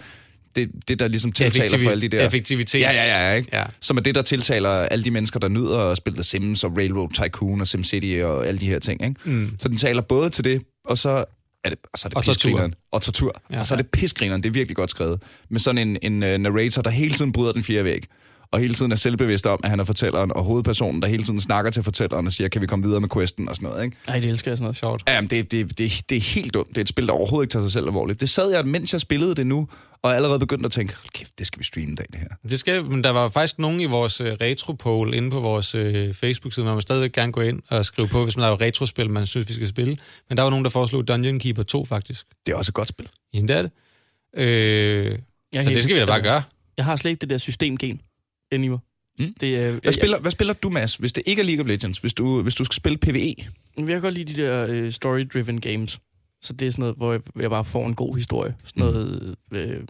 det, 0.56 0.72
det, 0.88 1.00
der 1.00 1.08
ligesom 1.08 1.32
tiltaler 1.32 1.78
for 1.78 1.90
alle 1.90 2.02
de 2.02 2.08
der... 2.18 2.26
Effektivitet. 2.28 2.82
Ja, 2.82 2.92
ja, 2.92 3.28
ja, 3.30 3.36
ikke? 3.36 3.50
Ja. 3.54 3.64
Som 3.80 3.98
er 3.98 4.02
det, 4.02 4.16
der 4.16 4.22
tiltaler 4.22 4.70
alle 4.70 5.06
de 5.06 5.12
mennesker, 5.12 5.40
der 5.40 5.48
nyder 5.48 5.80
at 5.80 5.98
spille 5.98 6.16
The 6.16 6.24
Sims 6.24 6.64
og 6.64 6.78
Railroad 6.78 7.10
Tycoon 7.14 7.62
og 7.62 7.68
SimCity 7.68 8.20
og 8.24 8.48
alle 8.48 8.60
de 8.60 8.66
her 8.70 8.80
ting, 8.80 9.04
ikke? 9.04 9.16
Mm. 9.24 9.56
Så 9.60 9.68
den 9.68 9.78
taler 9.78 10.02
både 10.02 10.30
til 10.30 10.44
det, 10.44 10.62
og 10.86 10.98
så 10.98 11.26
er 11.64 11.70
det, 11.70 11.78
og 11.94 12.00
så 12.00 12.08
er 12.08 12.10
det 12.10 12.18
Og 12.18 12.24
tortur. 12.24 12.34
pisgrineren. 12.34 12.74
Og 12.92 13.02
tortur. 13.02 13.42
Ja. 13.50 13.56
Ja. 13.56 13.60
Og 13.60 13.66
så 13.66 13.74
er 13.74 13.78
det 13.78 13.88
pisgrineren. 13.90 14.44
Det 14.44 14.50
er 14.50 14.54
virkelig 14.54 14.76
godt 14.76 14.90
skrevet. 14.90 15.24
Med 15.50 15.60
sådan 15.60 15.88
en, 15.88 15.98
en 16.02 16.24
uh, 16.24 16.30
narrator, 16.30 16.82
der 16.82 16.90
hele 16.90 17.14
tiden 17.14 17.32
bryder 17.32 17.52
den 17.52 17.64
fjerde 17.64 17.84
væg. 17.84 18.04
Og 18.52 18.60
hele 18.60 18.74
tiden 18.74 18.92
er 18.92 18.96
selvbevidst 18.96 19.46
om, 19.46 19.60
at 19.64 19.70
han 19.70 19.80
er 19.80 19.84
fortælleren, 19.84 20.32
og 20.32 20.44
hovedpersonen, 20.44 21.02
der 21.02 21.08
hele 21.08 21.24
tiden 21.24 21.40
snakker 21.40 21.72
til 21.72 21.84
fortælleren 21.84 22.28
og 22.28 22.34
siger, 22.34 22.48
kan 22.48 22.62
vi 22.62 22.68
komme 22.68 22.86
videre 22.86 23.00
med 23.02 23.10
questen 23.10 23.50
og 23.50 23.56
sådan 23.56 23.70
noget, 23.70 23.84
ikke? 23.84 23.98
Ej, 24.08 24.20
det 24.20 24.30
elsker 24.30 24.52
jeg 24.52 24.58
sådan 24.58 24.64
noget. 24.64 24.78
Sjovt. 24.78 25.04
Jamen, 25.08 25.30
det, 25.30 25.52
det, 25.52 25.78
det, 25.78 26.02
det 26.10 26.16
er 26.18 26.22
helt 26.22 26.54
dumt. 26.54 26.70
Det 26.70 26.78
er 26.78 26.82
et 26.82 26.90
spil, 26.90 27.08
der 27.08 27.14
overhovedet 27.14 27.46
ikke 27.46 27.52
tager 27.52 27.64
sig 27.64 27.72
selv 27.72 27.86
alvorligt. 27.86 28.22
Det 28.22 28.30
sad 28.30 28.52
jeg, 28.52 28.66
mens 28.66 28.94
jeg 28.94 29.02
spillede 29.02 29.36
det 29.36 29.48
nu, 29.48 29.68
og 30.02 30.16
allerede 30.16 30.40
begyndte 30.40 30.66
at 30.66 30.72
tænke, 30.72 30.96
kæft, 31.14 31.40
det 31.40 31.48
skal 31.48 31.60
vi 31.60 31.64
streame 31.64 31.96
dag, 31.96 32.06
det 32.12 32.20
her. 32.20 32.28
Det 32.50 32.60
skal, 32.60 32.86
men 32.86 33.04
der 33.04 33.10
var 33.10 33.30
faktisk 33.30 33.60
nogen 33.60 33.80
i 33.80 33.86
vores 33.86 34.22
uh, 34.22 34.28
retro-poll 34.28 35.14
inde 35.14 35.32
på 35.32 35.40
vores 35.40 35.76
uh, 35.76 36.14
Facebook-side, 36.14 36.66
man 36.66 36.76
må 36.76 36.82
stadigvæk 36.82 37.12
gerne 37.12 37.32
gå 37.32 37.42
ind 37.42 37.62
og 37.70 37.86
skrive 37.86 38.08
på, 38.08 38.24
hvis 38.24 38.38
man 38.38 38.46
har 38.46 38.62
retrospil, 38.62 39.10
man 39.10 39.26
synes, 39.26 39.50
vi 39.50 39.54
skal 39.54 39.68
spille. 39.68 39.98
Men 40.30 40.38
der 40.38 40.44
var 40.44 40.50
nogen, 40.50 40.66
der 40.66 40.72
foreslog 40.72 41.08
Dungeon 41.08 41.40
Keeper 41.40 41.64
2, 41.64 41.86
faktisk. 41.86 42.26
Det 42.46 42.52
er 42.52 42.56
også 42.56 42.70
et 42.70 42.74
godt 42.74 42.88
spil. 42.88 43.10
Jamen, 43.34 43.48
det 43.48 43.58
er 43.58 43.62
det. 43.62 43.72
Øh, 44.38 45.18
Jeg 45.54 45.64
så 45.64 45.70
det 45.70 45.84
skal 45.84 45.96
vi 45.96 46.00
da 46.00 46.06
bare 46.06 46.16
altså, 46.16 46.32
gøre. 46.32 46.44
Jeg 46.78 46.86
har 46.86 46.96
slet 46.96 47.12
ikke 47.12 47.22
det 47.22 47.30
der 47.30 47.38
systemgen 47.38 48.02
mig. 48.60 48.80
Mm. 49.20 49.34
Det, 49.40 49.56
er, 49.56 49.80
Hvad 49.80 49.92
spiller, 49.92 50.20
hvad 50.20 50.32
spiller 50.32 50.54
du, 50.54 50.70
Mads, 50.70 50.96
hvis 50.96 51.14
det 51.14 51.24
ikke 51.26 51.42
er 51.42 51.46
League 51.46 51.64
of 51.64 51.68
Legends? 51.68 52.00
Hvis 52.00 52.14
du, 52.14 52.42
hvis 52.42 52.56
du 52.56 52.64
skal 52.64 52.76
spille 52.76 52.98
PvE? 52.98 53.18
Jeg, 53.18 53.36
jeg 53.78 53.88
kan 53.88 54.02
godt 54.02 54.14
lide 54.14 54.34
de 54.34 54.42
der 54.42 54.66
øh, 54.70 54.92
story-driven 54.92 55.62
games. 55.62 56.00
Så 56.42 56.54
det 56.54 56.68
er 56.68 56.72
sådan 56.72 56.82
noget, 56.82 56.96
hvor 56.98 57.12
jeg, 57.12 57.22
jeg 57.40 57.50
bare 57.50 57.66
får 57.66 57.88
en 57.88 57.96
god 57.96 58.16
historie. 58.16 58.56
Sådan 58.66 58.84
noget... 58.84 59.36
Øh, 59.52 59.84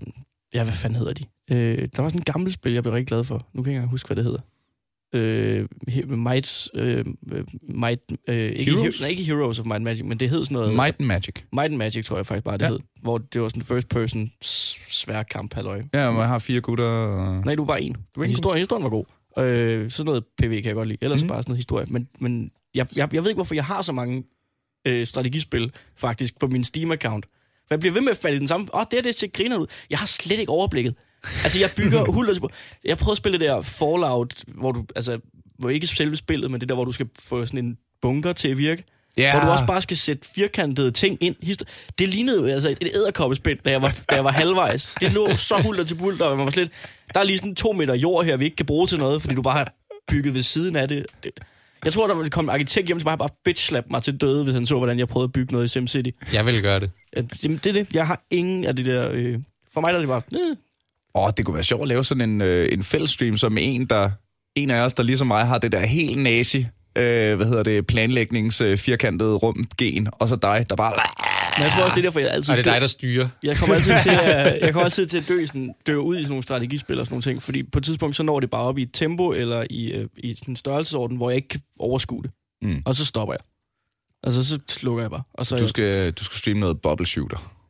ja, 0.53 0.63
hvad 0.63 0.73
fanden 0.73 0.99
hedder 0.99 1.13
de? 1.13 1.25
Øh, 1.51 1.89
der 1.95 2.01
var 2.01 2.09
sådan 2.09 2.19
en 2.19 2.23
gammel 2.23 2.53
spil, 2.53 2.73
jeg 2.73 2.83
blev 2.83 2.93
rigtig 2.93 3.07
glad 3.07 3.23
for. 3.23 3.47
Nu 3.53 3.63
kan 3.63 3.73
jeg 3.73 3.81
ikke 3.81 3.89
huske, 3.89 4.07
hvad 4.07 4.15
det 4.15 4.23
hedder. 4.23 4.39
Øh, 5.13 5.67
Might... 6.09 6.67
Øh, 6.73 7.05
Might 7.61 8.01
øh, 8.27 8.35
ikke, 8.35 8.71
Heroes? 8.71 8.95
He- 8.95 9.01
nej, 9.01 9.09
ikke 9.09 9.23
Heroes 9.23 9.59
of 9.59 9.65
Might 9.65 9.75
and 9.75 9.83
Magic, 9.83 10.03
men 10.05 10.19
det 10.19 10.29
hed 10.29 10.45
sådan 10.45 10.55
noget... 10.55 10.75
Might 10.75 10.95
and 10.99 11.07
Magic. 11.07 11.35
Might 11.53 11.65
and 11.71 11.75
Magic, 11.75 12.05
tror 12.05 12.15
jeg 12.17 12.25
faktisk 12.25 12.43
bare, 12.45 12.57
det 12.57 12.63
Ja. 12.65 12.69
hed. 12.69 12.79
Hvor 13.01 13.17
det 13.17 13.41
var 13.41 13.47
sådan 13.49 13.61
en 13.61 13.65
first 13.65 13.89
person 13.89 14.31
svær 14.91 15.23
kamp, 15.23 15.53
halløj. 15.53 15.81
Ja, 15.93 16.11
man 16.11 16.27
har 16.27 16.37
fire 16.39 16.61
gutter. 16.61 16.85
Og... 16.85 17.45
Nej, 17.45 17.55
du 17.55 17.61
er 17.61 17.67
bare 17.67 17.81
en. 17.81 17.95
Du 18.15 18.21
er 18.21 18.23
en 18.25 18.29
historien, 18.29 18.59
historien 18.59 18.83
var 18.83 18.89
god. 18.89 19.05
Øh, 19.39 19.91
sådan 19.91 20.05
noget 20.05 20.23
PV 20.37 20.49
kan 20.49 20.65
jeg 20.65 20.73
godt 20.73 20.87
lide. 20.87 20.97
Ellers 21.01 21.21
mm. 21.21 21.27
bare 21.27 21.43
sådan 21.43 21.51
noget 21.51 21.57
historie. 21.57 21.85
Men, 21.89 22.07
men 22.19 22.51
jeg, 22.75 22.87
jeg, 22.95 23.13
jeg 23.13 23.23
ved 23.23 23.29
ikke, 23.29 23.37
hvorfor 23.37 23.55
jeg 23.55 23.65
har 23.65 23.81
så 23.81 23.91
mange 23.91 24.23
øh, 24.87 25.07
strategispil, 25.07 25.71
faktisk, 25.97 26.39
på 26.39 26.47
min 26.47 26.61
Steam-account. 26.61 27.21
For 27.67 27.73
jeg 27.75 27.79
bliver 27.79 27.93
ved 27.93 28.01
med 28.01 28.11
at 28.11 28.17
falde 28.17 28.35
i 28.35 28.39
den 28.39 28.47
samme... 28.47 28.67
Åh, 28.73 28.79
oh, 28.79 28.85
det 28.91 28.99
er 28.99 29.03
det, 29.03 29.15
ser 29.15 29.27
griner 29.27 29.57
ud. 29.57 29.67
Jeg 29.89 29.99
har 29.99 30.05
slet 30.05 30.39
ikke 30.39 30.51
overblikket. 30.51 30.95
Altså, 31.43 31.59
jeg 31.59 31.69
bygger 31.77 32.11
hulter 32.11 32.33
til... 32.33 32.43
Jeg 32.85 32.97
prøvede 32.97 33.11
at 33.11 33.17
spille 33.17 33.39
det 33.39 33.47
der 33.47 33.61
Fallout, 33.61 34.43
hvor 34.47 34.71
du... 34.71 34.85
Altså, 34.95 35.19
hvor 35.59 35.69
ikke 35.69 35.87
selve 35.87 36.15
spillet, 36.15 36.51
men 36.51 36.61
det 36.61 36.69
der, 36.69 36.75
hvor 36.75 36.85
du 36.85 36.91
skal 36.91 37.07
få 37.19 37.45
sådan 37.45 37.65
en 37.65 37.77
bunker 38.01 38.33
til 38.33 38.47
at 38.47 38.57
virke. 38.57 38.83
Ja. 39.17 39.31
Hvor 39.31 39.45
du 39.45 39.51
også 39.51 39.65
bare 39.65 39.81
skal 39.81 39.97
sætte 39.97 40.27
firkantede 40.35 40.91
ting 40.91 41.17
ind. 41.21 41.35
Det 41.99 42.09
lignede 42.09 42.41
jo 42.41 42.45
altså 42.45 42.69
et, 42.69 42.89
æderkoppespind, 42.95 43.59
da 43.65 43.71
jeg 43.71 43.81
var, 43.81 43.99
da 44.09 44.15
jeg 44.15 44.23
var 44.23 44.31
halvvejs. 44.31 44.93
Det 45.01 45.13
lå 45.13 45.35
så 45.35 45.61
hulter 45.61 45.83
til 45.83 45.95
bulter, 45.95 46.25
og 46.25 46.37
man 46.37 46.45
var 46.45 46.51
slet... 46.51 46.71
Der 47.13 47.19
er 47.19 47.23
lige 47.23 47.37
sådan 47.37 47.55
to 47.55 47.71
meter 47.71 47.95
jord 47.95 48.25
her, 48.25 48.37
vi 48.37 48.45
ikke 48.45 48.55
kan 48.55 48.65
bruge 48.65 48.87
til 48.87 48.99
noget, 48.99 49.21
fordi 49.21 49.35
du 49.35 49.41
bare 49.41 49.57
har 49.57 49.73
bygget 50.07 50.33
ved 50.33 50.41
siden 50.41 50.75
af 50.75 50.87
det. 50.87 51.05
det 51.23 51.31
jeg 51.85 51.93
tror, 51.93 52.07
der 52.07 52.15
ville 52.15 52.29
komme 52.29 52.51
en 52.51 52.53
arkitekt 52.53 52.87
hjem, 52.87 52.99
som 52.99 53.05
bare, 53.05 53.17
bare 53.17 53.29
bitch 53.45 53.73
mig 53.89 54.03
til 54.03 54.17
døde, 54.17 54.43
hvis 54.43 54.53
han 54.53 54.65
så, 54.65 54.77
hvordan 54.77 54.99
jeg 54.99 55.07
prøvede 55.07 55.27
at 55.27 55.33
bygge 55.33 55.53
noget 55.53 55.65
i 55.65 55.67
SimCity. 55.67 56.09
Jeg 56.33 56.45
vil 56.45 56.61
gøre 56.61 56.79
det. 56.79 56.91
Ja, 57.15 57.21
Jamen, 57.43 57.59
det 57.63 57.69
er 57.69 57.73
det. 57.73 57.93
Jeg 57.93 58.07
har 58.07 58.21
ingen 58.29 58.65
af 58.65 58.75
det 58.75 58.85
der... 58.85 59.11
Øh, 59.11 59.39
for 59.73 59.81
mig 59.81 59.93
der 59.93 59.95
er 59.95 60.01
det 60.01 60.07
bare... 60.09 60.21
Øh, 60.33 60.55
Åh, 61.15 61.29
det 61.37 61.45
kunne 61.45 61.53
være 61.53 61.63
sjovt 61.63 61.81
at 61.81 61.87
lave 61.87 62.03
sådan 62.03 62.29
en, 62.29 62.41
øh, 62.41 62.69
en 62.71 62.83
fællesstream, 62.83 63.37
som 63.37 63.57
en, 63.57 63.85
der, 63.85 64.09
en 64.55 64.69
af 64.69 64.81
os, 64.81 64.93
der 64.93 65.03
ligesom 65.03 65.27
mig 65.27 65.45
har 65.45 65.57
det 65.57 65.71
der 65.71 65.85
helt 65.85 66.17
nazi, 66.17 66.65
øh, 66.95 67.35
hvad 67.35 67.45
hedder 67.45 67.63
det, 67.63 67.87
planlægnings 67.87 68.61
øh, 68.61 68.77
firkantede 68.77 69.33
rum 69.33 69.67
gen, 69.77 70.07
og 70.11 70.27
så 70.27 70.35
dig, 70.35 70.65
der 70.69 70.75
bare... 70.75 70.93
men 71.57 71.63
jeg 71.63 71.71
tror 71.71 71.83
også, 71.83 71.95
det 71.95 72.01
er 72.01 72.01
derfor, 72.01 72.19
jeg 72.19 72.31
altid 72.31 72.51
Og 72.51 72.57
det 72.57 72.67
er 72.67 72.71
dig, 72.71 72.81
der 72.81 72.87
styrer. 72.87 73.29
Jeg 73.43 73.57
kommer 73.57 73.75
altid 73.75 73.93
til 74.03 74.09
at, 74.09 74.57
jeg 74.65 74.73
kommer 74.73 74.85
altid 74.85 75.07
til 75.07 75.17
at 75.17 75.27
dø, 75.27 75.45
sådan, 75.45 75.73
dø 75.87 75.95
ud 75.95 76.15
i 76.15 76.21
sådan 76.21 76.31
nogle 76.31 76.43
strategispil 76.43 76.99
og 76.99 77.05
sådan 77.05 77.13
nogle 77.13 77.23
ting, 77.23 77.43
fordi 77.43 77.63
på 77.63 77.79
et 77.79 77.85
tidspunkt, 77.85 78.15
så 78.15 78.23
når 78.23 78.39
det 78.39 78.49
bare 78.49 78.63
op 78.63 78.77
i 78.77 78.81
et 78.81 78.89
tempo 78.93 79.31
eller 79.31 79.65
i, 79.69 79.91
øh, 79.91 80.07
i 80.17 80.35
sådan 80.35 80.51
en 80.51 80.55
størrelsesorden, 80.55 81.17
hvor 81.17 81.29
jeg 81.29 81.35
ikke 81.35 81.47
kan 81.47 81.61
overskue 81.79 82.23
det. 82.23 82.31
Mm. 82.61 82.81
Og 82.85 82.95
så 82.95 83.05
stopper 83.05 83.33
jeg. 83.33 83.41
Altså, 84.23 84.43
så 84.43 84.59
slukker 84.69 85.03
jeg 85.03 85.11
bare. 85.11 85.23
Og 85.33 85.45
så, 85.45 85.57
Du 85.57 85.67
skal, 85.67 86.11
du 86.11 86.23
skal 86.23 86.37
streame 86.37 86.59
noget 86.59 86.81
bubble 86.81 87.05
shooter. 87.05 87.60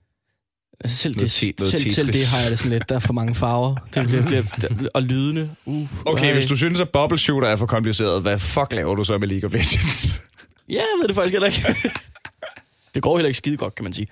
Altså, 0.83 0.97
selv, 0.97 1.15
noget 1.15 1.39
det, 1.41 1.59
noget 1.59 1.71
selv, 1.71 1.91
selv 1.91 2.07
det 2.07 2.25
har 2.27 2.41
jeg 2.41 2.49
det 2.51 2.57
sådan 2.59 2.71
lidt. 2.71 2.89
Der 2.89 2.95
er 2.95 2.99
for 2.99 3.13
mange 3.13 3.35
farver. 3.35 3.75
Det 3.93 4.07
bliver, 4.07 4.25
bliver, 4.25 4.43
der, 4.61 4.87
og 4.93 5.03
lydende. 5.03 5.49
Uh, 5.65 5.87
Okay, 6.05 6.25
ej. 6.25 6.33
hvis 6.33 6.45
du 6.45 6.55
synes, 6.55 6.79
at 6.81 6.89
bubble 6.89 7.17
shooter 7.17 7.47
er 7.47 7.55
for 7.55 7.65
kompliceret, 7.65 8.21
hvad 8.21 8.39
fuck 8.39 8.73
laver 8.73 8.95
du 8.95 9.03
så 9.03 9.17
med 9.17 9.27
League 9.27 9.47
of 9.47 9.53
Legends? 9.53 10.21
Ja, 10.69 10.73
jeg 10.75 10.85
ved 11.01 11.07
det 11.07 11.15
faktisk 11.15 11.33
heller 11.33 11.47
ikke. 11.47 11.89
det 12.95 13.03
går 13.03 13.17
heller 13.17 13.27
ikke 13.27 13.37
skide 13.37 13.57
godt, 13.57 13.75
kan 13.75 13.83
man 13.83 13.93
sige. 13.93 14.07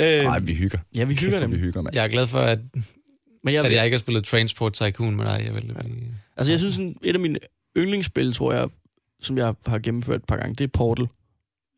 Øh, 0.00 0.24
Nej, 0.24 0.38
vi 0.38 0.54
hygger. 0.54 0.78
ja, 0.94 1.04
vi 1.04 1.14
hygger 1.14 1.40
Kæft, 1.40 1.50
vi 1.50 1.56
hygger, 1.58 1.82
mand. 1.82 1.94
Jeg 1.94 2.04
er 2.04 2.08
glad 2.08 2.26
for, 2.26 2.38
at, 2.38 2.58
Men 3.44 3.54
jeg, 3.54 3.64
at 3.64 3.72
jeg 3.72 3.84
ikke 3.84 3.94
har 3.94 4.00
spillet 4.00 4.24
Transport 4.24 4.72
Tycoon 4.72 5.16
med 5.16 5.24
dig. 5.24 5.42
Jeg 5.44 5.54
vil, 5.54 5.72
Altså, 6.36 6.52
jeg 6.52 6.58
synes, 6.60 6.74
sådan, 6.74 6.96
et 7.02 7.14
af 7.14 7.20
mine 7.20 7.38
yndlingsspil, 7.76 8.32
tror 8.32 8.52
jeg, 8.52 8.68
som 9.20 9.38
jeg 9.38 9.54
har 9.66 9.78
gennemført 9.78 10.20
et 10.20 10.26
par 10.28 10.36
gange, 10.36 10.54
det 10.54 10.64
er 10.64 10.68
Portal. 10.74 11.06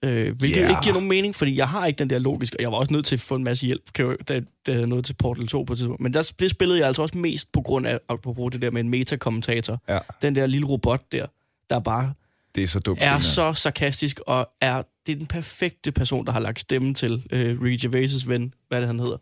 Øh, 0.04 0.38
hvilket 0.38 0.58
yeah. 0.58 0.70
ikke 0.70 0.80
giver 0.82 0.92
nogen 0.94 1.08
mening, 1.08 1.34
fordi 1.34 1.56
jeg 1.56 1.68
har 1.68 1.86
ikke 1.86 1.98
den 1.98 2.10
der 2.10 2.18
logiske, 2.18 2.56
og 2.58 2.62
jeg 2.62 2.70
var 2.70 2.76
også 2.76 2.92
nødt 2.92 3.06
til 3.06 3.16
at 3.16 3.20
få 3.20 3.34
en 3.34 3.44
masse 3.44 3.66
hjælp, 3.66 3.82
kan 3.94 4.06
jeg, 4.06 4.28
da, 4.28 4.40
da 4.66 4.72
jeg 4.72 4.86
nåede 4.86 5.02
til 5.02 5.14
Portal 5.14 5.46
2 5.46 5.62
på 5.62 5.72
et 5.72 5.78
tidspunkt. 5.78 6.00
Men 6.00 6.14
der, 6.14 6.32
det 6.40 6.50
spillede 6.50 6.78
jeg 6.78 6.86
altså 6.86 7.02
også 7.02 7.18
mest 7.18 7.52
på 7.52 7.60
grund 7.60 7.86
af, 7.86 7.98
at 8.10 8.20
bruge 8.20 8.52
det 8.52 8.62
der 8.62 8.70
med 8.70 8.80
en 8.80 8.88
metakommentator. 8.88 9.82
Ja. 9.88 9.98
Den 10.22 10.36
der 10.36 10.46
lille 10.46 10.66
robot 10.66 11.12
der, 11.12 11.26
der 11.70 11.80
bare 11.80 12.12
Det 12.54 12.62
er 12.62 12.66
så 12.66 12.80
dumt. 12.80 12.98
er 13.02 13.18
så 13.20 13.52
sarkastisk, 13.54 14.20
og 14.26 14.48
er, 14.60 14.82
det 15.06 15.12
er 15.12 15.16
den 15.16 15.26
perfekte 15.26 15.92
person, 15.92 16.26
der 16.26 16.32
har 16.32 16.40
lagt 16.40 16.60
stemme 16.60 16.94
til 16.94 17.22
øh, 17.32 17.62
Ricky 17.62 17.86
Gervais' 17.86 18.28
ven, 18.28 18.54
hvad 18.68 18.78
er 18.78 18.80
det 18.80 18.88
han 18.88 19.00
hedder. 19.00 19.18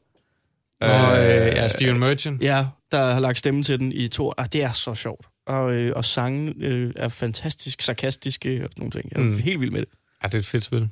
Og 0.81 1.19
øh, 1.19 1.47
ja, 1.47 1.69
Steven 1.69 1.99
Merchant. 1.99 2.43
Ja, 2.43 2.67
der 2.93 3.13
har 3.13 3.21
lagt 3.21 3.39
stemme 3.39 3.63
til 3.63 3.79
den 3.79 3.93
i 3.93 4.09
to 4.09 4.27
år. 4.27 4.35
Ah, 4.39 4.47
det 4.53 4.63
er 4.63 4.73
så 4.73 4.95
sjovt. 4.95 5.27
Og, 5.47 5.75
øh, 5.75 5.93
og 5.97 6.05
sangen 6.05 6.63
øh, 6.63 6.93
er 6.97 7.09
fantastisk 7.09 7.83
sarkastiske 7.83 8.65
og 8.65 8.71
sådan 8.71 8.81
nogle 8.81 8.91
ting. 8.91 9.13
Jeg 9.13 9.21
er 9.21 9.25
mm. 9.25 9.39
helt 9.39 9.61
vild 9.61 9.71
med 9.71 9.81
det. 9.81 9.89
Ja, 10.25 10.29
det 10.29 10.35
er 10.35 10.39
et 10.39 10.47
fedt 10.47 10.65
spil. 10.65 10.89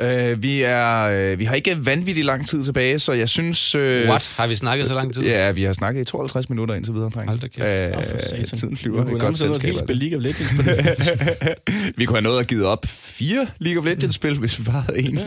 Øh, 0.00 0.42
vi, 0.42 0.62
er, 0.62 1.00
øh, 1.02 1.38
vi 1.38 1.44
har 1.44 1.54
ikke 1.54 1.86
vanvittigt 1.86 2.26
lang 2.26 2.46
tid 2.46 2.64
tilbage, 2.64 2.98
så 2.98 3.12
jeg 3.12 3.28
synes... 3.28 3.74
Øh, 3.74 4.08
What? 4.08 4.34
Har 4.36 4.46
vi 4.46 4.54
snakket 4.56 4.88
så 4.88 4.94
lang 4.94 5.14
tid? 5.14 5.22
Ja, 5.22 5.50
vi 5.50 5.62
har 5.62 5.72
snakket 5.72 6.00
i 6.00 6.04
52 6.04 6.48
minutter 6.50 6.74
indtil 6.74 6.94
videre, 6.94 7.10
dreng. 7.10 7.28
Hold 7.28 7.40
da 7.40 7.46
kæft. 7.48 7.94
Nå, 7.96 8.02
for 8.02 8.36
Øh, 8.38 8.44
tiden 8.44 8.70
Vi 8.70 8.76
flyver. 8.76 9.02
kunne 9.04 9.14
Et 9.14 9.20
godt 9.20 9.38
selskab. 9.38 9.62
helt 9.62 9.78
spil 9.78 9.92
altså. 9.92 9.94
League 9.94 10.16
of 10.18 10.22
Legends 10.22 11.10
vi 11.98 12.04
kunne 12.04 12.16
have 12.16 12.22
nået 12.22 12.40
at 12.40 12.46
give 12.46 12.66
op 12.66 12.86
fire 12.86 13.46
League 13.58 13.78
of 13.80 13.84
Legends-spil, 13.84 14.38
hvis 14.38 14.58
vi 14.58 14.64
bare 14.64 14.80
havde 14.82 14.98
en. 14.98 15.18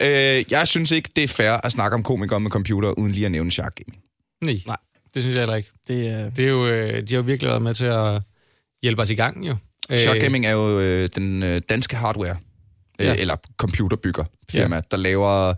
Ja. 0.00 0.38
Øh, 0.38 0.44
jeg 0.50 0.68
synes 0.68 0.90
ikke, 0.90 1.08
det 1.16 1.24
er 1.24 1.28
fair 1.28 1.50
at 1.52 1.72
snakke 1.72 1.94
om 1.94 2.02
komikere 2.02 2.40
med 2.40 2.50
computer, 2.50 2.88
uden 2.90 3.12
lige 3.12 3.26
at 3.26 3.32
nævne 3.32 3.50
Shark 3.50 3.74
Gaming. 3.74 4.02
Nej, 4.42 4.60
Nej. 4.66 4.76
det 5.14 5.22
synes 5.22 5.34
jeg 5.36 5.42
heller 5.42 5.56
ikke. 5.56 5.70
det 5.88 6.08
er, 6.08 6.30
Det 6.30 6.44
er 6.44 6.48
jo, 6.50 6.66
øh, 6.68 6.88
de 7.08 7.14
har 7.14 7.16
jo 7.16 7.22
virkelig 7.22 7.48
været 7.50 7.62
med 7.62 7.74
til 7.74 7.84
at 7.84 8.22
hjælpe 8.82 9.02
os 9.02 9.10
i 9.10 9.14
gang, 9.14 9.46
jo. 9.48 9.56
Shark 9.96 10.16
Øh, 10.16 10.22
Gaming 10.22 10.46
er 10.46 10.50
jo 10.50 10.80
øh, 10.80 11.08
den 11.14 11.42
øh, 11.42 11.62
danske 11.68 11.96
hardware, 11.96 12.36
øh, 12.98 13.06
Ja. 13.06 13.14
eller 13.14 13.36
computerbygger 13.56 14.24
firma, 14.50 14.76
ja. 14.76 14.80
der 14.90 14.96
laver 14.96 15.54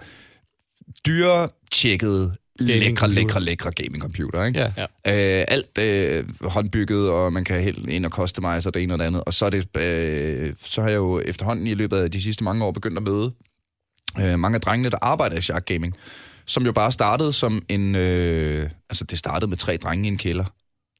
dyre, 1.07 1.49
tjekkede, 1.73 2.35
lækre, 2.61 3.09
lækre, 3.09 3.41
lækre 3.41 3.70
gaming-computer. 3.73 4.45
Ikke? 4.45 4.73
Ja. 5.05 5.39
Øh, 5.39 5.45
alt 5.49 5.79
øh, 5.79 6.25
håndbygget, 6.51 7.11
og 7.11 7.33
man 7.33 7.45
kan 7.45 7.61
helt 7.62 7.89
ind 7.89 8.07
og 8.07 8.11
customize 8.11 8.68
og 8.68 8.75
det 8.75 8.83
ene 8.83 8.95
og 8.95 8.99
det 8.99 9.05
andet. 9.05 9.25
Og 9.27 9.35
så, 9.35 9.47
er 9.47 9.51
det, 9.51 9.77
øh, 9.77 10.55
så 10.61 10.81
har 10.83 10.89
jeg 10.89 10.97
jo 10.97 11.20
efterhånden 11.20 11.66
i 11.66 11.75
løbet 11.75 11.97
af 11.97 12.11
de 12.11 12.23
sidste 12.23 12.45
mange 12.45 12.64
år 12.64 12.73
begyndt 12.73 12.97
at 12.97 13.03
møde 13.03 13.33
øh, 14.20 14.39
mange 14.39 14.55
af 14.55 14.61
drengene, 14.61 14.91
der 14.91 14.99
arbejder 15.03 15.37
i 15.37 15.41
Shark 15.41 15.66
Gaming, 15.66 15.95
som 16.47 16.64
jo 16.66 16.73
bare 16.73 16.93
startede 16.93 17.33
som 17.33 17.62
en... 17.68 17.95
Øh, 17.95 18.70
altså, 18.91 19.05
det 19.05 19.18
startede 19.18 19.49
med 19.49 19.57
tre 19.57 19.77
drenge 19.77 20.05
i 20.05 20.09
en 20.09 20.18
kælder, 20.18 20.45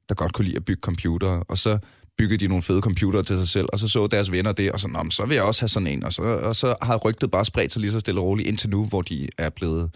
der 0.09 0.15
godt 0.15 0.33
kunne 0.33 0.45
lide 0.45 0.57
at 0.57 0.65
bygge 0.65 0.81
computer, 0.81 1.29
og 1.29 1.59
så 1.59 1.79
byggede 2.19 2.39
de 2.39 2.49
nogle 2.49 2.63
fede 2.63 2.81
computere 2.81 3.23
til 3.23 3.37
sig 3.39 3.49
selv, 3.49 3.67
og 3.73 3.79
så 3.79 3.89
så 3.89 4.07
deres 4.07 4.33
venner 4.33 4.53
det, 4.53 4.73
og 4.73 4.81
så, 4.81 4.89
Nå, 4.89 5.03
men 5.03 5.11
så 5.11 5.27
vil 5.27 5.35
jeg 5.35 5.45
også 5.45 5.63
have 5.63 5.69
sådan 5.69 5.87
en, 5.87 6.05
og 6.05 6.13
så, 6.13 6.23
og 6.23 6.57
så 6.57 6.75
har 6.83 6.97
rygtet 6.97 7.31
bare 7.31 7.45
spredt 7.45 7.73
sig 7.73 7.81
lige 7.81 7.93
så 7.93 8.01
stille 8.01 8.21
og 8.21 8.27
roligt 8.27 8.49
indtil 8.49 8.71
nu, 8.71 8.85
hvor 8.87 9.03
de 9.03 9.29
er 9.39 9.49
blevet 9.51 9.91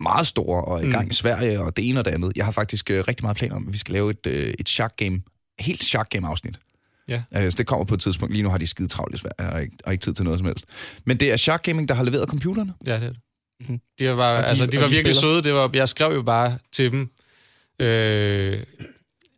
meget 0.00 0.26
store 0.26 0.64
og 0.64 0.84
i 0.84 0.90
gang 0.90 1.04
Mm. 1.04 1.10
i 1.10 1.14
Sverige, 1.14 1.60
og 1.60 1.76
det 1.76 1.88
ene 1.88 2.00
og 2.00 2.04
det 2.04 2.10
andet. 2.10 2.32
Jeg 2.36 2.44
har 2.44 2.52
faktisk 2.52 2.90
øh, 2.90 3.04
rigtig 3.08 3.24
meget 3.24 3.36
planer 3.36 3.56
om, 3.56 3.66
at 3.66 3.72
vi 3.72 3.78
skal 3.78 3.92
lave 3.92 4.10
et, 4.10 4.26
øh, 4.26 4.54
et 4.58 4.68
shark 4.68 4.96
game, 4.96 5.22
helt 5.60 5.84
shark 5.84 6.10
game 6.10 6.28
afsnit. 6.28 6.58
Ja. 7.08 7.22
Øh, 7.36 7.50
så 7.52 7.58
det 7.58 7.66
kommer 7.66 7.84
på 7.84 7.94
et 7.94 8.00
tidspunkt. 8.00 8.32
Lige 8.34 8.42
nu 8.42 8.48
har 8.50 8.58
de 8.58 8.66
skide 8.66 8.88
travlt 8.88 9.14
i 9.14 9.18
Sverige, 9.18 9.52
og 9.52 9.62
ikke, 9.62 9.76
og 9.84 9.92
ikke 9.92 10.02
tid 10.02 10.12
til 10.14 10.24
noget 10.24 10.38
som 10.38 10.46
helst. 10.46 10.64
Men 11.04 11.16
det 11.16 11.32
er 11.32 11.36
Shark 11.36 11.62
Gaming, 11.62 11.88
der 11.88 11.94
har 11.94 12.02
leveret 12.04 12.28
computerne. 12.28 12.74
Ja, 12.86 12.94
det 12.94 13.02
er 13.02 13.08
det. 13.08 13.18
Mhm. 13.68 13.80
De 13.98 14.08
var, 14.08 14.16
bare, 14.16 14.36
Og 14.36 14.42
de- 14.42 14.48
altså, 14.48 14.66
de 14.66 14.78
var 14.78 14.84
de 14.86 14.90
virkelig 14.94 15.14
spiller. 15.16 15.32
søde. 15.34 15.42
Det 15.42 15.52
var, 15.54 15.70
jeg 15.74 15.88
skrev 15.88 16.12
jo 16.14 16.22
bare 16.22 16.58
til 16.72 16.92
dem. 16.92 17.10
Øh, 17.80 18.58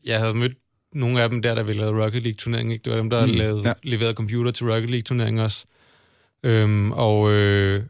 jeg 0.04 0.20
havde 0.20 0.34
mødt 0.34 0.52
nogle 0.95 1.22
af 1.22 1.28
dem 1.30 1.43
der, 1.43 1.55
der 1.55 1.62
ville 1.62 1.82
lave 1.82 2.05
Rocket 2.05 2.22
League-turnering. 2.22 2.72
Ikke? 2.72 2.82
Det 2.82 2.90
var 2.93 2.97
dem, 2.99 3.11
der 3.11 3.26
Mm, 3.26 3.32
lavede, 3.32 3.62
ja. 3.68 3.72
leverede 3.82 4.14
computer 4.14 4.51
til 4.51 4.66
Rocket 4.72 4.90
League-turnering 4.90 5.40
også. 5.43 5.64
Øhm, 6.43 6.93
og, 6.93 7.32
øh, 7.32 7.84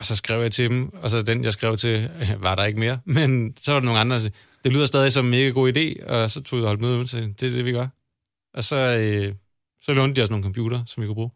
og 0.00 0.06
så 0.06 0.16
skrev 0.16 0.40
jeg 0.42 0.52
til 0.52 0.70
dem, 0.70 0.94
og 0.94 1.10
så 1.10 1.22
den, 1.22 1.44
jeg 1.44 1.52
skrev 1.52 1.76
til, 1.76 2.10
var 2.40 2.54
der 2.54 2.64
ikke 2.64 2.80
mere. 2.80 3.00
Men 3.04 3.56
så 3.60 3.72
var 3.72 3.80
der 3.80 3.84
nogle 3.84 4.00
andre, 4.00 4.16
der 4.16 4.22
sagde, 4.22 4.36
det 4.64 4.72
lyder 4.72 4.86
stadig 4.86 5.12
som 5.12 5.24
en 5.24 5.30
mega 5.30 5.48
god 5.48 5.76
idé, 5.76 6.06
og 6.06 6.30
så 6.30 6.42
tog 6.42 6.58
jeg 6.58 6.66
holdt 6.66 6.80
møde 6.80 6.98
med 6.98 7.06
til, 7.06 7.34
det 7.40 7.42
er 7.42 7.50
det, 7.50 7.64
vi 7.64 7.72
gør. 7.72 7.86
Og 8.54 8.64
så, 8.64 8.76
øh, 8.76 9.34
så 9.82 9.94
lånte 9.94 10.20
de 10.20 10.24
os 10.24 10.30
nogle 10.30 10.42
computer, 10.42 10.84
som 10.86 11.02
vi 11.02 11.06
kunne 11.06 11.14
bruge. 11.14 11.30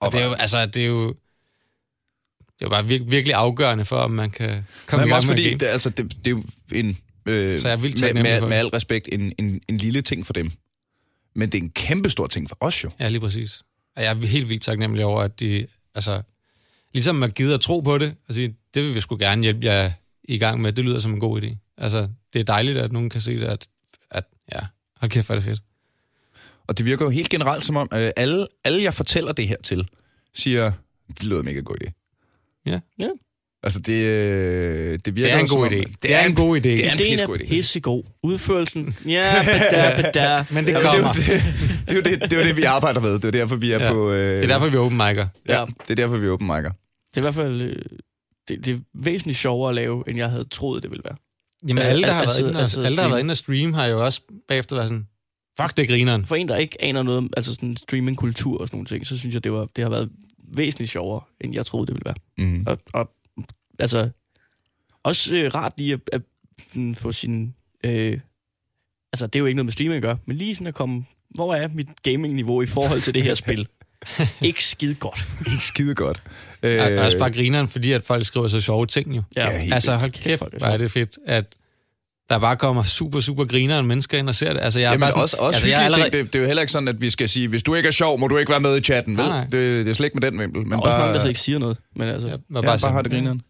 Og, 0.00 0.06
og 0.06 0.12
det 0.12 0.20
er 0.20 0.26
jo, 0.26 0.32
altså, 0.32 0.66
det 0.66 0.82
er 0.82 0.86
jo, 0.86 1.08
det 1.08 1.16
er 2.60 2.66
jo 2.66 2.68
bare 2.68 2.82
vir- 2.84 3.10
virkelig 3.10 3.34
afgørende 3.34 3.84
for, 3.84 3.96
om 3.96 4.10
man 4.10 4.30
kan 4.30 4.66
komme 4.86 5.06
i 5.06 5.08
gang 5.08 5.16
også 5.16 5.28
med 5.28 5.36
fordi, 5.36 5.54
det, 5.54 5.66
altså, 5.66 5.90
det, 5.90 6.16
det 6.24 6.26
er 6.26 6.30
jo 6.30 6.42
en 6.74 6.98
Øh, 7.26 7.58
Så 7.58 7.68
jeg 7.68 7.74
er 7.76 7.80
vildt 7.80 8.00
med, 8.00 8.14
med, 8.22 8.40
med 8.40 8.56
al 8.56 8.66
respekt 8.66 9.08
en, 9.12 9.32
en, 9.38 9.60
en 9.68 9.76
lille 9.76 10.02
ting 10.02 10.26
for 10.26 10.32
dem. 10.32 10.50
Men 11.34 11.52
det 11.52 11.58
er 11.58 11.62
en 11.62 11.70
kæmpe 11.70 12.10
stor 12.10 12.26
ting 12.26 12.48
for 12.48 12.56
os 12.60 12.84
jo. 12.84 12.90
Ja, 13.00 13.08
lige 13.08 13.20
præcis. 13.20 13.62
Og 13.96 14.02
jeg 14.02 14.10
er 14.10 14.26
helt 14.26 14.48
vildt 14.48 14.62
taknemmelig 14.62 15.04
over, 15.04 15.22
at 15.22 15.40
de, 15.40 15.66
altså, 15.94 16.22
ligesom 16.92 17.16
man 17.16 17.30
gider 17.30 17.54
at 17.54 17.60
tro 17.60 17.80
på 17.80 17.98
det, 17.98 18.16
og 18.28 18.34
sige, 18.34 18.56
det 18.74 18.82
vil 18.82 18.94
vi 18.94 19.00
sgu 19.00 19.16
gerne 19.16 19.42
hjælpe 19.42 19.66
jer 19.66 19.92
i 20.24 20.38
gang 20.38 20.60
med, 20.62 20.72
det 20.72 20.84
lyder 20.84 20.98
som 21.00 21.12
en 21.12 21.20
god 21.20 21.42
idé. 21.42 21.56
Altså, 21.78 22.08
det 22.32 22.40
er 22.40 22.44
dejligt, 22.44 22.78
at 22.78 22.92
nogen 22.92 23.10
kan 23.10 23.20
se 23.20 23.40
det, 23.40 23.44
at, 23.44 23.68
at 24.10 24.24
ja, 24.54 24.60
hold 24.96 25.10
kæft, 25.10 25.26
hvor 25.26 25.34
er 25.34 25.38
det 25.38 25.44
fedt. 25.44 25.62
Og 26.66 26.78
det 26.78 26.86
virker 26.86 27.04
jo 27.04 27.10
helt 27.10 27.28
generelt 27.28 27.64
som 27.64 27.76
om, 27.76 27.88
øh, 27.94 28.10
alle, 28.16 28.46
alle 28.64 28.82
jeg 28.82 28.94
fortæller 28.94 29.32
det 29.32 29.48
her 29.48 29.56
til, 29.64 29.88
siger, 30.34 30.72
det 31.08 31.24
lyder 31.24 31.42
mega 31.42 31.60
god 31.60 31.76
idé. 31.82 31.90
Ja. 32.66 32.80
Ja. 32.98 33.08
Altså 33.64 33.80
det, 33.80 33.92
øh, 33.92 34.98
det 35.04 35.16
virker 35.16 35.28
Det 35.30 35.36
er 35.36 35.40
en 35.40 35.46
god 35.48 35.70
idé. 35.70 35.92
Det 36.02 36.14
er 36.14 36.24
en 36.26 36.34
god 36.34 36.56
idé. 36.56 36.60
Det 36.62 36.86
er 36.86 36.92
en 36.92 36.98
Ideen 36.98 37.10
pissegod 37.12 37.36
er 37.36 37.40
idé. 37.44 37.48
pissegod. 37.48 38.02
Udførelsen, 38.22 38.96
ja, 39.06 39.32
bada, 39.46 40.02
bada. 40.02 40.44
Men 40.50 40.56
det 40.56 40.74
det, 40.74 40.76
er 40.76 40.90
kommer. 40.90 41.08
jo 41.08 41.12
det, 41.12 41.42
det, 41.88 41.98
er 41.98 42.02
det, 42.18 42.30
det 42.30 42.32
er 42.32 42.42
jo 42.42 42.48
det, 42.48 42.56
vi 42.56 42.62
arbejder 42.62 43.00
med. 43.00 43.12
Det 43.14 43.24
er 43.24 43.30
derfor, 43.30 43.56
vi 43.56 43.72
er 43.72 43.78
Ja. 43.80 43.92
på... 43.92 44.10
Øh, 44.12 44.36
Det 44.36 44.42
er 44.44 44.46
derfor, 44.46 44.70
vi 44.70 44.76
er 44.76 44.80
open 44.80 45.00
mic'er. 45.00 45.26
Ja, 45.48 45.64
Det 45.82 45.90
er 45.90 45.94
derfor, 45.94 46.16
vi 46.16 46.26
er 46.26 46.30
open 46.30 46.50
mic'er. 46.50 46.72
det 47.14 47.16
er 47.16 47.20
i 47.20 47.22
hvert 47.22 47.34
fald 47.34 47.60
øh, 47.60 47.76
det, 48.48 48.64
det 48.66 48.74
er 48.74 48.78
væsentligt 48.94 49.38
sjovere 49.38 49.68
at 49.68 49.74
lave, 49.74 50.04
end 50.08 50.18
jeg 50.18 50.30
havde 50.30 50.44
troet, 50.50 50.82
det 50.82 50.90
ville 50.90 51.04
være. 51.04 51.16
Jamen, 51.68 51.82
Ja, 51.82 51.88
alle, 51.88 52.02
der 52.02 52.12
har 52.12 52.20
været 52.24 52.38
inde, 52.40 52.50
og, 52.50 52.60
alle, 52.60 52.72
der 52.74 52.80
har 52.82 52.90
streame. 52.94 53.10
været 53.10 53.20
inde 53.20 53.32
og 53.32 53.36
stream, 53.36 53.72
har 53.72 53.86
jo 53.86 54.04
også 54.04 54.20
bagefter 54.48 54.76
været 54.76 54.88
sådan, 54.88 55.06
fuck, 55.60 55.76
det 55.76 55.82
er 55.82 55.86
grineren. 55.86 56.26
For 56.26 56.34
en, 56.36 56.48
der 56.48 56.56
ikke 56.56 56.76
aner 56.84 57.02
noget 57.02 57.18
om 57.18 57.30
altså 57.36 57.54
sådan 57.54 57.76
streamingkultur 57.76 58.60
og 58.60 58.66
sådan 58.68 58.76
nogle 58.76 58.86
ting, 58.86 59.06
så 59.06 59.18
synes 59.18 59.34
jeg, 59.34 59.44
det, 59.44 59.52
var, 59.52 59.66
det 59.76 59.84
har 59.84 59.90
været 59.90 60.08
væsentligt 60.56 60.90
sjovere, 60.90 61.20
end 61.40 61.54
jeg 61.54 61.66
troede, 61.66 61.86
det 61.86 61.94
ville 61.94 62.04
være. 62.04 62.46
Mm. 62.48 62.64
Og, 62.66 62.78
og 62.92 63.10
altså, 63.82 64.08
også 65.02 65.36
øh, 65.36 65.54
rart 65.54 65.72
lige 65.76 65.92
at, 65.92 66.00
at 66.12 66.22
sådan 66.72 66.94
få 66.94 67.12
sin... 67.12 67.54
Øh, 67.84 68.18
altså, 69.12 69.26
det 69.26 69.36
er 69.36 69.40
jo 69.40 69.46
ikke 69.46 69.56
noget 69.56 69.66
med 69.66 69.72
streaming 69.72 69.96
at 69.96 70.02
gøre, 70.02 70.18
men 70.26 70.36
lige 70.36 70.54
sådan 70.54 70.66
at 70.66 70.74
komme... 70.74 71.04
Hvor 71.34 71.54
er 71.54 71.68
mit 71.68 71.88
gaming-niveau 72.02 72.62
i 72.62 72.66
forhold 72.66 73.00
til 73.00 73.14
det 73.14 73.22
her 73.22 73.34
spil? 73.34 73.68
ikke 74.42 74.64
skide 74.64 74.94
godt. 74.94 75.28
Ikke 75.46 75.64
skide 75.64 75.94
godt. 75.94 76.22
Øh, 76.62 76.92
Øh, 76.92 76.98
og 76.98 77.04
også 77.04 77.18
bare 77.18 77.30
grineren, 77.32 77.68
fordi 77.68 77.92
at 77.92 78.04
folk 78.04 78.26
skriver 78.26 78.48
så 78.48 78.60
sjove 78.60 78.86
ting 78.86 79.16
jo. 79.16 79.22
Ja, 79.36 79.58
helt 79.58 79.74
altså, 79.74 79.94
hold 79.94 80.10
Kæft, 80.10 80.24
kæft, 80.24 80.58
hvor 80.58 80.66
er 80.66 80.76
det 80.76 80.84
er 80.84 80.88
fedt, 80.88 81.18
at 81.26 81.44
der 82.28 82.38
bare 82.38 82.56
kommer 82.56 82.82
super, 82.82 83.20
super 83.20 83.44
grineren 83.44 83.86
mennesker 83.86 84.18
ind 84.18 84.28
og 84.28 84.34
ser 84.34 84.52
det. 84.52 84.60
Altså, 84.62 84.80
jeg 84.80 84.86
er 84.86 84.90
Jamen 84.90 85.00
bare 85.00 85.10
sådan, 85.10 85.22
også, 85.22 85.36
også 85.36 85.56
altså, 85.56 85.68
jeg 85.68 85.80
er 85.80 85.84
allerede, 85.84 86.10
ting. 86.10 86.24
Det, 86.24 86.32
det 86.32 86.38
er 86.38 86.42
jo 86.42 86.46
heller 86.46 86.60
ikke 86.60 86.72
sådan, 86.72 86.88
at 86.88 87.00
vi 87.00 87.10
skal 87.10 87.28
sige, 87.28 87.48
hvis 87.48 87.62
du 87.62 87.74
ikke 87.74 87.86
er 87.86 87.90
sjov, 87.90 88.18
må 88.18 88.28
du 88.28 88.36
ikke 88.36 88.50
være 88.50 88.60
med 88.60 88.76
i 88.78 88.80
chatten. 88.80 89.14
Nej, 89.14 89.28
nej. 89.28 89.44
Det, 89.44 89.52
det 89.52 89.88
er 89.88 89.92
slet 89.94 90.06
ikke 90.06 90.18
med 90.20 90.30
den 90.30 90.40
vimpel. 90.40 90.62
Men 90.62 90.70
Der 90.70 90.76
er 90.76 90.80
også 90.80 90.90
bare, 90.90 90.98
mange, 90.98 91.14
der 91.14 91.20
så 91.20 91.28
ikke 91.28 91.40
siger 91.40 91.58
noget. 91.58 91.76
Men 91.96 92.08
altså, 92.08 92.28
jeg 92.28 92.38
var 92.48 92.60
ja, 92.60 92.66
bare, 92.66 92.78
sådan, 92.78 92.94
har 92.94 93.02
det 93.02 93.12
grineren. 93.12 93.42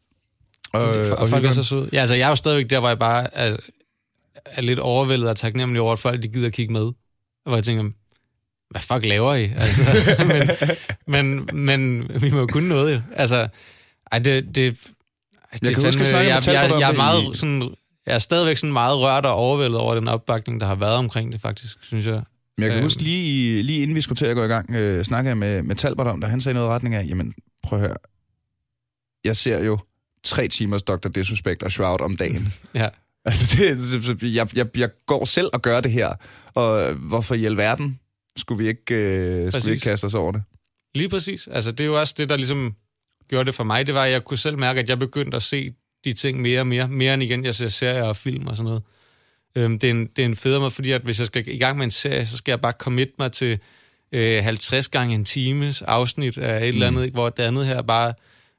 Og, 0.72 0.80
Og, 0.82 0.88
og, 1.10 1.18
og 1.18 1.28
folk 1.28 1.44
er 1.44 1.50
så 1.50 1.62
søde. 1.62 1.88
Ja, 1.92 2.00
altså, 2.00 2.14
jeg 2.14 2.24
er 2.24 2.28
jo 2.28 2.34
stadigvæk 2.34 2.70
der, 2.70 2.78
hvor 2.80 2.88
jeg 2.88 2.98
bare 2.98 3.34
er, 3.34 3.56
er 4.44 4.62
lidt 4.62 4.78
overvældet 4.78 5.28
og 5.28 5.36
taknemmelig 5.36 5.80
over, 5.82 5.92
at 5.92 5.98
folk 5.98 6.22
de 6.22 6.28
gider 6.28 6.50
kigge 6.50 6.72
med. 6.72 6.92
Hvor 7.46 7.54
jeg 7.54 7.64
tænker, 7.64 7.84
hvad 8.70 8.80
fuck 8.80 9.04
laver 9.04 9.34
I? 9.34 9.50
Altså, 9.56 9.82
men, 11.12 11.48
men, 11.52 12.06
men 12.10 12.22
vi 12.22 12.30
må 12.30 12.38
jo 12.38 12.46
kunne 12.46 12.68
noget 12.68 12.94
jo. 12.94 13.00
Altså, 13.16 13.48
ej, 14.12 14.18
det, 14.18 14.54
det, 14.54 14.66
ej, 14.66 15.58
det 15.58 15.62
Jeg 15.62 15.74
kan 15.74 15.84
huske, 15.84 16.02
jeg 16.02 16.12
jeg, 16.12 16.42
jeg, 16.46 16.80
jeg, 16.80 16.90
er 16.90 16.96
meget 16.96 17.36
sådan, 17.36 17.74
jeg 18.06 18.14
er 18.14 18.18
stadigvæk 18.18 18.56
sådan 18.56 18.72
meget 18.72 18.98
rørt 18.98 19.26
og 19.26 19.34
overvældet 19.34 19.78
over 19.78 19.94
den 19.94 20.08
opbakning, 20.08 20.60
der 20.60 20.66
har 20.66 20.74
været 20.74 20.96
omkring 20.96 21.32
det 21.32 21.40
faktisk, 21.40 21.84
synes 21.84 22.06
jeg. 22.06 22.22
Men 22.58 22.62
jeg 22.62 22.70
kan 22.70 22.78
Øhm. 22.78 22.84
huske, 22.84 23.02
lige, 23.02 23.62
lige 23.62 23.82
inden 23.82 23.96
vi 23.96 24.00
skulle 24.00 24.16
til 24.16 24.26
at 24.26 24.36
gå 24.36 24.44
i 24.44 24.46
gang, 24.46 24.74
øh, 24.74 25.04
snakkede 25.04 25.28
jeg 25.28 25.36
med, 25.38 25.62
med 25.62 25.76
Talbot 25.76 26.06
om 26.06 26.20
det, 26.20 26.30
han 26.30 26.40
sagde 26.40 26.54
noget 26.54 26.68
i 26.68 26.70
retning 26.70 26.94
af, 26.94 27.06
jamen 27.08 27.34
prøv 27.62 27.78
at 27.78 27.86
høre, 27.86 27.96
jeg 29.24 29.36
ser 29.36 29.64
jo 29.64 29.78
tre 30.24 30.48
timers 30.48 30.82
Dr. 30.82 31.08
Disrespect 31.08 31.62
og 31.62 31.72
Shroud 31.72 32.00
om 32.00 32.16
dagen. 32.16 32.52
Ja. 32.74 32.88
Altså, 33.24 33.56
det, 33.58 34.34
jeg, 34.34 34.56
jeg, 34.56 34.78
jeg 34.78 34.90
går 35.06 35.24
selv 35.24 35.50
og 35.52 35.62
gør 35.62 35.80
det 35.80 35.92
her, 35.92 36.14
og 36.54 36.92
hvorfor 36.92 37.34
i 37.34 37.44
alverden 37.44 38.00
skulle 38.36 38.64
vi 38.64 38.68
ikke, 38.68 38.94
øh, 38.94 39.52
skulle 39.52 39.64
vi 39.66 39.72
ikke 39.72 39.82
kaste 39.82 40.04
os 40.04 40.14
over 40.14 40.32
det? 40.32 40.42
Lige 40.94 41.08
præcis. 41.08 41.48
Altså, 41.52 41.72
det 41.72 41.80
er 41.80 41.84
jo 41.84 42.00
også 42.00 42.14
det, 42.18 42.28
der 42.28 42.36
ligesom 42.36 42.74
gjorde 43.28 43.44
det 43.44 43.54
for 43.54 43.64
mig. 43.64 43.86
Det 43.86 43.94
var, 43.94 44.04
at 44.04 44.12
jeg 44.12 44.24
kunne 44.24 44.38
selv 44.38 44.58
mærke, 44.58 44.80
at 44.80 44.88
jeg 44.88 44.98
begyndte 44.98 45.36
at 45.36 45.42
se 45.42 45.74
de 46.04 46.12
ting 46.12 46.40
mere 46.40 46.60
og 46.60 46.66
mere. 46.66 46.88
Mere 46.88 47.14
end 47.14 47.22
igen, 47.22 47.44
jeg 47.44 47.54
ser 47.54 47.68
serier 47.68 48.04
og 48.04 48.16
film 48.16 48.46
og 48.46 48.56
sådan 48.56 48.68
noget. 48.68 48.82
Øhm, 49.56 49.78
det, 49.78 49.90
er 49.90 49.90
en, 49.90 50.06
det 50.06 50.22
er 50.22 50.26
en 50.26 50.36
federe 50.36 50.60
måde, 50.60 50.70
fordi 50.70 50.90
at 50.90 51.02
hvis 51.02 51.18
jeg 51.18 51.26
skal 51.26 51.48
i 51.48 51.58
gang 51.58 51.78
med 51.78 51.84
en 51.84 51.90
serie, 51.90 52.26
så 52.26 52.36
skal 52.36 52.52
jeg 52.52 52.60
bare 52.60 52.72
commit 52.72 53.08
mig 53.18 53.32
til 53.32 53.58
øh, 54.12 54.44
50 54.44 54.88
gange 54.88 55.14
en 55.14 55.24
times 55.24 55.82
afsnit 55.82 56.38
af 56.38 56.56
et 56.56 56.62
mm. 56.62 56.68
eller 56.68 56.86
andet, 56.86 57.12
hvor 57.12 57.28
det 57.28 57.42
andet 57.42 57.66
her 57.66 57.76
er 57.76 57.82
bare 57.82 58.14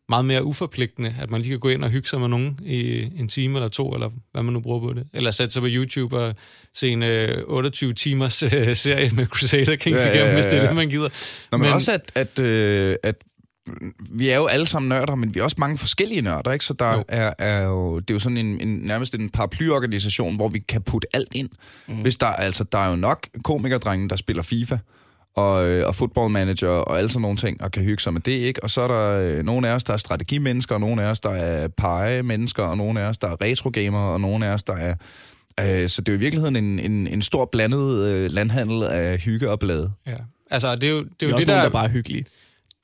meget 0.09 0.25
mere 0.25 0.43
uforpligtende, 0.43 1.15
at 1.21 1.31
man 1.31 1.41
lige 1.41 1.49
kan 1.49 1.59
gå 1.59 1.69
ind 1.69 1.83
og 1.83 1.89
hygge 1.89 2.09
sig 2.09 2.19
med 2.19 2.27
nogen 2.27 2.59
i 2.63 3.01
en 3.19 3.27
time 3.27 3.57
eller 3.57 3.69
to, 3.69 3.93
eller 3.93 4.09
hvad 4.31 4.43
man 4.43 4.53
nu 4.53 4.59
bruger 4.59 4.79
på 4.79 4.93
det. 4.93 5.07
Eller 5.13 5.31
sætte 5.31 5.53
sig 5.53 5.61
på 5.61 5.67
YouTube 5.71 6.17
og 6.17 6.35
se 6.75 6.89
en 6.89 7.03
øh, 7.03 7.43
28 7.47 7.93
timers 7.93 8.43
øh, 8.43 8.75
serie 8.75 9.09
med 9.15 9.25
Crusader 9.25 9.75
Kings 9.75 10.05
Ja, 10.05 10.09
ja, 10.09 10.15
ja, 10.15 10.15
igennem, 10.15 10.29
ja, 10.29 10.33
hvis 10.35 10.45
det 10.45 10.53
er 10.57 10.61
ja. 10.61 10.67
det, 10.67 10.75
man 10.75 10.89
gider. 10.89 11.09
Nå, 11.51 11.57
men, 11.57 11.61
Men- 11.61 11.73
også, 11.73 11.91
at, 11.91 12.11
at, 12.15 12.39
øh, 12.39 12.95
at 13.03 13.15
vi 14.09 14.29
er 14.29 14.35
jo 14.35 14.45
alle 14.45 14.65
sammen 14.65 14.89
nørder, 14.89 15.15
men 15.15 15.35
vi 15.35 15.39
er 15.39 15.43
også 15.43 15.55
mange 15.59 15.77
forskellige 15.77 16.21
nørder, 16.21 16.51
ikke? 16.51 16.65
Så 16.65 16.73
der 16.73 16.93
jo. 16.93 17.03
Er, 17.07 17.33
er 17.37 17.61
jo, 17.63 17.99
det 17.99 18.09
er 18.09 18.13
jo 18.13 18.19
sådan 18.19 18.37
en, 18.37 18.61
en 18.61 18.77
nærmest 18.77 19.15
en 19.15 19.29
paraplyorganisation, 19.29 20.35
hvor 20.35 20.47
vi 20.47 20.59
kan 20.59 20.81
putte 20.81 21.07
alt 21.13 21.27
ind. 21.31 21.49
Mm. 21.87 21.95
Hvis 21.95 22.15
der, 22.15 22.27
altså, 22.27 22.63
der 22.63 22.77
er 22.77 22.89
jo 22.89 22.95
nok 22.95 23.27
komikerdrenge, 23.43 24.09
der 24.09 24.15
spiller 24.15 24.43
FIFA, 24.43 24.77
og, 25.35 25.65
øh, 25.65 25.87
og 25.87 25.95
football 25.95 26.31
manager 26.31 26.69
og 26.69 26.97
alle 26.97 27.09
sådan 27.09 27.21
nogle 27.21 27.37
ting, 27.37 27.61
og 27.61 27.71
kan 27.71 27.83
hygge 27.83 28.03
sig 28.03 28.13
med 28.13 28.21
det, 28.21 28.31
ikke? 28.31 28.63
Og 28.63 28.69
så 28.69 28.81
er 28.81 28.87
der 28.87 29.19
øh, 29.19 29.43
nogle 29.43 29.69
af 29.69 29.73
os, 29.73 29.83
der 29.83 29.93
er 29.93 29.97
strategimennesker, 29.97 30.75
og 30.75 30.81
nogle 30.81 31.03
af 31.03 31.05
os, 31.05 31.19
der 31.19 31.29
er 31.29 31.67
pege-mennesker, 31.67 32.63
og 32.63 32.77
nogle 32.77 33.01
af 33.01 33.05
os, 33.05 33.17
der 33.17 33.27
er 33.27 33.41
retrogamer, 33.41 33.99
og 33.99 34.21
nogle 34.21 34.45
af 34.45 34.53
os, 34.53 34.63
der 34.63 34.75
er... 34.75 34.95
Øh, 35.59 35.89
så 35.89 36.01
det 36.01 36.09
er 36.09 36.13
jo 36.13 36.17
i 36.17 36.19
virkeligheden 36.19 36.55
en, 36.55 36.79
en, 36.79 37.07
en 37.07 37.21
stor 37.21 37.45
blandet 37.45 38.05
øh, 38.05 38.31
landhandel 38.31 38.83
af 38.83 39.19
hygge 39.19 39.49
og 39.49 39.59
blade. 39.59 39.91
Ja. 40.07 40.15
Altså, 40.51 40.75
det 40.75 40.83
er 40.83 40.89
jo 40.89 40.97
det, 40.97 41.05
er 41.05 41.09
det 41.19 41.25
er 41.25 41.31
jo 41.31 41.37
det 41.37 41.47
nogen, 41.47 41.57
der... 41.57 41.63
der 41.63 41.69
bare 41.69 41.85
er 41.85 41.89
hyggelige. 41.89 42.25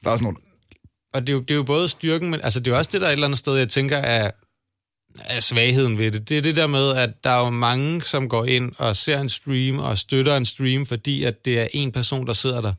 Der 0.04 0.10
er 0.10 0.12
også 0.12 0.24
nogle... 0.24 0.38
Og 1.14 1.22
det 1.22 1.30
er, 1.30 1.34
jo, 1.34 1.40
det 1.40 1.52
er 1.52 1.56
jo 1.56 1.64
både 1.64 1.88
styrken, 1.88 2.32
men 2.32 2.40
altså, 2.44 2.60
det 2.60 2.68
er 2.68 2.72
jo 2.72 2.78
også 2.78 2.90
det, 2.94 3.02
der 3.02 3.08
er 3.08 3.12
et 3.12 3.14
eller 3.14 3.28
andet 3.28 3.40
sted, 3.40 3.56
jeg 3.56 3.70
tænker, 3.70 3.98
er, 3.98 4.32
er 5.20 5.40
svagheden 5.40 5.98
ved 5.98 6.12
det. 6.12 6.30
Det 6.30 6.38
er 6.38 6.42
det 6.42 6.56
der 6.56 6.68
med, 6.68 6.96
at 6.96 7.24
der 7.24 7.30
er 7.30 7.40
jo 7.40 7.50
mange, 7.50 8.04
som 8.04 8.30
går 8.30 8.46
ind 8.46 8.72
og 8.78 8.96
ser 8.96 9.20
en 9.20 9.30
stream 9.30 9.80
og 9.80 9.98
støtter 9.98 10.38
en 10.38 10.46
stream, 10.46 10.86
fordi 10.86 11.24
at 11.24 11.46
det 11.46 11.60
er 11.60 11.68
en 11.74 11.92
person, 11.92 12.28
der 12.28 12.34
sidder 12.34 12.62
der, 12.62 12.74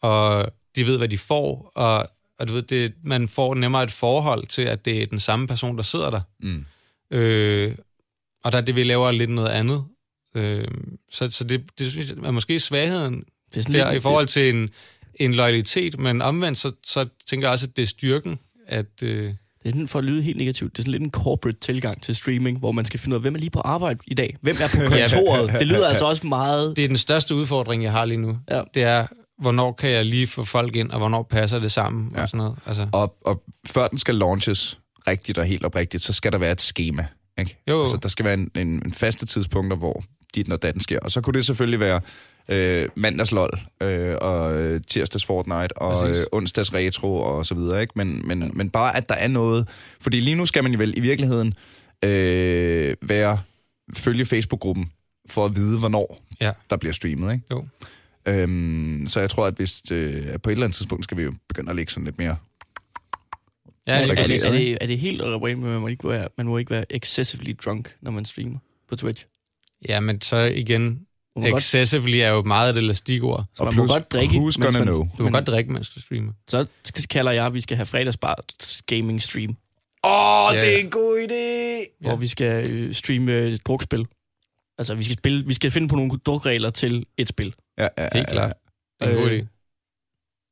og 0.00 0.52
de 0.76 0.86
ved, 0.86 0.98
hvad 0.98 1.08
de 1.08 1.18
får, 1.18 1.72
og, 1.74 2.08
og 2.38 2.48
du 2.48 2.52
ved, 2.52 2.62
det, 2.62 2.94
man 3.02 3.28
får 3.28 3.54
nemmere 3.54 3.82
et 3.82 3.92
forhold 3.92 4.46
til, 4.46 4.62
at 4.62 4.84
det 4.84 5.02
er 5.02 5.06
den 5.06 5.20
samme 5.20 5.46
person, 5.46 5.76
der 5.76 5.82
sidder 5.82 6.10
der. 6.10 6.20
Mm. 6.40 6.64
Øh, 7.10 7.74
og 8.44 8.52
der 8.52 8.58
er 8.58 8.62
det, 8.62 8.76
vi 8.76 8.84
laver 8.84 9.10
lidt 9.10 9.30
noget 9.30 9.50
andet. 9.50 9.84
Øh, 10.36 10.68
så 11.10 11.30
så 11.30 11.44
det, 11.44 11.64
det 11.78 11.90
synes 11.90 12.10
jeg 12.10 12.16
er 12.24 12.30
måske 12.30 12.60
svagheden 12.60 13.24
Det 13.54 13.60
er 13.60 13.72
der 13.72 13.90
lidt, 13.90 13.98
i 13.98 14.00
forhold 14.00 14.26
til 14.26 14.54
en, 14.54 14.70
en 15.14 15.34
loyalitet, 15.34 15.98
men 15.98 16.22
omvendt 16.22 16.58
så, 16.58 16.72
så 16.86 17.08
tænker 17.26 17.46
jeg 17.48 17.52
også, 17.52 17.66
at 17.66 17.76
det 17.76 17.82
er 17.82 17.86
styrken, 17.86 18.38
at... 18.66 19.02
Øh, 19.02 19.34
Det 19.64 19.70
er 19.70 19.74
sådan, 19.74 19.88
for 19.88 19.98
at 19.98 20.04
lyde 20.04 20.22
helt 20.22 20.36
negativt, 20.36 20.72
det 20.72 20.78
er 20.78 20.82
sådan 20.82 20.92
lidt 20.92 21.02
en 21.02 21.10
corporate 21.10 21.58
tilgang 21.60 22.02
til 22.02 22.16
streaming, 22.16 22.58
hvor 22.58 22.72
man 22.72 22.84
skal 22.84 23.00
finde 23.00 23.14
ud 23.14 23.18
af, 23.18 23.20
hvem 23.22 23.34
er 23.34 23.38
lige 23.38 23.50
på 23.50 23.60
arbejde 23.60 23.98
i 24.06 24.14
dag? 24.14 24.36
Hvem 24.40 24.56
er 24.60 24.68
på 24.68 24.76
kontoret? 24.76 25.52
det 25.60 25.66
lyder 25.66 25.86
altså 25.88 26.04
også 26.04 26.26
meget... 26.26 26.76
det 26.76 26.84
er 26.84 26.88
den 26.88 26.96
største 26.96 27.34
udfordring, 27.34 27.82
jeg 27.82 27.92
har 27.92 28.04
lige 28.04 28.18
nu. 28.18 28.38
Ja. 28.50 28.62
Det 28.74 28.82
er, 28.82 29.06
hvornår 29.38 29.72
kan 29.72 29.90
jeg 29.90 30.04
lige 30.04 30.26
få 30.26 30.44
folk 30.44 30.76
ind, 30.76 30.90
og 30.90 30.98
hvornår 30.98 31.22
passer 31.22 31.58
det 31.58 31.72
sammen, 31.72 32.12
ja. 32.16 32.22
Og 32.22 32.28
sådan 32.28 32.38
noget. 32.38 32.56
Altså, 32.66 32.88
Og, 32.92 33.16
og 33.24 33.42
før 33.66 33.88
den 33.88 33.98
skal 33.98 34.14
launches 34.14 34.78
rigtigt 35.08 35.38
og 35.38 35.44
helt 35.44 35.64
oprigtigt, 35.64 36.02
så 36.02 36.12
skal 36.12 36.32
der 36.32 36.38
være 36.38 36.52
et 36.52 36.62
schema. 36.62 37.06
Ikke? 37.38 37.62
Jo. 37.70 37.80
Altså, 37.80 37.96
der 37.96 38.08
skal 38.08 38.24
være 38.24 38.34
en, 38.34 38.50
en, 38.54 38.68
en 38.68 38.92
faste 38.92 39.26
tidspunkter, 39.26 39.76
hvor 39.76 40.04
dit 40.34 40.52
og 40.52 40.62
datten 40.62 40.80
sker. 40.80 40.98
Og 40.98 41.10
så 41.10 41.20
kunne 41.20 41.34
det 41.34 41.46
selvfølgelig 41.46 41.80
være 41.80 42.00
øh, 42.48 42.88
mandagslol, 42.96 43.60
øh, 43.80 44.16
og 44.20 44.54
øh, 44.56 44.80
tirsdags 44.86 45.24
Fortnite, 45.24 45.78
og 45.78 45.92
Præcis. 45.92 46.20
øh, 46.20 46.26
onsdags 46.32 46.74
retro, 46.74 47.16
og 47.16 47.46
så 47.46 47.54
videre. 47.54 47.80
Ikke? 47.80 47.92
Men, 47.96 48.28
men, 48.28 48.50
men 48.54 48.70
bare, 48.70 48.96
at 48.96 49.08
der 49.08 49.14
er 49.14 49.28
noget... 49.28 49.68
Fordi 50.00 50.20
lige 50.20 50.34
nu 50.34 50.46
skal 50.46 50.62
man 50.62 50.72
jo 50.72 50.78
vel 50.78 50.94
i 50.96 51.00
virkeligheden 51.00 51.54
øh, 52.04 52.96
være 53.02 53.38
følge 53.96 54.24
Facebook-gruppen, 54.24 54.90
for 55.28 55.44
at 55.44 55.56
vide, 55.56 55.78
hvornår 55.78 56.22
Ja. 56.40 56.52
der 56.70 56.76
bliver 56.76 56.92
streamet. 56.92 57.32
Ikke? 57.32 57.44
Jo. 57.50 57.66
Øhm, 58.26 59.04
så 59.08 59.20
jeg 59.20 59.30
tror, 59.30 59.46
at 59.46 59.54
hvis, 59.54 59.90
øh, 59.92 60.22
på 60.42 60.50
et 60.50 60.52
eller 60.52 60.64
andet 60.64 60.76
tidspunkt 60.76 61.04
skal 61.04 61.16
vi 61.16 61.22
jo 61.22 61.34
begynde 61.48 61.70
at 61.70 61.76
lægge 61.76 61.92
sådan 61.92 62.04
lidt 62.04 62.18
mere 62.18 62.36
ja, 63.86 63.92
er, 63.92 63.96
er, 63.96 64.26
det, 64.26 64.44
er, 64.46 64.50
det, 64.50 64.78
er 64.80 64.86
det 64.86 64.98
helt 64.98 65.22
rent, 65.22 65.60
man 65.60 65.80
må 65.80 65.88
ikke 65.88 66.08
være, 66.08 66.28
man 66.36 66.46
må 66.46 66.58
ikke 66.58 66.70
være 66.70 66.84
excessively 66.90 67.56
drunk, 67.64 67.94
når 68.00 68.10
man 68.10 68.24
streamer 68.24 68.58
på 68.88 68.96
Twitch? 68.96 69.26
ja, 69.88 70.00
men 70.00 70.20
så 70.20 70.36
igen, 70.36 71.06
excessively 71.36 72.16
er 72.16 72.28
jo 72.28 72.42
meget 72.42 72.76
et 72.76 72.82
elastikord. 72.82 73.44
så 73.54 73.64
man 73.64 73.76
må 73.76 73.86
godt 73.86 74.12
drikke, 74.12 74.34
who's 74.34 74.52
gonna 74.62 74.78
man, 74.78 74.82
know? 74.86 74.98
Du 75.02 75.08
må 75.18 75.24
Men- 75.24 75.32
godt 75.32 75.46
drikke, 75.46 75.72
mens 75.72 75.90
du 75.90 76.00
streamer. 76.00 76.32
Så 76.48 76.66
kalder 77.10 77.32
jeg, 77.32 77.46
at 77.46 77.54
vi 77.54 77.60
skal 77.60 77.76
have 77.76 77.86
fredagsbar 77.86 78.44
gaming 78.86 79.22
stream, 79.22 79.56
Åh, 80.06 80.10
oh, 80.46 80.54
Ja, 80.54 80.60
det 80.60 80.68
er 80.68 80.72
ja. 80.72 80.80
en 80.84 80.90
god 80.90 81.18
idé! 81.28 81.94
hvor 82.00 82.10
Ja. 82.10 82.16
vi 82.16 82.26
skal 82.26 82.70
øh, 82.70 82.94
streame 82.94 83.32
øh, 83.32 83.58
drukspil. 83.66 84.06
Altså, 84.78 84.94
vi 84.94 85.04
skal, 85.04 85.16
spille, 85.18 85.46
vi 85.46 85.54
skal 85.54 85.70
finde 85.70 85.88
på 85.88 85.96
nogle 85.96 86.10
drukregler 86.26 86.70
til 86.70 87.06
et 87.16 87.28
spil. 87.28 87.46
Et 87.48 87.54
Ja, 87.78 87.88
ja, 87.98 88.08
Helt 88.12 88.28
klart. 88.28 88.52
Det 89.00 89.08
er 89.08 89.10
en 89.12 89.16
god 89.22 89.30
Øh, 89.30 89.38
idé. 89.42 89.46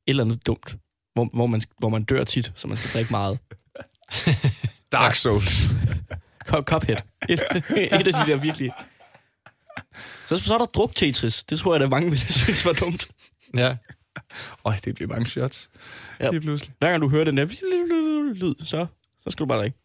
eller 0.07 0.23
andet 0.23 0.47
dumt, 0.47 0.75
hvor, 1.13 1.29
hvor, 1.33 1.47
man, 1.47 1.61
hvor 1.79 1.89
man 1.89 2.03
dør 2.03 2.23
tit, 2.23 2.51
så 2.55 2.67
man 2.67 2.77
skal 2.77 2.89
drikke 2.93 3.11
meget. 3.11 3.39
Dark 4.91 5.15
Souls. 5.15 5.65
Cuphead. 6.49 6.97
Et, 7.29 7.39
et 7.69 8.07
af 8.07 8.13
de 8.13 8.31
der 8.31 8.35
virkelig... 8.35 8.71
Så, 10.27 10.37
så 10.37 10.53
er 10.53 10.57
der 10.57 10.65
druk 10.65 10.95
Tetris. 10.95 11.43
Det 11.43 11.59
tror 11.59 11.73
jeg, 11.73 11.79
der 11.79 11.87
mange 11.89 12.09
ville 12.09 12.25
synes 12.33 12.65
var 12.65 12.73
dumt. 12.73 13.07
Ja. 13.57 13.75
Øj, 14.65 14.73
det 14.85 14.95
bliver 14.95 15.09
mange 15.09 15.29
shots. 15.29 15.69
Ja. 16.19 16.29
Lige 16.29 16.41
pludselig. 16.41 16.73
Hver 16.79 16.89
gang 16.89 17.01
du 17.01 17.09
hører 17.09 17.23
den 17.23 17.37
der 17.37 17.45
lyd, 18.33 18.55
så, 18.65 18.85
så 19.23 19.29
skal 19.29 19.43
du 19.43 19.47
bare 19.47 19.59
drikke. 19.59 19.77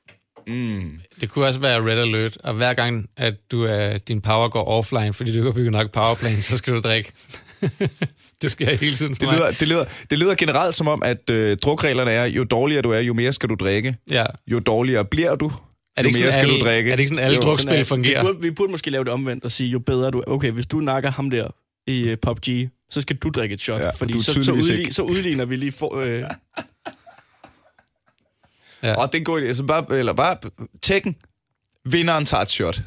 Mm. 0.46 1.00
Det 1.20 1.30
kunne 1.30 1.46
også 1.46 1.60
være 1.60 1.80
red 1.82 1.98
alert, 2.00 2.36
og 2.44 2.54
hver 2.54 2.74
gang, 2.74 3.10
at 3.16 3.34
du 3.50 3.62
er, 3.64 3.98
din 3.98 4.20
power 4.20 4.48
går 4.48 4.64
offline, 4.64 5.12
fordi 5.12 5.32
du 5.32 5.36
ikke 5.38 5.48
har 5.48 5.54
bygget 5.54 5.72
nok 5.72 5.90
powerplan, 5.92 6.42
så 6.42 6.56
skal 6.56 6.74
du 6.74 6.80
drikke. 6.80 7.12
det 8.42 8.50
skal 8.50 8.66
jeg 8.68 8.78
hele 8.78 8.96
tiden 8.96 9.16
for 9.16 9.20
Det, 9.20 9.28
mig. 9.28 9.36
lyder, 9.36 9.50
det, 9.50 9.68
lyder, 9.68 9.84
det 10.10 10.18
lyder 10.18 10.34
generelt 10.34 10.74
som 10.74 10.88
om, 10.88 11.02
at 11.02 11.30
øh, 11.30 11.56
drukreglerne 11.56 12.10
er, 12.10 12.24
jo 12.24 12.44
dårligere 12.44 12.82
du 12.82 12.90
er, 12.90 13.00
jo 13.00 13.14
mere 13.14 13.32
skal 13.32 13.48
du 13.48 13.54
drikke. 13.60 13.96
Ja. 14.10 14.24
Jo 14.46 14.58
dårligere 14.58 15.04
bliver 15.04 15.34
du, 15.34 15.52
Er 15.98 16.02
det 16.02 16.04
jo 16.04 16.08
ikke 16.08 16.18
mere 16.20 16.32
sådan, 16.32 16.44
skal 16.44 16.50
alle, 16.52 16.60
du 16.60 16.66
drikke. 16.66 16.90
Er 16.92 16.96
det 16.96 17.00
ikke 17.00 17.08
sådan, 17.08 17.24
alle 17.24 17.36
Jo, 17.36 17.42
drukspil 17.42 17.64
Sådan 17.68 17.80
er- 17.80 17.84
fungerer? 17.84 18.22
Vi 18.22 18.26
burde, 18.26 18.40
vi 18.40 18.50
burde 18.50 18.70
måske 18.70 18.90
lave 18.90 19.04
det 19.04 19.12
omvendt 19.12 19.44
og 19.44 19.52
sige, 19.52 19.70
jo 19.70 19.78
bedre 19.78 20.10
du 20.10 20.18
er. 20.18 20.24
Okay, 20.26 20.50
hvis 20.50 20.66
du 20.66 20.80
nakker 20.80 21.10
ham 21.10 21.30
der 21.30 21.48
i 21.86 22.12
uh, 22.12 22.18
PUBG, 22.22 22.70
så 22.90 23.00
skal 23.00 23.16
du 23.16 23.28
drikke 23.28 23.52
et 23.52 23.60
shot. 23.60 23.80
Ja, 23.80 23.90
for 23.90 23.96
fordi 23.96 24.12
du 24.12 24.18
så, 24.22 24.24
så, 24.24 24.42
tydeligvis 24.42 24.70
udli- 24.70 24.74
ikke. 24.78 24.92
så 24.94 25.02
udligner 25.02 25.44
vi 25.44 25.56
lige 25.56 25.72
for... 25.72 25.96
Øh, 26.00 26.24
Ja. 28.82 28.94
Og 28.94 29.08
det 29.12 29.14
er 29.14 29.18
en 29.18 29.24
god 29.24 29.42
idé. 29.42 29.52
Så 29.54 29.62
bare, 29.62 29.98
eller 29.98 30.12
bare 30.12 30.36
tækken. 30.82 31.16
Vinderen 31.84 32.24
tager 32.24 32.40
et 32.42 32.50
shot. 32.50 32.80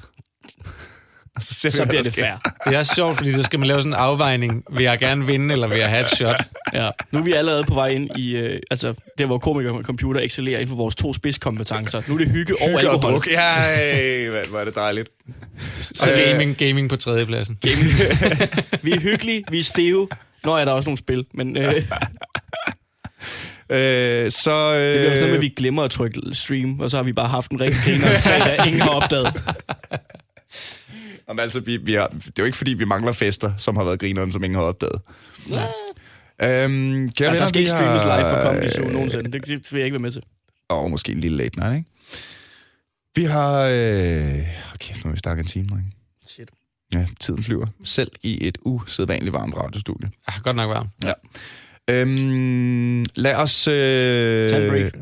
Og 1.35 1.43
så 1.43 1.53
ser 1.53 1.69
vi, 1.69 1.71
så 1.71 1.77
hvad 1.77 1.87
bliver 1.87 2.03
der 2.03 2.09
det 2.09 2.19
fair. 2.19 2.51
Det 2.67 2.75
er 2.75 2.79
også 2.79 2.95
sjovt, 2.95 3.17
fordi 3.17 3.33
så 3.33 3.43
skal 3.43 3.59
man 3.59 3.67
lave 3.67 3.79
sådan 3.79 3.91
en 3.91 3.97
afvejning. 3.99 4.63
Vil 4.71 4.83
jeg 4.83 4.99
gerne 4.99 5.25
vinde, 5.25 5.53
eller 5.53 5.67
vil 5.67 5.77
jeg 5.77 5.89
have 5.89 6.01
et 6.01 6.07
shot? 6.09 6.35
Ja. 6.73 6.89
Nu 7.11 7.19
er 7.19 7.23
vi 7.23 7.33
allerede 7.33 7.63
på 7.63 7.73
vej 7.73 7.87
ind 7.87 8.09
i, 8.17 8.35
øh, 8.35 8.59
altså, 8.71 8.93
der 9.17 9.25
hvor 9.25 9.37
komikere 9.37 9.73
og 9.73 9.83
computer 9.83 10.21
excellerer 10.21 10.59
inden 10.59 10.69
for 10.69 10.75
vores 10.75 10.95
to 10.95 11.13
spidskompetencer. 11.13 12.01
Nu 12.07 12.13
er 12.13 12.17
det 12.17 12.27
hygge, 12.27 12.53
og 12.61 12.67
Hygge 12.67 12.75
og 12.89 12.93
alkohol. 12.93 13.11
druk. 13.13 13.27
Ja, 13.31 14.29
hvad, 14.29 14.49
hvor 14.49 14.59
er 14.59 14.65
det 14.65 14.75
dejligt. 14.75 15.09
Og 16.01 16.09
Øh, 16.09 16.17
gaming, 16.17 16.57
gaming 16.57 16.89
på 16.89 16.95
tredjepladsen. 16.95 17.57
Vi 18.83 18.91
er 18.91 18.99
hyggelige, 18.99 19.43
vi 19.51 19.59
er 19.59 19.63
steve. 19.63 20.07
Nå 20.43 20.55
er 20.55 20.65
der 20.65 20.71
også 20.71 20.87
nogle 20.89 20.97
spil, 20.97 21.25
men 21.33 21.57
øh, 21.57 21.75
det 21.75 21.87
Øh, 23.69 24.31
så... 24.31 24.51
Øh, 24.51 24.99
bliver 24.99 25.09
også 25.09 25.19
noget 25.19 25.29
med, 25.29 25.35
at 25.35 25.41
vi 25.41 25.53
glemmer 25.57 25.83
at 25.83 25.91
trykke 25.91 26.19
stream, 26.33 26.79
og 26.79 26.91
så 26.91 26.97
har 26.97 27.03
vi 27.03 27.13
bare 27.13 27.27
haft 27.27 27.51
en 27.51 27.61
rigtig 27.61 27.79
griner 27.85 28.17
fredag, 28.19 28.67
ingen 28.67 28.81
har 28.81 28.89
opdaget. 28.89 29.33
Jamen, 31.31 31.39
altså, 31.43 31.59
vi, 31.59 31.77
vi 31.77 31.93
har, 31.93 32.07
det 32.07 32.27
er 32.27 32.31
jo 32.39 32.45
ikke, 32.45 32.57
fordi 32.57 32.73
vi 32.73 32.85
mangler 32.85 33.11
fester, 33.11 33.53
som 33.57 33.75
har 33.77 33.83
været 33.83 33.99
grineren, 33.99 34.31
som 34.31 34.43
ingen 34.43 34.55
har 34.59 34.63
opdaget. 34.65 35.01
Ja. 35.49 35.63
Øhm, 36.43 37.09
kære 37.11 37.25
Ja, 37.25 37.31
venner, 37.31 37.37
der 37.39 37.45
skal 37.45 37.57
vi 37.59 37.61
ikke 37.61 37.69
streames 37.71 38.03
har- 38.03 38.17
live 38.19 38.29
for 38.29 38.41
Comedy 38.41 38.69
Zoo 38.69 38.85
nogensinde. 38.91 39.31
Det, 39.31 39.47
det 39.47 39.71
vil 39.71 39.77
jeg 39.79 39.85
ikke 39.85 39.93
være 39.93 40.01
med 40.01 40.11
til. 40.11 40.23
Og 40.69 40.91
måske 40.91 41.11
en 41.11 41.19
lille 41.19 41.37
late 41.37 41.59
night, 41.59 41.75
ikke? 41.77 41.89
Vi 43.15 43.23
har... 43.23 43.61
Øh, 43.61 43.73
okay, 44.75 44.93
nu 45.03 45.09
er 45.09 45.11
vi 45.11 45.17
snakket 45.17 45.43
en 45.43 45.47
time, 45.47 45.67
drenge. 45.67 45.91
Shit. 46.27 46.49
Ja, 46.93 47.05
tiden 47.19 47.43
flyver. 47.43 47.67
Selv 47.83 48.11
i 48.23 48.47
et 48.47 48.57
usædvanligt 48.61 49.33
varmt 49.33 49.55
radiostudie. 49.57 50.11
Ah, 50.27 50.33
godt 50.43 50.55
nok 50.55 50.69
varm. 50.69 50.87
Øhm, 51.89 53.05
lad 53.15 53.35
os... 53.35 53.67
Øh, 53.67 53.73
Tag 54.49 54.63
en 54.63 54.69
break. 54.69 54.93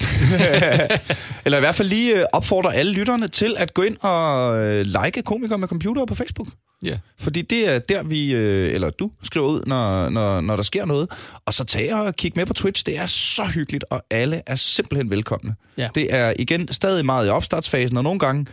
eller 1.44 1.58
i 1.58 1.60
hvert 1.60 1.74
fald 1.74 1.88
lige 1.88 2.20
øh, 2.20 2.24
opfordre 2.32 2.74
alle 2.74 2.92
lytterne 2.92 3.28
til 3.28 3.54
at 3.58 3.74
gå 3.74 3.82
ind 3.82 3.96
og 4.00 4.58
øh, 4.58 4.86
like 5.04 5.22
komikere 5.22 5.58
med 5.58 5.68
computer 5.68 6.04
på 6.04 6.14
Facebook. 6.14 6.48
Ja. 6.82 6.98
Fordi 7.18 7.42
det 7.42 7.74
er 7.74 7.78
der, 7.78 8.02
vi, 8.02 8.34
øh, 8.34 8.74
eller 8.74 8.90
du, 8.90 9.10
skriver 9.22 9.46
ud, 9.46 9.62
når, 9.66 10.08
når, 10.08 10.40
når 10.40 10.56
der 10.56 10.62
sker 10.62 10.84
noget. 10.84 11.08
Og 11.46 11.54
så 11.54 11.64
tag 11.64 11.94
og 11.94 12.16
kig 12.16 12.32
med 12.36 12.46
på 12.46 12.54
Twitch. 12.54 12.86
Det 12.86 12.98
er 12.98 13.06
så 13.06 13.44
hyggeligt, 13.44 13.84
og 13.90 14.02
alle 14.10 14.42
er 14.46 14.54
simpelthen 14.54 15.10
velkomne. 15.10 15.54
Ja. 15.78 15.88
Det 15.94 16.14
er 16.14 16.32
igen 16.38 16.72
stadig 16.72 17.06
meget 17.06 17.26
i 17.26 17.30
opstartsfasen, 17.30 17.96
og 17.96 18.04
nogle 18.04 18.18
gange 18.18 18.46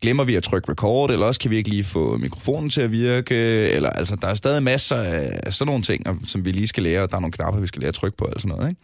glemmer 0.00 0.24
vi 0.24 0.34
at 0.34 0.42
trykke 0.42 0.72
record, 0.72 1.10
eller 1.10 1.26
også 1.26 1.40
kan 1.40 1.50
vi 1.50 1.56
ikke 1.56 1.68
lige 1.68 1.84
få 1.84 2.16
mikrofonen 2.16 2.70
til 2.70 2.80
at 2.80 2.92
virke, 2.92 3.34
eller 3.70 3.90
altså, 3.90 4.16
der 4.16 4.28
er 4.28 4.34
stadig 4.34 4.62
masser 4.62 4.96
af 4.96 5.54
sådan 5.54 5.66
nogle 5.66 5.82
ting, 5.82 6.06
som 6.26 6.44
vi 6.44 6.52
lige 6.52 6.66
skal 6.66 6.82
lære, 6.82 7.02
og 7.02 7.10
der 7.10 7.16
er 7.16 7.20
nogle 7.20 7.32
knapper, 7.32 7.60
vi 7.60 7.66
skal 7.66 7.80
lære 7.80 7.88
at 7.88 7.94
trykke 7.94 8.16
på, 8.16 8.24
og 8.24 8.40
sådan 8.40 8.56
noget, 8.56 8.68
ikke? 8.68 8.80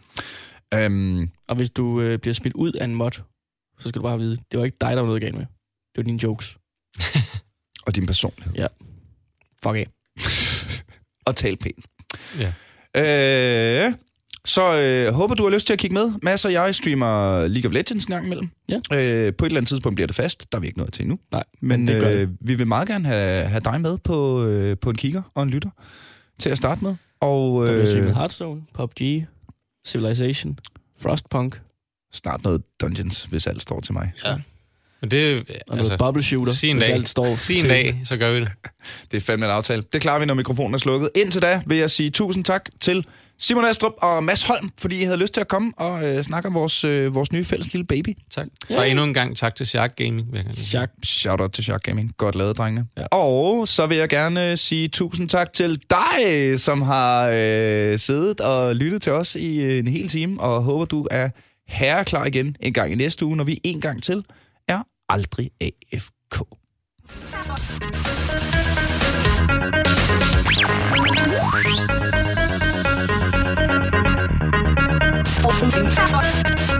Øhm, 0.73 1.29
Og 1.47 1.55
hvis 1.55 1.69
du 1.69 2.01
øh, 2.01 2.19
bliver 2.19 2.33
smidt 2.33 2.53
ud 2.53 2.71
af 2.71 2.85
en 2.85 2.95
mod, 2.95 3.11
så 3.79 3.89
skal 3.89 3.99
du 3.99 4.01
bare 4.03 4.19
vide, 4.19 4.37
det 4.51 4.59
var 4.59 4.65
ikke 4.65 4.77
dig, 4.81 4.89
der 4.89 4.95
var 5.01 5.05
noget 5.07 5.21
galt 5.21 5.35
med. 5.35 5.45
Det 5.95 5.97
var 5.97 6.03
dine 6.03 6.19
jokes. 6.23 6.57
og 7.85 7.95
din 7.95 8.05
personlighed. 8.05 8.53
Fuck 9.63 9.75
af. 9.75 9.87
Og 11.27 11.35
tal 11.35 11.57
pænt. 11.57 11.85
Ja. 12.39 12.53
Øh, 13.87 13.93
så 14.45 14.77
øh, 14.77 15.13
håber, 15.13 15.35
du 15.35 15.43
har 15.43 15.49
lyst 15.49 15.65
til 15.67 15.73
at 15.73 15.79
kigge 15.79 15.93
med. 15.93 16.11
Mads 16.21 16.45
og 16.45 16.53
jeg 16.53 16.75
streamer 16.75 17.47
League 17.47 17.69
of 17.69 17.73
Legends 17.73 18.05
en 18.05 18.11
gang 18.11 18.25
imellem. 18.25 18.49
Ja. 18.69 18.75
Øh, 18.75 19.33
på 19.33 19.45
et 19.45 19.49
eller 19.49 19.57
andet 19.59 19.67
tidspunkt 19.67 19.95
bliver 19.95 20.07
det 20.07 20.15
fast. 20.15 20.51
Der 20.51 20.57
er 20.57 20.59
vi 20.61 20.67
ikke 20.67 20.79
nået 20.79 20.93
til 20.93 21.03
endnu. 21.03 21.19
Nej, 21.31 21.43
Men 21.61 21.87
det 21.87 22.01
gør 22.01 22.09
øh, 22.11 22.19
det. 22.19 22.37
vi 22.41 22.53
vil 22.55 22.67
meget 22.67 22.87
gerne 22.87 23.07
have, 23.07 23.45
have 23.45 23.61
dig 23.65 23.81
med 23.81 23.97
på, 23.97 24.45
øh, 24.45 24.77
på 24.77 24.89
en 24.89 24.95
kigger 24.95 25.21
og 25.35 25.43
en 25.43 25.49
lytter 25.49 25.69
til 26.39 26.49
at 26.49 26.57
starte 26.57 26.83
med. 26.83 26.95
Og 27.19 27.61
Der 27.65 27.71
bliver 27.71 27.81
øh, 27.81 27.87
streamet 27.87 28.15
Hearthstone, 28.15 28.61
PUBG, 28.73 29.25
Civilization, 29.85 30.59
Frostpunk 30.99 31.61
snart 32.11 32.43
noget 32.43 32.63
Dungeons, 32.81 33.23
hvis 33.23 33.47
alt 33.47 33.61
står 33.61 33.79
til 33.79 33.93
mig. 33.93 34.11
Ja. 34.23 34.41
Men 35.01 35.11
det, 35.11 35.37
og 35.37 35.45
noget 35.67 35.91
altså, 35.91 36.05
Bubble 36.05 36.23
Shooter, 36.23 36.53
sig 36.53 36.69
en 36.69 36.77
hvis 36.77 36.87
dag. 36.87 36.95
alt 36.95 37.09
står 37.09 37.35
sig 37.35 37.53
en 37.53 37.59
til. 37.59 37.69
dag, 37.69 38.01
så 38.05 38.17
gør 38.17 38.31
vi 38.31 38.39
det. 38.39 38.49
Det 39.11 39.17
er 39.17 39.21
fandme 39.21 39.45
en 39.45 39.51
aftale. 39.51 39.83
Det 39.93 40.01
klarer 40.01 40.19
vi, 40.19 40.25
når 40.25 40.33
mikrofonen 40.33 40.73
er 40.73 40.77
slukket. 40.77 41.09
Indtil 41.15 41.41
da 41.41 41.61
vil 41.65 41.77
jeg 41.77 41.89
sige 41.89 42.09
tusind 42.09 42.43
tak 42.45 42.69
til 42.81 43.05
Simon 43.39 43.65
Astrup 43.65 43.93
og 43.97 44.23
Mads 44.23 44.43
Holm, 44.43 44.69
fordi 44.77 45.01
I 45.01 45.03
havde 45.03 45.17
lyst 45.17 45.33
til 45.33 45.41
at 45.41 45.47
komme 45.47 45.73
og 45.77 46.03
øh, 46.05 46.23
snakke 46.23 46.47
om 46.47 46.53
vores, 46.53 46.83
øh, 46.83 47.15
vores 47.15 47.31
nye 47.31 47.45
fælles 47.45 47.73
lille 47.73 47.85
baby. 47.85 48.17
Tak. 48.31 48.45
Ja. 48.69 48.77
Og 48.77 48.89
endnu 48.89 49.03
en 49.03 49.13
gang 49.13 49.37
tak 49.37 49.55
til 49.55 49.67
Shark 49.67 49.95
Gaming. 49.95 50.27
Shark. 50.57 50.89
Shout 51.03 51.41
out 51.41 51.51
til 51.51 51.63
Shark 51.63 51.83
Gaming. 51.83 52.13
Godt 52.17 52.35
lavet, 52.35 52.57
drengene. 52.57 52.87
Ja. 52.97 53.05
Og 53.05 53.67
så 53.67 53.85
vil 53.85 53.97
jeg 53.97 54.09
gerne 54.09 54.51
øh, 54.51 54.57
sige 54.57 54.87
tusind 54.87 55.29
tak 55.29 55.53
til 55.53 55.81
dig, 55.89 56.59
som 56.59 56.81
har 56.81 57.29
øh, 57.33 57.99
siddet 57.99 58.41
og 58.41 58.75
lyttet 58.75 59.01
til 59.01 59.11
os 59.11 59.35
i 59.35 59.61
øh, 59.61 59.77
en 59.79 59.87
hel 59.87 60.07
time, 60.07 60.41
og 60.41 60.63
håber, 60.63 60.85
du 60.85 61.07
er 61.11 61.29
herreklar 61.67 62.25
igen 62.25 62.55
en 62.59 62.73
gang 62.73 62.91
i 62.91 62.95
næste 62.95 63.25
uge, 63.25 63.37
når 63.37 63.43
vi 63.43 63.59
en 63.63 63.81
gang 63.81 64.03
til 64.03 64.17
er 64.17 64.21
aldrig 65.07 65.51
AFK. 65.61 66.45
Thank 75.67 76.69
you. 76.69 76.74